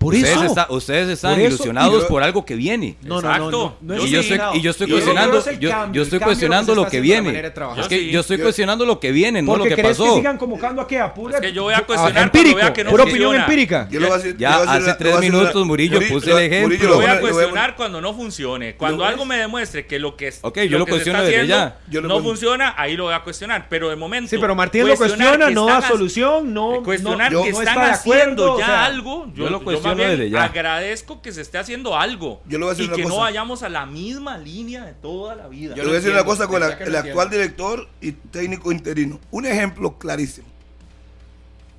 Por 0.00 0.14
ustedes, 0.14 0.34
eso. 0.34 0.44
está- 0.46 0.66
ustedes 0.70 1.08
están 1.10 1.32
Por 1.34 1.40
eso, 1.40 1.48
ilusionados 1.48 2.02
yo- 2.04 2.08
por 2.08 2.22
algo 2.22 2.42
que 2.46 2.54
viene. 2.54 2.96
No, 3.02 3.16
no, 3.16 3.20
no, 3.20 3.28
Exacto. 3.28 3.76
no, 3.82 3.94
no 3.94 3.96
Yo 3.96 4.02
es 4.04 4.08
y, 4.08 4.12
yo 4.12 4.20
estoy, 4.20 4.38
y 4.54 4.60
yo 4.62 4.70
estoy 4.70 4.86
Yo 4.86 4.94
cuestionando, 4.94 5.44
yo, 5.60 5.70
cambio, 5.70 5.92
yo 5.98 6.02
estoy 6.02 6.18
cuestionando 6.20 6.74
lo 6.74 6.86
que 6.88 7.00
viene. 7.02 7.38
Es 7.76 7.88
que 7.88 8.06
Yo 8.06 8.12
yo 8.12 8.20
estoy 8.20 8.38
Yo- 8.38 8.44
cuestionando 8.44 8.86
lo 8.86 8.98
que 8.98 9.12
viene, 9.12 9.42
no 9.42 9.56
lo 9.56 9.64
que 9.64 9.76
pasó. 9.76 10.04
que 10.04 10.10
sigan 10.14 10.38
convocando 10.38 10.80
a 10.80 10.86
qué? 10.86 10.98
A 10.98 11.12
pura, 11.12 11.36
Es 11.36 11.42
que 11.42 11.52
yo 11.52 11.64
voy 11.64 11.74
a 11.74 11.78
a- 11.78 11.82
cuestionar 11.86 12.22
empírico, 12.22 12.52
cuando 12.54 12.64
vea 12.66 12.72
que 12.72 12.84
no 12.84 12.90
pura 12.92 13.04
opinión 13.04 13.36
empírica. 13.36 13.88
Yo 13.90 14.10
a 14.10 14.16
decir- 14.16 14.36
Ya 14.38 14.56
hace 14.56 14.84
una- 14.84 14.96
tres 14.96 15.12
una- 15.12 15.20
minutos, 15.20 15.66
Murillo, 15.66 16.00
puse 16.08 16.30
el 16.32 16.38
ejemplo. 16.38 16.88
Lo 16.88 16.94
voy 16.96 17.04
a 17.04 17.20
cuestionar 17.20 17.76
cuando 17.76 18.00
no 18.00 18.14
funcione. 18.14 18.76
Cuando 18.76 18.98
Lo- 19.04 19.04
algo 19.04 19.24
me 19.26 19.36
demuestre 19.36 19.84
que 19.84 19.98
lo 19.98 20.16
que 20.16 20.28
es 20.28 20.38
Ok, 20.40 20.60
yo 20.62 20.78
lo 20.78 20.86
cuestiono 20.86 21.18
está 21.18 21.28
desde 21.28 21.42
haciendo 21.42 21.76
ya. 21.76 21.78
Yo 21.90 22.00
lo 22.00 22.08
no 22.08 22.22
funciona, 22.22 22.74
ahí 22.78 22.96
lo 22.96 23.04
voy 23.04 23.14
a 23.14 23.20
cuestionar. 23.22 23.66
Pero 23.68 23.90
de 23.90 23.96
momento. 23.96 24.30
Sí, 24.30 24.38
pero 24.40 24.54
Martín 24.54 24.88
lo 24.88 24.96
cuestiona, 24.96 25.50
no 25.50 25.66
da 25.66 25.82
solución, 25.86 26.54
no. 26.54 26.82
Cuestionar 26.82 27.30
no, 27.30 27.42
que 27.42 27.52
no 27.52 27.58
están 27.60 27.80
haciendo 27.90 28.58
ya 28.58 28.86
algo. 28.86 29.26
Yo, 29.34 29.44
yo 29.44 29.50
lo 29.50 29.58
yo 29.58 29.64
cuestiono 29.64 29.89
más 29.90 29.96
bien 29.98 30.10
desde 30.18 30.30
ya. 30.30 30.44
agradezco 30.44 31.22
que 31.22 31.32
se 31.32 31.40
esté 31.42 31.58
haciendo 31.58 31.96
algo. 31.96 32.40
Yo 32.46 32.58
le 32.58 32.64
voy 32.64 32.72
a 32.72 32.74
decir 32.74 32.84
y 32.84 32.88
una 32.88 32.96
que 32.96 33.04
no 33.08 33.16
vayamos 33.18 33.62
a 33.62 33.68
la 33.68 33.86
misma 33.86 34.38
línea 34.38 34.84
de 34.84 34.92
toda 34.94 35.34
la 35.36 35.48
vida. 35.48 35.74
Yo 35.74 35.82
le 35.82 35.88
voy 35.88 35.96
a 35.96 36.00
decir 36.00 36.12
una 36.12 36.24
cosa 36.24 36.46
con 36.46 36.60
la- 36.60 36.72
el 36.72 36.94
actual 36.96 37.30
director 37.30 37.88
y 38.00 38.12
técnico 38.12 38.72
interino. 38.72 39.18
Un 39.30 39.46
ejemplo 39.46 39.98
clarísimo. 39.98 40.46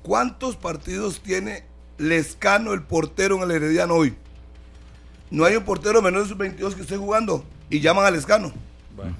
¿Cuántos 0.02 0.56
partidos 0.56 1.20
tiene 1.20 1.64
Lescano, 1.98 2.72
el 2.72 2.82
portero 2.82 3.36
en 3.36 3.42
el 3.44 3.50
Herediano 3.52 3.94
hoy? 3.94 4.14
No 5.30 5.44
hay 5.44 5.56
un 5.56 5.64
portero 5.64 6.02
menor 6.02 6.22
de 6.22 6.28
sus 6.28 6.36
22 6.36 6.74
que 6.74 6.82
esté 6.82 6.96
jugando 6.96 7.44
y 7.70 7.80
llaman 7.80 8.04
a 8.04 8.10
Lescano. 8.10 8.52
Bueno, 8.96 9.14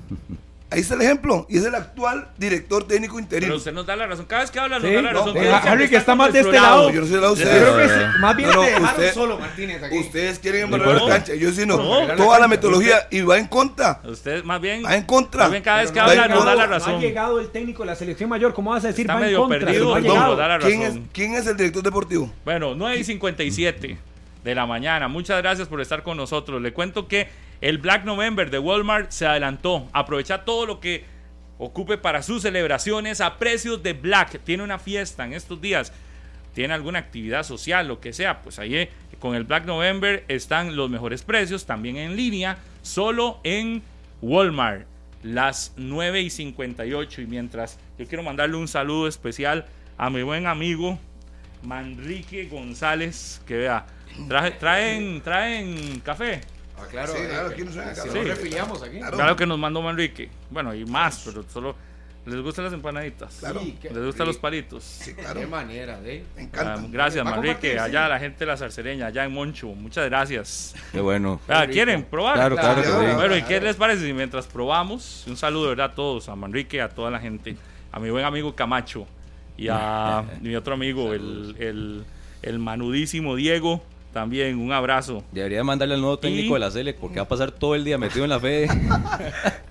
Ahí 0.73 0.81
está 0.81 0.95
el 0.95 1.03
ejemplo. 1.03 1.47
Y 1.49 1.59
es 1.59 1.65
el 1.65 1.75
actual 1.75 2.29
director 2.39 2.87
técnico 2.87 3.19
interino. 3.19 3.49
pero 3.51 3.57
usted 3.59 3.73
nos 3.73 3.87
da 3.87 3.95
la 3.97 4.07
razón. 4.07 4.27
Cada 4.27 4.43
vez 4.43 4.51
que 4.51 4.59
habla, 4.59 4.79
nos 4.79 4.89
Sí, 4.89 4.95
da 4.95 5.03
la 5.03 5.13
no, 5.13 5.19
razón. 5.21 5.37
eh, 5.37 5.41
dice 5.41 5.69
Harry, 5.69 5.89
que 5.89 5.97
está 5.97 6.15
más 6.15 6.33
de 6.33 6.41
este 6.41 6.53
lado. 6.53 6.91
Yo 6.91 7.01
no 7.03 7.07
soy 7.07 7.15
de 7.17 7.21
lado 7.21 7.35
de 7.35 7.41
Yo 7.45 7.47
ustedes. 7.51 7.63
creo 7.69 7.77
que 7.77 7.89
sí, 7.89 8.19
más 8.21 8.37
bien 8.37 8.49
No, 8.49 8.55
no, 8.57 8.61
te 8.63 8.67
dejaron 8.69 8.89
usted- 8.91 9.13
solo, 9.15 9.39
Martínez, 9.39 9.83
aquí. 9.83 9.99
Ustedes 9.99 10.39
quieren 10.39 10.71
No 10.71 10.77
embarrar 10.77 11.03
la 11.03 11.09
cancha. 11.09 11.35
Yo 11.35 11.53
sí 11.53 11.67
no. 11.67 11.77
No. 11.77 12.15
Toda 12.17 12.39
la 12.39 12.49
metodología 12.49 13.07
y 13.11 13.21
va 13.21 13.39
en 13.39 13.47
contra. 13.47 14.01
Usted 14.05 14.43
más 14.45 14.61
bien. 14.61 14.85
Va 14.85 14.97
en 14.97 15.05
contra. 15.05 15.43
Más 15.43 15.51
bien 15.51 15.63
cada 15.63 15.83
vez 15.83 15.91
que 15.93 15.99
no 16.01 16.07
habla, 16.07 16.25
ha 16.25 16.29
nos 16.29 16.45
da 16.45 16.55
la 16.55 16.67
No 16.67 16.75
ha 16.75 16.79
razón. 16.79 17.01
llegado 17.01 17.41
el 17.41 17.49
técnico 17.51 17.83
de 17.83 17.87
la 17.87 17.95
selección 17.97 18.31
mayor, 18.31 18.55
¿cómo 18.55 18.71
vas 18.71 18.85
a 18.85 18.89
decir 18.89 19.03
Está 19.03 19.15
va 19.15 19.21
en 19.21 19.27
medio 19.27 19.39
contra? 19.41 19.59
perdido, 19.61 19.99
No 20.01 20.27
nos 20.29 20.39
da 20.39 20.49
la 20.49 20.59
¿Quién 20.59 20.83
es, 20.83 20.89
razón. 20.89 21.09
¿Quién 21.13 21.35
es 21.35 21.47
el 21.47 21.57
director 21.57 21.83
deportivo? 21.83 22.33
Bueno, 22.45 22.75
9 22.75 22.97
y 22.99 23.05
57 23.05 23.99
de 24.45 24.55
la 24.55 24.67
mañana. 24.67 25.07
Muchas 25.09 25.41
gracias 25.41 25.69
por 25.69 25.81
estar 25.81 26.03
con 26.03 26.17
nosotros. 26.17 26.61
Le 26.61 26.73
cuento 26.73 27.07
que 27.07 27.29
el 27.63 27.79
Black 27.79 28.05
November 28.05 28.51
de 28.51 28.59
Walmart 28.59 29.13
se 29.13 29.25
adelantó. 29.25 29.89
Aprovecha 29.93 30.45
todo 30.45 30.67
lo 30.67 30.81
que 30.81 31.05
ocupe 31.59 31.97
para 31.97 32.23
sus 32.25 32.43
celebraciones 32.43 33.21
a 33.21 33.39
precios 33.39 33.83
de 33.85 33.93
Black. 33.93 34.41
Tiene 34.43 34.65
una 34.65 34.81
fiesta 34.81 35.25
en 35.25 35.33
estos 35.33 35.61
días. 35.61 35.93
Tiene 36.55 36.75
alguna 36.75 36.99
actividad 36.99 37.45
social, 37.45 37.87
lo 37.87 38.01
que 38.01 38.13
sea. 38.13 38.43
Pues 38.43 38.59
ahí 38.59 38.75
eh, 38.75 38.91
con 39.21 39.37
el 39.37 39.45
Black 39.45 39.65
November 39.65 40.25
están 40.27 40.75
los 40.75 40.91
mejores 40.91 41.23
precios. 41.23 41.65
También 41.65 41.97
en 41.97 42.17
línea. 42.17 42.59
Solo 42.83 43.39
en 43.45 43.81
Walmart. 44.21 44.85
Las 45.23 45.73
9 45.77 46.21
y 46.21 46.31
58. 46.31 47.23
Y 47.23 47.27
mientras 47.27 47.79
yo 47.97 48.09
quiero 48.09 48.25
mandarle 48.25 48.57
un 48.57 48.67
saludo 48.67 49.07
especial 49.07 49.67
a 49.97 50.11
mi 50.11 50.25
buen 50.25 50.49
amigo 50.49 50.99
Manrique 51.63 52.47
González, 52.47 53.41
que 53.47 53.57
vea, 53.57 53.87
traen, 54.59 55.21
traen 55.21 56.01
café. 56.01 56.41
Ah, 56.83 56.89
claro, 56.91 57.13
Sí, 57.13 57.19
eh, 57.23 57.29
claro, 57.29 57.49
aquí 57.49 57.63
no 57.63 57.73
suena 57.73 57.95
si 57.95 58.01
acá. 58.01 58.07
no 58.09 58.13
Sí. 58.23 58.29
refiliamos 58.29 58.83
aquí. 58.83 58.99
Claro. 58.99 59.17
Claro 59.17 59.37
que 59.37 59.47
nos 59.47 59.59
mandó 59.59 59.83
Manrique. 59.83 60.29
Bueno, 60.51 60.75
y 60.75 60.85
más, 60.85 61.23
pero 61.25 61.45
solo 61.53 61.75
les 62.25 62.41
gustan 62.41 62.65
las 62.67 62.73
empanaditas. 62.75 63.35
Claro. 63.41 63.61
Sí, 63.61 63.77
qué 63.83 63.91
Les 63.91 64.05
gustan 64.05 64.27
los 64.29 64.37
palitos. 64.39 64.85
Sí, 64.85 65.13
claro. 65.15 65.41
Qué 65.41 65.47
manera 65.47 66.01
de... 66.01 66.25
Me 66.37 66.43
Ah, 66.43 66.45
encanta. 66.45 66.85
gracias, 66.91 67.27
Va 67.27 67.31
a 67.31 67.35
Manrique. 67.35 67.79
Allá 67.81 68.05
sí. 68.05 68.11
la 68.11 68.19
gente 68.21 68.39
de 68.41 68.47
la 68.47 68.57
zarcereña, 68.57 69.07
allá 69.07 69.25
en 69.25 69.33
Moncho. 69.33 69.67
Muchas 69.69 70.05
gracias. 70.09 70.75
Qué 70.93 71.01
bueno. 71.01 71.41
Ah. 71.49 71.67
¿Quieren 71.67 72.05
probar? 72.05 72.35
Claro, 72.35 72.57
claro 72.57 72.81
que 72.83 72.89
Claro. 72.89 73.09
sí. 73.11 73.15
Bueno, 73.17 73.37
¿y 73.37 73.43
qué 73.43 73.61
les 73.61 73.75
parece 73.77 74.07
si 74.07 74.13
mientras 74.13 74.47
probamos? 74.47 75.25
Un 75.27 75.37
saludo 75.37 75.71
verdad 75.71 75.87
a 75.91 75.95
todos, 75.95 76.29
a 76.29 76.37
Manrique, 76.37 76.81
a 76.81 76.89
toda 76.89 77.11
la 77.11 77.19
gente, 77.19 77.57
a 77.91 77.99
mi 77.99 78.09
buen 78.11 78.25
amigo 78.25 78.55
Camacho 78.55 79.07
y 79.57 79.67
a 79.69 80.23
mi 80.41 80.55
otro 80.55 80.75
amigo, 80.75 81.13
el, 81.15 81.57
el, 81.59 82.05
el 82.43 82.59
manudísimo 82.61 83.35
Diego, 83.35 83.83
también 84.13 84.59
un 84.59 84.73
abrazo. 84.73 85.25
Debería 85.33 85.65
mandarle 85.65 85.95
al 85.95 86.01
nuevo 86.01 86.19
técnico 86.19 86.51
Y- 86.51 86.53
de 86.55 86.59
la 86.61 86.71
Selec 86.71 86.97
porque 86.99 87.17
va 87.17 87.23
a 87.23 87.29
pasar 87.29 87.51
todo 87.53 87.75
el 87.75 87.85
día 87.85 87.99
metido 87.99 88.25
en 88.25 88.31
la 88.31 88.41
fe. 88.41 88.69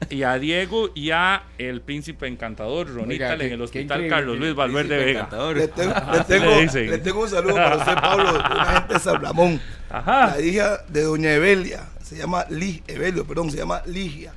Y 0.10 0.24
a 0.24 0.38
Diego 0.38 0.90
y 0.94 1.12
a 1.12 1.44
el 1.58 1.80
príncipe 1.80 2.28
encantador, 2.28 2.88
Ronita, 2.94 3.08
Oiga, 3.32 3.34
en 3.34 3.40
qué- 3.40 3.54
el 3.54 3.62
Hospital 3.62 4.08
Carlos 4.10 4.38
Luis 4.38 4.54
Valverde 4.54 4.98
Vega. 4.98 5.20
encantador. 5.22 5.56
Le 5.56 5.68
tengo, 5.70 5.94
le, 6.12 6.24
tengo, 6.26 6.46
le 6.52 6.62
dicen. 6.64 6.90
le 6.90 6.98
tengo 6.98 7.22
un 7.22 7.30
saludo 7.30 7.56
para 7.56 7.78
usted, 7.78 7.96
Pablo, 7.96 8.30
una 8.52 8.66
gente 8.66 8.94
de 8.96 9.00
San 9.00 9.22
Ramón. 9.22 9.62
Ajá. 9.90 10.36
La 10.36 10.42
hija 10.42 10.80
de 10.90 11.04
doña 11.04 11.32
Evelia, 11.34 11.88
se 12.04 12.18
llama 12.18 12.46
Lig, 12.50 12.84
Evelio, 12.88 13.24
perdón, 13.26 13.52
se 13.52 13.58
llama 13.58 13.82
Ligia. 13.86 14.34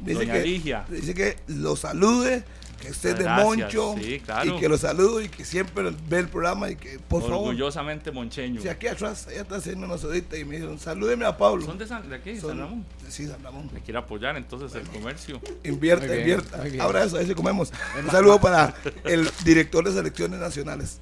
Dice 0.00 0.18
Doña 0.18 0.32
que, 0.34 0.42
Ligia. 0.42 0.84
Dice 0.90 1.14
que 1.14 1.36
lo 1.46 1.76
salude, 1.76 2.44
que 2.80 2.88
esté 2.88 3.14
de 3.14 3.22
Gracias, 3.24 3.44
moncho 3.46 3.94
sí, 4.00 4.20
claro. 4.20 4.56
y 4.56 4.60
que 4.60 4.68
lo 4.68 4.76
saludo 4.78 5.20
y 5.20 5.28
que 5.28 5.44
siempre 5.44 5.90
ve 6.08 6.18
el 6.18 6.28
programa 6.28 6.70
y 6.70 6.76
que 6.76 6.98
por 6.98 7.22
favor. 7.22 7.48
Orgullosamente 7.48 8.10
moncheño. 8.12 8.60
Si 8.60 8.68
aquí 8.68 8.86
atrás, 8.86 9.26
ella 9.30 9.42
está 9.42 9.56
haciendo 9.56 9.86
una 9.86 9.98
sodita 9.98 10.36
y 10.36 10.44
me 10.44 10.56
dijeron, 10.56 10.78
salúdeme 10.78 11.24
a 11.24 11.36
Pablo. 11.36 11.64
¿Son 11.64 11.78
de, 11.78 11.86
San, 11.86 12.08
de 12.08 12.16
aquí, 12.16 12.38
Son- 12.38 12.50
San 12.50 12.58
Ramón? 12.60 12.86
Sí, 13.08 13.26
San 13.26 13.42
Ramón. 13.42 13.70
Me 13.72 13.80
quiere 13.80 13.98
apoyar 13.98 14.36
entonces 14.36 14.74
el 14.80 14.86
comercio. 14.88 15.40
Invierta, 15.64 16.06
invierta. 16.16 16.62
Ahora 16.80 17.04
eso, 17.04 17.16
ahí 17.16 17.26
sí 17.26 17.34
comemos. 17.34 17.72
Un 18.04 18.10
saludo 18.10 18.40
para 18.40 18.74
el 19.04 19.28
director 19.44 19.84
de 19.84 19.92
selecciones 19.92 20.38
nacionales, 20.40 21.00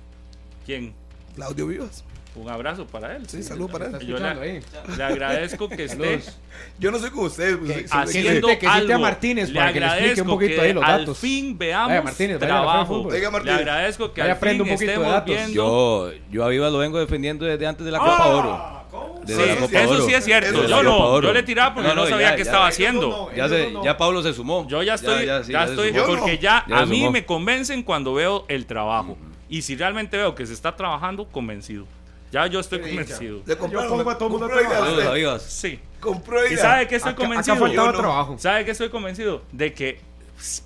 ¿Quién? 0.65 0.95
Claudio 1.35 1.67
Vivas. 1.67 2.05
Un 2.37 2.49
abrazo 2.51 2.85
para 2.87 3.15
él. 3.15 3.29
Sí, 3.29 3.43
saludo 3.45 3.69
para 3.69 3.87
él. 3.87 3.99
Yo 4.07 4.19
le, 4.19 4.61
agradezco 5.05 5.69
que 5.69 5.85
esté. 5.85 6.21
Yo 6.81 6.91
no 6.91 6.99
soy 6.99 7.11
como 7.11 7.25
ustedes. 7.27 7.57
pues, 7.59 7.87
haciendo 7.93 8.49
que 8.49 8.55
cite 8.57 8.67
a 8.67 8.75
algo. 8.75 8.99
Martínez 8.99 9.51
le 9.51 9.55
para 9.61 9.73
que 9.73 9.79
le 9.81 9.87
explique 9.87 10.21
un 10.21 10.31
agradezco 10.31 10.31
poquito 10.35 10.55
que 10.55 10.61
ahí 10.67 10.73
los 10.73 10.85
al 10.85 10.99
datos. 11.01 11.19
fin 11.19 11.57
veamos 11.59 11.89
Vaya, 11.89 12.03
Martínez, 12.03 12.39
trabajo. 12.41 13.09
Le 13.11 13.51
agradezco 13.53 14.13
que 14.13 14.21
Vaya, 14.21 14.33
al 14.33 14.39
fin 14.41 14.61
un 14.63 14.69
poquito 14.69 14.79
de 14.81 14.87
estemos 14.87 15.13
datos. 15.13 15.35
viendo 15.35 15.53
Yo, 15.55 16.13
yo 16.31 16.45
a 16.45 16.49
Viva 16.49 16.71
lo 16.71 16.79
vengo 16.79 16.99
defendiendo 16.99 17.45
desde 17.45 17.67
antes 17.67 17.85
de 17.87 17.93
la 17.93 17.99
Copa 18.01 18.27
Oro. 18.27 18.85
Sí, 19.27 19.35
la 19.35 19.57
Copa 19.57 19.81
eso 19.81 19.91
Oro. 19.93 20.07
sí 20.07 20.15
es 20.15 20.25
cierto. 20.25 20.67
Yo 20.67 20.83
no, 20.83 20.99
Oro. 20.99 21.29
yo 21.29 21.33
le 21.35 21.43
tiraba 21.45 21.73
porque 21.75 21.89
No, 21.89 21.95
no, 21.95 22.03
no, 22.03 22.09
sabía 22.09 22.31
ya, 22.31 22.37
qué 22.37 22.43
ya. 22.45 22.51
estaba 22.51 22.67
haciendo. 22.67 23.31
Ya, 23.35 23.49
se- 23.49 23.73
ya 23.85 23.97
Pablo 23.97 24.23
se 24.23 24.33
sumó. 24.33 24.67
Yo 24.69 24.83
ya 24.83 24.95
estoy, 24.95 25.25
ya, 25.27 25.43
sí, 25.45 25.53
estoy, 25.55 25.93
porque 25.93 26.39
ya, 26.39 26.65
Ya 26.69 26.79
a 26.81 26.87
mí 26.87 27.09
me 27.11 27.25
convencen 27.25 27.83
cuando 27.85 28.13
veo 28.15 28.45
el 28.49 28.67
trabajo. 28.67 29.17
Y 29.49 29.63
si 29.63 29.77
realmente 29.77 30.17
veo 30.17 30.35
que 30.35 30.47
se 30.47 30.53
está 30.53 30.75
trabajando, 30.75 31.27
convencido. 31.27 31.87
Ya 32.35 32.49
yo 32.49 32.59
estoy 32.59 32.81
convencido. 32.81 33.43
Le 33.47 33.57
compraron, 33.57 33.91
pongo 33.97 34.11
a 34.11 34.19
todo 34.19 34.29
mundo 34.29 34.49
a. 34.49 35.39
Sí. 35.39 35.79
Compró, 36.01 36.45
¿Y 36.51 36.57
sabe 36.57 36.89
que 36.89 36.97
estoy 36.97 37.13
Acá- 37.13 37.23
convencido? 37.23 37.55
Acá 37.55 37.61
faltaba 37.65 37.87
Yo 37.87 37.93
no. 37.93 37.99
trabajo. 38.01 38.37
¿Sabe 38.41 38.65
que 38.65 38.73
estoy 38.73 38.89
convencido? 38.91 39.43
De 39.53 39.73
que 39.73 40.01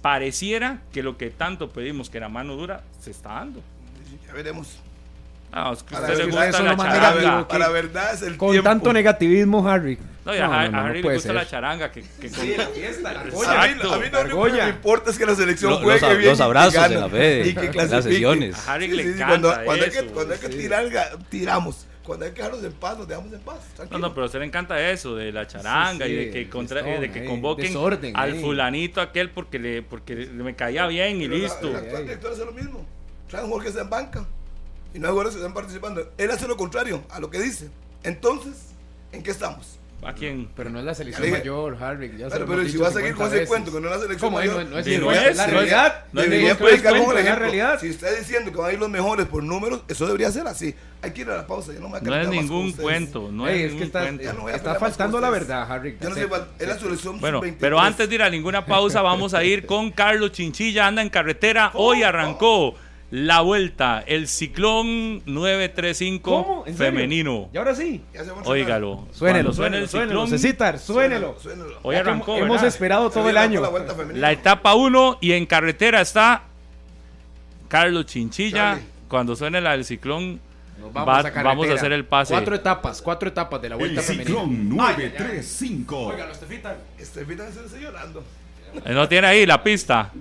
pareciera 0.01 0.79
que 0.93 1.03
lo 1.03 1.19
que 1.19 1.29
tanto 1.29 1.69
pedimos 1.69 2.09
que 2.09 2.17
era 2.17 2.31
mano 2.31 2.57
dura 2.57 2.83
se 3.03 3.11
está 3.11 3.35
dando. 3.35 3.61
Ya 4.27 4.33
veremos. 4.33 4.79
Ah, 5.53 5.71
es 5.75 5.83
que 5.83 5.95
a 5.95 6.01
usted 6.01 6.17
le 6.19 6.25
verdad, 6.27 6.47
gusta 6.47 6.63
la 6.63 7.13
ver- 7.13 7.47
para 7.47 7.69
verdad 7.69 8.15
es 8.15 8.23
el 8.23 8.37
Con 8.39 8.51
tiempo. 8.53 8.69
tanto 8.71 8.93
negativismo, 8.95 9.69
Harry. 9.69 9.99
No, 10.29 10.35
y 10.35 10.39
a, 10.39 10.47
No, 10.47 10.53
Har- 10.53 10.65
no, 10.67 10.71
no, 10.73 10.79
a 10.79 10.81
no 10.83 10.87
Harry 10.89 10.97
le 10.99 11.03
puede 11.03 11.17
gusta 11.17 11.29
ser. 11.29 11.35
la 11.37 11.47
charanga. 11.49 11.91
Que, 11.91 12.03
que 12.03 12.31
con- 12.31 12.41
A 12.41 12.45
mí, 12.45 12.51
Exacto. 12.83 13.93
a 13.95 13.99
mí 13.99 14.05
lo 14.11 14.21
único 14.21 14.45
que 14.45 14.63
me 14.63 14.69
importa 14.69 15.11
es 15.11 15.19
que 15.19 15.25
la 15.27 15.35
selección 15.35 15.71
Lo- 15.73 15.79
juegue 15.81 16.01
los- 16.01 16.19
bien. 16.19 16.31
los 16.31 16.41
abrazos 16.41 16.75
en 16.91 17.01
la 17.01 17.09
fe, 17.09 17.49
y 17.49 17.55
que 17.55 17.73
las 17.73 18.05
sesiones. 18.05 18.69
A 18.69 18.75
Harry 18.75 18.87
Sí, 18.91 18.93
le 18.97 19.03
sí, 19.05 19.09
sí, 19.09 19.15
encanta 19.15 19.41
cuando, 19.41 19.65
cuando 19.65 19.85
hay 19.85 19.91
que, 19.91 20.03
cuando 20.05 20.35
hay 20.35 20.41
que 20.41 20.49
tirar, 20.51 20.87
tiramos. 21.31 21.87
Cuando 22.05 22.25
hay 22.25 22.31
que 22.33 22.37
dejarlos 22.43 22.65
en 22.65 22.73
paz, 22.73 22.97
nos 22.99 23.07
dejamos 23.09 23.33
en 23.35 23.41
paz. 23.41 23.57
No, 23.71 23.75
Tranquilo. 23.77 23.99
no, 24.01 24.11
pero 24.15 24.23
a 24.23 24.27
usted 24.27 24.39
le 24.39 24.45
encanta 24.47 24.91
eso, 24.91 25.15
de 25.17 25.31
la 25.33 25.47
charanga 25.47 26.07
Sí, 26.07 26.11
sí, 26.13 26.17
y 26.19 26.25
de 26.27 26.31
que, 26.31 26.49
contra- 26.51 26.81
listón, 26.83 27.01
de 27.03 27.11
que 27.13 27.25
convoquen 27.27 27.67
desorden, 27.67 28.17
al 28.17 28.35
fulanito 28.37 29.01
aquel 29.03 29.31
porque 29.31 29.59
le 29.59 29.83
porque 29.83 30.15
le- 30.15 30.27
me 30.29 30.55
caía 30.57 30.87
bien 30.87 31.21
y 31.21 31.29
Pero 31.29 31.37
la- 31.39 31.43
listo. 31.45 31.69
El 31.69 31.77
actual 31.77 32.03
director 32.05 32.33
hace 32.33 32.45
lo 32.45 32.53
mismo. 32.53 32.87
Trae 33.29 33.43
un 33.43 33.49
jugador 33.49 33.63
que 33.65 33.69
está 33.71 33.83
en 33.83 33.91
banca. 33.91 34.27
Y 34.95 34.99
no 34.99 35.07
hay 35.07 35.11
jugadores 35.11 35.35
que 35.35 35.41
están 35.41 35.53
participando. 35.55 36.11
Él 36.17 36.31
hace 36.31 36.49
lo 36.49 36.57
contrario 36.57 37.03
a 37.11 37.21
lo 37.21 37.29
que 37.31 37.41
dice. 37.41 37.69
Entonces, 38.03 38.69
¿en 39.13 39.23
qué 39.23 39.31
estamos? 39.31 39.78
¿A 40.01 40.13
quién? 40.13 40.49
Pero 40.55 40.71
no 40.71 40.79
es 40.79 40.85
la 40.85 40.93
Ya 40.93 40.95
selección 40.95 41.31
mayor, 41.31 41.77
Harry. 41.83 42.17
Ya 42.17 42.29
Pero, 42.29 42.47
si 42.61 42.67
dicho 42.67 42.81
va 42.83 42.89
a 42.89 42.93
seguir 42.93 43.15
con 43.17 43.27
50 43.31 43.37
ese 43.37 43.47
cuento 43.49 43.73
que 43.73 43.81
no 43.81 43.89
es 43.89 43.97
la 43.97 44.03
selección 44.03 44.29
¿Cómo? 44.31 44.37
mayor, 44.39 44.65
No, 44.65 44.71
no 44.71 44.79
es 44.79 44.85
Sí, 44.85 44.91
cierto, 44.93 45.07
no 45.07 45.13
es 45.13 45.27
es, 45.27 45.37
la 45.37 45.47
realidad. 45.49 46.05
No 46.13 46.21
es 46.21 46.31
debería 46.31 46.57
predicar 46.59 46.93
con 47.03 47.11
el 47.11 47.19
ejemplo. 47.19 47.41
realidad. 47.45 47.81
Si 47.81 47.89
está 47.89 48.13
diciendo 48.13 48.53
que 48.53 48.59
van 48.59 48.71
a 48.71 48.73
ir 48.75 48.79
los 48.79 48.89
mejores 48.89 49.27
por 49.27 49.43
números, 49.43 49.83
eso 49.89 50.07
debería 50.07 50.31
ser 50.31 50.47
así. 50.47 50.73
Hay 51.03 51.11
que 51.11 51.23
ir 51.23 51.31
a 51.31 51.37
la 51.39 51.47
pausa. 51.49 51.73
Yo 51.73 51.81
no 51.81 51.89
me 51.89 52.01
No 52.01 52.15
es 52.15 52.29
ningún 52.29 52.73
cuento, 52.73 53.31
no 53.33 53.49
Ey, 53.49 53.63
es 53.65 53.73
es 53.73 53.79
que 53.79 53.85
está, 53.85 54.03
cuento. 54.03 54.23
Ya 54.23 54.33
no 54.35 54.49
está 54.49 54.77
faltando 54.77 55.21
la 55.21 55.31
verdad, 55.31 55.71
Harry. 55.71 55.97
Yo 56.01 56.09
no 56.11 56.15
sé, 56.15 56.27
cuál- 56.29 56.47
es 56.61 56.69
la 56.69 56.79
selección 56.79 57.19
Bueno, 57.21 57.39
sub-23. 57.41 57.57
pero 57.59 57.81
antes 57.81 58.09
de 58.09 58.15
ir 58.15 58.23
a 58.23 58.31
ninguna 58.31 58.65
pausa, 58.65 59.03
vamos 59.03 59.35
a 59.35 59.43
ir 59.43 59.67
con 59.67 59.91
Carlos 59.91 60.31
Chinchilla, 60.31 60.87
anda 60.87 61.03
en 61.03 61.11
carretera. 61.11 61.73
Hoy 61.75 62.05
arrancó 62.05 62.77
la 63.11 63.41
vuelta, 63.41 64.05
el 64.07 64.29
ciclón 64.29 65.23
935 65.25 66.21
¿Cómo? 66.45 66.65
¿En 66.67 66.77
serio? 66.77 66.93
femenino. 66.93 67.49
Y 67.53 67.57
ahora 67.57 67.75
sí. 67.75 68.03
Óigalo. 68.45 69.07
Suénelo, 69.13 69.45
Cuando 69.45 69.53
suene 69.55 69.79
el 69.79 69.89
suénelo, 69.89 70.27
suénelo. 70.27 70.39
ciclón, 70.39 70.79
suénelo. 70.79 71.37
Suénelo. 71.41 71.79
Hoy 71.83 71.97
arrancó, 71.97 72.37
Hemos 72.37 72.49
¿verdad? 72.51 72.67
esperado 72.67 73.09
todo 73.11 73.29
el 73.31 73.37
año. 73.39 73.61
la. 73.63 73.71
La 74.15 74.33
etapa 74.33 74.75
1 74.75 75.19
y 75.23 75.33
en 75.33 75.47
carretera 75.47 76.01
está 76.03 76.43
Carlos 77.69 78.07
Chinchilla. 78.07 78.75
Charlie. 78.75 78.85
Cuando 79.09 79.35
suene 79.37 79.61
la 79.63 79.71
del 79.73 79.87
ciclón, 79.87 80.39
Nos 80.79 80.89
va- 80.91 81.05
vamos, 81.05 81.15
a 81.21 81.23
carretera. 81.23 81.43
vamos 81.45 81.71
a 81.71 81.75
hacer 81.75 81.93
el 81.93 82.05
pase. 82.05 82.35
Cuatro 82.35 82.55
etapas, 82.55 83.01
cuatro 83.01 83.29
etapas 83.31 83.63
de 83.63 83.69
la 83.71 83.75
El 83.77 83.79
vuelta 83.79 84.03
femenina. 84.03 84.27
ciclón 84.27 84.69
935. 84.69 86.13
Este 86.99 87.25
Vita 87.25 87.51
se 87.51 87.65
está 87.65 87.79
llorando. 87.79 88.23
Eh, 88.85 88.93
No 88.93 89.09
tiene 89.09 89.27
ahí 89.29 89.47
la 89.47 89.63
pista. 89.63 90.13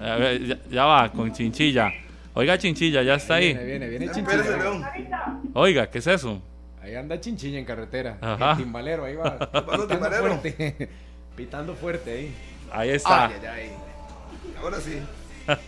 Ya, 0.00 0.58
ya 0.70 0.84
va, 0.84 1.10
con 1.12 1.32
Chinchilla. 1.32 1.92
Oiga, 2.38 2.56
Chinchilla, 2.56 3.02
ya 3.02 3.14
está 3.14 3.38
Viene, 3.38 3.58
ahí. 3.58 3.66
viene, 3.66 3.88
viene 3.88 4.04
Espérese, 4.04 4.54
Chinchilla. 4.54 5.40
Oiga, 5.54 5.90
¿qué 5.90 5.98
es 5.98 6.06
eso? 6.06 6.40
Ahí 6.80 6.94
anda 6.94 7.18
Chinchilla 7.20 7.58
en 7.58 7.64
carretera. 7.64 8.16
Ajá. 8.20 8.52
El 8.52 8.58
timbalero, 8.58 9.06
ahí 9.06 9.16
va. 9.16 9.38
pasó, 9.38 9.88
timbalero? 9.88 10.38
fuerte. 10.38 10.88
Pitando 11.36 11.74
fuerte 11.74 12.12
ahí. 12.12 12.34
Ahí 12.70 12.90
está. 12.90 13.26
Ay, 13.26 13.34
ay, 13.40 13.48
ay. 13.48 13.70
Ahora 14.62 14.78
sí. 14.78 15.02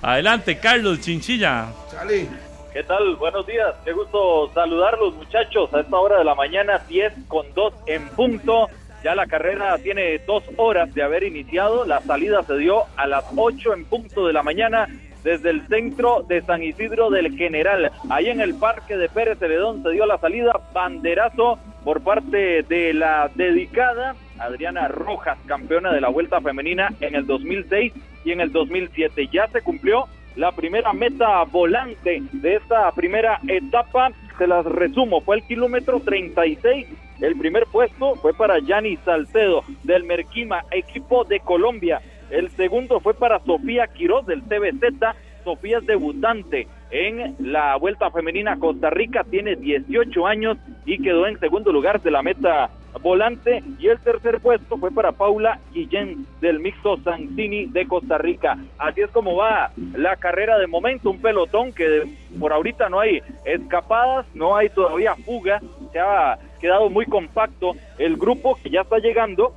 Adelante, 0.00 0.58
Carlos 0.58 1.00
Chinchilla. 1.00 1.74
Charlie. 1.90 2.26
¿Qué 2.72 2.82
tal? 2.84 3.16
Buenos 3.16 3.46
días. 3.46 3.74
Qué 3.84 3.92
gusto 3.92 4.50
saludarlos, 4.54 5.14
muchachos. 5.14 5.74
A 5.74 5.80
esta 5.80 5.96
hora 5.98 6.16
de 6.20 6.24
la 6.24 6.34
mañana, 6.34 6.78
10 6.88 7.12
con 7.28 7.52
2 7.52 7.74
en 7.84 8.08
punto. 8.08 8.70
Ya 9.02 9.14
la 9.14 9.26
carrera 9.26 9.78
tiene 9.78 10.18
dos 10.26 10.44
horas 10.56 10.92
de 10.94 11.02
haber 11.02 11.22
iniciado. 11.22 11.86
La 11.86 12.00
salida 12.00 12.42
se 12.42 12.56
dio 12.58 12.84
a 12.96 13.06
las 13.06 13.24
8 13.34 13.74
en 13.74 13.84
punto 13.86 14.26
de 14.26 14.32
la 14.32 14.42
mañana 14.42 14.88
desde 15.24 15.50
el 15.50 15.66
centro 15.68 16.22
de 16.28 16.42
San 16.42 16.62
Isidro 16.62 17.10
del 17.10 17.36
General. 17.36 17.90
Ahí 18.10 18.28
en 18.28 18.40
el 18.40 18.54
parque 18.54 18.96
de 18.96 19.08
Pérez 19.08 19.38
Celedón 19.38 19.82
se 19.82 19.90
dio 19.90 20.06
la 20.06 20.18
salida. 20.18 20.52
Banderazo 20.72 21.58
por 21.84 22.02
parte 22.02 22.62
de 22.62 22.92
la 22.92 23.30
dedicada 23.34 24.14
Adriana 24.38 24.88
Rojas, 24.88 25.38
campeona 25.46 25.92
de 25.92 26.00
la 26.00 26.08
Vuelta 26.08 26.40
Femenina 26.40 26.88
en 27.00 27.14
el 27.14 27.26
2006 27.26 27.92
y 28.24 28.32
en 28.32 28.40
el 28.40 28.52
2007. 28.52 29.28
Ya 29.32 29.48
se 29.48 29.62
cumplió 29.62 30.06
la 30.36 30.52
primera 30.52 30.92
meta 30.92 31.42
volante 31.44 32.22
de 32.32 32.56
esta 32.56 32.90
primera 32.92 33.40
etapa. 33.48 34.12
Se 34.38 34.46
las 34.46 34.64
resumo, 34.64 35.20
fue 35.20 35.36
el 35.36 35.42
kilómetro 35.42 36.00
36. 36.00 36.86
El 37.20 37.36
primer 37.36 37.66
puesto 37.66 38.14
fue 38.16 38.32
para 38.32 38.58
Yanni 38.58 38.96
Salcedo 38.98 39.62
del 39.82 40.04
Merquima, 40.04 40.64
equipo 40.70 41.24
de 41.24 41.40
Colombia. 41.40 42.00
El 42.30 42.50
segundo 42.50 43.00
fue 43.00 43.12
para 43.12 43.40
Sofía 43.40 43.86
Quiroz 43.88 44.26
del 44.26 44.42
CBZ. 44.42 45.14
Sofía 45.44 45.78
es 45.78 45.86
debutante 45.86 46.66
en 46.90 47.36
la 47.38 47.76
Vuelta 47.76 48.10
Femenina 48.10 48.58
Costa 48.58 48.90
Rica, 48.90 49.24
tiene 49.24 49.56
18 49.56 50.26
años 50.26 50.58
y 50.84 50.98
quedó 51.02 51.26
en 51.26 51.38
segundo 51.38 51.72
lugar 51.72 52.00
de 52.00 52.10
la 52.10 52.22
meta 52.22 52.70
volante. 53.02 53.62
Y 53.78 53.88
el 53.88 53.98
tercer 54.00 54.40
puesto 54.40 54.76
fue 54.76 54.90
para 54.90 55.12
Paula 55.12 55.60
Guillén 55.72 56.26
del 56.40 56.60
Mixto 56.60 56.96
Santini 56.98 57.66
de 57.66 57.86
Costa 57.86 58.18
Rica. 58.18 58.58
Así 58.78 59.00
es 59.00 59.10
como 59.10 59.36
va 59.36 59.70
la 59.94 60.16
carrera 60.16 60.58
de 60.58 60.66
momento, 60.66 61.10
un 61.10 61.20
pelotón 61.20 61.72
que 61.72 62.04
por 62.38 62.52
ahorita 62.52 62.88
no 62.88 63.00
hay 63.00 63.22
escapadas, 63.44 64.26
no 64.34 64.56
hay 64.56 64.68
todavía 64.70 65.14
fuga, 65.16 65.60
se 65.92 65.98
ha 65.98 66.38
quedado 66.60 66.90
muy 66.90 67.06
compacto 67.06 67.72
el 67.98 68.16
grupo 68.16 68.56
que 68.62 68.70
ya 68.70 68.82
está 68.82 68.98
llegando 68.98 69.54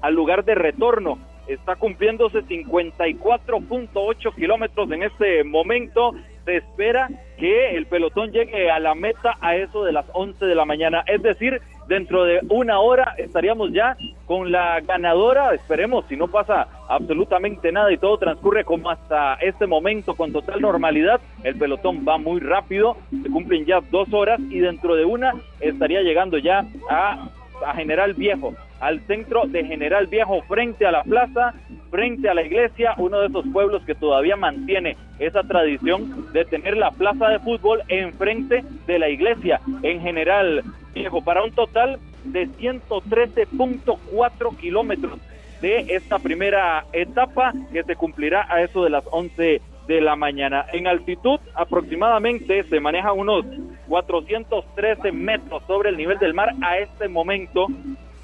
al 0.00 0.14
lugar 0.14 0.44
de 0.44 0.54
retorno. 0.54 1.18
Está 1.48 1.74
cumpliéndose 1.76 2.42
54.8 2.44 4.34
kilómetros 4.34 4.90
en 4.92 5.02
este 5.02 5.42
momento. 5.44 6.14
Se 6.44 6.56
espera 6.56 7.08
que 7.38 7.76
el 7.76 7.86
pelotón 7.86 8.32
llegue 8.32 8.70
a 8.70 8.80
la 8.80 8.94
meta 8.94 9.36
a 9.40 9.56
eso 9.56 9.84
de 9.84 9.92
las 9.92 10.06
11 10.12 10.44
de 10.44 10.54
la 10.54 10.64
mañana. 10.64 11.04
Es 11.06 11.22
decir, 11.22 11.60
dentro 11.88 12.24
de 12.24 12.40
una 12.48 12.80
hora 12.80 13.14
estaríamos 13.16 13.72
ya 13.72 13.96
con 14.26 14.50
la 14.50 14.80
ganadora. 14.80 15.54
Esperemos 15.54 16.04
si 16.08 16.16
no 16.16 16.28
pasa 16.28 16.66
absolutamente 16.88 17.70
nada 17.70 17.92
y 17.92 17.98
todo 17.98 18.18
transcurre 18.18 18.64
como 18.64 18.90
hasta 18.90 19.34
este 19.34 19.66
momento 19.66 20.14
con 20.14 20.32
total 20.32 20.60
normalidad. 20.60 21.20
El 21.44 21.56
pelotón 21.56 22.04
va 22.06 22.18
muy 22.18 22.40
rápido. 22.40 22.96
Se 23.22 23.30
cumplen 23.30 23.64
ya 23.64 23.80
dos 23.90 24.12
horas 24.12 24.40
y 24.50 24.58
dentro 24.58 24.96
de 24.96 25.04
una 25.04 25.32
estaría 25.60 26.02
llegando 26.02 26.38
ya 26.38 26.64
a 26.90 27.28
a 27.64 27.74
General 27.74 28.14
Viejo, 28.14 28.54
al 28.80 29.00
centro 29.06 29.44
de 29.46 29.64
General 29.64 30.06
Viejo 30.06 30.42
frente 30.42 30.86
a 30.86 30.92
la 30.92 31.02
plaza 31.02 31.54
frente 31.92 32.28
a 32.30 32.34
la 32.34 32.42
iglesia, 32.42 32.94
uno 32.96 33.20
de 33.20 33.26
esos 33.26 33.44
pueblos 33.52 33.84
que 33.84 33.94
todavía 33.94 34.34
mantiene 34.34 34.96
esa 35.18 35.42
tradición 35.42 36.32
de 36.32 36.46
tener 36.46 36.78
la 36.78 36.90
plaza 36.90 37.28
de 37.28 37.38
fútbol 37.38 37.82
enfrente 37.88 38.64
de 38.86 38.98
la 38.98 39.10
iglesia. 39.10 39.60
En 39.82 40.00
general, 40.00 40.64
viejo, 40.94 41.22
para 41.22 41.44
un 41.44 41.52
total 41.52 41.98
de 42.24 42.48
113.4 42.48 44.56
kilómetros 44.56 45.18
de 45.60 45.80
esta 45.94 46.18
primera 46.18 46.86
etapa 46.94 47.52
que 47.70 47.84
se 47.84 47.94
cumplirá 47.94 48.46
a 48.48 48.62
eso 48.62 48.84
de 48.84 48.90
las 48.90 49.04
11 49.10 49.60
de 49.86 50.00
la 50.00 50.16
mañana. 50.16 50.64
En 50.72 50.86
altitud 50.86 51.40
aproximadamente 51.54 52.64
se 52.64 52.80
maneja 52.80 53.12
unos 53.12 53.44
413 53.88 55.12
metros 55.12 55.62
sobre 55.66 55.90
el 55.90 55.98
nivel 55.98 56.18
del 56.18 56.32
mar 56.32 56.54
a 56.62 56.78
este 56.78 57.08
momento 57.08 57.66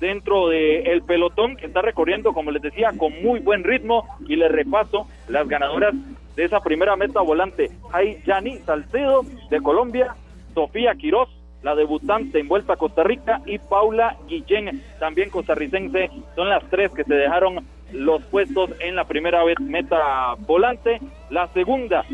dentro 0.01 0.49
del 0.49 1.03
pelotón 1.03 1.57
que 1.57 1.67
está 1.67 1.83
recorriendo, 1.83 2.33
como 2.33 2.51
les 2.51 2.63
decía, 2.63 2.93
con 2.97 3.23
muy 3.23 3.41
buen 3.41 3.65
ritmo 3.65 4.07
y 4.27 4.37
le 4.37 4.49
repaso 4.49 5.07
las 5.29 5.49
ganadoras 5.49 5.95
de 6.37 6.45
esa 6.45 6.61
primera 6.61 6.97
meta 6.97 7.21
volante. 7.21 7.71
Hay 7.93 8.19
Yani 8.25 8.59
Salcedo 8.59 9.23
de 9.51 9.61
Colombia, 9.61 10.15
Sofía 10.55 10.95
Quiroz, 10.95 11.29
la 11.63 11.75
debutante 11.75 12.39
en 12.39 12.49
Vuelta 12.49 12.75
a 12.75 12.77
Costa 12.77 13.03
Rica 13.03 13.41
y 13.45 13.59
Paula 13.59 14.17
Guillén, 14.29 14.83
también 15.01 15.31
costarricense, 15.31 16.11
son 16.37 16.49
las 16.49 16.63
tres 16.71 16.93
que 16.93 17.05
se 17.05 17.15
dejaron 17.15 17.65
los 17.93 18.23
puestos 18.25 18.71
en 18.81 18.95
la 18.97 19.05
primera 19.05 19.43
meta 19.61 20.35
volante. 20.47 21.01
La 21.31 21.49
segunda 21.49 22.05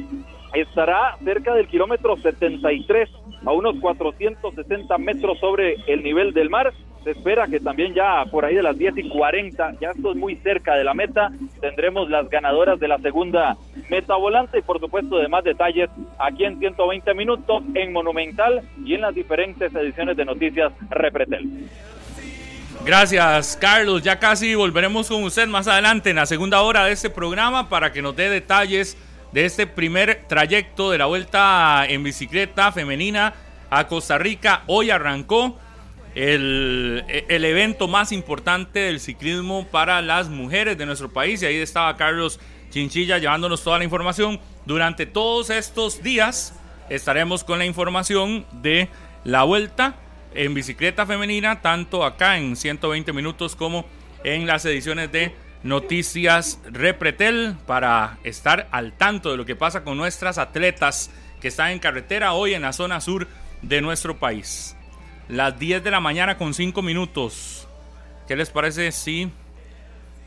estará 0.54 1.16
cerca 1.22 1.54
del 1.54 1.66
kilómetro 1.66 2.16
73, 2.16 3.10
a 3.44 3.52
unos 3.52 3.76
460 3.80 4.98
metros 4.98 5.38
sobre 5.38 5.74
el 5.86 6.02
nivel 6.02 6.32
del 6.32 6.48
mar. 6.48 6.72
Se 7.04 7.10
espera 7.10 7.46
que 7.46 7.60
también 7.60 7.92
ya 7.92 8.24
por 8.30 8.46
ahí 8.46 8.54
de 8.54 8.62
las 8.62 8.78
10 8.78 8.96
y 8.96 9.08
40, 9.10 9.74
ya 9.78 9.90
esto 9.90 10.12
es 10.12 10.16
muy 10.16 10.36
cerca 10.36 10.74
de 10.74 10.84
la 10.84 10.94
meta, 10.94 11.30
tendremos 11.60 12.08
las 12.08 12.30
ganadoras 12.30 12.80
de 12.80 12.88
la 12.88 12.96
segunda 12.98 13.58
meta 13.90 14.16
volante 14.16 14.58
y 14.58 14.62
por 14.62 14.80
supuesto 14.80 15.18
de 15.18 15.28
más 15.28 15.44
detalles 15.44 15.90
aquí 16.18 16.44
en 16.44 16.58
120 16.58 17.12
minutos 17.12 17.62
en 17.74 17.92
Monumental 17.92 18.62
y 18.86 18.94
en 18.94 19.02
las 19.02 19.14
diferentes 19.14 19.74
ediciones 19.74 20.16
de 20.16 20.24
Noticias 20.24 20.72
Repretel. 20.88 21.68
Gracias, 22.86 23.58
Carlos. 23.60 24.02
Ya 24.02 24.18
casi 24.18 24.54
volveremos 24.54 25.08
con 25.08 25.24
usted 25.24 25.46
más 25.46 25.68
adelante 25.68 26.08
en 26.08 26.16
la 26.16 26.26
segunda 26.26 26.62
hora 26.62 26.86
de 26.86 26.92
este 26.92 27.10
programa 27.10 27.68
para 27.68 27.92
que 27.92 28.00
nos 28.00 28.16
dé 28.16 28.30
detalles 28.30 28.96
de 29.32 29.44
este 29.44 29.66
primer 29.66 30.22
trayecto 30.26 30.90
de 30.90 30.98
la 30.98 31.06
vuelta 31.06 31.84
en 31.86 32.02
bicicleta 32.02 32.72
femenina 32.72 33.34
a 33.68 33.86
Costa 33.88 34.16
Rica. 34.16 34.62
Hoy 34.66 34.90
arrancó 34.90 35.58
el, 36.14 37.04
el, 37.08 37.44
evento 37.44 37.88
más 37.88 38.12
importante 38.12 38.80
del 38.80 39.00
ciclismo 39.00 39.66
para 39.66 40.00
las 40.00 40.28
mujeres 40.28 40.78
de 40.78 40.86
nuestro 40.86 41.12
país. 41.12 41.42
Y 41.42 41.46
ahí 41.46 41.56
estaba 41.56 41.96
Carlos 41.96 42.38
Chinchilla 42.70 43.18
llevándonos 43.18 43.62
toda 43.62 43.78
la 43.78 43.84
información. 43.84 44.40
Durante 44.64 45.06
todos 45.06 45.50
estos 45.50 46.02
días 46.02 46.54
estaremos 46.88 47.44
con 47.44 47.58
la 47.58 47.64
información 47.64 48.46
de 48.52 48.88
la 49.24 49.44
vuelta 49.44 49.96
en 50.34 50.54
bicicleta 50.54 51.06
femenina, 51.06 51.62
tanto 51.62 52.04
acá 52.04 52.38
en 52.38 52.56
120 52.56 53.12
minutos 53.12 53.56
como 53.56 53.84
en 54.24 54.46
las 54.46 54.64
ediciones 54.64 55.10
de 55.12 55.34
Noticias 55.62 56.60
Repretel, 56.70 57.56
para 57.66 58.18
estar 58.24 58.68
al 58.70 58.92
tanto 58.92 59.30
de 59.30 59.36
lo 59.36 59.46
que 59.46 59.56
pasa 59.56 59.82
con 59.82 59.96
nuestras 59.96 60.38
atletas 60.38 61.10
que 61.40 61.48
están 61.48 61.70
en 61.70 61.78
carretera 61.78 62.32
hoy 62.32 62.54
en 62.54 62.62
la 62.62 62.72
zona 62.72 63.00
sur 63.00 63.26
de 63.62 63.80
nuestro 63.80 64.18
país. 64.18 64.76
Las 65.28 65.58
10 65.58 65.82
de 65.82 65.90
la 65.90 66.00
mañana 66.00 66.36
con 66.36 66.54
5 66.54 66.82
minutos. 66.82 67.66
¿Qué 68.28 68.36
les 68.36 68.50
parece 68.50 68.92
si 68.92 69.30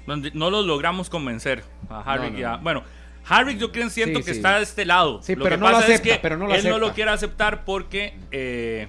no 0.06 0.50
los 0.50 0.66
logramos 0.66 1.10
convencer 1.10 1.64
a 1.90 2.02
Harry? 2.02 2.44
bueno, 2.62 2.84
Harry 3.28 3.58
yo 3.58 3.72
creo 3.72 3.90
siento 3.90 4.22
que 4.24 4.32
está 4.32 4.58
de 4.58 4.64
este 4.64 4.86
lado. 4.86 5.22
Sí, 5.22 5.36
pero, 5.36 5.58
no 5.58 5.66
pasa 5.66 5.94
es 5.94 6.02
que 6.02 6.20
pero 6.22 6.38
no 6.38 6.48
lo 6.48 6.56
él 6.56 6.70
no 6.70 6.78
lo 6.78 6.94
quiere 6.94 7.12
aceptar 7.12 7.66
porque 7.66 8.16
eh, 8.32 8.88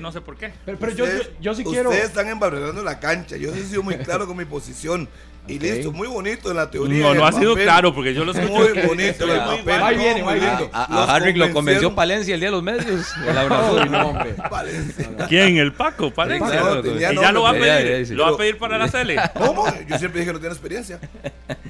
no 0.00 0.12
sé 0.12 0.20
por 0.20 0.36
qué. 0.36 0.52
Pero, 0.64 0.90
yo, 0.90 1.04
yo, 1.40 1.54
sí 1.54 1.64
quiero. 1.64 1.90
Ustedes 1.90 2.08
están 2.08 2.28
embarrando 2.28 2.82
la 2.82 3.00
cancha. 3.00 3.36
Yo 3.36 3.52
he 3.52 3.58
sido 3.58 3.82
muy 3.82 3.96
claro 3.96 4.26
con 4.26 4.36
mi 4.36 4.44
posición. 4.44 5.08
Y 5.50 5.58
listo, 5.58 5.92
muy 5.92 6.08
bonito 6.08 6.50
en 6.50 6.56
la 6.56 6.70
teoría. 6.70 7.02
No, 7.02 7.14
no 7.14 7.26
ha 7.26 7.32
sido 7.32 7.54
claro 7.54 7.94
porque 7.94 8.14
yo 8.14 8.24
lo 8.24 8.32
escucho. 8.32 8.52
Muy 8.52 8.86
bonito 8.86 9.24
en 9.24 9.30
el 9.30 9.38
papel. 9.38 9.82
Ahí 9.82 9.96
viene, 9.96 10.22
ahí 10.22 10.40
viene. 10.40 10.70
A, 10.72 11.14
Harry 11.14 11.34
lo 11.34 11.52
convenció 11.52 11.94
Palencia 11.94 12.34
el 12.34 12.40
día 12.40 12.48
de 12.48 12.52
los 12.52 12.62
medios. 12.62 13.06
¿Quién? 15.28 15.56
¿El 15.56 15.72
Paco? 15.72 16.12
Palencia. 16.12 16.62
y 16.84 16.98
ya 16.98 17.32
lo 17.32 17.42
va 17.42 17.50
a 17.50 17.54
pedir. 17.54 18.10
¿Lo 18.10 18.24
va 18.24 18.30
a 18.30 18.36
pedir 18.36 18.58
para 18.58 18.78
la 18.78 18.88
Cele? 18.88 19.16
¿Cómo? 19.34 19.64
Yo 19.88 19.98
siempre 19.98 20.20
dije 20.20 20.26
que 20.26 20.32
no 20.32 20.40
tiene 20.40 20.54
experiencia. 20.54 21.00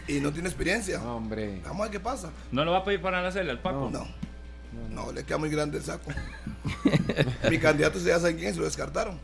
Y 0.06 0.20
no 0.20 0.32
tiene 0.32 0.48
experiencia. 0.48 1.02
Hombre. 1.02 1.60
Vamos 1.64 1.80
a 1.80 1.82
ver 1.84 1.92
qué 1.92 2.00
pasa. 2.00 2.30
¿No 2.52 2.64
lo 2.64 2.72
va 2.72 2.78
a 2.78 2.84
pedir 2.84 3.00
para 3.00 3.22
la 3.22 3.32
Cele 3.32 3.50
al 3.50 3.60
Paco? 3.60 3.90
No. 3.92 4.06
No, 4.90 5.12
le 5.12 5.24
queda 5.24 5.38
muy 5.38 5.50
grande 5.50 5.78
el 5.78 5.84
saco. 5.84 6.10
mi 7.50 7.58
candidato 7.58 7.98
se 7.98 8.08
ya 8.08 8.18
sabe 8.18 8.36
quién, 8.36 8.52
se 8.52 8.58
lo 8.58 8.66
descartaron. 8.66 9.18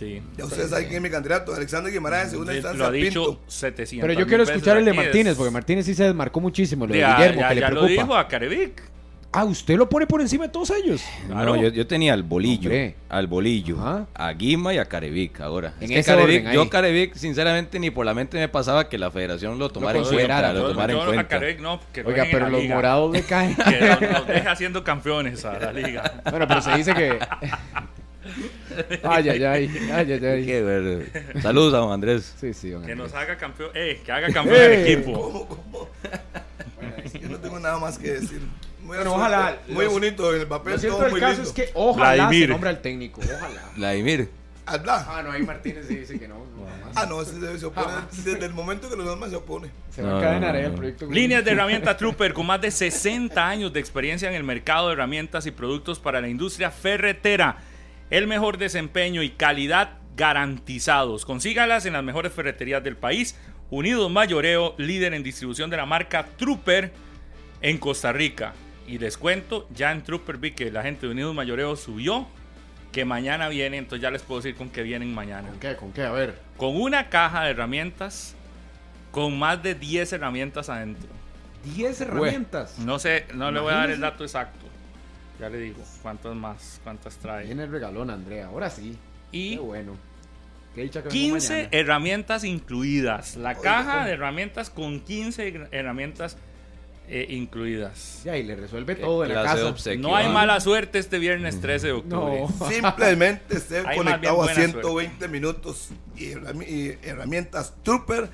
Sí. 0.00 0.22
Ya 0.38 0.46
ustedes 0.46 0.70
saben 0.70 0.86
quién 0.86 0.96
es 0.96 1.02
mi 1.02 1.10
candidato, 1.10 1.54
Alexander 1.54 1.92
Guimaraes, 1.92 2.30
segunda 2.30 2.54
instancia. 2.54 2.78
Lo 2.78 2.86
ha 2.86 2.90
dicho 2.90 3.38
700. 3.46 4.08
Pero 4.08 4.18
yo 4.18 4.26
quiero 4.26 4.44
escuchar 4.44 4.78
el 4.78 4.86
de 4.86 4.94
Martínez, 4.94 5.36
porque 5.36 5.50
Martínez 5.50 5.84
sí 5.84 5.94
se 5.94 6.04
desmarcó 6.04 6.40
muchísimo. 6.40 6.86
Lo 6.86 6.94
de 6.94 7.00
Guillermo, 7.00 7.46
que 7.46 7.54
le 7.54 7.60
preocupa. 7.60 7.82
lo 7.82 7.86
dijo 7.86 8.16
a 8.16 8.26
Carevic. 8.26 8.82
Ah, 9.30 9.44
¿usted 9.44 9.76
lo 9.76 9.90
pone 9.90 10.06
por 10.06 10.22
encima 10.22 10.46
de 10.46 10.50
todos 10.50 10.70
ellos? 10.70 11.02
No, 11.28 11.54
yo, 11.54 11.68
yo, 11.68 11.86
tenía 11.86 12.14
al 12.14 12.22
bolillo, 12.22 12.70
al 13.10 13.26
bolillo, 13.26 13.76
a 13.78 14.32
Guima 14.32 14.72
y 14.72 14.78
a 14.78 14.86
Carevic 14.86 15.38
ahora. 15.42 15.74
En 15.80 15.92
ese 15.92 16.10
Carevic, 16.10 16.50
yo 16.50 16.70
Carevic, 16.70 17.14
sinceramente, 17.14 17.78
ni 17.78 17.90
por 17.90 18.06
la 18.06 18.14
mente 18.14 18.38
me 18.38 18.48
pasaba 18.48 18.88
que 18.88 18.96
la 18.96 19.10
federación 19.10 19.58
lo 19.58 19.68
tomara 19.68 19.98
en 19.98 20.04
cuenta. 20.04 20.52
Lo 20.54 20.70
tomara 20.70 20.94
en 20.94 20.98
cuenta. 21.04 21.28
Carevic, 21.28 21.60
no, 21.60 21.78
que 21.92 22.02
Oiga, 22.04 22.26
pero 22.32 22.48
los 22.48 22.64
morados 22.64 23.12
le 23.12 23.22
caen. 23.22 23.54
Que 23.54 24.08
nos 24.10 24.26
deja 24.26 24.50
haciendo 24.50 24.82
campeones 24.82 25.44
a 25.44 25.58
la 25.58 25.72
liga. 25.74 26.22
Bueno, 26.30 26.48
pero 26.48 26.62
se 26.62 26.74
dice 26.74 26.94
que... 26.94 27.18
Ay, 29.02 29.28
ay, 29.28 29.44
ay, 29.44 29.70
ay, 29.92 30.12
ay, 30.12 30.24
ay. 30.24 30.46
Qué 30.46 31.40
Saludos 31.42 31.74
a 31.74 31.78
don 31.78 31.92
Andrés. 31.92 32.34
Sí, 32.40 32.54
sí, 32.54 32.70
don 32.70 32.82
Andrés. 32.82 32.96
Que 32.96 33.02
nos 33.02 33.14
haga 33.14 33.36
campeón, 33.36 33.70
eh, 33.74 34.00
que 34.04 34.12
haga 34.12 34.32
campeón 34.32 34.56
el 34.62 34.72
equipo. 34.86 35.12
¿Cómo, 35.12 35.48
cómo? 35.48 35.88
Bueno, 36.76 36.94
yo 37.20 37.28
no 37.28 37.38
tengo 37.38 37.58
nada 37.58 37.78
más 37.78 37.98
que 37.98 38.12
decir. 38.12 38.40
Muy, 38.82 38.96
bueno, 38.96 39.14
ojalá. 39.14 39.58
Muy 39.68 39.84
los, 39.84 39.92
bonito 39.92 40.34
en 40.34 40.40
el 40.40 40.46
papel. 40.46 40.72
Lo 40.74 40.78
cierto 40.78 40.96
todo 40.96 41.04
del 41.04 41.12
muy 41.12 41.20
caso 41.20 41.42
lindo. 41.42 41.48
es 41.48 41.54
que 41.54 41.70
ojalá 41.74 42.14
Vladimir. 42.14 42.46
se 42.46 42.48
nombre 42.52 42.70
al 42.70 42.80
técnico. 42.82 43.20
Ojalá. 43.22 43.70
Vladimir. 43.76 44.30
Habla. 44.66 45.06
Ah, 45.08 45.22
no, 45.22 45.32
ahí 45.32 45.42
Martínez 45.42 45.86
sí 45.88 45.96
dice 45.96 46.18
que 46.18 46.28
no. 46.28 46.34
no. 46.34 46.66
Ah, 46.94 47.06
no, 47.06 47.22
ese 47.22 47.40
se, 47.40 47.58
se 47.58 47.66
opone. 47.66 47.92
Desde 48.24 48.44
el 48.46 48.52
momento 48.52 48.88
que 48.88 48.96
los 48.96 49.08
demás 49.08 49.30
se 49.30 49.36
opone. 49.36 49.70
Se 49.90 50.02
va 50.02 50.14
a 50.14 50.18
encadenar 50.18 50.54
ahí 50.56 50.64
el 50.64 50.72
proyecto. 50.72 51.06
Líneas 51.06 51.44
de 51.44 51.50
herramienta 51.52 51.96
Trooper 51.98 52.32
con 52.32 52.46
más 52.46 52.60
de 52.60 52.70
60 52.70 53.46
años 53.46 53.72
de 53.72 53.80
experiencia 53.80 54.28
en 54.28 54.34
el 54.34 54.44
mercado 54.44 54.88
de 54.88 54.94
herramientas 54.94 55.46
y 55.46 55.50
productos 55.50 55.98
para 55.98 56.20
la 56.20 56.28
industria 56.28 56.70
ferretera. 56.70 57.56
El 58.10 58.26
mejor 58.26 58.58
desempeño 58.58 59.22
y 59.22 59.30
calidad 59.30 59.98
garantizados. 60.16 61.24
Consígalas 61.24 61.86
en 61.86 61.92
las 61.92 62.02
mejores 62.02 62.32
ferreterías 62.32 62.82
del 62.82 62.96
país. 62.96 63.38
Unidos 63.70 64.10
Mayoreo, 64.10 64.74
líder 64.78 65.14
en 65.14 65.22
distribución 65.22 65.70
de 65.70 65.76
la 65.76 65.86
marca 65.86 66.26
Trooper 66.36 66.92
en 67.62 67.78
Costa 67.78 68.12
Rica. 68.12 68.52
Y 68.88 68.98
les 68.98 69.16
cuento, 69.16 69.68
ya 69.72 69.92
en 69.92 70.02
Trooper 70.02 70.38
vi 70.38 70.50
que 70.50 70.72
la 70.72 70.82
gente 70.82 71.06
de 71.06 71.12
Unidos 71.12 71.34
Mayoreo 71.36 71.76
subió, 71.76 72.26
que 72.90 73.04
mañana 73.04 73.48
viene, 73.48 73.76
entonces 73.76 74.02
ya 74.02 74.10
les 74.10 74.22
puedo 74.22 74.40
decir 74.40 74.56
con 74.56 74.70
qué 74.70 74.82
vienen 74.82 75.14
mañana. 75.14 75.48
¿Con 75.48 75.60
qué? 75.60 75.76
¿Con 75.76 75.92
qué? 75.92 76.02
A 76.02 76.10
ver. 76.10 76.34
Con 76.56 76.80
una 76.80 77.08
caja 77.08 77.44
de 77.44 77.50
herramientas, 77.50 78.34
con 79.12 79.38
más 79.38 79.62
de 79.62 79.76
10 79.76 80.12
herramientas 80.14 80.68
adentro. 80.68 81.08
10 81.76 82.00
herramientas. 82.00 82.78
No 82.80 82.98
sé, 82.98 83.26
no 83.34 83.52
le 83.52 83.60
voy 83.60 83.72
a 83.72 83.76
dar 83.76 83.90
el 83.90 84.00
dato 84.00 84.24
exacto. 84.24 84.59
Ya 85.40 85.48
le 85.48 85.58
digo, 85.58 85.82
cuántas 86.02 86.34
más, 86.34 86.80
cuántas 86.84 87.16
trae. 87.16 87.46
Viene 87.46 87.64
el 87.64 87.70
regalón, 87.70 88.10
Andrea, 88.10 88.46
ahora 88.46 88.68
sí. 88.68 88.96
Y 89.32 89.54
Qué 89.54 89.60
bueno. 89.60 89.96
Qué 90.74 90.82
dicha 90.82 91.02
que 91.02 91.08
vengo 91.08 91.34
15 91.34 91.52
mañana. 91.52 91.68
herramientas 91.72 92.44
incluidas. 92.44 93.36
La 93.36 93.54
caja 93.54 94.04
de 94.04 94.12
herramientas 94.12 94.70
con 94.70 95.00
15 95.00 95.68
herramientas 95.72 96.36
eh, 97.08 97.26
incluidas. 97.30 98.22
Ya, 98.24 98.36
y 98.36 98.44
le 98.44 98.54
resuelve 98.54 98.94
Qué 98.94 99.02
todo 99.02 99.24
en 99.24 99.34
la 99.34 99.42
casa. 99.42 99.66
obsequio, 99.66 100.00
No 100.00 100.14
hay 100.14 100.28
mala 100.28 100.60
suerte 100.60 100.98
este 100.98 101.18
viernes 101.18 101.60
13 101.60 101.86
de 101.88 101.92
octubre. 101.94 102.40
No. 102.40 102.68
Simplemente 102.68 103.56
esté 103.56 103.82
conectado 103.82 104.42
a 104.42 104.44
buena 104.44 104.54
120 104.54 105.26
minutos 105.28 105.88
y 106.16 106.90
herramientas 107.02 107.74
Trooper 107.82 108.28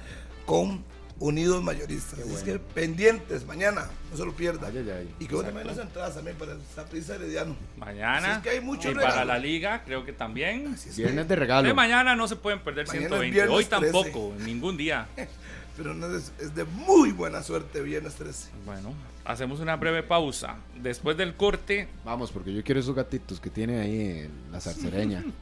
con 0.45 0.85
Unidos 1.19 1.63
Mayoristas. 1.63 2.19
Es 2.19 2.43
que 2.43 2.59
pendientes 2.59 3.47
mañana. 3.47 3.89
No 4.11 4.17
se 4.17 4.25
lo 4.25 4.35
pierda. 4.35 4.69
Ay, 4.69 4.79
ay, 4.79 4.91
ay. 4.91 5.15
Y 5.19 5.27
que 5.27 5.37
también 5.37 5.67
las 5.67 5.79
entradas 5.79 6.15
también 6.15 6.37
para 6.37 6.53
el 6.53 6.59
Saprissa 6.75 7.15
Herediano. 7.15 7.57
Mañana. 7.79 8.19
Así 8.19 8.37
es 8.37 8.43
que 8.43 8.51
hay 8.51 8.61
mucho 8.61 8.91
y 8.91 8.95
para 8.95 9.25
la 9.25 9.39
liga, 9.39 9.83
creo 9.85 10.05
que 10.05 10.13
también. 10.13 10.67
Así 10.75 10.91
es 10.91 10.97
que- 10.97 11.03
Viernes 11.03 11.27
de 11.27 11.35
De 11.35 11.41
regalo. 11.41 11.75
mañana 11.75 12.15
no 12.15 12.29
se 12.29 12.37
pueden 12.37 12.61
perder 12.61 12.87
Mañana 12.87 13.07
es 13.07 13.11
120. 13.11 13.35
viernes 13.35 13.57
Hoy 13.57 13.65
13. 13.65 13.93
tampoco, 13.93 14.35
ningún 14.41 14.77
día. 14.77 15.07
pero 15.77 15.95
no 15.95 16.15
es, 16.17 16.33
es 16.39 16.55
de 16.55 16.65
muy 16.65 17.13
buena 17.13 17.43
suerte 17.43 17.81
viernes 17.81 18.15
13. 18.15 18.49
Bueno, 18.67 18.93
hacemos 19.27 19.61
una 19.61 19.77
breve 19.77 20.03
pausa. 20.03 20.57
Después 20.81 21.17
del 21.17 21.35
corte, 21.35 21.89
Vamos, 22.05 22.31
porque 22.31 22.53
yo 22.55 22.63
quiero 22.63 22.81
esos 22.81 22.95
gatitos 22.95 23.41
que 23.41 23.51
tiene 23.51 23.81
ahí 23.81 24.01
en 24.25 24.31
la 24.53 24.61
zarcereña. 24.61 25.25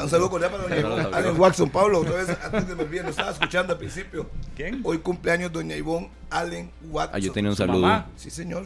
Un 0.00 0.08
saludo 0.08 0.30
cordial 0.30 0.52
para 0.52 0.82
doña 0.82 1.16
Allen 1.16 1.40
Watson, 1.40 1.68
Pablo, 1.70 2.00
otra 2.00 2.14
vez 2.14 2.28
antes 2.44 2.68
de 2.68 2.76
me 2.76 2.82
olvidar, 2.84 3.06
lo 3.06 3.10
estaba 3.10 3.32
escuchando 3.32 3.72
al 3.72 3.78
principio. 3.78 4.30
¿quién? 4.54 4.80
Hoy 4.84 4.98
cumpleaños 4.98 5.50
doña 5.52 5.74
Ivonne 5.74 6.10
Allen 6.30 6.70
Watson. 6.90 7.16
Ah, 7.16 7.18
yo 7.18 7.32
tenía 7.32 7.50
un 7.50 7.56
saludo. 7.56 7.80
mamá. 7.80 8.06
Sí, 8.16 8.30
señor. 8.30 8.64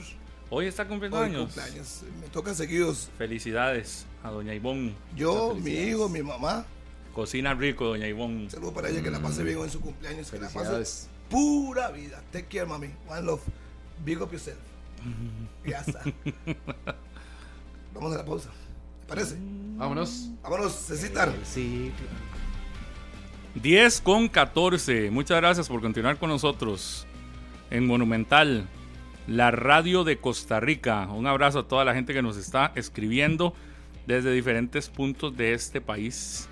Hoy 0.50 0.66
está 0.66 0.86
cumpliendo 0.86 1.18
Hoy 1.18 1.26
años. 1.28 1.44
cumpleaños. 1.44 2.03
Me 2.20 2.28
tocan 2.28 2.55
seguidos. 2.55 3.09
Felicidades 3.16 4.05
a 4.22 4.30
doña 4.30 4.53
Ivonne. 4.55 4.94
Yo, 5.16 5.55
mi 5.55 5.70
hijo, 5.70 6.11
mi 6.11 6.22
mamá. 6.22 6.66
Cocina 7.14 7.55
rico, 7.55 7.86
doña 7.86 8.07
Ivonne. 8.07 8.50
Saludo 8.50 8.72
para 8.74 8.90
ella, 8.90 9.03
que 9.03 9.11
la 9.11 9.20
pase 9.20 9.42
bien 9.44 9.57
hoy 9.59 9.64
en 9.64 9.70
su 9.70 9.80
cumpleaños. 9.80 10.30
Que 10.30 10.36
la 10.38 10.48
pase 10.48 10.59
Felicidades. 10.59 11.09
pura 11.30 11.90
vida. 11.90 12.20
Take 12.32 12.46
care, 12.48 12.66
mami. 12.66 12.88
One 13.09 13.22
love. 13.22 13.40
Big 14.05 14.20
up 14.20 14.30
yourself. 14.30 14.59
Ya 15.64 15.78
está. 15.78 16.03
Vamos 17.94 18.14
a 18.14 18.18
la 18.18 18.24
pausa. 18.24 18.50
¿Te 19.00 19.07
parece? 19.07 19.36
Vámonos. 19.76 20.30
Vámonos, 20.42 20.72
Cecitar. 20.72 21.32
Sí. 21.44 21.92
10 23.55 24.00
con 24.00 24.28
14. 24.28 25.11
Muchas 25.11 25.38
gracias 25.38 25.68
por 25.68 25.80
continuar 25.80 26.18
con 26.18 26.30
nosotros 26.30 27.07
en 27.70 27.86
Monumental, 27.86 28.66
la 29.26 29.50
radio 29.50 30.05
de 30.05 30.18
Costa 30.18 30.61
Rica. 30.61 31.09
Un 31.09 31.26
abrazo 31.26 31.61
a 31.61 31.68
toda 31.68 31.84
la 31.84 31.94
gente 31.94 32.12
que 32.12 32.22
nos 32.22 32.36
está 32.36 32.72
escribiendo 32.74 33.55
desde 34.07 34.32
diferentes 34.32 34.88
puntos 34.88 35.36
de 35.36 35.53
este 35.53 35.80
país. 35.80 36.48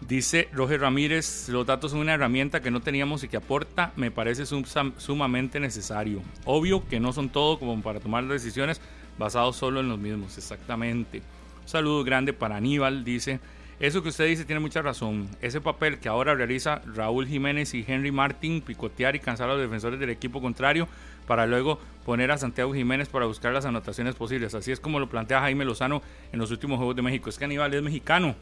Dice 0.00 0.48
Roger 0.52 0.80
Ramírez, 0.80 1.48
los 1.50 1.66
datos 1.66 1.90
son 1.90 2.00
una 2.00 2.14
herramienta 2.14 2.60
que 2.60 2.70
no 2.70 2.80
teníamos 2.80 3.22
y 3.22 3.28
que 3.28 3.36
aporta, 3.36 3.92
me 3.96 4.10
parece 4.10 4.44
sumamente 4.46 5.60
necesario. 5.60 6.22
Obvio 6.46 6.88
que 6.88 7.00
no 7.00 7.12
son 7.12 7.28
todo 7.28 7.58
como 7.58 7.80
para 7.82 8.00
tomar 8.00 8.26
decisiones 8.26 8.80
basados 9.18 9.56
solo 9.56 9.80
en 9.80 9.88
los 9.88 9.98
mismos, 9.98 10.38
exactamente. 10.38 11.18
Un 11.62 11.68
saludo 11.68 12.02
grande 12.02 12.32
para 12.32 12.56
Aníbal, 12.56 13.04
dice, 13.04 13.40
eso 13.78 14.02
que 14.02 14.08
usted 14.08 14.26
dice 14.26 14.44
tiene 14.44 14.60
mucha 14.60 14.82
razón. 14.82 15.28
Ese 15.40 15.60
papel 15.60 15.98
que 15.98 16.08
ahora 16.08 16.34
realiza 16.34 16.82
Raúl 16.94 17.26
Jiménez 17.26 17.74
y 17.74 17.84
Henry 17.86 18.10
Martin, 18.10 18.62
picotear 18.62 19.16
y 19.16 19.20
cansar 19.20 19.48
a 19.48 19.52
los 19.52 19.62
defensores 19.62 20.00
del 20.00 20.10
equipo 20.10 20.40
contrario 20.40 20.88
para 21.26 21.46
luego 21.46 21.78
poner 22.04 22.30
a 22.30 22.38
Santiago 22.38 22.74
Jiménez 22.74 23.08
para 23.08 23.26
buscar 23.26 23.52
las 23.52 23.64
anotaciones 23.64 24.14
posibles. 24.14 24.54
Así 24.54 24.72
es 24.72 24.80
como 24.80 24.98
lo 24.98 25.08
plantea 25.08 25.40
Jaime 25.40 25.64
Lozano 25.64 26.02
en 26.32 26.38
los 26.38 26.50
últimos 26.50 26.78
Juegos 26.78 26.96
de 26.96 27.02
México. 27.02 27.30
Es 27.30 27.38
que 27.38 27.44
Aníbal 27.44 27.72
es 27.74 27.82
mexicano, 27.82 28.34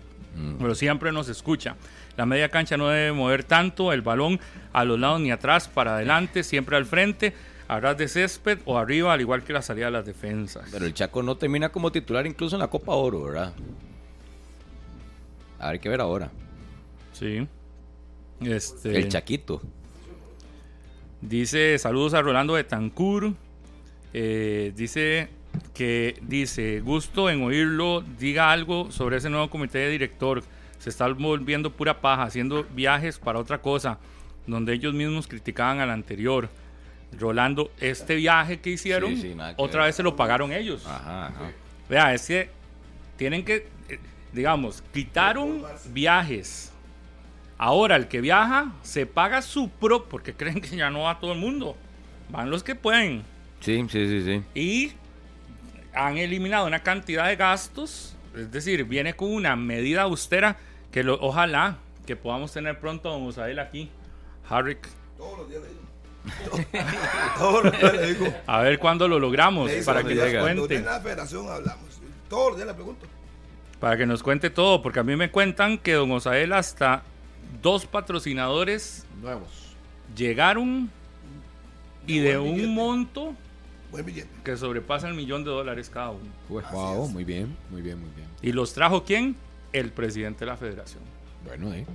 pero 0.59 0.75
siempre 0.75 1.13
nos 1.13 1.29
escucha. 1.29 1.77
La 2.17 2.25
media 2.25 2.49
cancha 2.49 2.77
no 2.77 2.89
debe 2.89 3.13
mover 3.13 3.45
tanto 3.45 3.93
el 3.93 4.03
balón 4.03 4.41
a 4.73 4.85
los 4.85 4.99
lados 4.99 5.21
ni 5.21 5.31
atrás, 5.31 5.69
para 5.69 5.97
adelante, 5.97 6.43
siempre 6.43 6.77
al 6.77 6.87
frente, 6.87 7.35
a 7.69 7.81
ras 7.81 7.99
de 7.99 8.09
césped 8.09 8.61
o 8.65 8.79
arriba, 8.79 9.13
al 9.13 9.21
igual 9.21 9.43
que 9.43 9.53
la 9.53 9.63
salida 9.63 9.87
de 9.87 9.93
las 9.93 10.07
defensas. 10.07 10.69
Pero 10.73 10.87
el 10.87 10.95
Chaco 10.95 11.23
no 11.23 11.37
termina 11.37 11.69
como 11.69 11.93
titular 11.93 12.27
incluso 12.27 12.57
en 12.57 12.61
la 12.61 12.69
Copa 12.69 12.93
Oro, 12.93 13.25
¿verdad? 13.25 13.53
A 15.59 15.73
ver 15.73 15.81
qué 15.81 15.89
ver 15.89 16.01
ahora. 16.01 16.31
Sí. 17.13 17.47
Este, 18.41 18.97
El 18.97 19.09
Chaquito. 19.09 19.61
Dice 21.21 21.79
saludos 21.79 22.15
a 22.15 22.23
Rolando 22.23 22.55
de 22.55 22.65
Tancur. 22.65 23.33
Eh, 24.15 24.73
dice 24.77 25.29
que 25.75 26.19
dice 26.23 26.81
gusto 26.81 27.29
en 27.31 27.43
oírlo. 27.43 28.03
Diga 28.19 28.53
algo 28.53 28.91
sobre 28.93 29.17
ese 29.17 29.29
nuevo 29.31 29.51
comité 29.51 29.79
de 29.79 29.91
director. 29.91 30.43
Se 30.79 30.91
está 30.91 31.09
volviendo 31.09 31.71
pura 31.73 32.01
paja, 32.01 32.23
haciendo 32.23 32.65
viajes 32.65 33.19
para 33.19 33.41
otra 33.41 33.61
cosa, 33.61 33.99
donde 34.47 34.75
ellos 34.75 34.95
mismos 34.95 35.27
criticaban 35.27 35.81
al 35.81 35.91
anterior. 35.91 36.49
Rolando, 37.19 37.73
este 37.81 38.15
viaje 38.17 38.61
que 38.61 38.71
hicieron, 38.71 39.17
Sí, 39.17 39.23
sí, 39.23 39.35
nada 39.35 39.57
que 39.57 39.63
otra 39.63 39.81
ver. 39.81 39.89
vez 39.89 39.97
se 39.97 40.03
lo 40.03 40.15
pagaron 40.15 40.53
ellos. 40.53 40.87
Ajá, 40.87 41.29
ajá. 41.29 41.51
Vea, 41.89 42.13
es 42.15 42.27
que 42.27 42.51
tienen 43.17 43.45
que, 43.45 43.67
eh, 43.89 43.99
digamos, 44.33 44.83
quitaron 44.93 45.63
viajes. 45.91 46.71
Ahora 47.59 47.97
el 47.97 48.07
que 48.09 48.21
viaja 48.21 48.73
se 48.83 49.05
paga 49.07 49.43
su 49.43 49.69
pro, 49.69 50.05
porque 50.05 50.33
creen 50.37 50.61
que 50.61 50.77
ya 50.77 50.91
no 50.91 51.03
va 51.03 51.19
todo 51.19 51.33
el 51.33 51.39
mundo. 51.39 51.77
Van 52.31 52.51
los 52.51 52.63
que 52.63 52.75
pueden. 52.75 53.23
Sí, 53.61 53.85
sí, 53.91 54.07
sí, 54.09 54.23
sí. 54.25 54.43
Y 54.55 54.93
han 55.95 56.17
eliminado 56.19 56.67
una 56.67 56.81
cantidad 56.83 57.27
de 57.27 57.37
gastos. 57.37 58.15
Es 58.37 58.53
decir, 58.53 58.85
viene 58.85 59.15
con 59.15 59.33
una 59.33 59.57
medida 59.57 60.03
austera 60.03 60.57
que 60.93 61.03
lo- 61.03 61.19
ojalá 61.21 61.79
que 62.07 62.15
podamos 62.17 62.53
tener 62.53 62.79
pronto 62.79 63.09
a 63.09 63.13
don 63.13 63.23
Usael 63.25 63.59
aquí. 63.59 63.91
Harrick. 64.49 64.89
Todos 65.17 65.39
los 65.39 65.49
días 65.51 65.63
le 65.63 65.69
digo. 65.69 65.79
Todos 67.39 67.65
los 67.65 67.79
días 67.81 67.93
le 67.95 68.15
digo. 68.15 68.35
A 68.47 68.61
ver 68.61 68.79
cuándo 68.79 69.09
lo 69.09 69.19
logramos 69.19 69.71
dice 69.71 69.85
para 69.85 70.05
que 70.05 70.15
nos 70.15 70.33
cuente. 70.43 70.77
en 70.77 70.85
la 70.85 71.01
federación 71.01 71.49
hablamos. 71.51 72.01
Todos 72.29 72.49
los 72.51 72.57
días 72.57 72.69
le 72.69 72.75
pregunto. 72.75 73.07
Para 73.81 73.97
que 73.97 74.07
nos 74.07 74.23
cuente 74.23 74.51
todo, 74.51 74.83
porque 74.83 75.01
a 75.01 75.03
mí 75.03 75.17
me 75.17 75.31
cuentan 75.31 75.79
que 75.79 75.95
don 75.95 76.11
Osael 76.13 76.53
hasta 76.53 77.03
dos 77.63 77.87
patrocinadores 77.87 79.07
Nuevos. 79.21 79.49
llegaron 80.17 80.91
y 82.07 82.19
De 82.19 82.31
de 82.31 82.37
buen 82.39 82.53
billete. 82.55 82.69
un 82.69 82.75
monto 82.75 83.35
Buen 83.91 84.05
billete. 84.05 84.29
que 84.45 84.57
sobrepasa 84.57 85.09
el 85.09 85.15
millón 85.15 85.45
de 85.45 85.51
dólares 85.51 85.89
cada 85.91 86.11
uno. 86.11 86.25
wow, 86.49 87.05
es. 87.07 87.11
muy 87.11 87.25
bien, 87.25 87.57
muy 87.71 87.81
bien, 87.83 87.99
muy 88.01 88.11
bien. 88.15 88.29
¿Y 88.43 88.53
los 88.53 88.73
trajo 88.75 89.05
quién? 89.05 89.35
El 89.73 89.91
presidente 89.93 90.41
de 90.41 90.47
la 90.51 90.57
federación. 90.57 91.03
Bueno, 91.47 91.73
eh. 91.75 91.87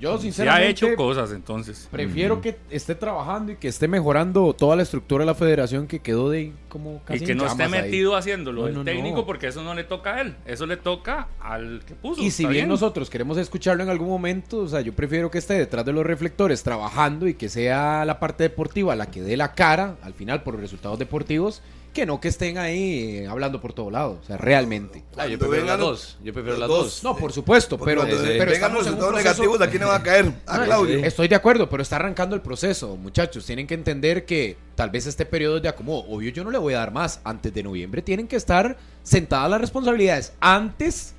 Yo 0.00 0.16
Se 0.16 0.22
sinceramente 0.24 0.66
ha 0.66 0.70
hecho 0.70 0.96
cosas 0.96 1.30
entonces. 1.30 1.86
prefiero 1.90 2.40
que 2.40 2.56
esté 2.70 2.94
trabajando 2.96 3.52
y 3.52 3.56
que 3.56 3.68
esté 3.68 3.86
mejorando 3.86 4.52
toda 4.52 4.74
la 4.74 4.82
estructura 4.82 5.22
de 5.22 5.26
la 5.26 5.34
federación 5.36 5.86
que 5.86 6.00
quedó 6.00 6.28
de 6.28 6.52
como 6.68 6.96
Y 6.96 6.98
casi 7.06 7.24
que 7.24 7.32
en 7.32 7.38
no 7.38 7.46
esté 7.46 7.62
ahí. 7.62 7.70
metido 7.70 8.16
haciéndolo 8.16 8.62
No, 8.62 8.66
el 8.68 8.74
no, 8.74 8.84
técnico 8.84 9.18
no. 9.18 9.26
porque 9.26 9.46
eso 9.46 9.62
no 9.62 9.74
le 9.74 9.84
toca 9.84 10.16
a 10.16 10.20
él. 10.22 10.34
Eso 10.44 10.66
le 10.66 10.76
toca 10.76 11.28
al 11.40 11.82
que 11.86 11.94
puso. 11.94 12.20
Y 12.20 12.30
si 12.32 12.42
¿está 12.42 12.52
bien 12.52 12.68
nosotros 12.68 13.08
queremos 13.10 13.38
escucharlo 13.38 13.82
en 13.84 13.90
algún 13.90 14.08
momento, 14.08 14.58
o 14.58 14.68
sea, 14.68 14.80
yo 14.80 14.92
prefiero 14.92 15.30
que 15.30 15.38
esté 15.38 15.54
detrás 15.54 15.84
de 15.84 15.92
los 15.92 16.04
reflectores 16.04 16.62
trabajando 16.64 17.28
y 17.28 17.34
que 17.34 17.48
sea 17.48 18.04
la 18.04 18.18
parte 18.18 18.42
deportiva 18.44 18.96
la 18.96 19.06
que 19.10 19.22
dé 19.22 19.36
la 19.36 19.52
cara 19.54 19.96
al 20.02 20.14
final 20.14 20.42
por 20.42 20.54
los 20.54 20.62
resultados 20.62 20.98
deportivos, 20.98 21.62
que 21.92 22.06
no 22.06 22.20
que 22.20 22.28
estén 22.28 22.58
ahí 22.58 23.18
eh, 23.18 23.26
hablando 23.28 23.60
por 23.60 23.72
todo 23.72 23.90
lado, 23.90 24.18
o 24.22 24.26
sea, 24.26 24.36
realmente. 24.36 25.04
Ah, 25.16 25.26
yo 25.26 25.38
prefiero 25.38 25.64
las 25.66 25.78
dos. 25.78 26.18
Yo 26.24 26.32
prefiero 26.32 26.52
los 26.58 26.60
las 26.60 26.68
dos. 26.68 26.84
dos. 26.84 27.04
No, 27.04 27.16
por 27.16 27.32
supuesto, 27.32 27.78
Porque 27.78 27.94
pero, 27.94 28.02
sí. 28.06 28.08
pero 28.10 28.26
vengan 28.50 28.52
estamos 28.52 28.78
los 28.78 28.86
en 28.86 28.92
un 28.94 28.98
resultados 28.98 29.12
proceso- 29.12 29.42
negativos, 29.42 29.60
¿a 29.60 29.70
quién 29.70 29.80
le 29.82 29.86
va 29.88 29.96
a 29.96 30.02
caer? 30.02 30.32
A 30.46 30.58
No, 30.58 30.64
Claudio. 30.64 30.98
eh, 30.98 31.06
Estoy 31.06 31.28
de 31.28 31.34
acuerdo, 31.34 31.68
pero 31.68 31.82
está 31.82 31.96
arrancando 31.96 32.34
el 32.34 32.42
proceso, 32.42 32.96
muchachos. 32.96 33.44
Tienen 33.46 33.66
que 33.66 33.74
entender 33.74 34.24
que 34.24 34.56
tal 34.74 34.90
vez 34.90 35.06
este 35.06 35.26
periodo 35.26 35.58
es 35.58 35.62
de 35.62 35.68
acomodo. 35.68 36.04
Obvio, 36.08 36.30
yo 36.30 36.42
no 36.44 36.50
le 36.50 36.58
voy 36.58 36.74
a 36.74 36.78
dar 36.78 36.92
más. 36.92 37.20
Antes 37.24 37.52
de 37.54 37.62
noviembre 37.62 38.02
tienen 38.02 38.26
que 38.26 38.36
estar 38.36 38.76
sentadas 39.02 39.50
las 39.50 39.60
responsabilidades. 39.60 40.32
Antes 40.40 41.14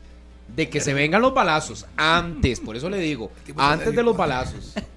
de 0.56 0.70
que 0.70 0.82
se 0.82 0.94
vengan 0.94 1.22
los 1.22 1.34
balazos. 1.34 1.86
Antes, 1.96 2.60
por 2.60 2.76
eso 2.76 2.90
le 2.90 2.98
digo. 3.00 3.32
Antes 3.56 3.96
de 3.96 4.04
los 4.04 4.16
balazos. 4.18 4.74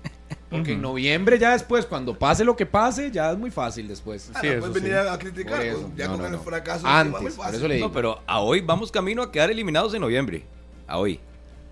Porque 0.57 0.73
en 0.73 0.83
noviembre 0.83 1.39
ya 1.39 1.53
después, 1.53 1.87
cuando 1.87 2.19
pase 2.19 2.45
lo 2.45 2.57
que 2.57 2.67
pase, 2.67 3.11
ya 3.11 3.33
es 3.33 3.39
muy 3.39 3.51
fácil 3.51 3.87
después. 3.89 4.31
Ah, 4.35 4.41
Sí, 4.41 4.47
no 4.49 4.53
eso 4.55 4.61
puedes 4.61 4.77
sí. 4.77 4.83
venir 4.83 4.97
a, 4.99 5.13
a 5.13 5.19
criticar. 5.19 5.59
Pues, 5.59 5.77
ya 5.97 6.07
No, 6.07 6.13
con 6.13 6.21
no, 6.21 6.27
el 6.27 6.33
no. 6.33 6.39
fracaso. 6.41 6.83
muy 6.87 6.91
Antes, 6.93 7.21
por 7.21 7.33
fácil. 7.33 7.55
eso 7.57 7.69
le 7.69 7.75
digo. 7.77 7.89
No, 7.89 7.93
pero 7.93 8.21
a 8.27 8.41
hoy 8.41 8.61
vamos 8.61 8.91
camino 8.91 9.23
a 9.23 9.31
quedar 9.33 9.51
eliminados 9.51 9.95
en 9.95 10.01
noviembre. 10.01 10.45
A 10.87 10.99
hoy. 10.99 11.21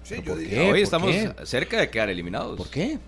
Sí, 0.02 0.16
hoy 0.16 0.22
¿por 0.22 0.76
estamos 0.78 1.10
qué? 1.10 1.32
cerca 1.44 1.78
de 1.80 1.88
quedar 1.90 2.10
eliminados. 2.10 2.56
¿Por 2.58 2.68
qué? 2.68 2.98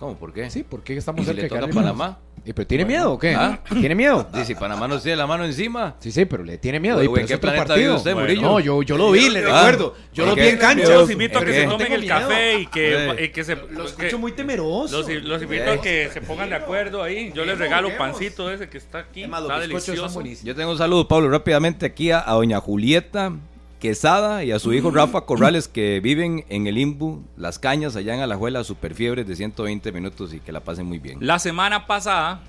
¿Cómo? 0.00 0.16
¿Por 0.16 0.32
qué? 0.32 0.48
Sí, 0.50 0.62
¿por 0.64 0.82
qué 0.82 0.96
estamos 0.96 1.20
¿Y 1.20 1.24
si 1.24 1.26
cerca 1.28 1.36
le 1.36 1.42
de 1.42 1.48
toca 1.48 1.58
quedar 1.60 1.70
eliminados? 1.70 1.98
Panamá? 1.98 2.18
¿Y 2.48 2.54
pero 2.54 2.66
tiene 2.66 2.84
Bueno. 2.84 2.98
miedo 2.98 3.12
o 3.12 3.18
qué? 3.18 3.34
¿Ah? 3.34 3.60
¿Tiene 3.68 3.94
miedo? 3.94 4.26
Dice, 4.32 4.44
si 4.46 4.54
Panamá 4.54 4.88
nos 4.88 5.02
tiene 5.02 5.16
la 5.16 5.26
mano 5.26 5.44
encima. 5.44 5.96
Sí, 6.00 6.10
sí, 6.10 6.24
pero 6.24 6.42
le 6.44 6.56
tiene 6.56 6.80
miedo. 6.80 7.02
Y 7.02 7.08
pero 7.08 7.20
¿en 7.20 7.26
qué 7.26 7.36
planeta 7.36 7.66
partido. 7.66 7.76
vive 7.88 7.96
usted, 7.98 8.14
Bueno. 8.14 8.26
Murillo? 8.28 8.42
No, 8.42 8.60
yo, 8.60 8.82
yo 8.82 8.96
lo 8.96 9.10
vi, 9.10 9.28
le 9.28 9.40
Ah, 9.40 9.64
recuerdo. 9.66 9.94
Yo 10.14 10.24
lo 10.24 10.30
¿por 10.32 10.40
vi 10.42 10.48
en 10.48 10.56
cancha. 10.56 10.88
Los 10.88 11.10
invito 11.10 11.38
a 11.38 11.44
que 11.44 11.52
¿Por 11.52 11.54
se 11.54 11.66
tomen 11.66 11.92
el 11.92 12.06
café 12.08 12.60
y 12.60 12.66
que, 12.68 12.94
Eh. 13.10 13.24
y 13.26 13.28
que 13.28 13.44
se 13.44 13.54
Lo 13.54 13.66
que- 13.68 13.84
escucho 13.84 14.18
muy 14.18 14.32
temeroso. 14.32 14.96
los, 15.02 15.22
los 15.24 15.42
invito 15.42 15.70
a 15.72 15.80
que 15.82 16.08
se 16.10 16.22
pongan 16.22 16.48
de 16.48 16.56
acuerdo 16.56 17.02
ahí. 17.02 17.32
Yo 17.34 17.44
les 17.44 17.58
regalo 17.58 17.90
pancito 17.98 18.50
ese 18.50 18.70
que 18.70 18.78
está 18.78 19.00
aquí. 19.00 19.24
Además, 19.24 19.42
los 19.42 19.50
está 19.50 19.60
delicioso. 19.60 20.22
Yo 20.42 20.54
tengo 20.56 20.70
un 20.72 20.78
saludo, 20.78 21.06
Pablo, 21.06 21.28
rápidamente 21.28 21.84
aquí 21.84 22.10
a, 22.12 22.24
a 22.26 22.32
doña 22.32 22.60
Julieta 22.60 23.32
Quesada 23.78 24.44
y 24.44 24.52
a 24.52 24.58
su 24.58 24.72
hijo 24.72 24.90
Rafa 24.90 25.22
Corrales 25.22 25.68
que 25.68 26.00
viven 26.00 26.44
en 26.48 26.66
el 26.66 26.78
Imbu, 26.78 27.22
Las 27.36 27.58
Cañas, 27.58 27.94
allá 27.96 28.14
en 28.14 28.20
Alajuela, 28.20 28.64
super 28.64 28.94
fiebres 28.94 29.26
de 29.26 29.36
120 29.36 29.92
minutos 29.92 30.34
y 30.34 30.40
que 30.40 30.52
la 30.52 30.60
pasen 30.60 30.86
muy 30.86 30.98
bien. 30.98 31.18
La 31.20 31.38
semana 31.38 31.86
pasada 31.86 32.40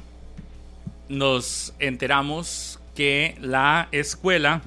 nos 1.07 1.73
enteramos 1.79 2.79
que 2.95 3.35
la 3.41 3.87
Escuela 3.91 4.61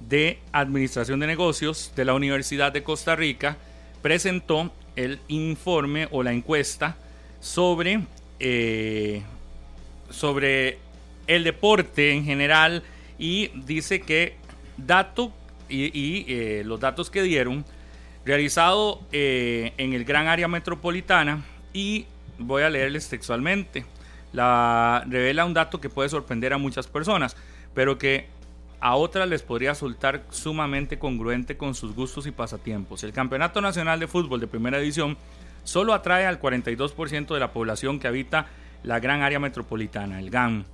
de 0.00 0.38
Administración 0.52 1.20
de 1.20 1.26
Negocios 1.26 1.92
de 1.96 2.04
la 2.04 2.14
Universidad 2.14 2.72
de 2.72 2.82
Costa 2.82 3.16
Rica 3.16 3.56
presentó 4.02 4.70
el 4.96 5.18
informe 5.28 6.08
o 6.10 6.22
la 6.22 6.32
encuesta 6.32 6.96
sobre 7.40 8.02
eh, 8.38 9.22
sobre 10.10 10.78
el 11.26 11.44
deporte 11.44 12.12
en 12.12 12.24
general 12.24 12.82
y 13.18 13.48
dice 13.64 14.00
que 14.00 14.36
dato 14.76 15.32
y, 15.68 16.24
eh, 16.28 16.62
los 16.64 16.80
datos 16.80 17.10
que 17.10 17.22
dieron, 17.22 17.64
realizado 18.24 19.00
eh, 19.12 19.72
en 19.76 19.92
el 19.92 20.04
gran 20.04 20.26
área 20.26 20.48
metropolitana 20.48 21.44
y 21.72 22.06
voy 22.38 22.62
a 22.62 22.70
leerles 22.70 23.08
textualmente. 23.08 23.84
La, 24.32 25.04
revela 25.08 25.44
un 25.44 25.54
dato 25.54 25.80
que 25.80 25.88
puede 25.88 26.08
sorprender 26.08 26.52
a 26.52 26.58
muchas 26.58 26.86
personas, 26.86 27.36
pero 27.74 27.98
que 27.98 28.26
a 28.80 28.96
otras 28.96 29.28
les 29.28 29.42
podría 29.42 29.70
resultar 29.70 30.24
sumamente 30.30 30.98
congruente 30.98 31.56
con 31.56 31.74
sus 31.74 31.94
gustos 31.94 32.26
y 32.26 32.32
pasatiempos. 32.32 33.04
El 33.04 33.12
Campeonato 33.12 33.60
Nacional 33.60 34.00
de 34.00 34.06
Fútbol 34.06 34.40
de 34.40 34.46
Primera 34.46 34.78
División 34.78 35.16
solo 35.64 35.94
atrae 35.94 36.26
al 36.26 36.40
42% 36.40 37.34
de 37.34 37.40
la 37.40 37.52
población 37.52 37.98
que 37.98 38.08
habita 38.08 38.46
la 38.82 39.00
gran 39.00 39.22
área 39.22 39.38
metropolitana, 39.38 40.20
el 40.20 40.30
GAM. 40.30 40.64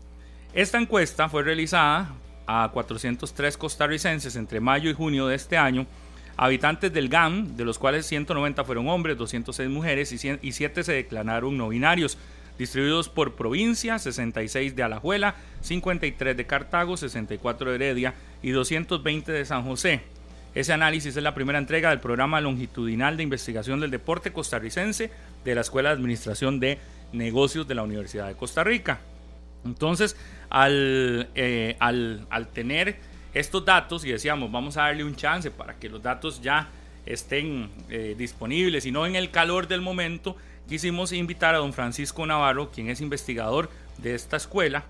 Esta 0.53 0.79
encuesta 0.79 1.29
fue 1.29 1.43
realizada 1.43 2.13
a 2.53 2.69
403 2.69 3.57
costarricenses 3.57 4.37
entre 4.37 4.61
mayo 4.61 4.91
y 4.91 4.95
junio 4.95 5.27
de 5.27 5.37
este 5.37 5.57
año, 5.57 5.87
habitantes 6.37 6.93
del 6.93 7.09
GAM, 7.09 7.57
de 7.57 7.65
los 7.65 7.79
cuales 7.79 8.07
190 8.07 8.65
fueron 8.65 8.89
hombres, 8.89 9.17
206 9.17 9.71
mujeres 9.71 10.13
y 10.13 10.53
7 10.53 10.85
se 10.85 10.93
declararon 10.93 11.57
no 11.57 11.71
binarios, 11.71 12.19
distribuidos 12.59 13.09
por 13.09 13.35
provincia, 13.35 13.99
66 13.99 14.77
de 14.77 14.83
Alajuela, 14.83 15.35
53 15.63 16.37
de 16.37 16.47
Cartago, 16.47 16.97
64 16.97 17.71
de 17.71 17.75
Heredia 17.77 18.15
y 18.43 18.51
220 18.51 19.33
de 19.33 19.45
San 19.47 19.65
José. 19.65 20.03
Ese 20.55 20.75
análisis 20.75 21.17
es 21.17 21.23
la 21.23 21.35
primera 21.35 21.59
entrega 21.59 21.89
del 21.89 22.01
programa 22.01 22.43
longitudinal 22.43 23.17
de 23.17 23.23
investigación 23.23 23.81
del 23.81 23.91
deporte 23.91 24.33
costarricense 24.33 25.11
de 25.45 25.55
la 25.55 25.63
Escuela 25.63 25.89
de 25.89 25.95
Administración 25.95 26.61
de 26.61 26.79
Negocios 27.13 27.67
de 27.67 27.75
la 27.75 27.83
Universidad 27.83 28.29
de 28.29 28.35
Costa 28.35 28.63
Rica. 28.63 29.01
Entonces, 29.65 30.17
al, 30.51 31.29
eh, 31.35 31.77
al, 31.79 32.49
tener 32.53 32.97
estos 33.35 33.65
datos 33.65 34.05
y 34.05 34.11
decíamos, 34.11 34.51
vamos 34.51 34.77
a 34.77 34.83
darle 34.83 35.05
un 35.05 35.17
chance 35.17 35.51
para 35.51 35.75
que 35.79 35.89
los 35.89 36.03
datos 36.03 36.43
ya 36.43 36.69
estén 37.07 37.71
eh, 37.89 38.15
disponibles 38.17 38.87
y 38.87 38.93
no 38.93 39.07
en 39.07 39.17
el 39.17 39.31
calor 39.31 39.67
del 39.67 39.81
momento, 39.81 40.37
quisimos 40.69 41.13
invitar 41.13 41.55
a 41.55 41.59
don 41.59 41.73
Francisco 41.73 42.27
Navarro, 42.27 42.71
quien 42.71 42.89
es 42.91 43.01
investigador 43.01 43.71
de 43.99 44.15
esta 44.15 44.37
escuela, 44.37 44.85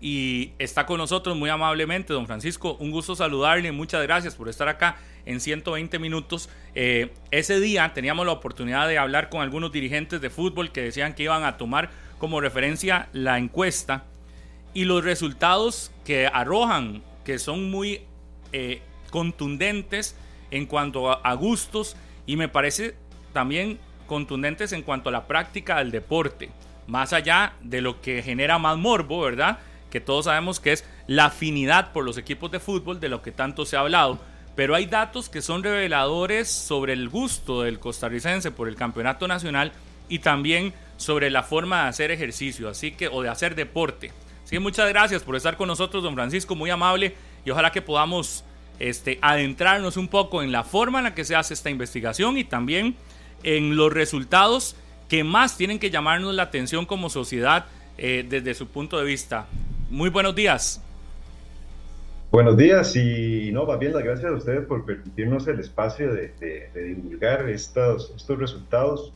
y 0.00 0.52
está 0.58 0.86
con 0.86 0.98
nosotros 0.98 1.36
muy 1.36 1.50
amablemente. 1.50 2.12
Don 2.12 2.26
Francisco, 2.26 2.76
un 2.78 2.90
gusto 2.90 3.16
saludarle, 3.16 3.72
muchas 3.72 4.02
gracias 4.02 4.34
por 4.34 4.48
estar 4.48 4.68
acá 4.68 4.96
en 5.26 5.40
120 5.40 5.98
minutos. 5.98 6.48
Eh, 6.74 7.12
ese 7.30 7.58
día 7.60 7.92
teníamos 7.92 8.24
la 8.24 8.32
oportunidad 8.32 8.86
de 8.86 8.98
hablar 8.98 9.28
con 9.28 9.40
algunos 9.40 9.72
dirigentes 9.72 10.20
de 10.20 10.30
fútbol 10.30 10.70
que 10.70 10.82
decían 10.82 11.14
que 11.14 11.24
iban 11.24 11.44
a 11.44 11.56
tomar 11.56 11.90
como 12.18 12.40
referencia 12.40 13.08
la 13.12 13.38
encuesta 13.38 14.04
y 14.74 14.84
los 14.84 15.04
resultados 15.04 15.90
que 16.04 16.26
arrojan, 16.26 17.02
que 17.24 17.38
son 17.38 17.70
muy 17.70 18.02
eh, 18.52 18.80
contundentes 19.10 20.16
en 20.50 20.66
cuanto 20.66 21.10
a, 21.10 21.34
gustos 21.34 21.96
y 22.26 22.36
me 22.36 22.48
parece 22.48 22.94
también 23.32 23.78
contundentes 24.06 24.72
en 24.72 24.82
cuanto 24.82 25.08
a 25.08 25.12
la 25.12 25.26
práctica 25.26 25.78
del 25.78 25.90
deporte, 25.90 26.50
más 26.86 27.12
allá 27.12 27.54
de 27.60 27.80
lo 27.80 28.00
que 28.00 28.22
genera 28.22 28.58
más 28.58 28.78
morbo, 28.78 29.20
¿verdad? 29.20 29.58
Que 29.90 30.00
todos 30.00 30.26
sabemos 30.26 30.60
que 30.60 30.72
es 30.72 30.84
la 31.06 31.26
afinidad 31.26 31.92
por 31.92 32.04
los 32.04 32.16
equipos 32.16 32.50
de 32.50 32.60
fútbol, 32.60 33.00
de 33.00 33.08
lo 33.08 33.22
que 33.22 33.32
tanto 33.32 33.64
se 33.66 33.76
ha 33.76 33.80
hablado. 33.80 34.18
Pero 34.54 34.74
hay 34.74 34.86
datos 34.86 35.28
que 35.28 35.42
son 35.42 35.62
reveladores 35.62 36.50
sobre 36.50 36.92
el 36.92 37.08
gusto 37.08 37.62
del 37.62 37.78
costarricense 37.78 38.50
por 38.50 38.68
el 38.68 38.76
campeonato 38.76 39.28
nacional 39.28 39.72
y 40.08 40.18
también 40.18 40.72
sobre 40.96 41.30
la 41.30 41.42
forma 41.42 41.82
de 41.82 41.88
hacer 41.88 42.10
ejercicio, 42.10 42.68
así 42.68 42.92
que, 42.92 43.08
o 43.08 43.22
de 43.22 43.28
hacer 43.28 43.54
deporte. 43.54 44.10
Sí, 44.48 44.58
muchas 44.58 44.88
gracias 44.88 45.22
por 45.22 45.36
estar 45.36 45.58
con 45.58 45.68
nosotros, 45.68 46.02
don 46.02 46.14
Francisco, 46.14 46.54
muy 46.54 46.70
amable, 46.70 47.14
y 47.44 47.50
ojalá 47.50 47.70
que 47.70 47.82
podamos 47.82 48.44
este, 48.78 49.18
adentrarnos 49.20 49.98
un 49.98 50.08
poco 50.08 50.42
en 50.42 50.52
la 50.52 50.64
forma 50.64 51.00
en 51.00 51.04
la 51.04 51.14
que 51.14 51.26
se 51.26 51.36
hace 51.36 51.52
esta 51.52 51.68
investigación 51.68 52.38
y 52.38 52.44
también 52.44 52.96
en 53.42 53.76
los 53.76 53.92
resultados 53.92 54.74
que 55.10 55.22
más 55.22 55.58
tienen 55.58 55.78
que 55.78 55.90
llamarnos 55.90 56.34
la 56.34 56.44
atención 56.44 56.86
como 56.86 57.10
sociedad 57.10 57.66
eh, 57.98 58.24
desde 58.26 58.54
su 58.54 58.68
punto 58.68 58.98
de 58.98 59.04
vista. 59.04 59.46
Muy 59.90 60.08
buenos 60.08 60.34
días. 60.34 60.82
Buenos 62.30 62.56
días 62.56 62.96
y 62.96 63.50
no, 63.52 63.66
más 63.66 63.78
bien 63.78 63.92
las 63.92 64.02
gracias 64.02 64.32
a 64.32 64.34
ustedes 64.34 64.64
por 64.64 64.86
permitirnos 64.86 65.46
el 65.46 65.60
espacio 65.60 66.10
de, 66.14 66.70
divulgar 66.74 67.46
estos, 67.50 68.14
estos 68.16 68.38
resultados. 68.38 69.12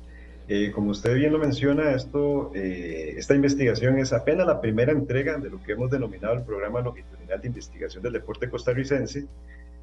Eh, 0.54 0.70
como 0.70 0.90
usted 0.90 1.14
bien 1.14 1.32
lo 1.32 1.38
menciona, 1.38 1.92
esto, 1.92 2.50
eh, 2.54 3.14
esta 3.16 3.34
investigación 3.34 3.98
es 3.98 4.12
apenas 4.12 4.46
la 4.46 4.60
primera 4.60 4.92
entrega 4.92 5.38
de 5.38 5.48
lo 5.48 5.62
que 5.62 5.72
hemos 5.72 5.90
denominado 5.90 6.34
el 6.34 6.42
Programa 6.42 6.82
Longitudinal 6.82 7.40
de 7.40 7.46
Investigación 7.46 8.02
del 8.02 8.12
Deporte 8.12 8.50
Costarricense. 8.50 9.24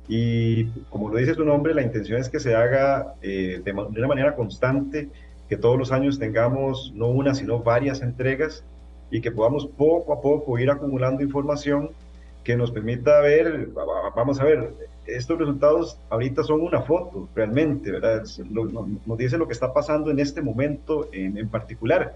Y 0.07 0.65
como 0.91 1.09
lo 1.09 1.17
dice 1.17 1.33
su 1.33 1.43
nombre, 1.43 1.73
la 1.73 1.81
intención 1.81 2.21
es 2.21 2.29
que 2.29 2.39
se 2.39 2.53
haga 2.53 3.15
eh, 3.23 3.63
de, 3.65 3.71
una 3.73 4.07
manera 4.07 4.35
constante, 4.35 5.09
que 5.49 5.57
todos 5.57 5.75
los 5.75 5.91
años 5.91 6.19
tengamos 6.19 6.93
no 6.93 7.07
una, 7.07 7.33
sino 7.33 7.63
varias 7.63 8.03
entregas 8.03 8.63
y 9.09 9.21
que 9.21 9.31
podamos 9.31 9.65
poco 9.65 10.13
a 10.13 10.21
poco 10.21 10.59
ir 10.59 10.69
acumulando 10.69 11.23
información 11.23 11.89
que 12.43 12.55
nos 12.55 12.69
permita 12.69 13.21
ver, 13.21 13.69
vamos 14.15 14.39
a 14.39 14.43
ver, 14.43 14.71
estos 15.15 15.37
resultados 15.37 15.99
ahorita 16.09 16.43
son 16.43 16.61
una 16.61 16.81
foto, 16.81 17.29
realmente, 17.35 17.91
¿verdad? 17.91 18.23
nos 19.05 19.17
dice 19.17 19.37
lo 19.37 19.47
que 19.47 19.53
está 19.53 19.73
pasando 19.73 20.11
en 20.11 20.19
este 20.19 20.41
momento 20.41 21.09
en, 21.11 21.37
en, 21.37 21.49
particular. 21.49 22.15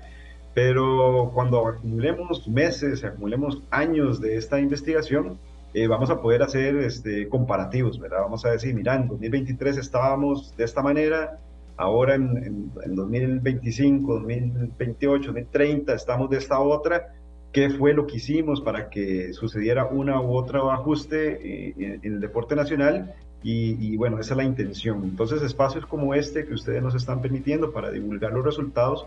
Pero 0.53 1.31
cuando 1.33 1.67
acumulemos 1.67 2.47
meses, 2.47 3.03
acumulemos 3.03 3.63
años 3.71 4.21
de 4.21 4.37
esta 4.37 4.59
investigación, 4.59 5.37
eh, 5.73 5.87
vamos 5.87 6.11
a 6.11 6.21
poder 6.21 6.43
hacer 6.43 6.75
este, 6.77 7.27
comparativos, 7.27 7.99
¿verdad? 7.99 8.21
Vamos 8.21 8.45
a 8.45 8.51
decir, 8.51 8.75
mira, 8.75 8.95
en 8.95 9.07
2023 9.07 9.77
estábamos 9.77 10.55
de 10.55 10.63
esta 10.65 10.83
manera, 10.83 11.39
ahora 11.77 12.13
en, 12.13 12.71
en 12.85 12.95
2025, 12.95 14.13
2028, 14.13 15.25
2030 15.25 15.93
estamos 15.95 16.29
de 16.29 16.37
esta 16.37 16.59
otra, 16.59 17.13
qué 17.53 17.69
fue 17.69 17.93
lo 17.93 18.07
que 18.07 18.17
hicimos 18.17 18.59
para 18.59 18.89
que 18.89 19.31
sucediera 19.31 19.85
una 19.85 20.19
u 20.19 20.35
otra 20.35 20.59
ajuste 20.73 21.67
eh, 21.67 21.99
en, 22.03 22.13
el 22.13 22.19
deporte 22.19 22.55
nacional 22.55 23.13
y, 23.45 23.97
bueno, 23.97 24.19
esa 24.19 24.35
es 24.35 24.37
la 24.37 24.45
intención. 24.45 25.03
Entonces, 25.03 25.41
espacios 25.41 25.85
como 25.85 26.13
este 26.13 26.45
que 26.45 26.53
ustedes 26.53 26.81
nos 26.81 26.95
están 26.95 27.21
permitiendo 27.21 27.73
para 27.73 27.91
divulgar 27.91 28.31
los 28.31 28.45
resultados 28.45 29.05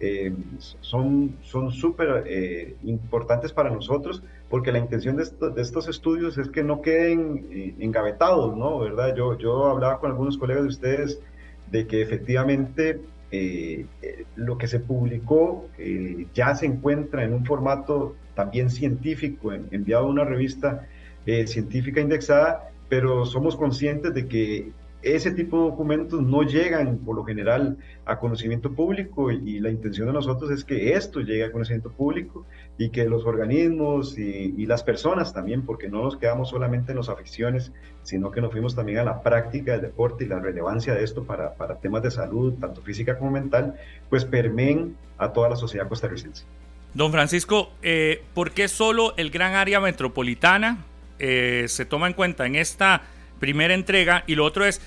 eh, 0.00 0.32
son 0.80 1.36
súper 1.70 2.24
eh, 2.26 2.76
importantes 2.82 3.52
para 3.52 3.70
nosotros 3.70 4.22
porque 4.48 4.72
la 4.72 4.78
intención 4.78 5.16
de, 5.16 5.24
de, 5.50 5.62
estos 5.62 5.86
estudios 5.86 6.38
es 6.38 6.48
que 6.48 6.64
no 6.64 6.80
queden 6.80 7.76
engavetados, 7.78 8.56
¿no? 8.56 8.78
¿Verdad? 8.78 9.14
Yo, 9.14 9.36
yo 9.38 9.66
hablaba 9.66 10.00
con 10.00 10.10
algunos 10.10 10.38
colegas 10.38 10.62
de 10.62 10.68
ustedes 10.68 11.20
de 11.70 11.86
que 11.86 12.00
efectivamente 12.00 13.00
eh, 13.36 13.86
eh, 14.02 14.24
lo 14.36 14.56
que 14.58 14.68
se 14.68 14.78
publicó 14.78 15.68
eh, 15.76 16.26
ya 16.34 16.54
se 16.54 16.66
encuentra 16.66 17.24
en 17.24 17.32
un 17.34 17.44
formato 17.44 18.14
también 18.36 18.70
científico, 18.70 19.52
enviado 19.52 20.06
a 20.06 20.08
una 20.08 20.24
revista 20.24 20.86
científica 21.46 22.00
indexada, 22.00 22.70
pero 22.88 23.24
somos 23.24 23.56
conscientes 23.56 24.12
de 24.12 24.28
que 24.28 24.72
ese 25.04 25.32
tipo 25.32 25.58
de 25.58 25.70
documentos 25.70 26.22
no 26.22 26.42
llegan 26.42 26.98
por 26.98 27.14
lo 27.14 27.24
general 27.24 27.76
a 28.06 28.18
conocimiento 28.18 28.72
público 28.72 29.30
y, 29.30 29.60
la 29.60 29.70
intención 29.70 30.06
de 30.06 30.14
nosotros 30.14 30.50
es 30.50 30.64
que 30.64 30.94
esto 30.94 31.20
llegue 31.20 31.44
a 31.44 31.52
conocimiento 31.52 31.90
público 31.90 32.46
y 32.78 32.88
que 32.88 33.04
los 33.04 33.24
organismos 33.24 34.18
y, 34.18 34.66
las 34.66 34.82
personas 34.82 35.34
también, 35.34 35.62
porque 35.62 35.88
no 35.88 36.02
nos 36.02 36.16
quedamos 36.16 36.48
solamente 36.48 36.92
en 36.92 36.98
las 36.98 37.08
aficiones, 37.08 37.72
sino 38.02 38.30
que 38.30 38.40
nos 38.40 38.50
fuimos 38.50 38.74
también 38.74 38.98
a 38.98 39.04
la 39.04 39.22
práctica 39.22 39.72
del 39.72 39.82
deporte 39.82 40.24
y 40.24 40.28
la 40.28 40.40
relevancia 40.40 40.94
de 40.94 41.04
esto 41.04 41.24
para, 41.24 41.54
para 41.54 41.76
temas 41.76 42.02
de 42.02 42.10
salud, 42.10 42.54
tanto 42.54 42.80
física 42.80 43.18
como 43.18 43.30
mental, 43.30 43.74
pues 44.08 44.24
permeen 44.24 44.96
a 45.18 45.32
toda 45.32 45.50
la 45.50 45.56
sociedad 45.56 45.86
costarricense. 45.88 46.44
Don 46.94 47.12
Francisco, 47.12 47.70
eh, 47.82 48.22
¿por 48.34 48.52
qué 48.52 48.68
solo 48.68 49.14
el 49.16 49.30
gran 49.30 49.54
área 49.54 49.80
metropolitana 49.80 50.84
eh, 51.18 51.66
se 51.68 51.84
toma 51.84 52.06
en 52.06 52.12
cuenta 52.12 52.46
en 52.46 52.56
esta 52.56 53.02
primera 53.44 53.74
entrega? 53.74 54.24
Y 54.26 54.36
lo 54.36 54.44
otro 54.46 54.64
es, 54.64 54.80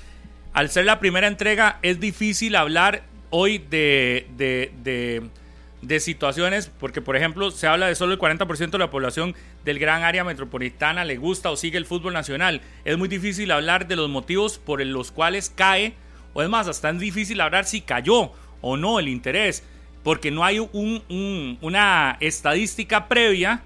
al 0.52 0.72
ser 0.72 0.86
la 0.86 1.00
primera 1.00 1.28
entrega, 1.28 1.78
es 1.84 2.00
difícil 2.00 2.56
hablar 2.56 3.04
hoy 3.30 3.60
de, 3.60 4.26
de, 4.36 6.00
situaciones, 6.00 6.72
porque 6.80 7.00
por 7.00 7.16
ejemplo 7.16 7.52
se 7.52 7.68
habla 7.68 7.86
de 7.86 7.94
solo 7.94 8.14
el 8.14 8.20
40% 8.20 8.72
de 8.72 8.78
la 8.80 8.90
población 8.90 9.36
del 9.64 9.78
gran 9.78 10.02
área 10.02 10.24
metropolitana 10.24 11.06
le 11.06 11.18
gusta 11.18 11.52
o 11.52 11.56
sigue 11.56 11.78
el 11.78 11.86
fútbol 11.86 12.14
nacional. 12.14 12.62
Es 12.84 12.98
muy 12.98 13.08
difícil 13.08 13.52
hablar 13.52 13.88
de 13.88 13.96
los 13.96 14.10
motivos 14.10 14.58
por 14.58 14.84
los 14.84 15.12
cuales 15.12 15.52
cae, 15.56 15.94
o 16.34 16.42
es 16.42 16.50
más, 16.50 16.68
hasta 16.68 16.90
es 16.90 16.98
difícil 16.98 17.40
hablar 17.42 17.66
si 17.66 17.82
cayó 17.82 18.32
o 18.62 18.76
no 18.76 18.98
el 18.98 19.08
interés, 19.08 19.64
porque 20.02 20.32
no 20.32 20.44
hay 20.44 20.58
un, 20.58 21.58
una 21.62 22.18
estadística 22.22 23.08
previa 23.08 23.62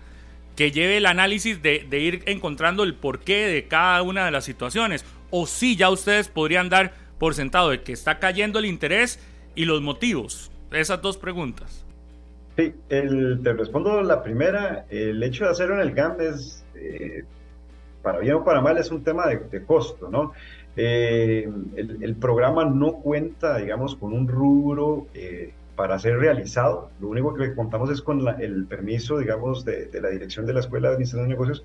que 0.62 0.70
lleve 0.70 0.98
el 0.98 1.08
análisis 1.08 1.60
de, 1.64 1.88
ir 1.92 2.22
encontrando 2.28 2.84
el 2.84 2.94
porqué 2.94 3.48
de 3.48 3.68
cada 3.68 4.04
una 4.04 4.26
de 4.26 4.30
las 4.30 4.46
situaciones 4.46 5.04
o 5.32 5.48
si 5.48 5.76
ya 5.76 5.90
ustedes 5.90 6.28
podrían 6.28 6.70
dar 6.70 6.94
por 7.18 7.34
sentado 7.34 7.72
de 7.72 7.82
que 7.82 7.94
está 7.94 8.20
cayendo 8.20 8.60
el 8.60 8.66
interés 8.66 9.18
y 9.56 9.66
los 9.66 9.82
motivos? 9.82 10.52
Esas 10.72 11.02
dos 11.02 11.18
preguntas. 11.18 11.84
Sí, 12.58 12.76
el, 12.90 13.40
te 13.42 13.54
respondo 13.54 14.04
la 14.04 14.22
primera. 14.22 14.86
El 14.92 15.24
hecho 15.24 15.46
de 15.46 15.50
hacerlo 15.50 15.74
en 15.74 15.82
el 15.82 15.96
GAM 15.96 16.22
es, 16.22 16.64
eh, 16.76 17.24
para 18.04 18.20
bien 18.20 18.36
o 18.36 18.44
para 18.44 18.62
mal, 18.62 18.78
es 18.78 18.92
un 18.92 19.04
tema 19.04 19.26
de, 19.26 19.66
costo, 19.66 20.10
¿no? 20.12 20.34
Eh, 20.78 21.50
el, 21.76 22.16
programa 22.18 22.66
no 22.66 22.98
cuenta, 22.98 23.58
digamos, 23.58 23.96
con 23.96 24.14
un 24.14 24.28
rubro 24.28 25.08
eh, 25.16 25.54
para 25.76 25.98
ser 26.00 26.20
realizado. 26.20 26.90
Lo 27.00 27.10
único 27.10 27.34
que 27.34 27.56
contamos 27.56 27.90
es 27.90 28.02
con 28.02 28.28
el 28.40 28.66
permiso, 28.66 29.18
digamos, 29.18 29.66
de, 29.66 29.86
de, 29.86 30.02
la 30.02 30.10
dirección 30.10 30.46
de 30.46 30.54
la 30.54 30.60
Escuela 30.60 30.90
de 30.90 30.96
Administración 30.96 31.28
de 31.28 31.34
Negocios 31.34 31.64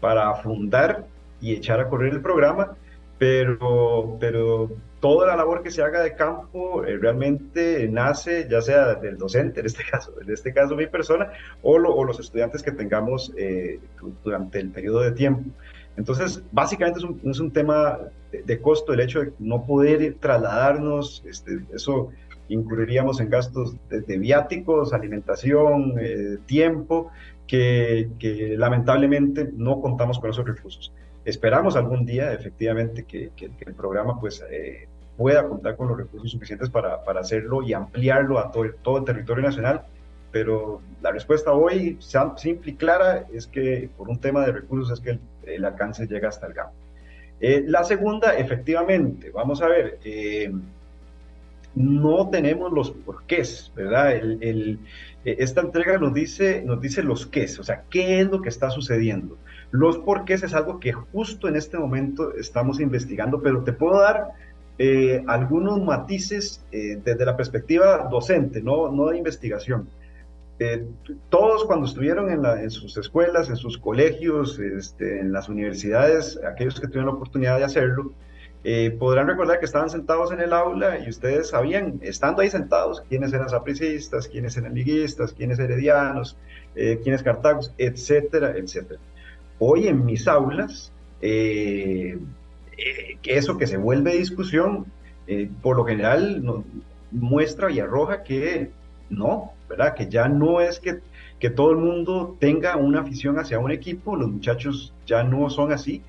para 0.00 0.34
fundar 0.36 1.06
y 1.40 1.54
echar 1.54 1.80
a 1.80 1.88
correr 1.88 2.12
el 2.12 2.20
programa, 2.20 2.76
pero, 3.18 4.16
pero 4.20 4.70
toda 5.00 5.26
la 5.26 5.36
labor 5.36 5.62
que 5.62 5.70
se 5.70 5.82
haga 5.82 6.02
de 6.02 6.14
campo 6.14 6.84
eh, 6.84 6.96
realmente 6.98 7.88
nace 7.88 8.48
ya 8.48 8.60
sea 8.62 8.94
del 8.94 9.18
docente, 9.18 9.60
en 9.60 9.66
este 9.66 9.84
caso, 9.84 10.12
en 10.20 10.32
este 10.32 10.52
caso 10.52 10.76
mi 10.76 10.86
persona, 10.86 11.32
o, 11.62 11.74
o 11.74 12.04
los 12.04 12.20
estudiantes 12.20 12.62
que 12.62 12.72
tengamos 12.72 13.32
eh, 13.36 13.80
durante 14.24 14.60
el 14.60 14.70
periodo 14.70 15.00
de 15.00 15.12
tiempo. 15.12 15.50
Entonces, 15.96 16.42
básicamente 16.52 17.00
es 17.00 17.04
un, 17.04 17.20
es 17.24 17.40
un 17.40 17.50
tema 17.50 17.98
de, 18.30 18.60
costo 18.60 18.92
el 18.92 19.00
hecho 19.00 19.20
de 19.20 19.32
no 19.40 19.66
poder 19.66 20.14
trasladarnos, 20.20 21.24
este, 21.26 21.60
eso 21.74 22.12
incurriríamos 22.48 23.20
en 23.20 23.30
gastos 23.30 23.76
de, 23.88 24.18
viáticos, 24.18 24.92
alimentación, 24.92 25.94
eh, 26.00 26.38
tiempo, 26.46 27.10
que, 27.46 28.54
lamentablemente 28.56 29.50
no 29.54 29.80
contamos 29.80 30.18
con 30.18 30.30
esos 30.30 30.46
recursos. 30.46 30.92
Esperamos 31.24 31.76
algún 31.76 32.06
día, 32.06 32.32
efectivamente, 32.32 33.04
que, 33.04 33.30
el 33.38 33.74
programa 33.74 34.18
pues, 34.20 34.44
eh, 34.50 34.88
pueda 35.16 35.48
contar 35.48 35.76
con 35.76 35.88
los 35.88 35.96
recursos 35.96 36.30
suficientes 36.30 36.70
para, 36.70 37.04
para 37.04 37.20
hacerlo 37.20 37.62
y 37.62 37.72
ampliarlo 37.72 38.38
a 38.38 38.50
todo, 38.50 38.66
todo, 38.82 38.98
el 38.98 39.04
territorio 39.04 39.44
nacional, 39.44 39.82
pero 40.30 40.80
la 41.02 41.10
respuesta 41.10 41.52
hoy, 41.52 41.98
simple 42.36 42.72
y 42.72 42.74
clara, 42.74 43.26
es 43.32 43.46
que 43.46 43.88
por 43.96 44.08
un 44.08 44.18
tema 44.18 44.44
de 44.44 44.52
recursos 44.52 44.98
es 44.98 45.00
que 45.00 45.18
el, 45.50 45.64
alcance 45.64 46.06
llega 46.06 46.28
hasta 46.28 46.46
el 46.46 46.52
GAM. 46.52 46.68
Eh, 47.40 47.64
la 47.66 47.84
segunda, 47.84 48.36
efectivamente, 48.36 49.30
vamos 49.30 49.62
a 49.62 49.68
ver, 49.68 49.98
no 51.78 52.28
tenemos 52.28 52.72
los 52.72 52.90
porqués, 52.90 53.72
¿verdad? 53.76 54.16
El, 54.16 54.80
esta 55.24 55.60
entrega 55.60 55.96
nos 55.98 56.12
dice, 56.12 56.62
nos 56.64 56.80
dice 56.80 57.02
los 57.02 57.26
qués, 57.26 57.58
o 57.60 57.62
sea, 57.62 57.84
qué 57.88 58.20
es 58.20 58.26
lo 58.26 58.42
que 58.42 58.48
está 58.48 58.70
sucediendo. 58.70 59.38
Los 59.70 59.98
porqués 59.98 60.42
es 60.42 60.54
algo 60.54 60.80
que 60.80 60.92
justo 60.92 61.46
en 61.46 61.54
este 61.54 61.78
momento 61.78 62.34
estamos 62.34 62.80
investigando, 62.80 63.40
pero 63.40 63.62
te 63.62 63.72
puedo 63.72 64.00
dar 64.00 64.32
eh, 64.78 65.22
algunos 65.28 65.80
matices 65.80 66.64
eh, 66.72 67.00
desde 67.04 67.24
la 67.24 67.36
perspectiva 67.36 68.08
docente, 68.10 68.60
no, 68.60 68.90
no 68.90 69.08
de 69.08 69.18
investigación. 69.18 69.88
Eh, 70.58 70.84
todos 71.28 71.64
cuando 71.64 71.86
estuvieron 71.86 72.28
en, 72.30 72.44
en, 72.44 72.70
sus 72.70 72.96
escuelas, 72.96 73.50
en 73.50 73.56
sus 73.56 73.78
colegios, 73.78 74.58
este, 74.58 75.20
en 75.20 75.32
las 75.32 75.48
universidades, 75.48 76.40
aquellos 76.44 76.80
que 76.80 76.88
tuvieron 76.88 77.06
la 77.06 77.12
oportunidad 77.12 77.58
de 77.58 77.64
hacerlo, 77.64 78.14
podrán 78.98 79.28
recordar 79.28 79.58
que 79.60 79.64
estaban 79.64 79.88
sentados 79.88 80.32
en 80.32 80.40
el 80.40 80.52
aula 80.52 80.98
y 80.98 81.08
ustedes 81.08 81.50
sabían, 81.50 82.00
estando 82.02 82.42
ahí 82.42 82.50
sentados, 82.50 83.02
quiénes 83.08 83.32
eran 83.32 83.48
sapricistas, 83.48 84.28
quiénes 84.28 84.56
eran 84.56 84.74
liguistas, 84.74 85.32
quiénes 85.32 85.58
heredianos, 85.58 86.36
quiénes 86.74 87.22
cartagos, 87.22 87.72
etcétera, 87.78 88.56
etcétera. 88.56 89.00
Hoy 89.58 89.88
en 89.88 90.04
mis 90.04 90.28
aulas, 90.28 90.92
eh, 91.20 92.18
eh, 92.76 93.18
eso 93.24 93.58
que 93.58 93.66
se 93.66 93.76
vuelve 93.76 94.16
discusión, 94.16 94.86
eh, 95.26 95.50
por 95.62 95.76
lo 95.76 95.84
general 95.84 96.42
muestra 97.10 97.70
y 97.70 97.80
arroja 97.80 98.22
que 98.22 98.70
no, 99.10 99.52
¿verdad? 99.68 99.94
Que 99.94 100.08
ya 100.08 100.28
no 100.28 100.60
es 100.60 100.78
que, 100.78 101.00
que 101.40 101.50
todo 101.50 101.72
el 101.72 101.78
mundo 101.78 102.36
tenga 102.38 102.76
una 102.76 103.00
afición 103.00 103.38
hacia 103.38 103.58
un 103.58 103.72
equipo, 103.72 104.14
los 104.14 104.30
muchachos 104.30 104.94
ya 105.06 105.24
no 105.24 105.50
son 105.50 105.72
así. 105.72 106.02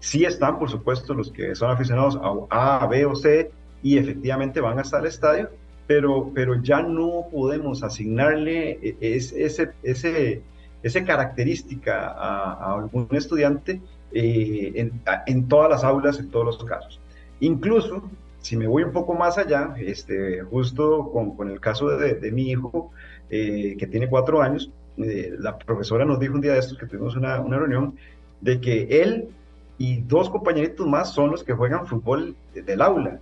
Sí 0.00 0.24
están, 0.24 0.58
por 0.58 0.70
supuesto, 0.70 1.14
los 1.14 1.32
que 1.32 1.54
son 1.54 1.70
aficionados 1.70 2.18
a 2.50 2.82
A, 2.82 2.86
B 2.86 3.06
o 3.06 3.14
C 3.14 3.50
y 3.82 3.98
efectivamente 3.98 4.60
van 4.60 4.78
hasta 4.78 4.98
el 4.98 5.06
estadio, 5.06 5.50
pero, 5.86 6.30
pero 6.34 6.60
ya 6.62 6.82
no 6.82 7.26
podemos 7.30 7.82
asignarle 7.82 8.96
ese, 9.00 9.72
ese, 9.82 10.42
esa 10.82 11.04
característica 11.04 12.08
a, 12.08 12.74
algún 12.74 13.08
estudiante 13.12 13.80
eh, 14.12 14.90
en, 15.26 15.48
todas 15.48 15.70
las 15.70 15.84
aulas, 15.84 16.18
en 16.18 16.30
todos 16.30 16.46
los 16.46 16.64
casos. 16.64 17.00
Incluso, 17.40 18.10
si 18.38 18.56
me 18.56 18.66
voy 18.66 18.82
un 18.82 18.92
poco 18.92 19.14
más 19.14 19.38
allá, 19.38 19.74
este, 19.78 20.42
justo 20.42 21.10
con, 21.36 21.50
el 21.50 21.60
caso 21.60 21.88
de, 21.88 22.32
mi 22.32 22.50
hijo, 22.50 22.90
eh, 23.30 23.76
que 23.78 23.86
tiene 23.86 24.08
cuatro 24.08 24.42
años, 24.42 24.70
eh, 24.98 25.34
la 25.38 25.58
profesora 25.58 26.04
nos 26.04 26.18
dijo 26.18 26.34
un 26.34 26.40
día 26.40 26.54
de 26.54 26.60
estos 26.60 26.78
que 26.78 26.86
tuvimos 26.86 27.16
una, 27.16 27.40
una 27.40 27.58
reunión, 27.58 27.96
de 28.40 28.60
que 28.60 29.02
él 29.02 29.28
y 29.78 30.02
dos 30.02 30.30
compañeritos 30.30 30.86
más 30.86 31.12
son 31.12 31.30
los 31.30 31.44
que 31.44 31.52
juegan 31.52 31.86
fútbol 31.86 32.34
del 32.54 32.82
aula. 32.82 33.20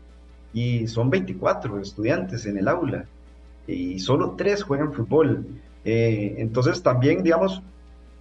Y 0.52 0.86
son 0.86 1.10
24 1.10 1.80
estudiantes 1.80 2.46
en 2.46 2.58
el 2.58 2.68
aula. 2.68 3.06
Y 3.66 3.98
solo 3.98 4.34
tres 4.36 4.62
juegan 4.62 4.92
fútbol. 4.92 5.46
Eh, 5.84 6.36
entonces 6.38 6.82
también, 6.82 7.22
digamos, 7.22 7.62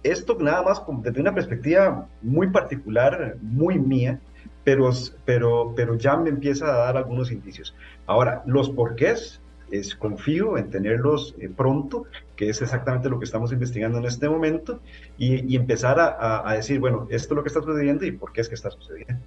esto 0.02 0.36
nada 0.38 0.62
más 0.62 0.82
desde 1.02 1.20
una 1.20 1.34
perspectiva 1.34 2.08
muy 2.22 2.48
particular, 2.48 3.36
muy 3.40 3.78
mía, 3.78 4.20
pero, 4.64 4.90
pero, 5.24 5.72
pero 5.76 5.94
ya 5.96 6.16
me 6.16 6.30
empieza 6.30 6.66
a 6.66 6.78
dar 6.86 6.96
algunos 6.96 7.30
indicios. 7.30 7.74
Ahora, 8.06 8.42
los 8.46 8.68
porqués, 8.70 9.40
es, 9.70 9.94
confío 9.94 10.58
en 10.58 10.70
tenerlos 10.70 11.34
eh, 11.38 11.48
pronto, 11.54 12.04
que 12.36 12.48
es 12.48 12.62
exactamente 12.62 13.08
lo 13.08 13.18
que 13.18 13.24
estamos 13.24 13.52
investigando 13.52 13.98
en 13.98 14.06
este 14.06 14.28
momento, 14.28 14.80
y, 15.18 15.56
empezar 15.56 15.98
a, 15.98 16.52
decir, 16.54 16.80
bueno, 16.80 17.06
esto 17.10 17.34
es 17.34 17.36
lo 17.36 17.42
que 17.42 17.48
está 17.48 17.62
sucediendo 17.62 18.04
y 18.04 18.12
por 18.12 18.32
qué 18.32 18.40
es 18.40 18.48
que 18.48 18.54
está 18.54 18.70
sucediendo. 18.70 19.22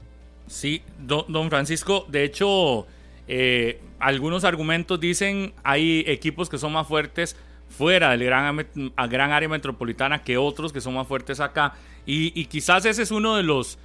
Sí, 0.48 0.82
don, 1.00 1.50
Francisco, 1.50 2.06
de 2.10 2.24
hecho, 2.24 2.88
eh, 3.28 3.82
algunos 4.00 4.44
argumentos 4.44 5.00
dicen, 5.00 5.54
hay 5.64 6.04
equipos 6.08 6.50
que 6.50 6.58
son 6.58 6.74
más 6.74 6.88
fuertes 6.88 7.36
fuera 7.70 8.12
del 8.12 8.24
gran, 8.24 8.66
gran 9.10 9.32
área 9.32 9.50
metropolitana 9.50 10.24
que 10.24 10.38
otros 10.38 10.72
que 10.72 10.82
son 10.82 10.94
más 10.94 11.08
fuertes 11.08 11.40
acá. 11.40 11.74
Y, 12.06 12.46
quizás 12.46 12.86
ese 12.86 13.04
es 13.04 13.12
uno 13.12 13.36
de 13.36 13.44
los... 13.44 13.78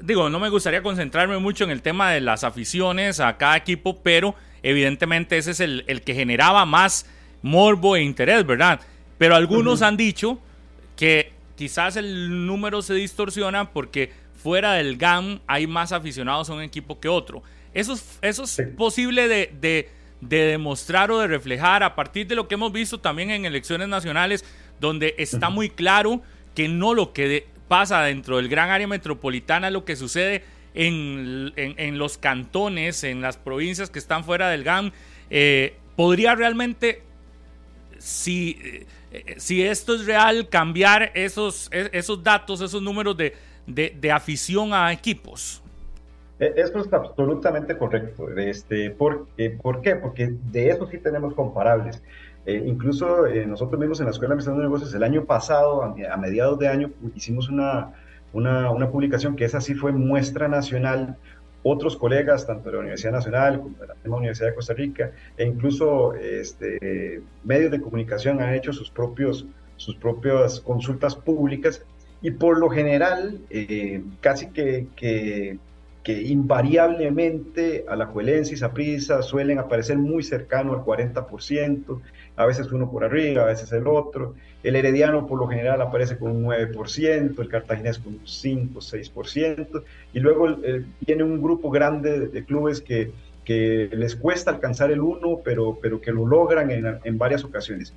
Digo, 0.00 0.30
no 0.30 0.38
me 0.40 0.48
gustaría 0.48 0.82
concentrarme 0.82 1.38
mucho 1.38 1.64
en 1.64 1.70
el 1.70 1.82
tema 1.82 2.10
de 2.10 2.20
las 2.20 2.44
aficiones 2.44 3.20
a 3.20 3.36
cada 3.36 3.56
equipo, 3.56 4.00
pero 4.02 4.34
evidentemente 4.62 5.38
ese 5.38 5.52
es 5.52 5.60
el, 5.60 6.02
que 6.04 6.14
generaba 6.14 6.64
más 6.66 7.06
morbo 7.42 7.96
e 7.96 8.02
interés, 8.02 8.46
¿verdad? 8.46 8.80
Pero 9.18 9.36
algunos 9.36 9.82
han 9.82 9.96
dicho 9.96 10.38
que 10.96 11.32
quizás 11.56 11.96
el 11.96 12.46
número 12.46 12.82
se 12.82 12.94
distorsiona 12.94 13.70
porque 13.70 14.12
fuera 14.34 14.74
del 14.74 14.96
GAM 14.96 15.40
hay 15.46 15.66
más 15.66 15.92
aficionados 15.92 16.48
a 16.50 16.54
un 16.54 16.62
equipo 16.62 16.98
que 16.98 17.08
otro. 17.08 17.42
Eso 17.74 17.92
es, 17.92 18.18
eso 18.22 18.44
es 18.44 18.60
posible 18.76 19.28
de 19.28 19.88
de 20.20 20.44
demostrar 20.46 21.10
o 21.10 21.18
de 21.18 21.26
reflejar 21.26 21.82
a 21.82 21.94
partir 21.94 22.26
de 22.26 22.34
lo 22.34 22.46
que 22.46 22.54
hemos 22.54 22.72
visto 22.72 23.00
también 23.00 23.30
en 23.30 23.44
elecciones 23.44 23.88
nacionales, 23.88 24.44
donde 24.78 25.14
está 25.18 25.50
muy 25.50 25.70
claro 25.70 26.20
que 26.54 26.68
no 26.68 26.94
lo 26.94 27.12
que 27.12 27.46
pasa 27.70 28.02
dentro 28.02 28.38
del 28.38 28.48
gran 28.48 28.68
área 28.70 28.88
metropolitana, 28.88 29.70
lo 29.70 29.84
que 29.84 29.94
sucede 29.94 30.42
en, 30.74 31.52
en, 31.54 31.98
los 31.98 32.18
cantones, 32.18 33.04
en 33.04 33.20
las 33.20 33.36
provincias 33.36 33.90
que 33.90 34.00
están 34.00 34.24
fuera 34.24 34.48
del 34.48 34.64
GAM, 34.64 34.90
eh, 35.30 35.76
podría 35.94 36.34
realmente, 36.34 37.04
si, 37.98 38.58
eh, 39.12 39.36
si 39.36 39.62
esto 39.62 39.94
es 39.94 40.04
real, 40.04 40.48
cambiar 40.48 41.12
esos, 41.14 41.68
e, 41.70 41.90
esos 41.92 42.24
datos, 42.24 42.60
esos 42.60 42.82
números 42.82 43.16
de, 43.16 43.36
de 43.68 44.10
afición 44.10 44.74
a 44.74 44.92
equipos. 44.92 45.62
E, 46.40 46.52
eso 46.56 46.80
es 46.80 46.92
absolutamente 46.92 47.78
correcto. 47.78 48.36
Este, 48.36 48.90
¿por, 48.90 49.28
¿Por 49.62 49.80
qué? 49.80 49.94
Porque 49.94 50.34
de 50.50 50.70
eso 50.70 50.88
sí 50.90 50.98
tenemos 50.98 51.34
comparables. 51.34 52.02
Eh, 52.46 52.62
incluso 52.66 53.26
eh, 53.26 53.46
nosotros 53.46 53.78
mismos 53.78 54.00
en 54.00 54.06
la 54.06 54.12
Escuela 54.12 54.30
de 54.30 54.34
Administración 54.34 54.58
de 54.58 54.64
Negocios 54.64 54.94
el 54.94 55.02
año 55.02 55.24
pasado, 55.26 55.82
a, 55.82 56.16
mediados 56.16 56.58
de 56.58 56.68
año, 56.68 56.90
hicimos 57.14 57.48
una, 57.50 57.92
una, 58.32 58.70
una, 58.70 58.90
publicación 58.90 59.36
que 59.36 59.44
esa 59.44 59.60
sí 59.60 59.74
fue 59.74 59.92
muestra 59.92 60.48
nacional. 60.48 61.16
Otros 61.62 61.94
colegas, 61.98 62.46
tanto 62.46 62.70
de 62.70 62.72
la 62.72 62.80
Universidad 62.80 63.12
Nacional 63.12 63.60
como 63.60 63.76
de 63.76 63.88
la 63.88 63.94
misma 63.94 64.16
Universidad 64.16 64.48
de 64.48 64.54
Costa 64.54 64.72
Rica, 64.72 65.12
e 65.36 65.44
incluso 65.44 66.14
este, 66.14 67.22
medios 67.44 67.70
de 67.70 67.82
comunicación 67.82 68.40
han 68.40 68.54
hecho 68.54 68.72
sus, 68.72 68.90
propios, 68.90 69.46
sus 69.76 69.94
propias 69.96 70.60
consultas 70.60 71.14
públicas 71.14 71.84
y 72.22 72.30
por 72.30 72.58
lo 72.58 72.70
general, 72.70 73.40
casi 74.22 74.46
que, 74.48 74.86
que 74.96 75.58
que 76.02 76.22
invariablemente 76.22 77.84
a 77.88 77.96
la 77.96 78.06
Juelense 78.06 78.54
y 78.54 78.56
Saprissa 78.56 79.22
suelen 79.22 79.58
aparecer 79.58 79.98
muy 79.98 80.22
cercano 80.22 80.72
al 80.72 80.80
40%, 80.80 82.00
a 82.40 82.46
veces 82.46 82.72
uno 82.72 82.90
por 82.90 83.04
arriba, 83.04 83.42
a 83.42 83.46
veces 83.46 83.70
el 83.72 83.86
otro. 83.86 84.34
El 84.62 84.74
Herediano 84.74 85.26
por 85.26 85.38
lo 85.38 85.46
general 85.46 85.82
aparece 85.82 86.16
con 86.16 86.30
un 86.30 86.46
9%, 86.46 87.38
el 87.38 87.48
Cartaginés 87.48 87.98
con 87.98 88.14
un 88.14 88.26
5, 88.26 88.80
6%, 88.80 89.82
y 90.14 90.20
luego 90.20 90.56
tiene 91.04 91.22
un 91.22 91.42
grupo 91.42 91.70
grande 91.70 92.28
de, 92.28 92.44
clubes 92.44 92.80
que, 92.80 93.12
les 93.46 94.16
cuesta 94.16 94.52
alcanzar 94.52 94.90
el 94.90 95.00
1, 95.00 95.40
pero, 95.44 95.78
pero 95.82 96.00
que 96.00 96.12
lo 96.12 96.24
logran 96.24 96.70
en, 96.70 96.98
en 97.02 97.18
varias 97.18 97.44
ocasiones. 97.44 97.92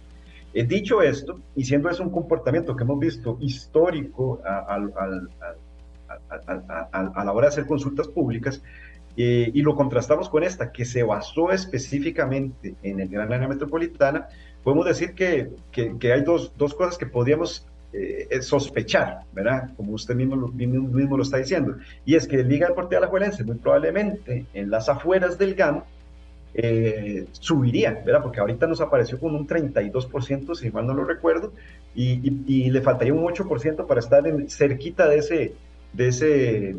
Eh, 0.53 0.65
dicho 0.65 1.01
esto, 1.01 1.39
y 1.55 1.63
siendo 1.63 1.89
eso 1.89 2.03
un 2.03 2.09
comportamiento 2.09 2.75
que 2.75 2.83
hemos 2.83 2.99
visto 2.99 3.37
histórico 3.39 4.41
a, 4.43 4.75
a 4.75 4.79
la 7.23 7.31
hora 7.31 7.47
de 7.47 7.53
hacer 7.53 7.65
consultas 7.65 8.07
públicas, 8.07 8.61
eh, 9.15 9.51
y 9.53 9.61
lo 9.61 9.75
contrastamos 9.75 10.29
con 10.29 10.43
esta, 10.43 10.71
que 10.71 10.85
se 10.85 11.03
basó 11.03 11.51
específicamente 11.51 12.75
en 12.81 12.99
el 12.99 13.09
gran 13.09 13.31
área 13.31 13.47
metropolitana, 13.47 14.27
podemos 14.63 14.85
decir 14.85 15.13
que, 15.13 15.51
que, 15.71 16.13
hay 16.13 16.21
dos, 16.21 16.53
dos, 16.57 16.73
cosas 16.73 16.97
que 16.97 17.05
podríamos 17.05 17.67
eh, 17.91 18.41
sospechar, 18.41 19.21
¿verdad? 19.33 19.69
Como 19.77 19.93
usted 19.93 20.15
mismo, 20.15 20.35
mismo, 20.47 20.87
mismo, 20.87 21.17
lo 21.17 21.23
está 21.23 21.37
diciendo. 21.37 21.75
Y 22.05 22.15
es 22.15 22.27
que 22.27 22.43
Liga 22.43 22.67
Deportiva 22.67 22.99
Alajuelense 22.99 23.43
muy 23.43 23.55
probablemente 23.57 24.45
en 24.53 24.71
las 24.71 24.89
afueras 24.89 25.37
del 25.37 25.53
GAM 25.53 25.83
eh, 26.55 27.25
subiría, 27.31 28.01
¿verdad? 28.05 28.21
Porque 28.21 28.39
ahorita 28.39 28.67
nos 28.67 28.79
apareció 28.79 29.19
con 29.19 29.35
un 29.35 29.47
32%, 29.47 30.55
si 30.55 30.69
mal 30.69 30.85
no 30.85 30.93
lo 30.93 31.03
recuerdo, 31.03 31.51
y, 31.95 32.31
y, 32.47 32.69
le 32.69 32.81
faltaría 32.81 33.13
un 33.13 33.23
8% 33.23 33.87
para 33.87 33.99
estar 33.99 34.25
en, 34.27 34.49
cerquita 34.49 35.07
de 35.07 35.17
ese, 35.17 35.53
de 35.93 36.07
ese 36.07 36.75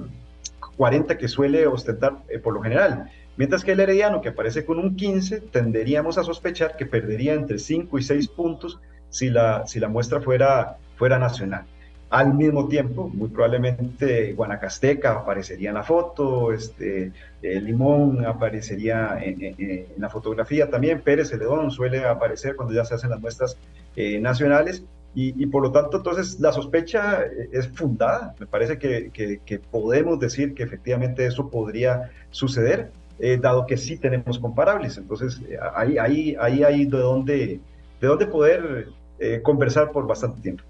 40 0.77 1.19
que 1.19 1.29
suele 1.29 1.67
ostentar 1.67 2.23
eh, 2.29 2.39
por 2.39 2.55
lo 2.55 2.63
general. 2.63 3.11
Mientras 3.37 3.65
que 3.65 3.73
el 3.73 3.81
Herediano, 3.81 4.21
que 4.21 4.29
aparece 4.29 4.65
con 4.65 4.79
un 4.79 4.97
15, 4.97 5.41
tenderíamos 5.41 6.19
a 6.19 6.25
sospechar 6.25 6.77
que 6.77 6.87
perdería 6.87 7.35
entre 7.35 7.59
5 7.59 7.99
y 7.99 8.03
6 8.03 8.29
puntos 8.29 8.81
si 9.09 9.31
la, 9.31 9.67
si 9.67 9.81
la 9.81 9.89
muestra 9.89 10.21
fuera, 10.21 10.77
fuera 10.97 11.19
nacional. 11.19 11.65
Al 12.11 12.33
mismo 12.33 12.69
tiempo, 12.69 13.09
muy 13.13 13.29
probablemente 13.29 14.35
Guanacasteca 14.35 15.13
aparecería 15.15 15.71
en 15.71 15.75
la 15.75 15.83
foto, 15.83 16.53
este, 16.53 17.11
eh, 17.43 17.61
Limón 17.61 18.25
aparecería 18.25 19.19
en, 19.21 19.87
la 19.99 20.09
fotografía 20.09 20.71
también, 20.71 21.01
Pérez 21.01 21.31
Celedón 21.31 21.73
suele 21.73 22.05
aparecer 22.05 22.55
cuando 22.55 22.73
ya 22.73 22.85
se 22.85 22.95
hacen 22.95 23.11
las 23.11 23.21
muestras 23.21 23.59
eh, 23.97 24.21
nacionales, 24.21 24.85
y, 25.16 25.47
por 25.47 25.62
lo 25.62 25.70
tanto, 25.70 25.99
entonces, 25.99 26.41
la 26.41 26.53
sospecha 26.53 27.24
es 27.53 27.69
fundada. 27.69 28.35
Me 28.41 28.47
parece 28.47 28.78
que, 28.78 29.11
que, 29.12 29.59
podemos 29.59 30.19
decir 30.19 30.55
que 30.55 30.65
efectivamente 30.65 31.24
eso 31.24 31.51
podría 31.51 32.11
suceder, 32.31 32.91
eh, 33.20 33.39
dado 33.41 33.65
que 33.65 33.77
sí 33.77 33.97
tenemos 33.97 34.41
comparables. 34.41 34.99
Entonces, 34.99 35.41
eh, 35.49 35.57
ahí, 35.77 35.99
ahí, 35.99 36.36
ahí 36.41 36.65
hay 36.65 36.85
de 36.86 36.99
dónde, 36.99 37.61
de 38.01 38.07
dónde 38.07 38.27
poder 38.27 38.89
eh, 39.20 39.41
conversar 39.41 39.93
por 39.93 40.05
bastante 40.07 40.41
tiempo. 40.41 40.65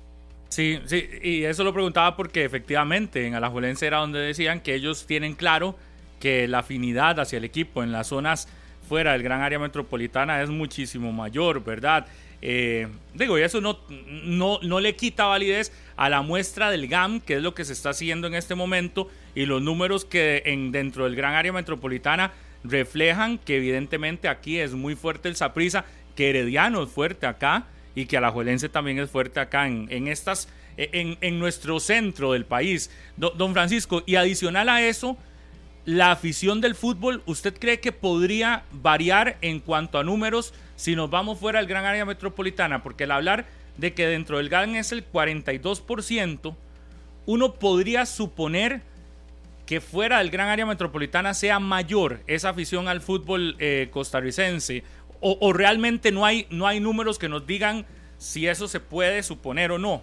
Sí, 0.50 0.78
sí, 0.84 1.08
y 1.22 1.44
eso 1.44 1.64
lo 1.64 1.72
preguntaba 1.72 2.14
porque 2.14 2.44
efectivamente 2.44 3.26
en 3.26 3.34
Alajuelense 3.34 3.86
era 3.86 3.98
donde 3.98 4.20
decían 4.20 4.60
que 4.60 4.74
ellos 4.74 5.06
tienen 5.06 5.34
claro 5.34 5.74
que 6.20 6.46
la 6.46 6.60
afinidad 6.60 7.18
hacia 7.18 7.38
el 7.38 7.44
equipo 7.44 7.82
en 7.82 7.92
las 7.92 8.08
zonas 8.08 8.46
fuera 8.88 9.12
del 9.12 9.22
gran 9.22 9.40
área 9.40 9.58
metropolitana 9.58 10.42
es 10.42 10.50
muchísimo 10.50 11.12
mayor, 11.12 11.64
¿verdad? 11.64 12.06
Eh, 12.46 12.88
digo, 13.14 13.38
y 13.38 13.42
eso 13.42 13.62
no, 13.62 13.78
no, 13.88 14.58
no 14.62 14.78
le 14.78 14.94
quita 14.94 15.24
validez 15.24 15.72
a 15.96 16.10
la 16.10 16.20
muestra 16.20 16.70
del 16.70 16.88
GAM, 16.88 17.20
que 17.20 17.36
es 17.36 17.42
lo 17.42 17.54
que 17.54 17.64
se 17.64 17.72
está 17.72 17.90
haciendo 17.90 18.26
en 18.26 18.34
este 18.34 18.54
momento, 18.54 19.08
y 19.34 19.46
los 19.46 19.62
números 19.62 20.04
que 20.04 20.42
en, 20.44 20.70
dentro 20.70 21.04
del 21.04 21.16
gran 21.16 21.32
área 21.34 21.54
metropolitana 21.54 22.32
reflejan 22.62 23.38
que 23.38 23.56
evidentemente 23.56 24.28
aquí 24.28 24.58
es 24.58 24.72
muy 24.72 24.94
fuerte 24.94 25.30
el 25.30 25.36
Saprisa, 25.36 25.86
que 26.14 26.28
Herediano 26.28 26.82
es 26.82 26.90
fuerte 26.90 27.26
acá 27.26 27.66
y 27.94 28.04
que 28.04 28.18
Alajuelense 28.18 28.68
también 28.68 28.98
es 28.98 29.10
fuerte 29.10 29.40
acá 29.40 29.66
en, 29.66 29.86
en 29.90 30.06
estas 30.06 30.48
en, 30.76 31.16
en, 31.22 31.38
nuestro 31.38 31.80
centro 31.80 32.32
del 32.32 32.44
país. 32.44 32.90
don 33.16 33.54
Francisco, 33.54 34.02
y 34.04 34.16
adicional 34.16 34.68
a 34.68 34.82
eso, 34.86 35.16
la 35.86 36.10
afición 36.10 36.60
del 36.60 36.74
fútbol, 36.74 37.22
¿usted 37.24 37.56
cree 37.58 37.80
que 37.80 37.92
podría 37.92 38.64
variar 38.70 39.38
en 39.40 39.60
cuanto 39.60 39.98
a 39.98 40.04
números 40.04 40.52
si 40.76 40.96
nos 40.96 41.10
vamos 41.10 41.38
fuera 41.38 41.58
del 41.58 41.68
gran 41.68 41.84
área 41.84 42.04
metropolitana, 42.04 42.82
porque 42.82 43.04
al 43.04 43.12
hablar 43.12 43.46
de 43.76 43.94
que 43.94 44.06
dentro 44.06 44.38
del 44.38 44.48
GAN 44.48 44.76
es 44.76 44.92
el 44.92 45.10
42%, 45.10 46.54
uno 47.26 47.54
podría 47.54 48.06
suponer 48.06 48.82
que 49.66 49.80
fuera 49.80 50.18
del 50.18 50.30
gran 50.30 50.48
área 50.48 50.66
metropolitana 50.66 51.32
sea 51.32 51.58
mayor 51.58 52.20
esa 52.26 52.50
afición 52.50 52.86
al 52.88 53.00
fútbol 53.00 53.56
eh, 53.58 53.88
costarricense, 53.90 54.82
o, 55.26 55.54
realmente 55.54 56.12
no 56.12 56.26
hay, 56.26 56.46
no 56.50 56.66
hay 56.66 56.80
números 56.80 57.18
que 57.18 57.30
nos 57.30 57.46
digan 57.46 57.86
si 58.18 58.46
eso 58.46 58.68
se 58.68 58.78
puede 58.78 59.22
suponer 59.22 59.72
o 59.72 59.78
no. 59.78 60.02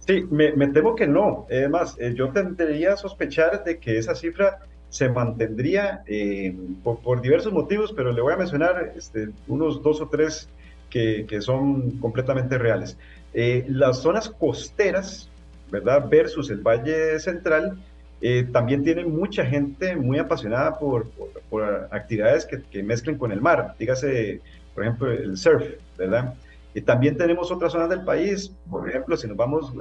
Sí, 0.00 0.26
me, 0.28 0.50
temo 0.68 0.96
que 0.96 1.06
no. 1.06 1.46
Además, 1.48 1.96
eh, 2.00 2.12
yo 2.16 2.30
tendría 2.30 2.94
a 2.94 2.96
sospechar 2.96 3.62
de 3.62 3.78
que 3.78 3.96
esa 3.96 4.16
cifra 4.16 4.58
se 4.90 5.08
mantendría 5.08 6.02
eh, 6.06 6.54
por, 6.82 7.22
diversos 7.22 7.52
motivos, 7.52 7.92
pero 7.96 8.12
le 8.12 8.20
voy 8.20 8.34
a 8.34 8.36
mencionar 8.36 8.92
este, 8.96 9.30
unos 9.46 9.82
dos 9.82 10.00
o 10.00 10.08
tres 10.08 10.48
que, 10.90 11.24
que 11.28 11.40
son 11.40 11.92
completamente 11.98 12.58
reales. 12.58 12.98
Eh, 13.32 13.64
las 13.68 13.98
zonas 13.98 14.28
costeras, 14.28 15.30
¿verdad? 15.70 16.08
Versus 16.10 16.50
el 16.50 16.60
Valle 16.60 17.20
Central, 17.20 17.78
eh, 18.20 18.48
también 18.52 18.82
tienen 18.82 19.14
mucha 19.16 19.46
gente 19.46 19.94
muy 19.94 20.18
apasionada 20.18 20.76
por, 20.78 21.08
por, 21.48 21.88
actividades 21.92 22.44
que, 22.44 22.60
que, 22.60 22.82
mezclen 22.82 23.16
con 23.16 23.30
el 23.30 23.40
mar, 23.40 23.76
dígase, 23.78 24.40
por 24.74 24.84
ejemplo, 24.84 25.12
el 25.12 25.38
surf, 25.38 25.64
¿verdad? 25.96 26.34
Y 26.74 26.80
también 26.80 27.16
tenemos 27.16 27.52
otras 27.52 27.72
zonas 27.72 27.88
del 27.88 28.04
país, 28.04 28.52
por 28.68 28.88
ejemplo, 28.88 29.16
si 29.16 29.28
nos 29.28 29.36
vamos 29.36 29.72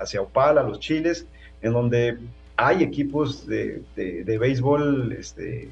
hacia 0.00 0.22
Opala, 0.22 0.62
los 0.62 0.80
Chiles, 0.80 1.26
en 1.60 1.72
donde 1.72 2.18
hay 2.56 2.82
equipos 2.82 3.46
de, 3.46 3.82
de, 3.96 4.38
béisbol 4.38 5.12
este, 5.18 5.68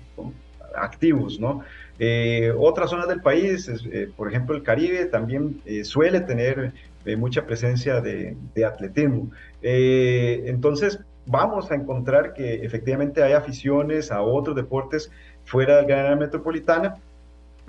activos, 0.74 1.38
¿no? 1.38 1.62
Eh, 1.98 2.52
otras 2.56 2.90
zonas 2.90 3.08
del 3.08 3.20
país, 3.20 3.68
eh, 3.68 4.10
por 4.16 4.28
ejemplo 4.28 4.56
el 4.56 4.62
Caribe, 4.62 5.04
también 5.06 5.60
eh, 5.66 5.84
suele 5.84 6.20
tener 6.20 6.72
mucha 7.16 7.46
presencia 7.46 8.00
de, 8.00 8.36
de 8.54 8.64
atletismo. 8.66 9.30
entonces, 9.62 11.00
vamos 11.24 11.70
a 11.70 11.74
encontrar 11.74 12.34
que 12.34 12.56
efectivamente 12.64 13.22
hay 13.22 13.32
aficiones 13.32 14.12
a 14.12 14.20
otros 14.20 14.54
deportes 14.54 15.10
fuera 15.44 15.76
del 15.76 15.86
gran 15.86 16.18
metropolitana, 16.18 16.96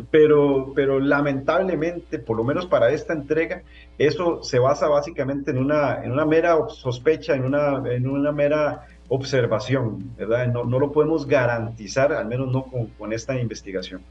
pero, 0.09 0.73
pero 0.75 0.99
lamentablemente, 0.99 2.19
por 2.19 2.37
lo 2.37 2.43
menos 2.43 2.65
para 2.65 2.91
esta 2.91 3.13
entrega, 3.13 3.63
eso 3.97 4.41
se 4.43 4.59
basa 4.59 4.87
básicamente 4.87 5.51
en 5.51 5.59
una, 5.59 6.03
en 6.03 6.11
una 6.11 6.25
mera 6.25 6.57
sospecha, 6.69 7.35
en 7.35 7.45
una, 7.45 7.83
en 7.89 8.07
una 8.07 8.31
mera 8.31 8.87
observación, 9.13 10.15
¿verdad? 10.15 10.47
No, 10.47 10.63
no 10.63 10.79
lo 10.79 10.93
podemos 10.93 11.27
garantizar, 11.27 12.13
al 12.13 12.27
menos 12.27 12.47
no 12.49 12.63
con, 12.97 13.11
esta 13.11 13.37
investigación. 13.37 14.01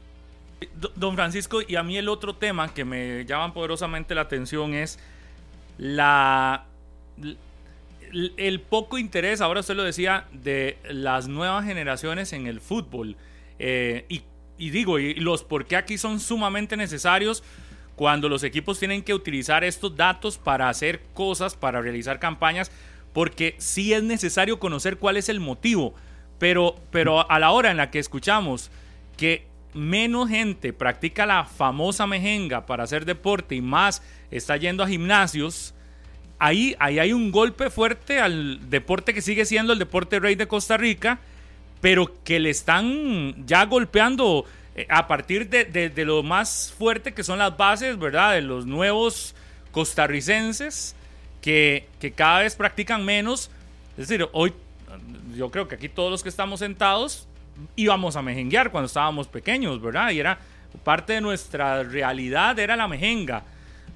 Don 0.95 1.15
Francisco, 1.15 1.61
y 1.67 1.75
a 1.75 1.81
mí 1.81 1.97
el 1.97 2.07
otro 2.07 2.35
tema 2.35 2.71
que 2.71 2.85
me 2.85 3.25
llama 3.25 3.51
poderosamente 3.51 4.13
la 4.13 4.21
atención 4.21 4.75
es 4.75 4.99
la 5.79 6.65
el 8.11 8.59
poco 8.59 8.99
interés, 8.99 9.41
ahora 9.41 9.61
usted 9.61 9.73
lo 9.73 9.83
decía, 9.83 10.25
de 10.33 10.77
las 10.87 11.27
nuevas 11.27 11.65
generaciones 11.65 12.31
en 12.33 12.45
el 12.45 12.61
fútbol. 12.61 13.15
Eh, 13.57 14.05
y, 14.07 14.21
y, 14.59 14.69
digo, 14.69 14.99
y 14.99 15.15
los 15.15 15.43
por 15.43 15.65
qué 15.65 15.77
aquí 15.77 15.97
son 15.97 16.19
sumamente 16.19 16.77
necesarios 16.77 17.43
cuando 17.95 18.29
los 18.29 18.43
equipos 18.43 18.77
tienen 18.77 19.01
que 19.01 19.15
utilizar 19.15 19.63
estos 19.63 19.95
datos 19.95 20.37
para 20.37 20.69
hacer 20.69 21.01
cosas, 21.15 21.55
para 21.55 21.81
realizar 21.81 22.19
campañas, 22.19 22.71
porque 23.13 23.55
sí 23.57 23.93
es 23.93 24.03
necesario 24.03 24.59
conocer 24.59 24.97
cuál 24.97 25.17
es 25.17 25.29
el 25.29 25.39
motivo, 25.39 25.93
pero, 26.39 26.75
pero 26.91 27.29
a 27.29 27.39
la 27.39 27.51
hora 27.51 27.71
en 27.71 27.77
la 27.77 27.91
que 27.91 27.99
escuchamos 27.99 28.71
que 29.17 29.45
menos 29.73 30.29
gente 30.29 30.73
practica 30.73 31.25
la 31.25 31.45
famosa 31.45 32.07
mejenga 32.07 32.65
para 32.65 32.83
hacer 32.83 33.05
deporte 33.05 33.55
y 33.55 33.61
más 33.61 34.01
está 34.31 34.57
yendo 34.57 34.83
a 34.83 34.87
gimnasios, 34.87 35.73
ahí, 36.39 36.75
ahí 36.79 36.99
hay 36.99 37.13
un 37.13 37.31
golpe 37.31 37.69
fuerte 37.69 38.19
al 38.19 38.69
deporte 38.69 39.13
que 39.13 39.21
sigue 39.21 39.45
siendo 39.45 39.73
el 39.73 39.79
deporte 39.79 40.19
rey 40.19 40.35
de 40.35 40.47
Costa 40.47 40.77
Rica, 40.77 41.19
pero 41.79 42.23
que 42.23 42.39
le 42.39 42.49
están 42.49 43.45
ya 43.45 43.65
golpeando 43.65 44.45
eh, 44.75 44.87
a 44.89 45.07
partir 45.07 45.49
de, 45.49 45.65
de 45.65 46.05
lo 46.05 46.23
más 46.23 46.73
fuerte 46.77 47.13
que 47.13 47.23
son 47.23 47.39
las 47.39 47.57
bases, 47.57 47.97
¿verdad? 47.97 48.33
De 48.33 48.41
los 48.41 48.65
nuevos 48.65 49.35
costarricenses 49.71 50.95
que, 51.41 51.87
cada 52.15 52.39
vez 52.39 52.55
practican 52.55 53.03
menos. 53.03 53.49
Es 53.97 54.07
decir, 54.07 54.27
hoy 54.31 54.53
yo 55.35 55.49
creo 55.49 55.67
que 55.67 55.75
aquí 55.75 55.89
todos 55.89 56.11
los 56.11 56.23
que 56.23 56.29
estamos 56.29 56.59
sentados 56.59 57.27
íbamos 57.75 58.15
a 58.15 58.21
mejenguear 58.21 58.71
cuando 58.71 58.87
estábamos 58.87 59.27
pequeños, 59.27 59.81
¿verdad? 59.81 60.11
Y 60.11 60.19
era 60.19 60.39
parte 60.83 61.13
de 61.13 61.21
nuestra 61.21 61.83
realidad 61.83 62.57
era 62.59 62.75
la 62.75 62.87
mejenga. 62.87 63.43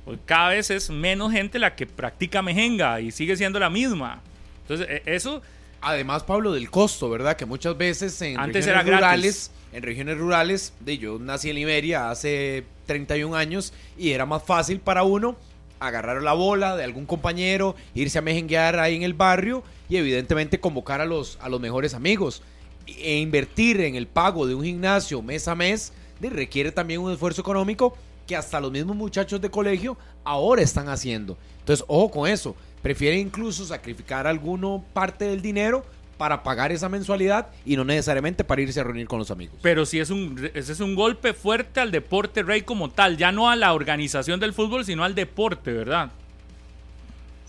Hoy 0.05 0.19
cada 0.25 0.49
vez 0.49 0.69
es 0.69 0.89
menos 0.89 1.31
gente 1.31 1.57
la 1.57 1.75
que 1.75 1.87
practica 1.87 2.41
mejenga 2.41 2.99
y 2.99 3.11
sigue 3.11 3.35
siendo 3.35 3.59
la 3.59 3.69
misma. 3.69 4.21
Entonces, 4.61 4.87
e, 4.89 5.03
eso... 5.05 5.41
Además, 5.81 6.23
Pablo, 6.23 6.51
del 6.51 6.71
costo, 6.71 7.09
¿verdad? 7.11 7.35
Que 7.35 7.45
muchas 7.45 7.77
veces 7.77 8.19
en 8.21 8.39
Antes 8.39 8.65
regiones 8.65 8.95
rurales, 8.95 9.51
en 9.71 9.83
regiones 9.83 10.17
rurales, 10.17 10.73
de 10.79 10.97
yo 10.97 11.19
nací 11.19 11.49
en 11.49 11.55
Liberia 11.57 12.09
hace 12.09 12.65
31 12.87 13.35
años 13.35 13.71
y 13.95 14.11
era 14.11 14.25
más 14.25 14.43
fácil 14.43 14.79
para 14.79 15.03
uno 15.03 15.37
agarrar 15.79 16.21
la 16.21 16.33
bola 16.33 16.75
de 16.75 16.83
algún 16.83 17.05
compañero, 17.05 17.75
irse 17.93 18.17
a 18.17 18.21
mejenguear 18.21 18.79
ahí 18.79 18.95
en 18.95 19.03
el 19.03 19.13
barrio 19.13 19.63
y 19.89 19.97
evidentemente 19.97 20.59
convocar 20.59 21.01
a 21.01 21.05
los, 21.05 21.37
a 21.41 21.49
los 21.49 21.59
mejores 21.59 21.93
amigos. 21.93 22.41
E 22.87 23.17
invertir 23.17 23.81
en 23.81 23.95
el 23.95 24.07
pago 24.07 24.45
de 24.45 24.55
un 24.55 24.63
gimnasio 24.63 25.21
mes 25.21 25.47
a 25.47 25.55
mes 25.55 25.91
requiere 26.29 26.71
también 26.71 27.01
un 27.01 27.11
esfuerzo 27.11 27.41
económico 27.41 27.95
que 28.27 28.35
hasta 28.35 28.59
los 28.59 28.71
mismos 28.71 28.95
muchachos 28.95 29.41
de 29.41 29.51
colegio 29.51 29.97
ahora 30.23 30.61
están 30.61 30.89
haciendo. 30.89 31.37
Entonces, 31.59 31.85
ojo 31.87 32.11
con 32.11 32.29
eso. 32.29 32.55
Prefieren 32.81 33.19
incluso 33.19 33.65
sacrificar 33.65 34.27
alguno 34.27 34.83
parte 34.93 35.25
del 35.25 35.41
dinero 35.41 35.83
para 36.17 36.43
pagar 36.43 36.71
esa 36.71 36.89
mensualidad 36.89 37.47
y 37.65 37.75
no 37.75 37.83
necesariamente 37.83 38.43
para 38.43 38.61
irse 38.61 38.79
a 38.79 38.83
reunir 38.83 39.07
con 39.07 39.19
los 39.19 39.31
amigos. 39.31 39.57
Pero 39.61 39.85
sí 39.85 39.99
es 39.99 40.09
un, 40.09 40.49
ese 40.53 40.71
es 40.71 40.79
un 40.79 40.95
golpe 40.95 41.33
fuerte 41.33 41.79
al 41.79 41.91
deporte 41.91 42.43
rey 42.43 42.61
como 42.61 42.89
tal, 42.89 43.17
ya 43.17 43.31
no 43.31 43.49
a 43.49 43.55
la 43.55 43.73
organización 43.73 44.39
del 44.39 44.53
fútbol, 44.53 44.85
sino 44.85 45.03
al 45.03 45.15
deporte, 45.15 45.73
¿verdad? 45.73 46.11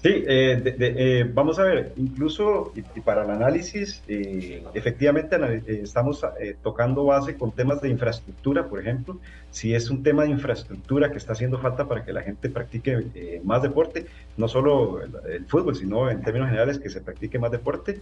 Sí, 0.02 0.10
eh, 0.26 0.76
eh, 0.78 1.30
vamos 1.32 1.58
a 1.58 1.64
ver, 1.64 1.92
incluso 1.96 2.72
para 3.04 3.24
el 3.24 3.30
análisis, 3.30 4.02
eh, 4.06 4.62
efectivamente 4.74 5.36
estamos 5.66 6.22
tocando 6.62 7.06
base 7.06 7.36
con 7.36 7.50
temas 7.52 7.80
de 7.80 7.88
infraestructura, 7.88 8.68
por 8.68 8.78
ejemplo, 8.78 9.18
si 9.50 9.74
es 9.74 9.88
un 9.90 10.02
tema 10.02 10.24
de 10.24 10.30
infraestructura 10.30 11.10
que 11.10 11.16
está 11.16 11.32
haciendo 11.32 11.58
falta 11.58 11.88
para 11.88 12.04
que 12.04 12.12
la 12.12 12.22
gente 12.22 12.50
practique 12.50 13.40
más 13.42 13.62
deporte, 13.62 14.06
no 14.36 14.48
solo 14.48 15.00
el, 15.02 15.46
fútbol, 15.46 15.74
sino 15.74 16.10
en 16.10 16.20
términos 16.22 16.50
generales 16.50 16.78
que 16.78 16.90
se 16.90 17.00
practique 17.00 17.38
más 17.38 17.50
deporte. 17.50 18.00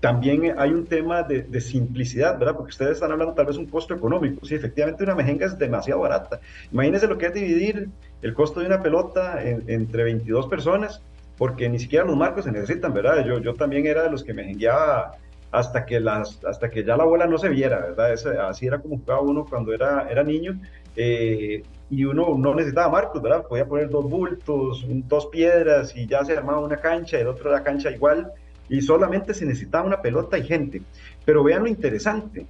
También 0.00 0.54
hay 0.58 0.70
un 0.70 0.86
tema 0.86 1.22
de, 1.22 1.60
simplicidad, 1.60 2.38
¿verdad? 2.38 2.56
Porque 2.56 2.70
ustedes 2.70 2.92
están 2.92 3.12
hablando 3.12 3.34
tal 3.34 3.46
vez 3.46 3.56
un 3.56 3.66
costo 3.66 3.94
económico. 3.94 4.44
Sí, 4.46 4.54
efectivamente 4.54 5.04
una 5.04 5.14
mejenga 5.14 5.46
es 5.46 5.58
demasiado 5.58 6.00
barata. 6.00 6.40
Imagínense 6.72 7.06
lo 7.06 7.18
que 7.18 7.26
es 7.26 7.34
dividir 7.34 7.90
el 8.22 8.34
costo 8.34 8.60
de 8.60 8.66
una 8.66 8.82
pelota 8.82 9.42
entre 9.42 10.04
22 10.04 10.46
personas, 10.46 11.02
porque 11.36 11.68
ni 11.68 11.78
siquiera 11.78 12.04
los 12.04 12.16
marcos 12.16 12.44
se 12.44 12.52
necesitan, 12.52 12.94
¿verdad? 12.94 13.24
Yo, 13.26 13.38
yo 13.40 13.54
también 13.54 13.86
era 13.86 14.02
de 14.02 14.10
los 14.10 14.24
que 14.24 14.32
me 14.32 14.50
enviaba 14.50 15.16
hasta 15.52 15.84
que, 15.84 16.00
las, 16.00 16.42
hasta 16.44 16.70
que 16.70 16.84
ya 16.84 16.96
la 16.96 17.04
bola 17.04 17.26
no 17.26 17.36
se 17.36 17.48
viera, 17.48 17.80
¿verdad? 17.80 18.12
así 18.48 18.66
era 18.66 18.78
como 18.78 18.98
jugaba 18.98 19.20
uno 19.20 19.44
cuando 19.48 19.72
era, 19.74 20.08
era 20.08 20.22
niño. 20.22 20.60
Eh, 20.96 21.62
y 21.90 22.04
uno 22.04 22.36
no 22.38 22.54
necesitaba 22.54 22.88
marcos, 22.88 23.20
¿verdad? 23.20 23.46
Podía 23.46 23.66
poner 23.66 23.90
dos 23.90 24.08
bultos, 24.08 24.84
dos 24.86 25.26
piedras 25.26 25.94
y 25.96 26.06
ya 26.06 26.24
se 26.24 26.36
armaba 26.36 26.60
una 26.60 26.76
cancha, 26.76 27.18
el 27.18 27.26
otro 27.26 27.50
la 27.50 27.64
cancha 27.64 27.90
igual, 27.90 28.32
y 28.70 28.80
solamente 28.80 29.34
se 29.34 29.44
necesitaba 29.44 29.86
una 29.86 30.00
pelota 30.00 30.38
y 30.38 30.44
gente. 30.44 30.80
Pero 31.26 31.44
vean 31.44 31.64
lo 31.64 31.68
interesante, 31.68 32.46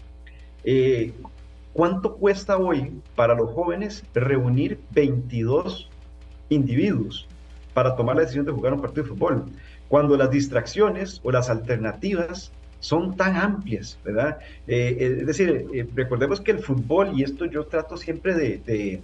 eh, 0.62 1.12
¿Cuánto 1.72 2.16
cuesta 2.16 2.58
hoy 2.58 3.00
para 3.14 3.34
los 3.34 3.50
jóvenes 3.52 4.04
reunir 4.12 4.80
22 4.92 5.88
individuos 6.48 7.28
para 7.74 7.94
tomar 7.94 8.16
la 8.16 8.22
decisión 8.22 8.44
de 8.44 8.52
jugar 8.52 8.74
un 8.74 8.80
partido 8.80 9.04
de 9.04 9.10
fútbol? 9.10 9.44
Cuando 9.88 10.16
las 10.16 10.30
distracciones 10.30 11.20
o 11.22 11.30
las 11.30 11.48
alternativas 11.48 12.50
son 12.80 13.16
tan 13.16 13.36
amplias, 13.36 13.98
¿verdad? 14.04 14.38
Eh, 14.66 14.96
eh, 14.98 15.16
es 15.20 15.26
decir, 15.26 15.66
eh, 15.72 15.86
recordemos 15.94 16.40
que 16.40 16.50
el 16.50 16.58
fútbol, 16.58 17.12
y 17.14 17.22
esto 17.22 17.44
yo 17.44 17.66
trato 17.66 17.96
siempre 17.96 18.34
de, 18.34 19.02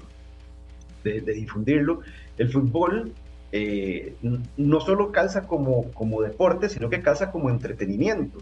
de, 1.05 1.33
difundirlo, 1.33 2.01
el 2.37 2.51
fútbol 2.51 3.13
no 3.53 4.81
solo 4.81 5.13
calza 5.13 5.47
como, 5.47 5.91
como 5.93 6.23
deporte, 6.23 6.69
sino 6.69 6.91
que 6.91 7.03
calza 7.03 7.31
como 7.31 7.51
entretenimiento. 7.51 8.39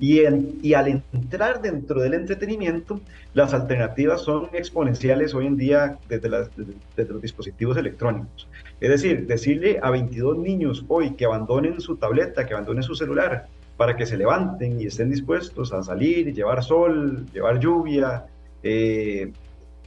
Y, 0.00 0.20
y, 0.62 0.74
al 0.74 1.02
entrar 1.12 1.60
dentro 1.60 2.00
del 2.00 2.14
entretenimiento, 2.14 3.00
las 3.34 3.52
alternativas 3.52 4.20
son 4.20 4.48
exponenciales 4.52 5.34
hoy 5.34 5.46
en 5.46 5.56
día 5.56 5.98
desde, 6.08 6.28
los 6.28 7.22
dispositivos 7.22 7.76
electrónicos. 7.76 8.48
Es 8.80 8.90
decir, 8.90 9.26
decirle 9.26 9.80
a 9.82 9.90
22 9.90 10.38
niños 10.38 10.84
hoy 10.86 11.14
que 11.14 11.24
abandonen 11.24 11.80
su 11.80 11.96
tableta, 11.96 12.46
que 12.46 12.54
abandonen 12.54 12.84
su 12.84 12.94
celular, 12.94 13.46
para 13.76 13.96
que 13.96 14.06
se 14.06 14.16
levanten 14.16 14.80
y 14.80 14.86
estén 14.86 15.10
dispuestos 15.10 15.72
a 15.72 15.82
salir, 15.82 16.32
llevar 16.32 16.62
sol, 16.62 17.26
llevar 17.32 17.58
lluvia, 17.58 18.26
eh, 18.62 19.32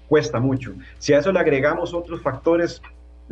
cuesta 0.07 0.39
mucho. 0.41 0.73
Si 0.97 1.13
a 1.13 1.19
eso 1.19 1.31
le 1.31 1.39
agregamos 1.39 1.93
otros 1.93 2.21
factores 2.21 2.81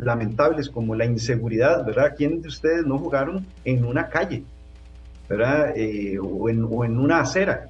lamentables 0.02 0.68
como 0.68 0.94
la 0.94 1.04
inseguridad, 1.04 1.84
¿verdad? 1.84 2.14
¿Quiénes 2.16 2.42
de 2.42 2.48
ustedes 2.48 2.86
no 2.86 2.98
jugaron 2.98 3.46
en 3.64 3.84
una 3.84 4.08
calle? 4.08 4.44
Eh, 5.76 6.18
o, 6.20 6.48
en, 6.48 6.64
una 6.64 7.20
acera. 7.20 7.68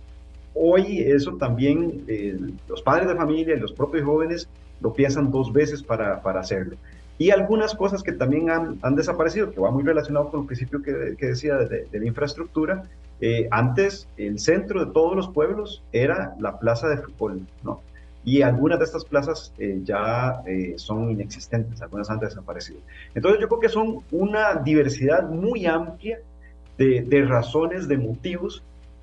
Hoy 0.55 1.01
eso 1.01 1.37
también 1.37 2.05
eh, 2.09 2.39
los 2.69 2.81
padres 2.83 3.09
de 3.09 3.15
familia 3.15 3.55
y 3.55 3.61
los 3.61 3.73
propios 3.73 4.05
jóvenes 4.05 4.49
lo 4.81 4.95
piensan 4.95 5.31
dos 5.31 5.53
veces 5.53 5.83
para, 5.83 6.15
hacerlo. 6.15 6.77
Y 7.19 7.31
algunas 7.31 7.75
cosas 7.75 8.03
que 8.03 8.13
también 8.13 8.49
han, 8.49 8.97
desaparecido, 8.97 9.51
que 9.51 9.61
va 9.61 9.71
muy 9.71 9.83
relacionado 9.83 10.31
con 10.31 10.41
el 10.41 10.47
principio 10.47 10.83
que, 10.83 10.93
decía 11.21 11.57
de, 11.57 11.87
la 11.93 12.07
infraestructura. 12.07 12.85
Eh, 13.21 13.47
antes, 13.51 14.09
el 14.17 14.39
centro 14.39 14.87
de 14.87 14.93
todos 14.93 15.15
los 15.15 15.29
pueblos 15.29 15.83
era 15.93 16.35
la 16.41 16.59
plaza 16.59 16.89
de 16.89 16.97
fútbol, 16.97 17.43
¿no? 17.63 17.83
Y 18.25 18.43
algunas 18.43 18.79
de 18.79 18.85
estas 18.85 19.05
plazas 19.05 19.53
ya 19.83 20.43
son 20.77 21.11
inexistentes, 21.11 21.81
algunas 21.81 22.11
han 22.11 22.19
desaparecido. 22.19 22.81
Entonces 23.15 23.41
yo 23.41 23.49
creo 23.49 23.61
que 23.61 23.69
son 23.69 24.01
una 24.11 24.57
diversidad 24.57 25.29
muy 25.29 25.67
amplia 25.67 26.19
de, 26.77 27.25
razones, 27.27 27.89
de 27.89 27.99
motivos 27.99 28.63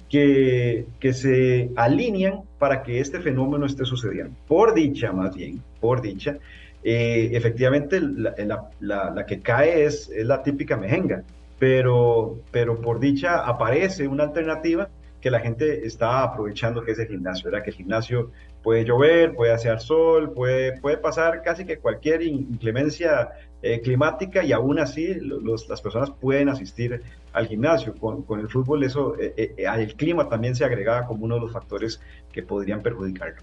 que, 0.10 0.86
que, 1.00 1.14
se 1.14 1.70
alinean 1.76 2.42
para 2.58 2.82
que 2.82 3.00
este 3.00 3.20
fenómeno 3.20 3.66
esté 3.66 3.86
sucediendo. 3.86 4.36
Por 4.48 4.74
dicha, 4.74 5.12
más 5.12 5.36
bien, 5.36 5.62
por 5.80 6.02
dicha, 6.02 6.38
eh, 6.84 7.30
efectivamente 7.34 8.00
la, 8.00 8.70
la, 8.80 9.12
la, 9.12 9.26
que 9.26 9.42
cae 9.42 9.86
es, 9.86 10.10
es, 10.10 10.26
la 10.26 10.42
típica 10.42 10.78
mejenga, 10.78 11.24
pero, 11.60 12.40
pero 12.52 12.80
por 12.80 13.00
dicha 13.00 13.46
aparece 13.46 14.08
una 14.08 14.24
alternativa 14.24 14.90
que 15.28 15.32
la 15.32 15.40
gente 15.42 15.86
está 15.86 16.24
aprovechando, 16.24 16.82
que 16.82 16.92
es 16.92 17.00
el 17.00 17.08
gimnasio, 17.10 17.52
¿verdad? 17.52 17.62
Que 17.62 17.72
el 17.72 17.76
gimnasio 17.76 18.32
puede 18.64 18.86
llover, 18.86 19.36
puede 19.36 19.52
hacer 19.52 19.82
sol, 19.82 20.32
puede, 20.32 20.80
puede 20.80 20.96
pasar 20.96 21.42
casi 21.42 21.66
que 21.66 21.80
cualquier 21.80 22.22
inclemencia 22.22 23.32
eh, 23.62 23.82
climática 23.82 24.42
y 24.46 24.54
aún 24.54 24.80
así 24.80 25.16
las 25.20 25.82
personas 25.82 26.12
pueden 26.12 26.48
asistir 26.48 27.02
al 27.34 27.46
gimnasio. 27.46 27.94
Con, 27.96 28.24
con 28.24 28.40
el 28.40 28.48
fútbol 28.48 28.86
eso, 28.86 29.20
eh, 29.20 29.34
eh, 29.58 29.66
el 29.68 29.96
clima 29.96 30.30
también 30.30 30.56
se 30.56 30.64
agregaba 30.64 31.06
como 31.06 31.26
uno 31.26 31.36
de 31.36 31.42
los 31.42 31.52
factores 31.52 32.00
que 32.32 32.42
podrían 32.42 32.82
perjudicarlo. 32.82 33.42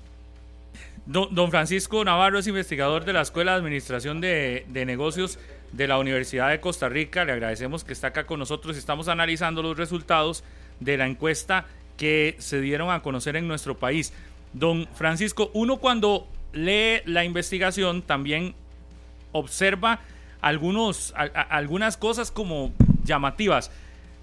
Don, 1.05 1.51
Francisco 1.51 2.02
Navarro 2.02 2.39
es 2.39 2.47
investigador 2.47 3.05
de 3.05 3.12
la 3.12 3.20
Escuela 3.20 3.52
de 3.52 3.59
Administración 3.59 4.23
de, 4.23 4.65
de, 4.70 4.86
Negocios 4.86 5.39
de 5.73 5.86
la 5.86 5.98
Universidad 5.98 6.48
de 6.48 6.61
Costa 6.61 6.89
Rica. 6.89 7.27
Le 7.27 7.32
agradecemos 7.32 7.85
que 7.85 7.93
está 7.93 8.06
acá 8.06 8.24
con 8.24 8.39
nosotros. 8.39 8.78
Estamos 8.78 9.09
analizando 9.09 9.62
los 9.62 9.77
resultados 9.77 10.44
de 10.81 10.97
la 10.97 11.07
encuesta 11.07 11.67
que 11.97 12.37
se 12.39 12.61
dieron 12.61 12.91
a 12.91 13.03
conocer 13.03 13.37
en 13.37 13.49
nuestro 13.49 13.79
país. 13.79 14.13
Don 14.53 14.89
Francisco, 14.95 15.51
uno 15.55 15.79
cuando 15.79 16.29
lee 16.53 17.01
la 17.05 17.25
investigación 17.25 18.03
también 18.03 18.55
observa 19.33 20.01
algunos, 20.41 21.15
algunas 21.17 21.97
cosas 21.97 22.31
como 22.31 22.73
llamativas. 23.05 23.71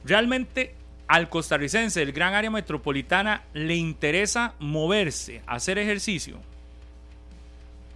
Realmente 0.05 0.75
al 1.07 1.27
costarricense 1.29 1.99
del 1.99 2.13
gran 2.13 2.33
área 2.33 2.49
metropolitana 2.49 3.43
le 3.53 3.75
interesa 3.75 4.53
moverse, 4.59 5.41
hacer 5.45 5.77
ejercicio. 5.77 6.39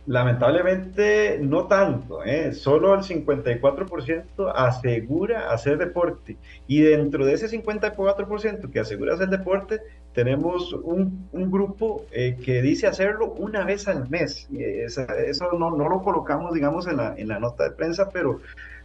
Lamentablemente 0.08 1.40
no 1.42 1.66
tanto, 1.66 2.24
¿eh? 2.24 2.54
solo 2.54 2.94
el 2.94 3.00
54% 3.00 4.54
asegura 4.54 5.50
hacer 5.52 5.80
deporte 5.80 6.38
y 6.68 6.82
dentro 6.82 7.26
de 7.26 7.34
ese 7.34 7.48
54% 7.48 8.70
que 8.70 8.80
asegura 8.80 9.16
hacer 9.16 9.30
deporte 9.30 9.82
tenemos 10.14 10.74
un, 10.74 11.28
grupo 11.34 12.06
eh, 12.12 12.38
que 12.44 12.62
dice 12.62 12.86
hacerlo 12.86 13.32
una 13.32 13.66
vez 13.66 13.88
al 13.88 14.08
mes. 14.08 14.48
eso 14.52 15.52
no, 15.58 15.72
lo 15.72 16.02
colocamos, 16.04 16.54
digamos, 16.54 16.88
en 16.88 16.98
la, 17.28 17.40
nota 17.40 17.64
de 17.64 17.72
prensa, 17.72 18.10
pero, 18.12 18.42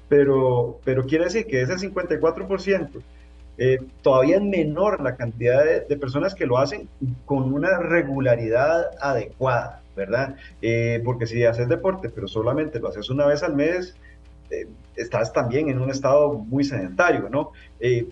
pero, 0.08 0.80
pero 0.84 1.04
quiere 1.04 1.24
decir 1.24 1.46
que 1.46 1.60
ese 1.60 1.74
54% 1.74 2.88
eh, 3.58 3.78
todavía 4.00 4.36
es 4.36 4.42
menor 4.42 5.02
la 5.02 5.16
cantidad 5.16 5.62
de 5.86 5.96
personas 5.98 6.34
que 6.34 6.46
lo 6.46 6.56
hacen 6.56 6.88
con 7.26 7.52
una 7.52 7.78
regularidad 7.78 8.86
adecuada. 9.02 9.82
¿Verdad? 10.00 10.36
Eh, 10.62 11.02
porque 11.04 11.26
si 11.26 11.44
haces 11.44 11.68
deporte, 11.68 12.08
pero 12.08 12.26
solamente 12.26 12.80
lo 12.80 12.88
haces 12.88 13.10
una 13.10 13.26
vez 13.26 13.42
al 13.42 13.54
mes, 13.54 13.94
eh, 14.50 14.66
estás 14.96 15.30
también 15.32 15.68
en 15.68 15.78
un 15.78 15.90
estado 15.90 16.32
muy 16.32 16.64
sedentario, 16.64 17.28
¿no? 17.28 17.52
Eh, 17.78 18.08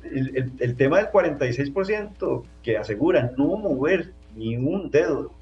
el, 0.61 0.77
tema 0.77 0.99
del 0.99 1.07
46% 1.07 2.45
que 2.63 2.77
asegura 2.77 3.33
no 3.39 3.57
mover 3.57 4.13
ni 4.37 4.57
un 4.57 4.91
dedo, 4.91 5.33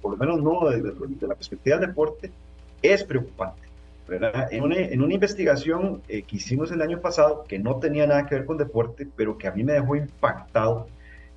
por 0.00 0.12
lo 0.12 0.16
menos 0.16 0.40
no 0.40 0.70
desde, 0.70 1.26
la 1.26 1.34
perspectiva 1.34 1.76
del 1.76 1.88
deporte, 1.88 2.30
es 2.80 3.02
preocupante. 3.02 3.62
¿verdad? 4.08 4.48
En, 4.50 4.62
una, 4.62 4.76
en 4.76 5.02
una 5.02 5.14
investigación 5.14 6.02
que 6.08 6.24
hicimos 6.30 6.72
el 6.72 6.82
año 6.82 7.00
pasado, 7.00 7.44
que 7.46 7.58
no 7.58 7.76
tenía 7.76 8.06
nada 8.06 8.26
que 8.26 8.36
ver 8.36 8.44
con 8.44 8.56
deporte, 8.56 9.06
pero 9.16 9.38
que 9.38 9.46
a 9.46 9.52
mí 9.52 9.62
me 9.62 9.74
dejó 9.74 9.94
impactado, 9.94 10.88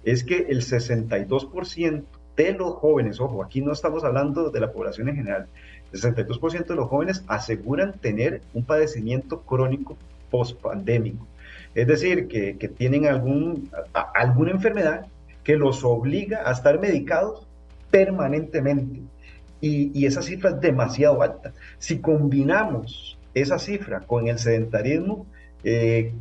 es 0.04 0.24
que 0.24 0.48
el 0.50 0.62
62% 0.62 2.04
de 2.36 2.54
los 2.54 2.74
jóvenes, 2.76 3.20
ojo, 3.20 3.44
aquí 3.44 3.62
no 3.62 3.72
estamos 3.72 4.04
hablando 4.04 4.50
de 4.50 4.60
la 4.60 4.72
población 4.72 5.10
en 5.10 5.16
general, 5.18 5.48
el 5.92 6.02
62% 6.02 6.66
de 6.66 6.76
los 6.76 6.90
jóvenes 6.90 7.24
aseguran 7.28 7.94
tener 7.94 8.42
un 8.54 8.64
padecimiento 8.66 9.42
crónico 9.42 9.98
post-pandémico. 10.32 11.28
Es 11.76 11.88
decir, 11.88 12.28
que, 12.28 12.54
tienen 12.70 13.06
algún, 13.06 13.70
alguna 14.14 14.52
enfermedad 14.52 15.06
que 15.44 15.58
los 15.58 15.84
obliga 15.84 16.48
a 16.48 16.52
estar 16.52 16.80
medicados 16.80 17.48
permanentemente. 17.92 19.02
y, 19.62 20.06
esa 20.06 20.22
cifra 20.22 20.52
es 20.52 20.62
demasiado 20.62 21.22
alta. 21.22 21.54
Si 21.78 22.00
combinamos 22.00 23.18
esa 23.34 23.60
cifra 23.60 24.02
con 24.02 24.28
el 24.28 24.38
sedentarismo, 24.38 25.26
eh, 25.64 26.14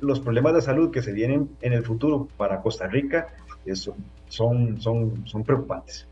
los 0.00 0.20
problemas 0.20 0.54
de 0.54 0.62
salud 0.62 0.90
que 0.90 1.02
se 1.02 1.12
vienen 1.12 1.50
en 1.60 1.72
el 1.72 1.84
futuro 1.84 2.28
para 2.36 2.60
Costa 2.62 2.86
Rica 2.86 3.28
son, 3.76 4.80
son, 4.80 5.26
son 5.26 5.44
preocupantes. 5.44 6.06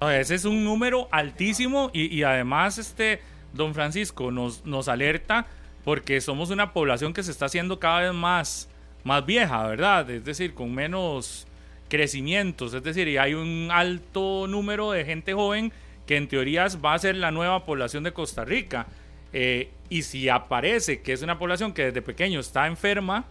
Ese 0.00 0.34
es 0.34 0.44
un 0.44 0.62
número 0.64 1.08
altísimo 1.10 1.90
y, 1.92 2.14
y, 2.14 2.22
además, 2.22 2.78
este, 2.78 3.20
don 3.54 3.74
Francisco, 3.74 4.30
nos, 4.30 4.64
nos 4.66 4.88
alerta 4.88 5.46
porque 5.84 6.20
somos 6.20 6.50
una 6.50 6.72
población 6.72 7.14
que 7.14 7.22
se 7.22 7.30
está 7.30 7.46
haciendo 7.46 7.78
cada 7.78 8.00
vez 8.00 8.12
más, 8.12 8.68
más 9.04 9.24
vieja, 9.24 9.66
¿verdad? 9.66 10.10
Es 10.10 10.24
decir, 10.24 10.52
con 10.52 10.74
menos 10.74 11.46
crecimientos, 11.88 12.74
es 12.74 12.82
decir, 12.82 13.06
y 13.08 13.16
hay 13.16 13.34
un 13.34 13.68
alto 13.70 14.46
número 14.48 14.90
de 14.90 15.04
gente 15.04 15.32
joven 15.32 15.72
que 16.06 16.16
en 16.16 16.28
teoría 16.28 16.66
va 16.84 16.94
a 16.94 16.98
ser 16.98 17.16
la 17.16 17.30
nueva 17.30 17.64
población 17.64 18.04
de 18.04 18.12
Costa 18.12 18.44
Rica. 18.44 18.86
Eh, 19.32 19.70
y 19.88 20.02
si 20.02 20.28
aparece 20.28 21.02
que 21.02 21.12
es 21.12 21.22
una 21.22 21.38
población 21.38 21.72
que 21.72 21.86
desde 21.86 22.02
pequeño 22.02 22.40
está 22.40 22.66
enferma, 22.66 23.24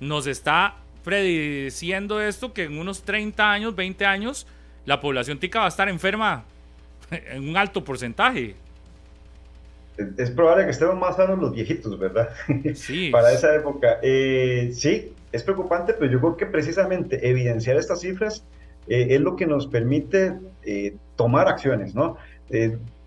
nos 0.00 0.26
está 0.26 0.76
prediciendo 1.04 2.20
esto 2.20 2.52
que 2.52 2.64
en 2.64 2.78
unos 2.78 3.02
30 3.02 3.52
años, 3.52 3.76
20 3.76 4.06
años, 4.06 4.46
la 4.86 5.00
población 5.00 5.38
tica 5.38 5.60
va 5.60 5.66
a 5.66 5.68
estar 5.68 5.88
enferma 5.88 6.44
en 7.10 7.48
un 7.48 7.56
alto 7.56 7.84
porcentaje. 7.84 8.56
Es 10.16 10.30
probable 10.32 10.64
que 10.64 10.70
estemos 10.70 10.98
más 10.98 11.16
sanos 11.16 11.38
los 11.38 11.52
viejitos, 11.54 11.96
¿verdad? 11.98 12.30
Sí. 12.74 13.10
Para 13.10 13.32
esa 13.32 13.54
época. 13.54 13.98
Eh, 14.02 14.70
sí, 14.72 15.12
es 15.30 15.42
preocupante, 15.44 15.94
pero 15.94 16.10
yo 16.10 16.18
creo 16.18 16.36
que 16.36 16.46
precisamente 16.46 17.28
evidenciar 17.28 17.76
estas 17.76 18.00
cifras 18.00 18.44
eh, 18.88 19.08
es 19.10 19.20
lo 19.20 19.36
que 19.36 19.46
nos 19.46 19.68
permite 19.68 20.32
eh, 20.64 20.96
tomar 21.16 21.48
acciones, 21.48 21.94
¿no? 21.94 22.16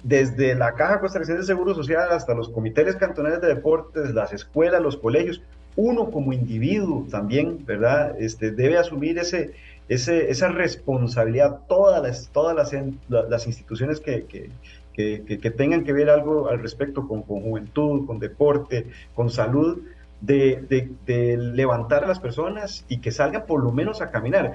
desde 0.03 0.56
la 0.56 0.74
Caja 0.74 0.99
Costarricense 0.99 1.41
de 1.41 1.45
Seguro 1.45 1.74
Social 1.74 2.10
hasta 2.11 2.34
los 2.34 2.49
comités 2.49 2.95
cantonales 2.95 3.40
de 3.40 3.48
deportes, 3.48 4.14
las 4.14 4.34
escuelas, 4.34 4.82
los 4.82 4.98
colegios, 4.98 5.41
uno 5.77 6.11
como 6.11 6.33
individuo 6.33 7.07
también, 7.09 7.65
¿verdad? 7.65 8.19
Este, 8.19 8.51
debe 8.51 8.77
asumir 8.77 9.17
ese, 9.19 9.53
esa 9.87 10.49
responsabilidad, 10.49 11.61
todas 11.69 12.03
las, 12.03 12.29
todas 12.33 12.55
las, 12.55 13.29
las 13.29 13.47
instituciones 13.47 14.01
que, 14.01 14.25
que, 14.25 14.49
que, 14.93 15.51
tengan 15.51 15.85
que 15.85 15.93
ver 15.93 16.09
algo 16.09 16.49
al 16.49 16.59
respecto 16.59 17.07
con, 17.07 17.21
con 17.21 17.41
juventud, 17.41 18.05
con 18.05 18.19
deporte, 18.19 18.87
con 19.13 19.29
salud, 19.29 19.79
de, 20.19 20.89
de, 21.05 21.37
levantar 21.37 22.03
a 22.03 22.07
las 22.07 22.19
personas 22.19 22.83
y 22.89 22.97
que 22.97 23.11
salgan 23.11 23.45
por 23.45 23.63
lo 23.63 23.71
menos 23.71 24.01
a 24.01 24.09
caminar. 24.09 24.53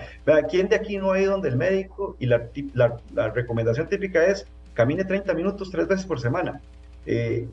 ¿Quién 0.50 0.68
de 0.68 0.74
aquí 0.74 0.98
no 0.98 1.12
ha 1.12 1.20
ido 1.20 1.32
donde 1.32 1.50
el 1.50 1.56
médico? 1.56 2.16
Y 2.18 2.26
la, 2.26 2.48
la, 2.74 2.96
la 3.14 3.30
recomendación 3.30 3.88
típica 3.88 4.26
es 4.26 4.44
camine 4.74 5.04
30 5.04 5.32
minutos 5.34 5.70
tres 5.70 5.86
veces 5.86 6.04
por 6.04 6.20
semana. 6.20 6.60
Eh, 7.06 7.48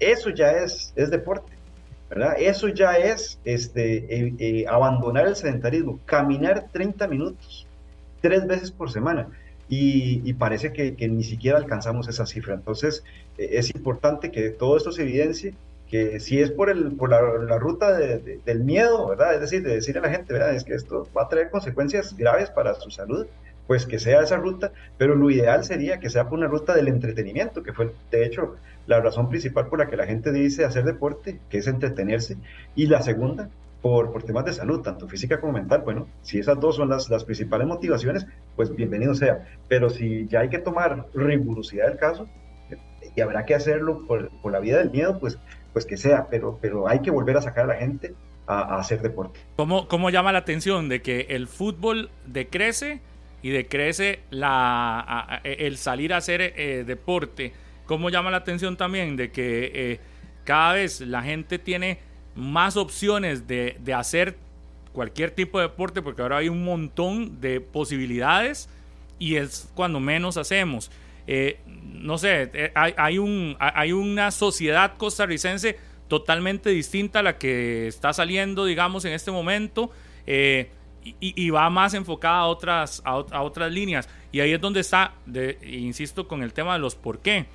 eso 0.00 0.30
ya 0.30 0.50
es, 0.50 0.92
es 0.96 1.10
deporte. 1.10 1.59
Eso 2.38 2.68
ya 2.68 2.94
es 2.94 3.38
este, 3.44 4.06
eh, 4.10 4.66
abandonar 4.68 5.28
el 5.28 5.36
sedentarismo, 5.36 6.00
caminar 6.06 6.66
30 6.72 7.06
minutos, 7.06 7.68
tres 8.20 8.46
veces 8.46 8.72
por 8.72 8.90
semana. 8.90 9.28
Y, 9.68 10.32
parece 10.32 10.72
que, 10.72 11.08
ni 11.08 11.22
siquiera 11.22 11.58
alcanzamos 11.58 12.08
esa 12.08 12.26
cifra. 12.26 12.54
Entonces, 12.54 13.04
eh, 13.38 13.50
es 13.52 13.72
importante 13.72 14.32
que 14.32 14.50
todo 14.50 14.76
esto 14.76 14.90
se 14.90 15.02
evidencie, 15.02 15.54
que 15.88 16.18
si 16.18 16.40
es 16.40 16.50
por, 16.50 16.70
el, 16.70 16.96
por 16.96 17.10
la, 17.10 17.58
ruta 17.58 17.96
del 17.96 18.64
miedo, 18.64 19.08
¿verdad? 19.08 19.34
Es 19.34 19.40
decir, 19.40 19.62
de 19.62 19.74
decir 19.74 19.96
a 19.96 20.00
la 20.00 20.10
gente, 20.10 20.32
¿verdad? 20.32 20.54
Es 20.56 20.64
que 20.64 20.74
esto 20.74 21.08
va 21.16 21.22
a 21.22 21.28
traer 21.28 21.50
consecuencias 21.50 22.16
graves 22.16 22.50
para 22.50 22.74
su 22.74 22.90
salud, 22.90 23.26
pues 23.70 23.86
que 23.86 24.00
sea 24.00 24.20
esa 24.20 24.36
ruta, 24.36 24.72
pero 24.98 25.14
lo 25.14 25.30
ideal 25.30 25.62
sería 25.62 26.00
que 26.00 26.10
sea 26.10 26.28
por 26.28 26.40
una 26.40 26.48
ruta 26.48 26.74
del 26.74 26.88
entretenimiento, 26.88 27.62
que 27.62 27.72
fue 27.72 27.94
de 28.10 28.26
hecho 28.26 28.56
la 28.88 29.00
razón 29.00 29.28
principal 29.28 29.68
por 29.68 29.78
la 29.78 29.86
que 29.86 29.96
la 29.96 30.06
gente 30.06 30.32
dice 30.32 30.64
hacer 30.64 30.82
deporte, 30.82 31.38
que 31.48 31.58
es 31.58 31.68
entretenerse, 31.68 32.36
y 32.74 32.88
la 32.88 33.00
segunda, 33.00 33.48
por, 33.80 34.10
por 34.10 34.24
temas 34.24 34.44
de 34.44 34.54
salud, 34.54 34.80
tanto 34.80 35.06
física 35.06 35.38
como 35.40 35.52
mental. 35.52 35.82
Bueno, 35.84 36.08
si 36.22 36.40
esas 36.40 36.58
dos 36.58 36.74
son 36.74 36.88
las, 36.88 37.08
las 37.10 37.22
principales 37.22 37.68
motivaciones, 37.68 38.26
pues 38.56 38.74
bienvenido 38.74 39.14
sea. 39.14 39.46
Pero 39.68 39.88
si 39.88 40.26
ya 40.26 40.40
hay 40.40 40.48
que 40.48 40.58
tomar 40.58 41.06
rigurosidad 41.14 41.86
del 41.86 41.96
caso, 41.96 42.26
y 43.14 43.20
habrá 43.20 43.44
que 43.44 43.54
hacerlo 43.54 44.04
por, 44.04 44.30
por 44.42 44.50
la 44.50 44.58
vía 44.58 44.78
del 44.78 44.90
miedo, 44.90 45.20
pues, 45.20 45.38
pues 45.72 45.86
que 45.86 45.96
sea, 45.96 46.26
pero, 46.28 46.58
pero 46.60 46.88
hay 46.88 47.02
que 47.02 47.12
volver 47.12 47.36
a 47.36 47.42
sacar 47.42 47.66
a 47.66 47.68
la 47.68 47.76
gente 47.76 48.16
a, 48.48 48.80
hacer 48.80 49.00
deporte. 49.00 49.38
¿Cómo, 49.54 49.86
¿Cómo 49.86 50.10
llama 50.10 50.32
la 50.32 50.40
atención 50.40 50.88
de 50.88 51.02
que 51.02 51.26
el 51.30 51.46
fútbol 51.46 52.10
decrece 52.26 53.00
y 53.42 53.50
decrece 53.50 54.20
la, 54.30 55.40
el 55.44 55.76
salir 55.78 56.12
a 56.12 56.18
hacer 56.18 56.40
eh, 56.42 56.84
deporte. 56.86 57.52
¿Cómo 57.86 58.10
llama 58.10 58.30
la 58.30 58.38
atención 58.38 58.76
también 58.76 59.16
de 59.16 59.30
que 59.30 59.72
eh, 59.74 60.00
cada 60.44 60.74
vez 60.74 61.00
la 61.00 61.22
gente 61.22 61.58
tiene 61.58 61.98
más 62.34 62.76
opciones 62.76 63.46
de, 63.46 63.76
hacer 63.94 64.36
cualquier 64.92 65.30
tipo 65.30 65.58
de 65.58 65.68
deporte 65.68 66.02
porque 66.02 66.22
ahora 66.22 66.38
hay 66.38 66.48
un 66.48 66.64
montón 66.64 67.40
de 67.40 67.60
posibilidades 67.60 68.68
y 69.18 69.36
es 69.36 69.70
cuando 69.74 70.00
menos 70.00 70.36
hacemos. 70.36 70.90
Eh, 71.26 71.60
no 71.66 72.18
sé, 72.18 72.72
hay, 72.74 72.94
hay, 72.96 73.18
un, 73.18 73.56
hay 73.58 73.92
una 73.92 74.30
sociedad 74.30 74.96
costarricense 74.96 75.78
totalmente 76.08 76.70
distinta 76.70 77.20
a 77.20 77.22
la 77.22 77.38
que 77.38 77.86
está 77.86 78.12
saliendo, 78.12 78.64
digamos, 78.64 79.04
en 79.04 79.12
este 79.12 79.30
momento 79.30 79.90
y, 81.02 81.50
va 81.50 81.70
más 81.70 81.94
enfocada 81.94 82.40
a 82.40 82.46
otras, 82.46 83.02
a, 83.04 83.42
otras 83.42 83.72
líneas. 83.72 84.08
Y 84.32 84.40
ahí 84.40 84.52
es 84.52 84.60
donde 84.60 84.80
está, 84.80 85.14
de, 85.26 85.58
insisto, 85.62 86.28
con 86.28 86.42
el 86.42 86.52
tema 86.52 86.74
de 86.74 86.78
los 86.78 86.94
por 86.94 87.20
qué. 87.20 87.46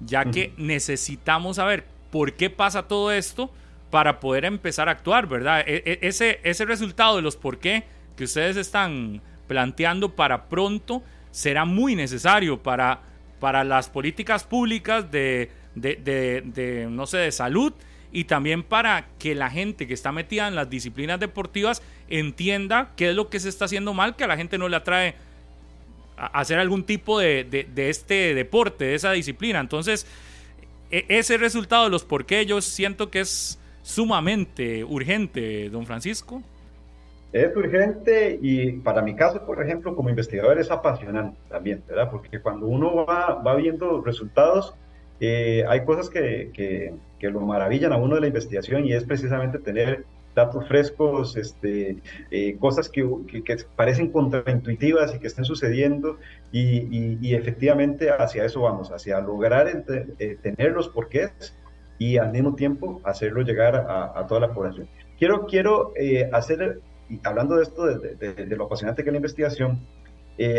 Ya 0.00 0.24
que 0.24 0.52
necesitamos 0.56 1.56
saber 1.56 1.84
por 2.10 2.34
qué 2.34 2.50
pasa 2.50 2.88
todo 2.88 3.12
esto 3.12 3.50
para 3.90 4.20
poder 4.20 4.44
empezar 4.44 4.88
a 4.88 4.92
actuar, 4.92 5.26
¿verdad? 5.26 5.64
E, 5.66 5.82
e, 5.84 5.98
ese, 6.02 6.40
ese 6.44 6.64
resultado 6.64 7.16
de 7.16 7.22
los 7.22 7.36
por 7.36 7.58
qué 7.58 7.84
que 8.16 8.24
ustedes 8.24 8.56
están 8.56 9.20
planteando 9.46 10.14
para 10.14 10.48
pronto 10.48 11.02
será 11.30 11.64
muy 11.64 11.94
necesario 11.94 12.62
para, 12.62 13.00
para 13.40 13.64
las 13.64 13.88
políticas 13.88 14.44
públicas 14.44 15.10
de, 15.10 15.50
de, 15.74 16.42
de, 16.44 16.86
no 16.90 17.06
sé, 17.06 17.18
de 17.18 17.32
salud 17.32 17.72
y 18.12 18.24
también 18.24 18.62
para 18.62 19.06
que 19.18 19.34
la 19.34 19.50
gente 19.50 19.86
que 19.86 19.94
está 19.94 20.12
metida 20.12 20.46
en 20.46 20.54
las 20.54 20.68
disciplinas 20.68 21.18
deportivas 21.18 21.82
entienda 22.08 22.92
qué 22.94 23.10
es 23.10 23.16
lo 23.16 23.30
que 23.30 23.40
se 23.40 23.48
está 23.48 23.64
haciendo 23.64 23.94
mal, 23.94 24.16
que 24.16 24.24
a 24.24 24.26
la 24.26 24.36
gente 24.36 24.58
no 24.58 24.68
le 24.68 24.76
atrae 24.76 25.14
hacer 26.16 26.58
algún 26.58 26.84
tipo 26.84 27.18
de, 27.18 27.66
este 27.76 28.34
deporte, 28.34 28.84
de 28.84 28.94
esa 28.94 29.12
disciplina. 29.12 29.60
Entonces, 29.60 30.06
e, 30.90 31.06
ese 31.08 31.38
resultado 31.38 31.84
de 31.84 31.90
los 31.90 32.04
por 32.04 32.26
qué 32.26 32.44
yo 32.44 32.60
siento 32.60 33.10
que 33.10 33.20
es 33.20 33.58
sumamente 33.82 34.84
urgente, 34.84 35.70
don 35.70 35.86
Francisco. 35.86 36.42
Es 37.32 37.56
urgente 37.56 38.38
y 38.42 38.72
para 38.72 39.00
mi 39.00 39.16
caso, 39.16 39.46
por 39.46 39.62
ejemplo, 39.62 39.96
como 39.96 40.10
investigador 40.10 40.58
es 40.58 40.70
apasionante 40.70 41.38
también, 41.48 41.82
¿verdad? 41.88 42.10
Porque 42.10 42.40
cuando 42.40 42.66
uno 42.66 43.06
va, 43.06 43.36
va 43.36 43.54
viendo 43.56 44.02
resultados, 44.02 44.74
eh, 45.20 45.64
hay 45.68 45.84
cosas 45.84 46.10
que, 46.10 46.50
que, 46.52 47.30
lo 47.30 47.40
maravillan 47.40 47.92
a 47.92 47.96
uno 47.96 48.16
de 48.16 48.22
la 48.22 48.26
investigación 48.26 48.84
y 48.84 48.94
es 48.94 49.04
precisamente 49.04 49.60
tener 49.60 50.04
datos 50.34 50.66
frescos, 50.66 51.36
este, 51.36 51.98
eh, 52.32 52.56
cosas 52.58 52.88
que, 52.88 53.08
que, 53.44 53.56
parecen 53.76 54.10
contraintuitivas 54.10 55.14
y 55.14 55.20
que 55.20 55.28
estén 55.28 55.44
sucediendo 55.44 56.18
y, 56.50 57.18
y, 57.20 57.34
efectivamente 57.36 58.10
hacia 58.10 58.44
eso 58.44 58.62
vamos, 58.62 58.90
hacia 58.90 59.20
lograr 59.20 59.84
eh, 60.18 60.36
tener 60.42 60.72
los 60.72 60.88
porqués 60.88 61.54
y 61.98 62.16
al 62.16 62.32
mismo 62.32 62.56
tiempo 62.56 63.00
hacerlo 63.04 63.42
llegar 63.42 63.76
a, 63.76 64.26
toda 64.26 64.40
la 64.40 64.52
población. 64.52 64.88
Quiero, 65.16 65.46
quiero 65.46 65.92
hacer, 66.32 66.80
hablando 67.22 67.54
de 67.54 67.62
esto, 67.62 67.86
de, 67.86 68.16
de, 68.16 68.56
lo 68.56 68.64
apasionante 68.64 69.04
que 69.04 69.10
es 69.10 69.12
la 69.12 69.18
investigación, 69.18 69.86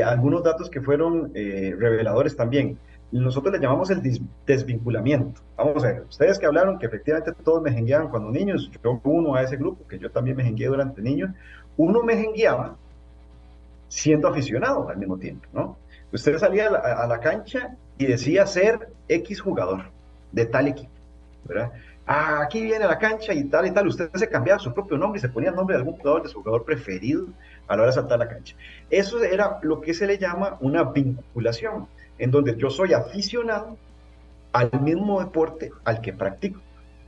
algunos 0.06 0.42
datos 0.44 0.70
que 0.70 0.80
fueron 0.80 1.34
reveladores 1.34 2.38
también 2.38 2.78
nosotros 3.20 3.54
le 3.54 3.60
llamamos 3.60 3.92
el 3.92 4.02
desvinculamiento. 4.46 5.42
Vamos 5.56 5.84
a 5.84 5.88
ver, 5.88 6.02
ustedes 6.10 6.40
que 6.40 6.48
hablaron 6.48 6.80
que 6.80 6.88
efectivamente 6.88 7.32
todos 7.44 7.62
me 7.62 7.70
mejengueaban 7.70 8.10
cuando 8.10 8.32
niños, 8.32 8.72
yo 8.84 9.00
uno 9.04 9.36
a 9.36 9.44
ese 9.44 9.56
grupo, 9.56 9.88
que 9.88 10.00
yo 10.00 10.10
también 10.10 10.36
me 10.36 10.44
mejengueé 10.44 10.68
durante 10.68 11.02
niños, 11.02 11.30
uno 11.78 12.02
me 12.02 12.16
mejengueaba 12.16 12.76
siendo 13.88 14.28
aficionado 14.28 14.90
al 14.90 14.98
mismo 14.98 15.18
tiempo, 15.18 15.48
¿no? 15.54 15.78
Usted 16.12 16.38
salía 16.40 16.68
a 16.68 17.08
la, 17.08 17.20
cancha 17.20 17.76
y 18.00 18.06
decía 18.08 18.48
ser 18.48 18.90
X 19.08 19.42
jugador 19.42 19.86
de 20.32 20.46
tal 20.46 20.68
equipo, 20.68 20.92
¿verdad? 21.46 21.72
Ah, 22.08 22.42
aquí 22.42 22.64
viene 22.64 22.86
la 22.86 22.98
cancha 22.98 23.34
y 23.34 23.44
tal 23.46 23.68
y 23.68 23.72
tal, 23.72 23.88
usted 23.88 24.10
se 24.16 24.28
cambiaba 24.28 24.60
su 24.60 24.74
propio 24.74 24.98
nombre 24.98 25.20
y 25.20 25.22
se 25.22 25.30
ponía 25.30 25.52
el 25.52 25.56
nombre 25.56 25.76
de 25.76 25.82
algún 25.82 25.98
jugador, 25.98 26.24
de 26.24 26.30
su 26.30 26.40
jugador 26.40 26.66
preferido 26.66 27.28
a 27.68 27.76
la 27.76 27.84
hora 27.84 27.92
de 27.92 27.96
saltar 27.96 28.18
la 28.18 28.28
cancha. 28.28 28.56
Eso 28.90 29.24
era 29.24 29.60
lo 29.62 29.82
que 29.82 29.94
se 29.94 30.08
le 30.08 30.18
llama 30.18 30.58
una 30.62 30.84
vinculación 30.84 31.88
en 32.18 32.32
donde 32.32 32.56
yo 32.58 32.70
soy 32.70 32.94
aficionado 32.94 33.78
al 34.52 34.70
mismo 34.82 35.20
deporte 35.20 35.72
al 35.84 36.02
que 36.02 36.14
practico. 36.14 36.62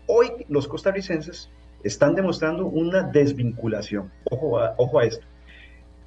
Hoy 0.07 0.32
los 0.49 0.68
costarricenses 0.68 1.49
están 1.84 2.15
demostrando 2.15 2.65
una 2.65 3.03
desvinculación. 3.03 4.11
Ojo 4.30 4.60
a, 4.60 4.73
ojo 4.77 5.02
esto. 5.02 5.26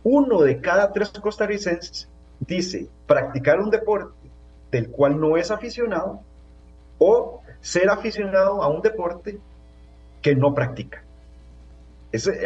Uno 0.02 0.42
de 0.42 0.60
cada 0.60 0.92
tres 0.92 1.10
costarricenses 1.10 2.08
dice 2.40 2.88
practicar 3.06 3.60
un 3.60 3.70
deporte 3.70 4.14
del 4.70 4.90
cual 4.90 5.20
no 5.20 5.36
es 5.36 5.50
aficionado 5.50 6.20
o 6.98 7.42
ser 7.60 7.90
aficionado 7.90 8.62
a 8.62 8.68
un 8.68 8.82
deporte 8.82 9.38
que 10.22 10.34
no 10.34 10.54
practica. 10.54 11.02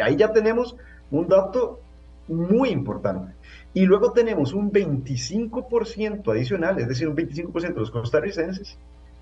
ahí 0.03 0.15
ya 0.15 0.31
tenemos 0.31 0.75
un 1.11 1.27
dato 1.27 1.79
muy 2.27 2.69
importante. 2.69 3.33
Y 3.73 3.85
luego 3.85 4.11
tenemos 4.11 4.53
un 4.53 4.71
25% 4.71 6.31
adicional, 6.31 6.79
es 6.79 6.87
decir, 6.87 7.07
un 7.07 7.15
25% 7.15 7.73
de 7.73 7.79
los 7.79 7.91
costarricenses, 7.91 8.77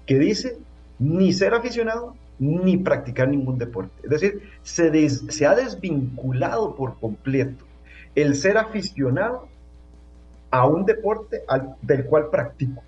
que 0.05 0.19
dice 0.19 0.57
ni 0.99 1.33
ser 1.33 1.53
aficionado 1.53 2.15
ni 2.39 2.77
practicar 2.77 3.27
ningún 3.27 3.57
deporte. 3.57 3.93
Es 4.03 4.09
decir, 4.09 4.41
se, 4.63 5.09
se 5.09 5.45
ha 5.45 5.55
desvinculado 5.55 6.75
por 6.75 6.99
completo 6.99 7.65
el 8.15 8.35
ser 8.35 8.57
aficionado 8.57 9.47
a 10.49 10.67
un 10.67 10.85
deporte 10.85 11.43
del 11.81 12.05
cual 12.05 12.29
practico. 12.29 12.83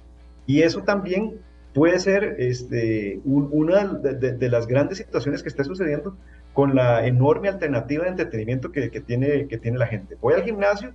Y 0.46 0.62
eso 0.62 0.82
también 0.82 1.40
puede 1.74 2.00
ser 2.00 2.36
este, 2.38 3.22
una 3.24 3.86
de, 3.86 4.50
las 4.50 4.68
grandes 4.68 4.98
situaciones 4.98 5.42
que 5.42 5.50
está 5.50 5.64
sucediendo 5.64 6.16
con 6.54 6.76
la 6.76 7.06
enorme 7.06 7.50
alternativa 7.50 8.04
de 8.04 8.12
entretenimiento 8.12 8.72
que, 8.72 8.90
tiene, 8.90 9.48
que 9.48 9.58
tiene 9.58 9.78
la 9.78 9.88
gente. 9.88 10.16
Voy 10.22 10.36
al 10.36 10.44
gimnasio 10.44 10.94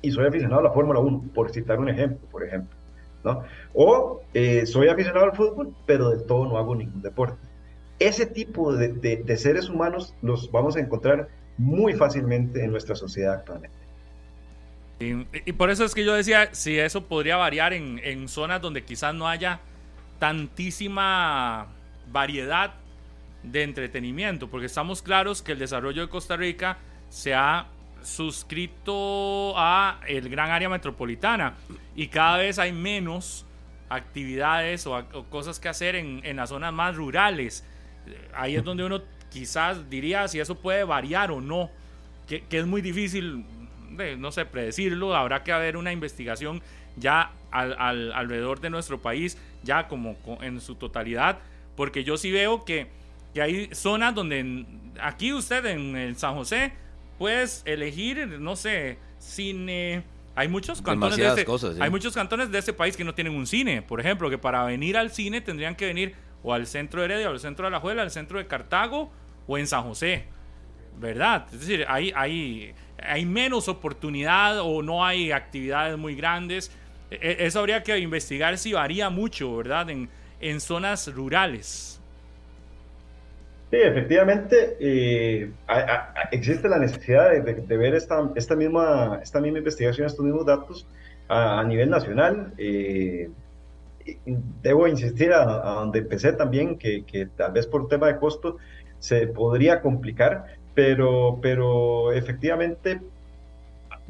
y 0.00 0.12
soy 0.12 0.26
aficionado 0.26 0.60
a 0.60 0.64
la 0.64 0.70
Fórmula 0.70 1.00
1, 1.00 1.30
por 1.34 1.50
citar 1.50 1.78
un 1.80 1.88
ejemplo, 1.88 2.26
por 2.30 2.44
ejemplo. 2.44 2.76
¿no? 3.24 3.42
O 3.74 4.20
eh, 4.34 4.64
soy 4.66 4.88
aficionado 4.88 5.26
al 5.26 5.36
fútbol, 5.36 5.74
pero 5.86 6.10
de 6.10 6.24
todo 6.24 6.46
no 6.46 6.56
hago 6.56 6.76
ningún 6.76 7.02
deporte. 7.02 7.36
Ese 7.98 8.26
tipo 8.26 8.74
de, 8.74 9.36
seres 9.36 9.68
humanos 9.68 10.14
los 10.22 10.50
vamos 10.52 10.76
a 10.76 10.80
encontrar 10.80 11.28
muy 11.58 11.94
fácilmente 11.94 12.62
en 12.62 12.70
nuestra 12.70 12.94
sociedad 12.94 13.34
actualmente. 13.34 13.76
Y, 14.98 15.52
por 15.52 15.70
eso 15.70 15.84
es 15.84 15.94
que 15.94 16.04
yo 16.04 16.14
decía, 16.14 16.54
si 16.54 16.78
eso 16.78 17.04
podría 17.04 17.36
variar 17.36 17.72
en 17.74 18.28
zonas 18.28 18.62
donde 18.62 18.84
quizás 18.84 19.14
no 19.14 19.28
haya 19.28 19.60
tantísima 20.18 21.66
variedad 22.10 22.74
de 23.46 23.62
entretenimiento, 23.62 24.48
porque 24.48 24.66
estamos 24.66 25.02
claros 25.02 25.42
que 25.42 25.52
el 25.52 25.58
desarrollo 25.58 26.02
de 26.02 26.08
Costa 26.08 26.36
Rica 26.36 26.78
se 27.08 27.34
ha 27.34 27.66
suscrito 28.02 29.54
a 29.56 30.00
el 30.06 30.28
gran 30.28 30.50
área 30.50 30.68
metropolitana 30.68 31.54
y 31.94 32.08
cada 32.08 32.38
vez 32.38 32.58
hay 32.58 32.72
menos 32.72 33.44
actividades 33.88 34.86
o, 34.86 35.04
cosas 35.30 35.58
que 35.58 35.68
hacer 35.68 35.96
en, 35.96 36.20
en, 36.24 36.36
las 36.36 36.50
zonas 36.50 36.72
más 36.72 36.96
rurales. 36.96 37.64
Ahí 38.34 38.56
es 38.56 38.64
donde 38.64 38.84
uno 38.84 39.02
quizás 39.30 39.88
diría 39.90 40.28
si 40.28 40.40
eso 40.40 40.56
puede 40.56 40.84
variar 40.84 41.30
o 41.30 41.40
no, 41.40 41.70
que, 42.26 42.42
que 42.42 42.58
es 42.58 42.66
muy 42.66 42.80
difícil, 42.80 43.44
no 44.18 44.32
sé, 44.32 44.46
predecirlo, 44.46 45.14
habrá 45.14 45.42
que 45.42 45.52
haber 45.52 45.76
una 45.76 45.92
investigación 45.92 46.62
ya 46.96 47.32
al, 47.50 48.12
alrededor 48.12 48.60
de 48.60 48.70
nuestro 48.70 49.00
país, 49.00 49.38
ya 49.62 49.88
como 49.88 50.16
en 50.40 50.60
su 50.60 50.74
totalidad, 50.74 51.38
porque 51.76 52.04
yo 52.04 52.16
sí 52.16 52.30
veo 52.30 52.64
que, 52.64 52.88
que 53.36 53.42
hay 53.42 53.68
zonas 53.74 54.14
donde 54.14 54.64
aquí 54.98 55.34
usted 55.34 55.66
en, 55.66 56.16
San 56.16 56.34
José 56.34 56.72
puedes 57.18 57.62
elegir, 57.66 58.26
no 58.40 58.56
sé, 58.56 58.96
cine. 59.18 60.04
Hay 60.34 60.48
muchos 60.48 60.80
cantones 60.80 61.18
de 61.18 61.26
este, 61.26 61.82
hay 61.82 61.90
muchos 61.90 62.14
cantones 62.14 62.50
de 62.50 62.58
este 62.58 62.72
país 62.72 62.96
que 62.96 63.04
no 63.04 63.14
tienen 63.14 63.34
un 63.34 63.46
cine, 63.46 63.82
por 63.82 64.00
ejemplo, 64.00 64.30
que 64.30 64.38
para 64.38 64.64
venir 64.64 64.96
al 64.96 65.10
cine 65.10 65.42
tendrían 65.42 65.74
que 65.74 65.84
venir 65.84 66.14
o 66.42 66.54
al 66.54 66.66
centro 66.66 67.02
de 67.02 67.08
Heredia, 67.08 67.28
o 67.28 67.32
al 67.32 67.40
centro 67.40 67.66
de 67.66 67.72
La 67.72 67.78
Juela, 67.78 68.00
al 68.00 68.10
centro 68.10 68.38
de 68.38 68.46
Cartago 68.46 69.12
o 69.46 69.58
en 69.58 69.66
San 69.66 69.82
José. 69.82 70.24
¿Verdad? 70.98 71.46
Es 71.52 71.60
decir, 71.60 71.84
hay, 71.88 72.14
hay, 72.16 72.72
hay 73.02 73.26
menos 73.26 73.68
oportunidad 73.68 74.60
o 74.60 74.80
no 74.80 75.04
hay 75.04 75.30
actividades 75.30 75.98
muy 75.98 76.14
grandes. 76.14 76.72
E, 77.10 77.16
e, 77.16 77.46
eso 77.46 77.58
habría 77.58 77.82
que 77.82 77.98
investigar 77.98 78.56
si 78.56 78.72
varía 78.72 79.10
mucho, 79.10 79.54
¿verdad? 79.58 79.90
En, 79.90 80.08
en 80.40 80.58
zonas 80.58 81.12
rurales. 81.14 81.95
Sí, 83.70 83.78
efectivamente, 83.78 84.76
eh, 84.78 85.50
existe 86.30 86.68
la 86.68 86.78
necesidad 86.78 87.30
de, 87.32 87.76
ver 87.76 87.94
esta, 87.96 88.30
esta, 88.36 88.54
misma, 88.54 89.18
esta 89.20 89.40
misma 89.40 89.58
investigación, 89.58 90.06
estos 90.06 90.24
mismos 90.24 90.46
datos 90.46 90.86
a, 91.28 91.64
nivel 91.64 91.90
nacional. 91.90 92.52
Eh, 92.58 93.28
debo 94.62 94.86
insistir 94.86 95.32
a, 95.32 95.44
donde 95.44 95.98
empecé 95.98 96.32
también, 96.32 96.78
que, 96.78 97.04
que, 97.04 97.26
tal 97.26 97.52
vez 97.52 97.66
por 97.66 97.88
tema 97.88 98.06
de 98.06 98.18
costo 98.18 98.58
se 99.00 99.26
podría 99.26 99.82
complicar, 99.82 100.44
pero, 100.74 101.40
pero 101.42 102.12
efectivamente 102.12 103.00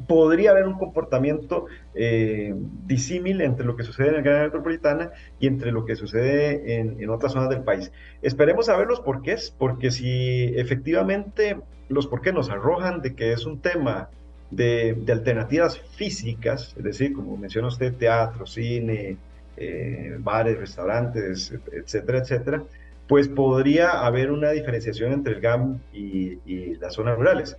podría 0.05 0.51
haber 0.51 0.67
un 0.67 0.77
comportamiento 0.77 1.65
eh, 1.95 2.53
disímil 2.85 3.41
entre 3.41 3.65
lo 3.65 3.75
que 3.75 3.83
sucede 3.83 4.09
en 4.09 4.15
el 4.15 4.23
gran 4.23 4.43
metropolitana 4.43 5.11
y 5.39 5.47
entre 5.47 5.71
lo 5.71 5.85
que 5.85 5.95
sucede 5.95 6.75
en, 6.75 7.09
otras 7.09 7.33
zonas 7.33 7.49
del 7.49 7.61
país. 7.61 7.91
Esperemos 8.21 8.67
saber 8.67 8.87
los 8.87 8.99
porqués, 8.99 9.53
porque 9.57 9.89
si 9.89 10.53
efectivamente 10.55 11.57
los 11.89 12.07
porqués 12.07 12.33
nos 12.33 12.49
arrojan 12.49 13.01
de 13.01 13.15
que 13.15 13.31
es 13.31 13.45
un 13.45 13.59
tema 13.59 14.09
de, 14.51 14.97
alternativas 15.09 15.79
físicas, 15.79 16.75
es 16.77 16.83
decir, 16.83 17.13
como 17.13 17.35
menciona 17.37 17.67
usted, 17.67 17.93
teatro, 17.95 18.45
cine, 18.45 19.17
eh, 19.57 20.15
bares, 20.19 20.59
restaurantes, 20.59 21.53
etcétera, 21.71 22.19
etcétera, 22.19 22.63
pues 23.07 23.27
podría 23.29 24.05
haber 24.05 24.31
una 24.31 24.51
diferenciación 24.51 25.13
entre 25.13 25.35
el 25.35 25.41
GAM 25.41 25.79
y, 25.91 26.37
y 26.45 26.75
las 26.75 26.93
zonas 26.93 27.17
rurales. 27.17 27.57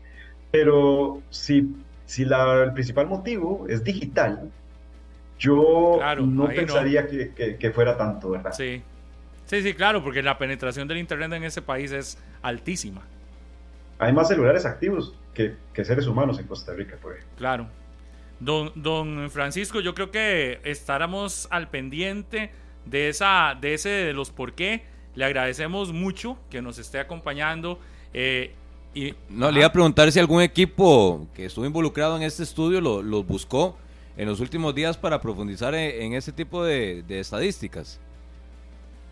Pero 0.51 1.20
si 1.31 1.74
si 2.09 2.23
el 2.23 2.73
principal 2.73 3.07
motivo 3.07 3.67
es 3.69 3.85
digital, 3.85 4.51
yo 5.39 6.01
no 6.25 6.49
pensaría 6.49 7.07
Que, 7.07 7.71
fuera 7.75 7.99
tanto, 7.99 8.31
¿verdad? 8.31 8.53
Sí. 8.53 8.83
Sí, 9.45 9.63
sí, 9.63 9.75
claro, 9.75 10.03
porque 10.03 10.23
la 10.23 10.39
penetración 10.39 10.89
del 10.89 10.97
Internet 10.97 11.33
en 11.35 11.45
ese 11.45 11.61
país 11.61 11.93
es 11.93 12.19
altísima. 12.41 13.03
Hay 13.99 14.15
más 14.15 14.29
celulares 14.29 14.65
activos 14.65 15.15
que, 15.35 15.55
seres 15.85 16.07
humanos 16.07 16.39
en 16.39 16.47
Costa 16.47 16.73
Rica, 16.73 16.97
por 16.97 17.13
ejemplo. 17.13 17.37
Claro. 17.37 17.67
Don, 18.41 18.73
don 18.75 19.31
Francisco, 19.31 19.81
yo 19.81 19.95
creo 19.95 20.11
que 20.11 20.61
estaremos 20.65 21.47
al 21.51 21.69
pendiente 21.69 22.53
de, 22.87 23.11
esa, 23.11 23.55
de 23.61 23.75
ese 23.75 23.91
de 23.91 24.15
los 24.15 24.31
por 24.31 24.55
qué. 24.55 24.83
Le 25.15 25.27
agradecemos 25.27 25.93
mucho 25.93 26.39
que 26.49 26.63
nos 26.63 26.79
esté 26.79 27.01
acompañando. 27.01 27.79
Eh, 28.15 28.55
no, 29.31 29.51
le 29.51 29.60
iba 29.60 29.66
a 29.66 29.73
preguntar 29.73 30.10
si 30.10 30.19
algún 30.19 30.43
equipo 30.43 31.27
que 31.35 31.44
estuvo 31.44 31.65
involucrado 31.65 32.16
en 32.16 32.23
este 32.23 32.43
estudio 32.43 32.81
los 32.81 33.05
lo 33.05 33.23
buscó 33.23 33.77
en 34.16 34.28
los 34.28 34.40
últimos 34.40 34.74
días 34.74 34.97
para 34.97 35.20
profundizar 35.20 35.74
en, 35.74 36.12
ese 36.12 36.32
tipo 36.32 36.65
de, 36.65 37.05
estadísticas. 37.09 38.01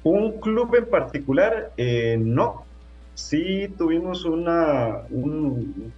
Un 0.03 0.41
club 0.41 0.75
en 0.75 0.87
particular, 0.87 1.73
eh, 1.77 2.17
no. 2.21 2.65
Sí 3.15 3.73
tuvimos 3.79 4.25
una, 4.25 5.03
un, 5.11 5.93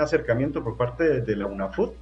acercamiento 0.00 0.62
por 0.62 0.76
parte 0.76 1.20
de, 1.20 1.36
la 1.36 1.46
UNAFUT, 1.46 1.92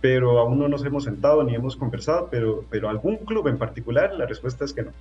pero 0.00 0.38
aún 0.38 0.60
no 0.60 0.68
nos 0.68 0.84
hemos 0.84 1.04
sentado 1.04 1.42
ni 1.42 1.54
hemos 1.54 1.76
conversado, 1.76 2.28
pero, 2.30 2.64
pero 2.70 2.88
algún 2.88 3.16
club 3.16 3.48
en 3.48 3.58
particular, 3.58 4.14
la 4.14 4.24
respuesta 4.24 4.64
es 4.64 4.72
que 4.72 4.84
no. 4.84 4.92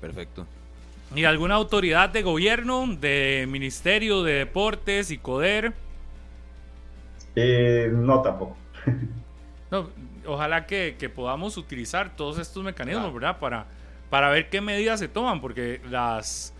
Perfecto. 0.00 0.46
¿Y 1.14 1.24
alguna 1.24 1.56
autoridad 1.56 2.10
de 2.10 2.22
gobierno, 2.22 2.86
de 2.86 3.46
Ministerio 3.48 4.22
de 4.22 4.34
Deportes 4.34 5.10
y 5.10 5.18
CODER? 5.18 5.72
Eh, 7.34 7.90
no, 7.92 8.22
tampoco. 8.22 8.56
ojalá 10.26 10.66
que, 10.66 11.12
podamos 11.14 11.56
utilizar 11.56 12.14
todos 12.14 12.38
estos 12.38 12.62
mecanismos, 12.62 13.12
¿verdad? 13.12 13.38
Para, 13.38 13.66
para 14.08 14.30
ver 14.30 14.48
qué 14.48 14.60
medidas 14.60 15.00
se 15.00 15.08
toman, 15.08 15.40
porque 15.40 15.80
las 15.90 16.54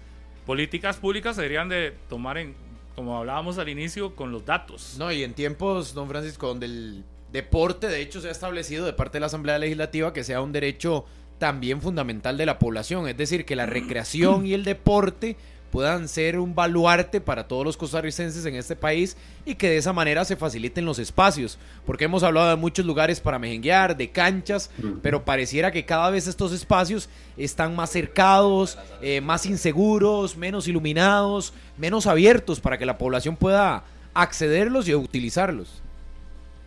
políticas 0.47 0.97
públicas 0.97 1.37
se 1.37 1.43
deberían 1.43 1.69
de 1.69 1.95
tomar 2.09 2.39
en, 2.39 2.57
como 2.97 3.17
hablábamos 3.17 3.59
al 3.59 3.69
inicio, 3.69 4.17
con 4.17 4.33
los 4.33 4.45
datos. 4.45 4.97
No, 4.99 5.13
y 5.13 5.23
en 5.23 5.33
tiempos, 5.33 5.95
don 5.95 6.09
Francisco, 6.09 6.49
donde 6.49 6.67
el 6.67 7.05
deporte, 7.33 7.87
de 7.87 8.01
hecho, 8.01 8.21
se 8.21 8.29
ha 8.29 8.33
establecido 8.33 8.85
de 8.85 8.93
parte 8.93 9.15
de 9.15 9.21
la 9.21 9.27
Asamblea 9.27 9.59
Legislativa 9.59 10.13
que 10.13 10.25
sea 10.25 10.41
un 10.41 10.51
derecho 10.51 11.05
también 11.41 11.81
fundamental 11.81 12.37
de 12.37 12.47
la 12.47 12.61
población, 12.61 13.09
es 13.09 13.17
decir, 13.17 13.45
que 13.45 13.57
la 13.57 13.67
recreación 13.67 14.47
y 14.47 14.53
el 14.53 14.63
deporte 14.63 15.37
puedan 15.71 16.09
ser 16.09 16.39
un 16.39 16.55
baluarte 16.55 17.21
para 17.21 17.49
todos 17.49 17.65
los 17.65 17.77
costarricenses 17.77 18.45
en 18.45 18.57
este 18.57 18.77
país 18.77 19.17
y 19.47 19.55
que 19.55 19.71
de 19.71 19.79
esa 19.79 19.93
manera 19.93 20.25
se 20.25 20.37
faciliten 20.37 20.85
los 20.85 20.99
espacios, 20.99 21.59
porque 21.87 22.05
hemos 22.05 22.23
hablado 22.23 22.51
de 22.51 22.57
muchos 22.57 22.85
lugares 22.85 23.21
para 23.21 23.39
mejenguear, 23.39 23.97
de 23.97 24.11
canchas, 24.11 24.71
pero 25.01 25.25
pareciera 25.25 25.73
que 25.73 25.87
cada 25.87 26.11
vez 26.11 26.27
estos 26.27 26.53
espacios 26.53 27.09
están 27.37 27.75
más 27.75 27.91
cercados, 27.91 28.77
eh, 29.01 29.21
más 29.21 29.47
inseguros, 29.47 30.37
menos 30.37 30.69
iluminados, 30.69 31.55
menos 31.79 32.07
abiertos 32.07 32.61
para 32.61 32.77
que 32.77 32.85
la 32.85 32.99
población 32.99 33.37
pueda 33.37 33.85
accederlos 34.13 34.89
y 34.89 34.95
utilizarlos. 34.95 35.83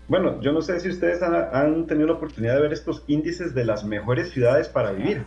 Bueno, 0.08 0.42
yo 0.42 0.52
no 0.52 0.62
sé 0.62 0.80
si 0.80 0.90
ustedes 0.90 1.22
han, 1.24 1.86
tenido 1.88 2.08
la 2.08 2.14
oportunidad 2.14 2.56
de 2.56 2.62
ver 2.62 2.74
estos 2.74 3.04
índices 3.08 3.54
de 3.56 3.66
las 3.66 3.84
mejores 3.86 4.32
ciudades 4.32 4.68
para 4.68 4.92
vivir. 4.92 5.24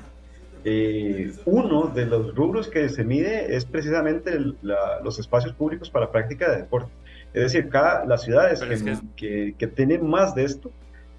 Eh, 0.64 1.32
uno 1.44 1.86
de 1.86 2.06
los 2.06 2.34
rubros 2.34 2.68
que 2.68 2.88
se 2.88 3.04
mide 3.04 3.54
es 3.56 3.64
precisamente 3.64 4.38
los 4.62 5.18
espacios 5.18 5.54
públicos 5.54 5.88
para 5.90 6.10
práctica 6.10 6.50
de 6.50 6.58
deporte. 6.58 6.90
Es 7.32 7.52
decir, 7.52 7.68
cada, 7.68 8.04
las 8.04 8.22
ciudades 8.22 8.60
es 8.62 8.82
que, 8.82 8.90
que- 9.16 9.16
que- 9.16 9.54
que 9.58 9.66
tienen 9.66 10.06
más 10.08 10.34
de 10.34 10.44
esto, 10.44 10.70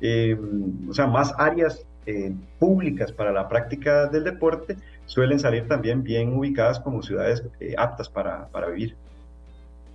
eh, 0.01 0.37
o 0.89 0.93
sea, 0.93 1.07
más 1.07 1.33
áreas 1.37 1.85
eh, 2.05 2.31
públicas 2.59 3.11
para 3.11 3.31
la 3.31 3.47
práctica 3.49 4.05
del 4.07 4.23
deporte, 4.23 4.77
suelen 5.05 5.39
salir 5.39 5.67
también 5.67 6.03
bien 6.03 6.33
ubicadas 6.37 6.79
como 6.79 7.01
ciudades 7.03 7.43
eh, 7.59 7.73
aptas 7.77 8.07
para, 8.09 8.47
para 8.47 8.67
vivir. 8.67 8.95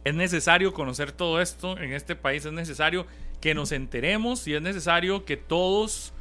Es 0.05 0.15
necesario 0.15 0.73
conocer 0.75 1.13
todo 1.13 1.41
esto 1.41 1.79
en 1.79 1.93
este 1.93 2.15
país, 2.17 2.45
es 2.45 2.53
necesario 2.53 3.07
que 3.43 3.55
nos 3.55 3.73
enteremos 3.73 4.47
y 4.47 4.55
es 4.55 4.63
necesario 4.63 5.27
que 5.27 5.37
todos 5.37 6.15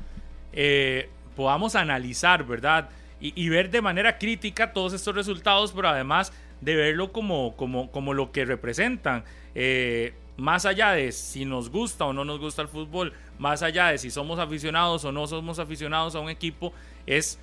eh, 0.52 1.08
podamos 1.36 1.76
analizar, 1.76 2.46
¿verdad? 2.46 2.90
Y, 3.24 3.50
ver 3.50 3.70
de 3.70 3.82
manera 3.84 4.18
crítica 4.18 4.74
todos 4.74 4.94
estos 4.94 5.14
resultados, 5.14 5.72
pero 5.74 5.90
además 5.90 6.34
de 6.60 6.76
verlo 6.76 7.12
como, 7.12 7.56
como, 7.56 7.92
como 7.92 8.16
lo 8.16 8.32
que 8.32 8.46
representan. 8.46 9.24
Eh, 9.54 10.16
más 10.38 10.66
allá 10.66 10.94
de 10.94 11.12
si 11.12 11.46
nos 11.46 11.70
gusta 11.70 12.06
o 12.06 12.14
no 12.14 12.26
nos 12.26 12.40
gusta 12.40 12.64
el 12.64 12.68
fútbol, 12.68 13.14
más 13.38 13.62
allá 13.62 13.90
de 13.90 14.00
si 14.00 14.10
somos 14.10 14.40
aficionados 14.40 15.06
o 15.06 15.12
no 15.12 15.28
somos 15.28 15.60
aficionados 15.60 16.16
a 16.16 16.20
un 16.20 16.32
equipo, 16.32 16.74
es 17.06 17.38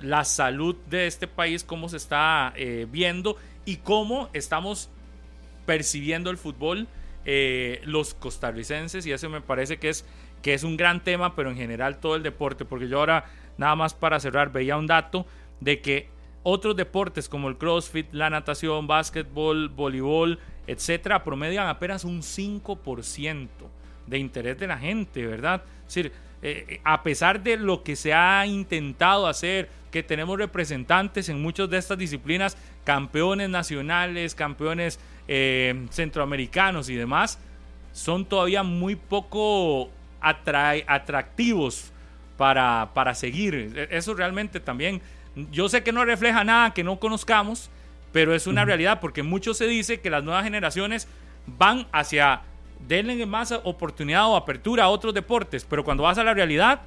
la 0.00 0.24
salud 0.24 0.76
de 0.88 1.08
este 1.08 1.26
país, 1.26 1.64
cómo 1.64 1.88
se 1.88 1.96
está 1.96 2.52
eh, 2.54 2.86
viendo 2.88 3.36
y 3.64 3.78
cómo 3.78 4.30
estamos 4.34 4.88
percibiendo 5.66 6.30
el 6.30 6.36
fútbol 6.36 6.86
eh, 7.24 7.80
los 7.84 8.14
costarricenses 8.14 9.06
y 9.06 9.12
eso 9.12 9.28
me 9.30 9.40
parece 9.40 9.78
que 9.78 9.88
es, 9.88 10.04
que 10.42 10.54
es 10.54 10.62
un 10.62 10.76
gran 10.76 11.02
tema, 11.02 11.34
pero 11.34 11.50
en 11.50 11.56
general 11.56 11.98
todo 11.98 12.16
el 12.16 12.22
deporte, 12.22 12.64
porque 12.64 12.88
yo 12.88 12.98
ahora, 12.98 13.24
nada 13.56 13.74
más 13.76 13.94
para 13.94 14.20
cerrar, 14.20 14.52
veía 14.52 14.76
un 14.76 14.86
dato 14.86 15.26
de 15.60 15.80
que 15.80 16.08
otros 16.42 16.76
deportes 16.76 17.28
como 17.28 17.48
el 17.48 17.56
CrossFit, 17.56 18.12
la 18.12 18.28
natación, 18.28 18.86
básquetbol, 18.86 19.70
voleibol, 19.70 20.38
etcétera, 20.66 21.24
promedian 21.24 21.66
apenas 21.68 22.04
un 22.04 22.20
5% 22.20 23.48
de 24.06 24.18
interés 24.18 24.58
de 24.58 24.66
la 24.66 24.78
gente, 24.78 25.26
¿verdad? 25.26 25.62
Es 25.86 25.94
decir, 25.94 26.12
eh, 26.42 26.80
a 26.84 27.02
pesar 27.02 27.42
de 27.42 27.56
lo 27.56 27.82
que 27.82 27.96
se 27.96 28.12
ha 28.12 28.46
intentado 28.46 29.26
hacer, 29.26 29.70
que 29.90 30.02
tenemos 30.02 30.36
representantes 30.36 31.28
en 31.28 31.40
muchas 31.40 31.70
de 31.70 31.78
estas 31.78 31.96
disciplinas, 31.96 32.58
campeones 32.84 33.48
nacionales, 33.48 34.34
campeones 34.34 35.00
eh, 35.28 35.86
centroamericanos 35.90 36.88
y 36.88 36.94
demás, 36.94 37.38
son 37.92 38.24
todavía 38.24 38.62
muy 38.62 38.96
poco 38.96 39.90
atra- 40.20 40.84
atractivos 40.86 41.92
para, 42.36 42.90
para 42.94 43.14
seguir. 43.14 43.54
E- 43.76 43.88
Eso 43.96 44.14
realmente 44.14 44.60
también, 44.60 45.00
yo 45.50 45.68
sé 45.68 45.82
que 45.82 45.92
no 45.92 46.04
refleja 46.04 46.44
nada 46.44 46.72
que 46.74 46.84
no 46.84 46.98
conozcamos, 46.98 47.70
pero 48.12 48.34
es 48.34 48.46
una 48.46 48.64
realidad 48.64 49.00
porque 49.00 49.22
mucho 49.22 49.54
se 49.54 49.66
dice 49.66 50.00
que 50.00 50.10
las 50.10 50.22
nuevas 50.24 50.44
generaciones 50.44 51.08
van 51.46 51.86
hacia 51.92 52.42
denle 52.88 53.24
más 53.26 53.52
oportunidad 53.64 54.26
o 54.28 54.36
apertura 54.36 54.84
a 54.84 54.88
otros 54.88 55.14
deportes, 55.14 55.64
pero 55.68 55.84
cuando 55.84 56.02
vas 56.02 56.18
a 56.18 56.24
la 56.24 56.34
realidad, 56.34 56.82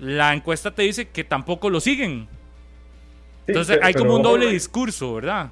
la 0.00 0.34
encuesta 0.34 0.70
te 0.74 0.82
dice 0.82 1.08
que 1.08 1.22
tampoco 1.24 1.70
lo 1.70 1.80
siguen. 1.80 2.26
Sí, 2.26 3.44
Entonces 3.48 3.76
pero- 3.76 3.86
hay 3.86 3.94
como 3.94 4.16
un 4.16 4.22
doble 4.22 4.46
discurso, 4.50 5.14
¿verdad? 5.14 5.50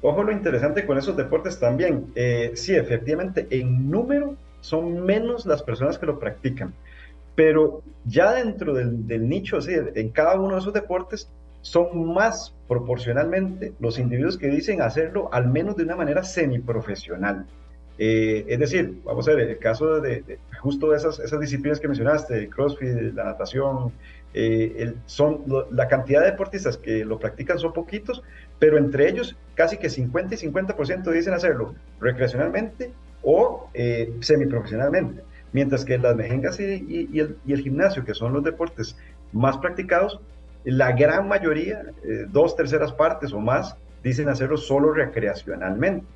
Ojo 0.00 0.22
lo 0.22 0.32
interesante 0.32 0.86
con 0.86 0.96
esos 0.98 1.16
deportes 1.16 1.58
también. 1.58 2.12
Eh, 2.14 2.52
sí, 2.54 2.74
efectivamente, 2.74 3.46
en 3.50 3.90
número 3.90 4.36
son 4.60 5.00
menos 5.04 5.46
las 5.46 5.62
personas 5.62 5.98
que 5.98 6.06
lo 6.06 6.18
practican, 6.18 6.74
pero 7.34 7.82
ya 8.04 8.32
dentro 8.34 8.74
del, 8.74 9.06
del 9.06 9.28
nicho, 9.28 9.60
sí, 9.60 9.72
en 9.94 10.10
cada 10.10 10.38
uno 10.40 10.54
de 10.54 10.60
esos 10.60 10.72
deportes, 10.72 11.28
son 11.60 12.12
más 12.14 12.54
proporcionalmente 12.68 13.74
los 13.80 13.98
individuos 13.98 14.38
que 14.38 14.48
dicen 14.48 14.80
hacerlo 14.82 15.28
al 15.32 15.48
menos 15.48 15.76
de 15.76 15.82
una 15.84 15.96
manera 15.96 16.22
semiprofesional. 16.22 17.46
Eh, 17.98 18.44
es 18.48 18.58
decir, 18.60 19.00
vamos 19.04 19.28
a 19.28 19.32
ver, 19.34 19.48
el 19.50 19.58
caso 19.58 20.00
de, 20.00 20.22
de 20.22 20.38
justo 20.60 20.94
esas, 20.94 21.18
esas 21.18 21.40
disciplinas 21.40 21.80
que 21.80 21.88
mencionaste, 21.88 22.38
el 22.38 22.48
CrossFit, 22.48 23.14
la 23.14 23.24
natación, 23.24 23.92
eh, 24.34 24.74
el- 24.78 24.96
son 25.06 25.42
lo- 25.46 25.68
la 25.72 25.88
cantidad 25.88 26.20
de 26.20 26.30
deportistas 26.30 26.76
que 26.76 27.04
lo 27.04 27.18
practican 27.18 27.58
son 27.58 27.72
poquitos, 27.72 28.22
pero 28.58 28.78
entre 28.78 29.08
ellos 29.08 29.36
casi 29.54 29.76
que 29.78 29.90
50 29.90 30.34
y 30.34 30.38
50% 30.38 31.10
dicen 31.12 31.34
hacerlo 31.34 31.74
recreacionalmente 32.00 32.92
o 33.22 33.68
eh, 33.74 34.12
semiprofesionalmente. 34.20 35.22
Mientras 35.52 35.84
que 35.84 35.98
las 35.98 36.14
mejengas 36.14 36.60
y, 36.60 36.64
y- 36.64 37.08
y 37.12 37.20
el, 37.20 37.36
y 37.46 37.52
el 37.52 37.60
gimnasio, 37.62 38.04
que 38.04 38.14
son 38.14 38.32
los 38.32 38.44
deportes 38.44 38.96
más 39.32 39.56
practicados, 39.58 40.20
la 40.64 40.92
gran 40.92 41.26
mayoría, 41.28 41.86
eh, 42.04 42.26
dos 42.28 42.54
terceras 42.56 42.92
partes 42.92 43.32
o 43.32 43.40
más, 43.40 43.76
dicen 44.02 44.28
hacerlo 44.28 44.56
solo 44.56 44.92
recreacionalmente. 44.92 46.06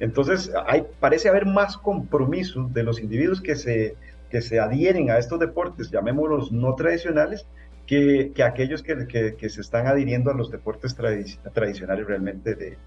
Entonces, 0.00 0.50
hay, 0.66 0.84
parece 1.00 1.28
haber 1.28 1.46
más 1.46 1.76
compromiso 1.76 2.68
de 2.72 2.82
los 2.82 3.00
individuos 3.00 3.40
que 3.40 3.56
se, 3.56 3.94
que 4.30 4.40
se 4.42 4.58
adhieren 4.60 5.10
a 5.10 5.18
estos 5.18 5.38
deportes, 5.38 5.90
llamémoslos 5.90 6.50
no 6.52 6.74
tradicionales, 6.74 7.46
que, 7.86 8.32
que 8.34 8.42
aquellos 8.42 8.82
que, 8.82 9.06
que- 9.06 9.34
que 9.36 9.48
se 9.48 9.60
están 9.60 9.86
adhiriendo 9.86 10.30
a 10.30 10.34
los 10.34 10.50
deportes 10.50 10.96
tradi- 10.96 11.38
tradicionales 11.52 12.06
realmente 12.06 12.54
de, 12.54 12.78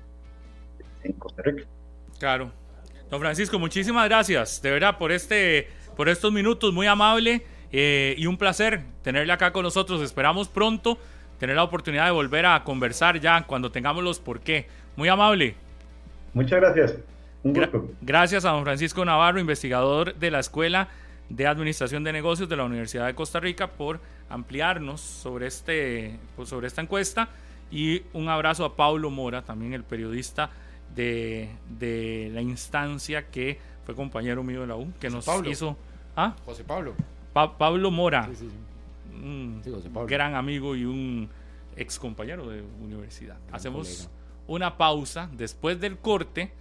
en 1.03 1.13
Costa 1.13 1.41
Rica. 1.43 1.63
Claro. 2.19 2.51
Don 3.09 3.19
Francisco, 3.19 3.59
muchísimas 3.59 4.07
gracias, 4.09 4.61
de 4.61 4.71
verdad, 4.71 4.97
por 4.97 5.11
este, 5.11 5.67
por 5.95 6.09
estos 6.09 6.31
minutos, 6.31 6.73
muy 6.73 6.87
amable 6.87 7.45
eh, 7.71 8.15
y 8.17 8.25
un 8.25 8.37
placer 8.37 8.81
tenerle 9.03 9.31
acá 9.31 9.51
con 9.51 9.63
nosotros. 9.63 10.01
Esperamos 10.01 10.47
pronto 10.49 10.97
tener 11.39 11.55
la 11.55 11.63
oportunidad 11.63 12.05
de 12.05 12.11
volver 12.11 12.45
a 12.45 12.63
conversar 12.63 13.19
ya 13.19 13.43
cuando 13.45 13.71
tengamos 13.71 14.03
los 14.03 14.19
por 14.19 14.39
qué. 14.39 14.67
Muy 14.95 15.07
amable. 15.09 15.55
Muchas 16.33 16.59
gracias. 16.59 16.95
Un 17.43 17.53
Gra- 17.53 17.69
gusto. 17.71 17.91
gracias 18.01 18.43
a 18.45 18.49
don 18.51 18.63
Francisco 18.63 19.05
Navarro, 19.05 19.39
investigador 19.39 20.15
de 20.15 20.31
la 20.31 20.39
Escuela 20.39 20.87
de 21.29 21.45
Administración 21.45 22.03
de 22.03 22.11
Negocios 22.11 22.49
de 22.49 22.55
la 22.55 22.63
Universidad 22.63 23.05
de 23.05 23.13
Costa 23.13 23.39
Rica, 23.39 23.67
por 23.67 23.99
ampliarnos 24.35 25.01
sobre, 25.01 25.47
este, 25.47 26.17
pues, 26.35 26.49
sobre 26.49 26.67
esta 26.67 26.81
encuesta. 26.81 27.29
Y 27.71 28.03
un 28.13 28.29
abrazo 28.29 28.63
a 28.65 28.75
Paulo 28.75 29.09
Mora, 29.09 29.41
también 29.43 29.73
el 29.73 29.83
periodista 29.83 30.51
de, 30.95 31.49
de 31.79 32.29
la 32.33 32.41
instancia 32.41 33.27
que 33.29 33.59
fue 33.85 33.95
compañero 33.95 34.43
mío 34.43 34.61
de 34.61 34.67
la 34.67 34.75
U, 34.75 34.91
que 34.99 35.09
nos 35.09 35.25
Pablo. 35.25 35.49
hizo... 35.49 35.75
¿Ah? 36.15 36.35
José 36.45 36.63
Pablo. 36.63 36.93
Pa- 37.33 37.57
Pablo 37.57 37.91
Mora, 37.91 38.27
Sí, 38.29 38.35
sí, 38.35 38.49
sí. 38.49 39.15
un 39.21 39.61
José 39.65 39.89
Pablo. 39.89 40.07
gran 40.07 40.35
amigo 40.35 40.75
y 40.75 40.85
un 40.85 41.27
ex 41.75 41.99
compañero 41.99 42.47
de 42.49 42.61
universidad. 42.81 43.37
Hacemos 43.51 43.87
colega. 43.89 44.09
una 44.47 44.77
pausa. 44.77 45.29
Después 45.33 45.79
del 45.81 45.97
corte, 45.97 46.53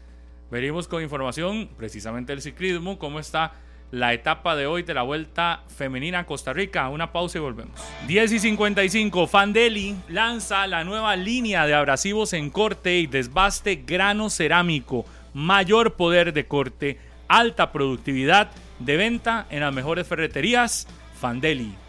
veremos 0.50 0.88
con 0.88 1.02
información 1.02 1.68
precisamente 1.76 2.32
del 2.32 2.42
ciclismo, 2.42 2.98
cómo 2.98 3.20
está 3.20 3.52
la 3.94 4.12
etapa 4.12 4.56
de 4.56 4.66
hoy 4.66 4.82
de 4.82 4.92
la 4.92 5.02
Vuelta 5.02 5.62
Femenina 5.68 6.20
a 6.20 6.26
Costa 6.26 6.52
Rica. 6.52 6.88
Una 6.88 7.12
pausa 7.12 7.38
y 7.38 7.40
volvemos. 7.40 7.80
10 8.08 8.32
y 8.32 8.38
55, 8.40 9.28
Fandeli 9.28 9.94
lanza 10.08 10.66
la 10.66 10.82
nueva 10.82 11.14
línea 11.14 11.64
de 11.66 11.74
abrasivos 11.74 12.32
en 12.32 12.50
corte 12.50 12.98
y 12.98 13.06
desbaste 13.06 13.76
grano 13.86 14.30
cerámico. 14.30 15.06
Mayor 15.32 15.94
poder 15.94 16.32
de 16.32 16.46
corte, 16.46 16.98
alta 17.28 17.70
productividad 17.70 18.50
de 18.80 18.96
venta 18.96 19.46
en 19.50 19.60
las 19.60 19.72
mejores 19.72 20.08
ferreterías. 20.08 20.88
Fandeli. 21.20 21.83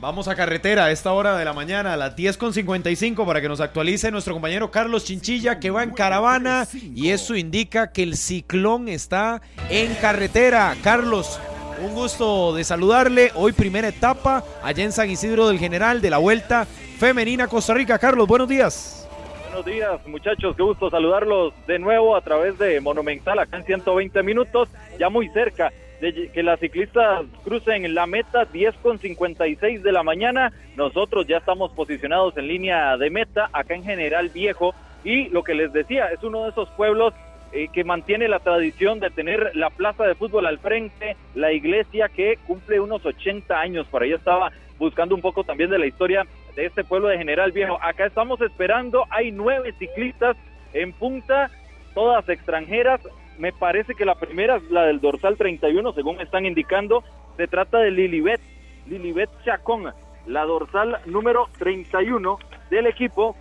Vamos 0.00 0.28
a 0.28 0.36
carretera 0.36 0.84
a 0.84 0.90
esta 0.92 1.12
hora 1.12 1.36
de 1.36 1.44
la 1.44 1.52
mañana, 1.52 1.94
a 1.94 1.96
las 1.96 2.14
10.55, 2.14 3.26
para 3.26 3.40
que 3.40 3.48
nos 3.48 3.60
actualice 3.60 4.12
nuestro 4.12 4.32
compañero 4.32 4.70
Carlos 4.70 5.04
Chinchilla, 5.04 5.58
que 5.58 5.70
va 5.70 5.82
en 5.82 5.90
caravana. 5.90 6.68
Y 6.94 7.10
eso 7.10 7.34
indica 7.34 7.90
que 7.90 8.04
el 8.04 8.16
ciclón 8.16 8.88
está 8.88 9.42
en 9.68 9.92
carretera. 9.96 10.76
Carlos, 10.84 11.40
un 11.82 11.94
gusto 11.94 12.54
de 12.54 12.62
saludarle. 12.62 13.32
Hoy 13.34 13.50
primera 13.50 13.88
etapa 13.88 14.44
allá 14.62 14.84
en 14.84 14.92
San 14.92 15.10
Isidro 15.10 15.48
del 15.48 15.58
General 15.58 16.00
de 16.00 16.10
la 16.10 16.18
Vuelta 16.18 16.64
Femenina 16.64 17.48
Costa 17.48 17.74
Rica. 17.74 17.98
Carlos, 17.98 18.28
buenos 18.28 18.48
días. 18.48 19.08
Buenos 19.46 19.66
días, 19.66 20.06
muchachos. 20.06 20.54
Qué 20.54 20.62
gusto 20.62 20.90
saludarlos 20.90 21.54
de 21.66 21.80
nuevo 21.80 22.14
a 22.14 22.20
través 22.20 22.56
de 22.56 22.80
Monumental, 22.80 23.40
acá 23.40 23.56
en 23.56 23.64
120 23.64 24.22
minutos, 24.22 24.68
ya 24.96 25.08
muy 25.08 25.28
cerca 25.30 25.72
de 26.00 26.30
que 26.32 26.42
las 26.42 26.60
ciclistas 26.60 27.24
crucen 27.44 27.94
la 27.94 28.06
meta 28.06 28.44
10 28.44 28.76
con 28.76 28.98
56 28.98 29.82
de 29.82 29.92
la 29.92 30.02
mañana. 30.02 30.52
Nosotros 30.76 31.26
ya 31.26 31.38
estamos 31.38 31.72
posicionados 31.72 32.36
en 32.36 32.48
línea 32.48 32.96
de 32.96 33.10
meta, 33.10 33.48
acá 33.52 33.74
en 33.74 33.84
General 33.84 34.28
Viejo. 34.28 34.74
Y 35.04 35.28
lo 35.28 35.42
que 35.42 35.54
les 35.54 35.72
decía, 35.72 36.06
es 36.06 36.22
uno 36.22 36.44
de 36.44 36.50
esos 36.50 36.68
pueblos 36.70 37.14
eh, 37.52 37.68
que 37.72 37.82
mantiene 37.82 38.28
la 38.28 38.40
tradición 38.40 39.00
de 39.00 39.10
tener 39.10 39.52
la 39.54 39.70
plaza 39.70 40.04
de 40.04 40.14
fútbol 40.14 40.46
al 40.46 40.58
frente, 40.58 41.16
la 41.34 41.52
iglesia 41.52 42.08
que 42.08 42.38
cumple 42.46 42.78
unos 42.78 43.04
80 43.06 43.58
años. 43.58 43.86
Por 43.86 44.02
ahí 44.02 44.12
estaba 44.12 44.52
buscando 44.78 45.14
un 45.14 45.20
poco 45.20 45.44
también 45.44 45.70
de 45.70 45.78
la 45.78 45.86
historia 45.86 46.26
de 46.54 46.66
este 46.66 46.84
pueblo 46.84 47.08
de 47.08 47.18
General 47.18 47.50
Viejo. 47.52 47.78
Acá 47.82 48.06
estamos 48.06 48.40
esperando, 48.40 49.04
hay 49.10 49.30
nueve 49.30 49.74
ciclistas 49.78 50.36
en 50.74 50.92
punta, 50.92 51.50
todas 51.94 52.28
extranjeras. 52.28 53.00
Me 53.38 53.52
parece 53.52 53.94
que 53.94 54.04
la 54.04 54.16
primera 54.16 54.56
es 54.56 54.68
la 54.70 54.82
del 54.82 55.00
dorsal 55.00 55.36
31, 55.36 55.92
según 55.92 56.16
me 56.16 56.24
están 56.24 56.44
indicando. 56.44 57.04
Se 57.36 57.46
trata 57.46 57.78
de 57.78 57.92
Lilibet, 57.92 58.40
Lilibet 58.88 59.30
Chacón, 59.44 59.92
la 60.26 60.44
dorsal 60.44 60.98
número 61.06 61.48
31 61.58 62.38
del 62.68 62.86
equipo. 62.88 63.36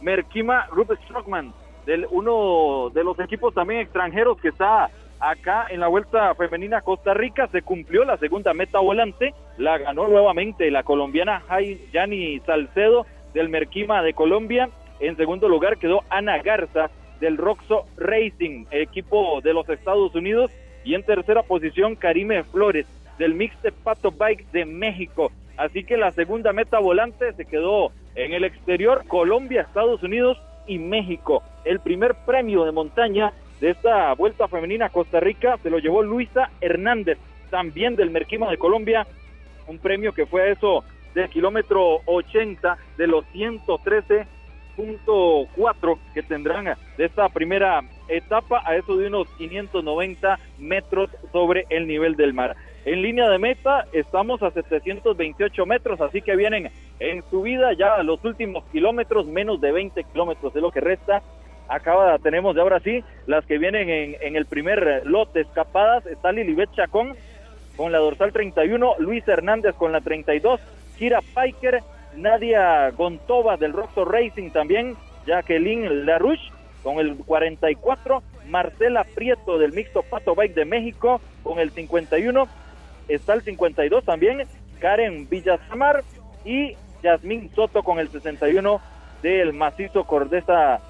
Merkima 0.00 0.66
Rup 0.70 0.92
Strockman, 1.04 1.52
del 1.84 2.06
uno 2.10 2.90
de 2.90 3.04
los 3.04 3.18
equipos 3.18 3.54
también 3.54 3.80
extranjeros 3.80 4.40
que 4.40 4.48
está 4.48 4.90
acá 5.18 5.66
en 5.68 5.80
la 5.80 5.88
Vuelta 5.88 6.34
Femenina 6.36 6.80
Costa 6.80 7.12
Rica. 7.12 7.48
Se 7.48 7.62
cumplió 7.62 8.04
la 8.04 8.16
segunda 8.18 8.54
meta 8.54 8.78
volante, 8.78 9.34
la 9.58 9.78
ganó 9.78 10.06
nuevamente 10.06 10.70
la 10.70 10.84
colombiana 10.84 11.42
Yani 11.92 12.40
Salcedo 12.46 13.06
del 13.34 13.48
Merquima 13.48 14.02
de 14.02 14.14
Colombia. 14.14 14.70
En 15.00 15.16
segundo 15.16 15.48
lugar 15.48 15.78
quedó 15.78 16.02
Ana 16.08 16.38
Garza 16.38 16.90
del 17.22 17.38
Roxo 17.38 17.86
Racing, 17.96 18.66
equipo 18.72 19.40
de 19.42 19.54
los 19.54 19.66
Estados 19.68 20.12
Unidos. 20.14 20.50
Y 20.84 20.94
en 20.94 21.04
tercera 21.04 21.44
posición, 21.44 21.94
Karime 21.94 22.42
Flores 22.42 22.84
del 23.16 23.34
Mixed 23.34 23.72
Pato 23.84 24.10
Bike 24.10 24.50
de 24.50 24.64
México. 24.64 25.30
Así 25.56 25.84
que 25.84 25.96
la 25.96 26.10
segunda 26.10 26.52
meta 26.52 26.80
volante 26.80 27.32
se 27.34 27.44
quedó 27.44 27.92
en 28.16 28.32
el 28.32 28.42
exterior, 28.42 29.04
Colombia, 29.06 29.62
Estados 29.62 30.02
Unidos 30.02 30.36
y 30.66 30.78
México. 30.78 31.44
El 31.64 31.78
primer 31.78 32.16
premio 32.26 32.64
de 32.64 32.72
montaña 32.72 33.32
de 33.60 33.70
esta 33.70 34.12
vuelta 34.14 34.48
femenina 34.48 34.86
a 34.86 34.90
Costa 34.90 35.20
Rica 35.20 35.56
se 35.62 35.70
lo 35.70 35.78
llevó 35.78 36.02
Luisa 36.02 36.50
Hernández, 36.60 37.18
también 37.50 37.94
del 37.94 38.10
Merquima 38.10 38.50
de 38.50 38.58
Colombia, 38.58 39.06
un 39.68 39.78
premio 39.78 40.12
que 40.12 40.26
fue 40.26 40.50
eso 40.50 40.82
del 41.14 41.28
kilómetro 41.28 42.00
80 42.06 42.76
de 42.96 43.06
los 43.06 43.24
113.4 44.76 45.98
que 46.14 46.22
tendrán 46.22 46.64
de 46.96 47.04
esta 47.04 47.28
primera 47.28 47.82
etapa 48.08 48.62
a 48.64 48.76
eso 48.76 48.96
de 48.96 49.08
unos 49.08 49.28
590 49.38 50.38
metros 50.58 51.10
sobre 51.32 51.66
el 51.70 51.86
nivel 51.86 52.16
del 52.16 52.34
mar. 52.34 52.56
En 52.84 53.00
línea 53.00 53.28
de 53.28 53.38
meta 53.38 53.86
estamos 53.92 54.42
a 54.42 54.50
728 54.50 55.66
metros, 55.66 56.00
así 56.00 56.20
que 56.20 56.34
vienen 56.34 56.70
en 56.98 57.22
subida 57.30 57.72
ya 57.74 58.02
los 58.02 58.24
últimos 58.24 58.64
kilómetros, 58.72 59.26
menos 59.26 59.60
de 59.60 59.70
20 59.70 60.02
kilómetros 60.04 60.52
de 60.52 60.60
lo 60.60 60.72
que 60.72 60.80
resta. 60.80 61.22
Acaba, 61.68 62.18
tenemos 62.18 62.56
de 62.56 62.60
ahora 62.60 62.80
sí 62.80 63.04
las 63.26 63.46
que 63.46 63.58
vienen 63.58 64.16
en, 64.20 64.36
el 64.36 64.46
primer 64.46 65.02
lote 65.06 65.42
escapadas. 65.42 66.04
Está 66.06 66.32
Lilibet 66.32 66.72
Chacón 66.72 67.14
con 67.76 67.92
la 67.92 67.98
dorsal 67.98 68.32
31, 68.32 68.96
Luis 68.98 69.26
Hernández 69.28 69.76
con 69.76 69.92
la 69.92 70.00
32, 70.00 70.60
Kira 70.98 71.20
Piker, 71.20 71.82
Nadia 72.16 72.90
Gontova 72.90 73.56
del 73.56 73.72
Roxo 73.72 74.04
Racing 74.04 74.50
también, 74.50 74.96
Jacqueline 75.26 76.04
Larouche 76.06 76.52
con 76.82 76.98
el 76.98 77.16
44, 77.16 78.22
Marcela 78.48 79.04
Prieto 79.04 79.58
del 79.58 79.72
Mixto 79.72 80.02
Pato 80.02 80.34
Bike 80.34 80.54
de 80.54 80.64
México 80.64 81.20
con 81.42 81.58
el 81.58 81.70
51, 81.70 82.48
está 83.08 83.34
el 83.34 83.42
52 83.42 84.04
también, 84.04 84.42
Karen 84.80 85.28
Villasamar 85.28 86.02
y 86.44 86.76
Yasmín 87.02 87.50
Soto 87.54 87.82
con 87.82 87.98
el 87.98 88.08
61 88.08 88.80
del 89.22 89.52
macizo 89.52 90.04
Cordesa 90.04 90.80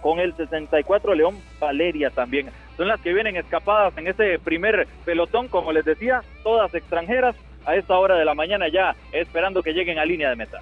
con 0.00 0.20
el 0.20 0.34
64 0.36 1.14
León 1.14 1.38
Valeria 1.58 2.10
también. 2.10 2.50
Son 2.76 2.88
las 2.88 3.00
que 3.00 3.12
vienen 3.12 3.36
escapadas 3.36 3.96
en 3.96 4.06
ese 4.06 4.38
primer 4.38 4.86
pelotón, 5.04 5.48
como 5.48 5.72
les 5.72 5.84
decía, 5.84 6.22
todas 6.42 6.74
extranjeras 6.74 7.36
a 7.66 7.76
esta 7.76 7.98
hora 7.98 8.16
de 8.16 8.24
la 8.24 8.34
mañana 8.34 8.68
ya 8.68 8.94
esperando 9.12 9.62
que 9.62 9.72
lleguen 9.72 9.98
a 9.98 10.04
línea 10.04 10.30
de 10.30 10.36
meta. 10.36 10.60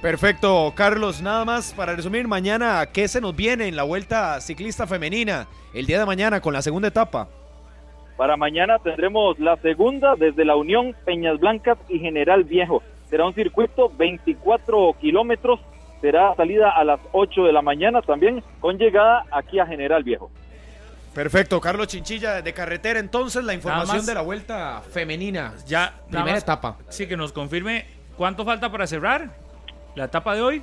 Perfecto, 0.00 0.72
Carlos. 0.76 1.20
Nada 1.20 1.44
más 1.44 1.72
para 1.72 1.96
resumir, 1.96 2.28
mañana, 2.28 2.86
¿qué 2.92 3.08
se 3.08 3.20
nos 3.20 3.34
viene 3.34 3.66
en 3.66 3.74
la 3.74 3.82
vuelta 3.82 4.40
ciclista 4.40 4.86
femenina 4.86 5.48
el 5.74 5.86
día 5.86 5.98
de 5.98 6.06
mañana 6.06 6.40
con 6.40 6.52
la 6.52 6.62
segunda 6.62 6.88
etapa? 6.88 7.28
Para 8.16 8.36
mañana 8.36 8.78
tendremos 8.78 9.38
la 9.40 9.56
segunda 9.56 10.14
desde 10.16 10.44
la 10.44 10.54
Unión 10.54 10.94
Peñas 11.04 11.38
Blancas 11.40 11.78
y 11.88 11.98
General 11.98 12.44
Viejo. 12.44 12.82
Será 13.10 13.26
un 13.26 13.34
circuito 13.34 13.90
24 13.96 14.92
kilómetros, 15.00 15.60
será 16.00 16.34
salida 16.36 16.70
a 16.70 16.84
las 16.84 17.00
8 17.12 17.44
de 17.44 17.52
la 17.52 17.62
mañana 17.62 18.02
también 18.02 18.42
con 18.60 18.78
llegada 18.78 19.24
aquí 19.32 19.58
a 19.58 19.66
General 19.66 20.04
Viejo. 20.04 20.30
Perfecto, 21.18 21.60
Carlos 21.60 21.88
Chinchilla 21.88 22.42
de 22.42 22.52
carretera. 22.52 23.00
Entonces, 23.00 23.42
la 23.42 23.52
información 23.52 24.06
de 24.06 24.14
la 24.14 24.20
vuelta 24.20 24.82
femenina. 24.92 25.52
Ya, 25.66 25.92
primera 26.08 26.38
etapa. 26.38 26.78
Sí, 26.90 27.08
que 27.08 27.16
nos 27.16 27.32
confirme 27.32 27.86
cuánto 28.16 28.44
falta 28.44 28.70
para 28.70 28.86
cerrar 28.86 29.34
la 29.96 30.04
etapa 30.04 30.36
de 30.36 30.42
hoy. 30.42 30.62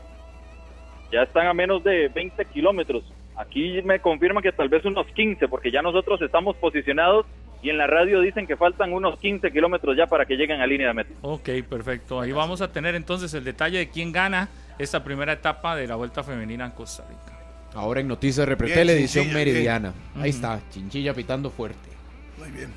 Ya 1.11 1.23
están 1.23 1.47
a 1.47 1.53
menos 1.53 1.83
de 1.83 2.07
20 2.07 2.45
kilómetros. 2.45 3.03
Aquí 3.35 3.81
me 3.81 3.99
confirman 3.99 4.41
que 4.41 4.53
tal 4.53 4.69
vez 4.69 4.85
unos 4.85 5.05
15, 5.07 5.49
porque 5.49 5.71
ya 5.71 5.81
nosotros 5.81 6.21
estamos 6.21 6.55
posicionados 6.55 7.25
y 7.61 7.69
en 7.69 7.77
la 7.77 7.87
radio 7.87 8.21
dicen 8.21 8.47
que 8.47 8.55
faltan 8.55 8.93
unos 8.93 9.19
15 9.19 9.51
kilómetros 9.51 9.97
ya 9.97 10.07
para 10.07 10.25
que 10.25 10.37
lleguen 10.37 10.61
a 10.61 10.67
línea 10.67 10.87
de 10.87 10.93
meta. 10.93 11.11
Ok, 11.21 11.49
perfecto. 11.69 12.21
Ahí 12.21 12.31
vamos 12.31 12.61
a 12.61 12.71
tener 12.71 12.95
entonces 12.95 13.33
el 13.33 13.43
detalle 13.43 13.79
de 13.79 13.89
quién 13.89 14.13
gana 14.13 14.47
esta 14.79 15.03
primera 15.03 15.33
etapa 15.33 15.75
de 15.75 15.85
la 15.85 15.95
Vuelta 15.95 16.23
Femenina 16.23 16.63
en 16.63 16.71
Costa 16.71 17.03
Rica. 17.09 17.34
Ahora 17.75 17.99
en 17.99 18.07
Noticias 18.07 18.47
Repretel, 18.47 18.89
edición 18.89 19.31
meridiana. 19.33 19.93
Ahí 20.15 20.29
está, 20.29 20.61
Chinchilla 20.71 21.13
pitando 21.13 21.49
fuerte. 21.49 21.89
Muy 22.37 22.49
bien. 22.51 22.71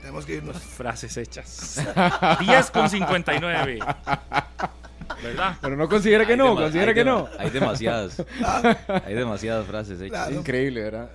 Tenemos 0.00 0.26
que 0.26 0.34
irnos. 0.34 0.58
Frases 0.58 1.16
hechas. 1.16 1.82
10 2.40 2.70
con 2.70 2.90
59. 2.90 3.78
¿Verdad? 5.22 5.56
Pero 5.62 5.76
no 5.76 5.88
considera 5.88 6.26
que 6.26 6.36
no, 6.36 6.54
considera 6.54 6.92
que 6.92 7.04
no. 7.04 7.26
Hay 7.38 7.50
demasiadas. 7.50 8.22
hay 9.06 9.14
demasiadas 9.14 9.66
frases 9.66 10.00
hechas. 10.00 10.30
Increíble, 10.30 10.82
¿verdad? 10.82 11.10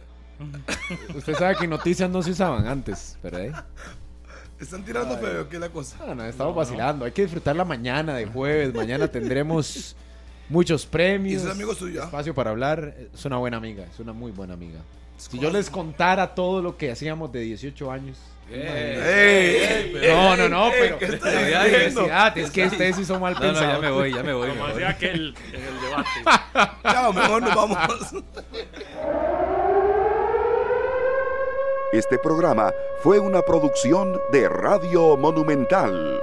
Usted 1.16 1.36
sabe 1.36 1.56
que 1.56 1.68
noticias 1.68 2.10
no 2.10 2.24
se 2.24 2.32
usaban 2.32 2.68
antes, 2.68 3.18
pero 3.22 3.38
¿eh? 3.38 3.54
Están 4.60 4.84
tirando 4.84 5.18
feo, 5.18 5.48
¿qué 5.48 5.56
es 5.58 5.62
la 5.62 5.70
cosa? 5.70 5.98
No, 6.06 6.16
no, 6.16 6.26
estamos 6.26 6.56
vacilando. 6.56 7.06
Hay 7.06 7.12
que 7.12 7.22
disfrutar 7.22 7.56
la 7.56 7.66
mañana 7.66 8.16
de 8.16 8.26
jueves. 8.26 8.74
Mañana 8.74 9.08
tendremos 9.08 9.96
muchos 10.52 10.86
premios. 10.86 11.44
¿Y 11.44 11.46
es 11.46 11.52
amigo 11.52 11.74
suyo? 11.74 12.04
Espacio 12.04 12.36
para 12.36 12.52
hablar. 12.52 12.94
Es 13.14 13.26
una 13.26 13.38
buena 13.38 13.58
amiga, 13.58 13.86
es 13.92 14.00
una 14.00 14.14
muy 14.14 14.32
buena 14.32 14.54
amiga. 14.54 14.82
Si 15.18 15.40
yo 15.40 15.50
les 15.50 15.70
contara 15.70 16.34
todo 16.36 16.62
lo 16.62 16.78
que 16.78 16.92
hacíamos 16.92 17.32
de 17.32 17.42
18 17.42 17.92
años. 17.92 18.18
no, 18.50 20.36
no, 20.36 20.50
no, 20.50 20.72
pero. 20.72 20.98
es 22.36 22.52
que 22.52 22.66
ustedes 22.66 22.96
sí 22.98 23.06
son 23.06 23.22
mal 23.22 23.36
pensados. 23.38 23.76
ya 23.76 23.80
me 23.80 23.92
voy, 23.92 24.14
ya 24.14 24.24
me 24.24 24.34
voy. 24.34 24.50
Como 24.50 24.68
decía 24.68 24.90
aquel 24.90 25.34
en 25.54 25.62
el 25.62 25.82
debate. 25.82 26.10
ya, 26.84 27.12
mejor 27.12 27.44
nos 27.44 27.56
vamos. 27.56 27.78
Este 31.94 32.18
programa 32.18 32.74
fue 33.04 33.20
una 33.20 33.42
producción 33.42 34.20
de 34.32 34.50
Radio 34.50 35.18
Monumental. 35.18 36.20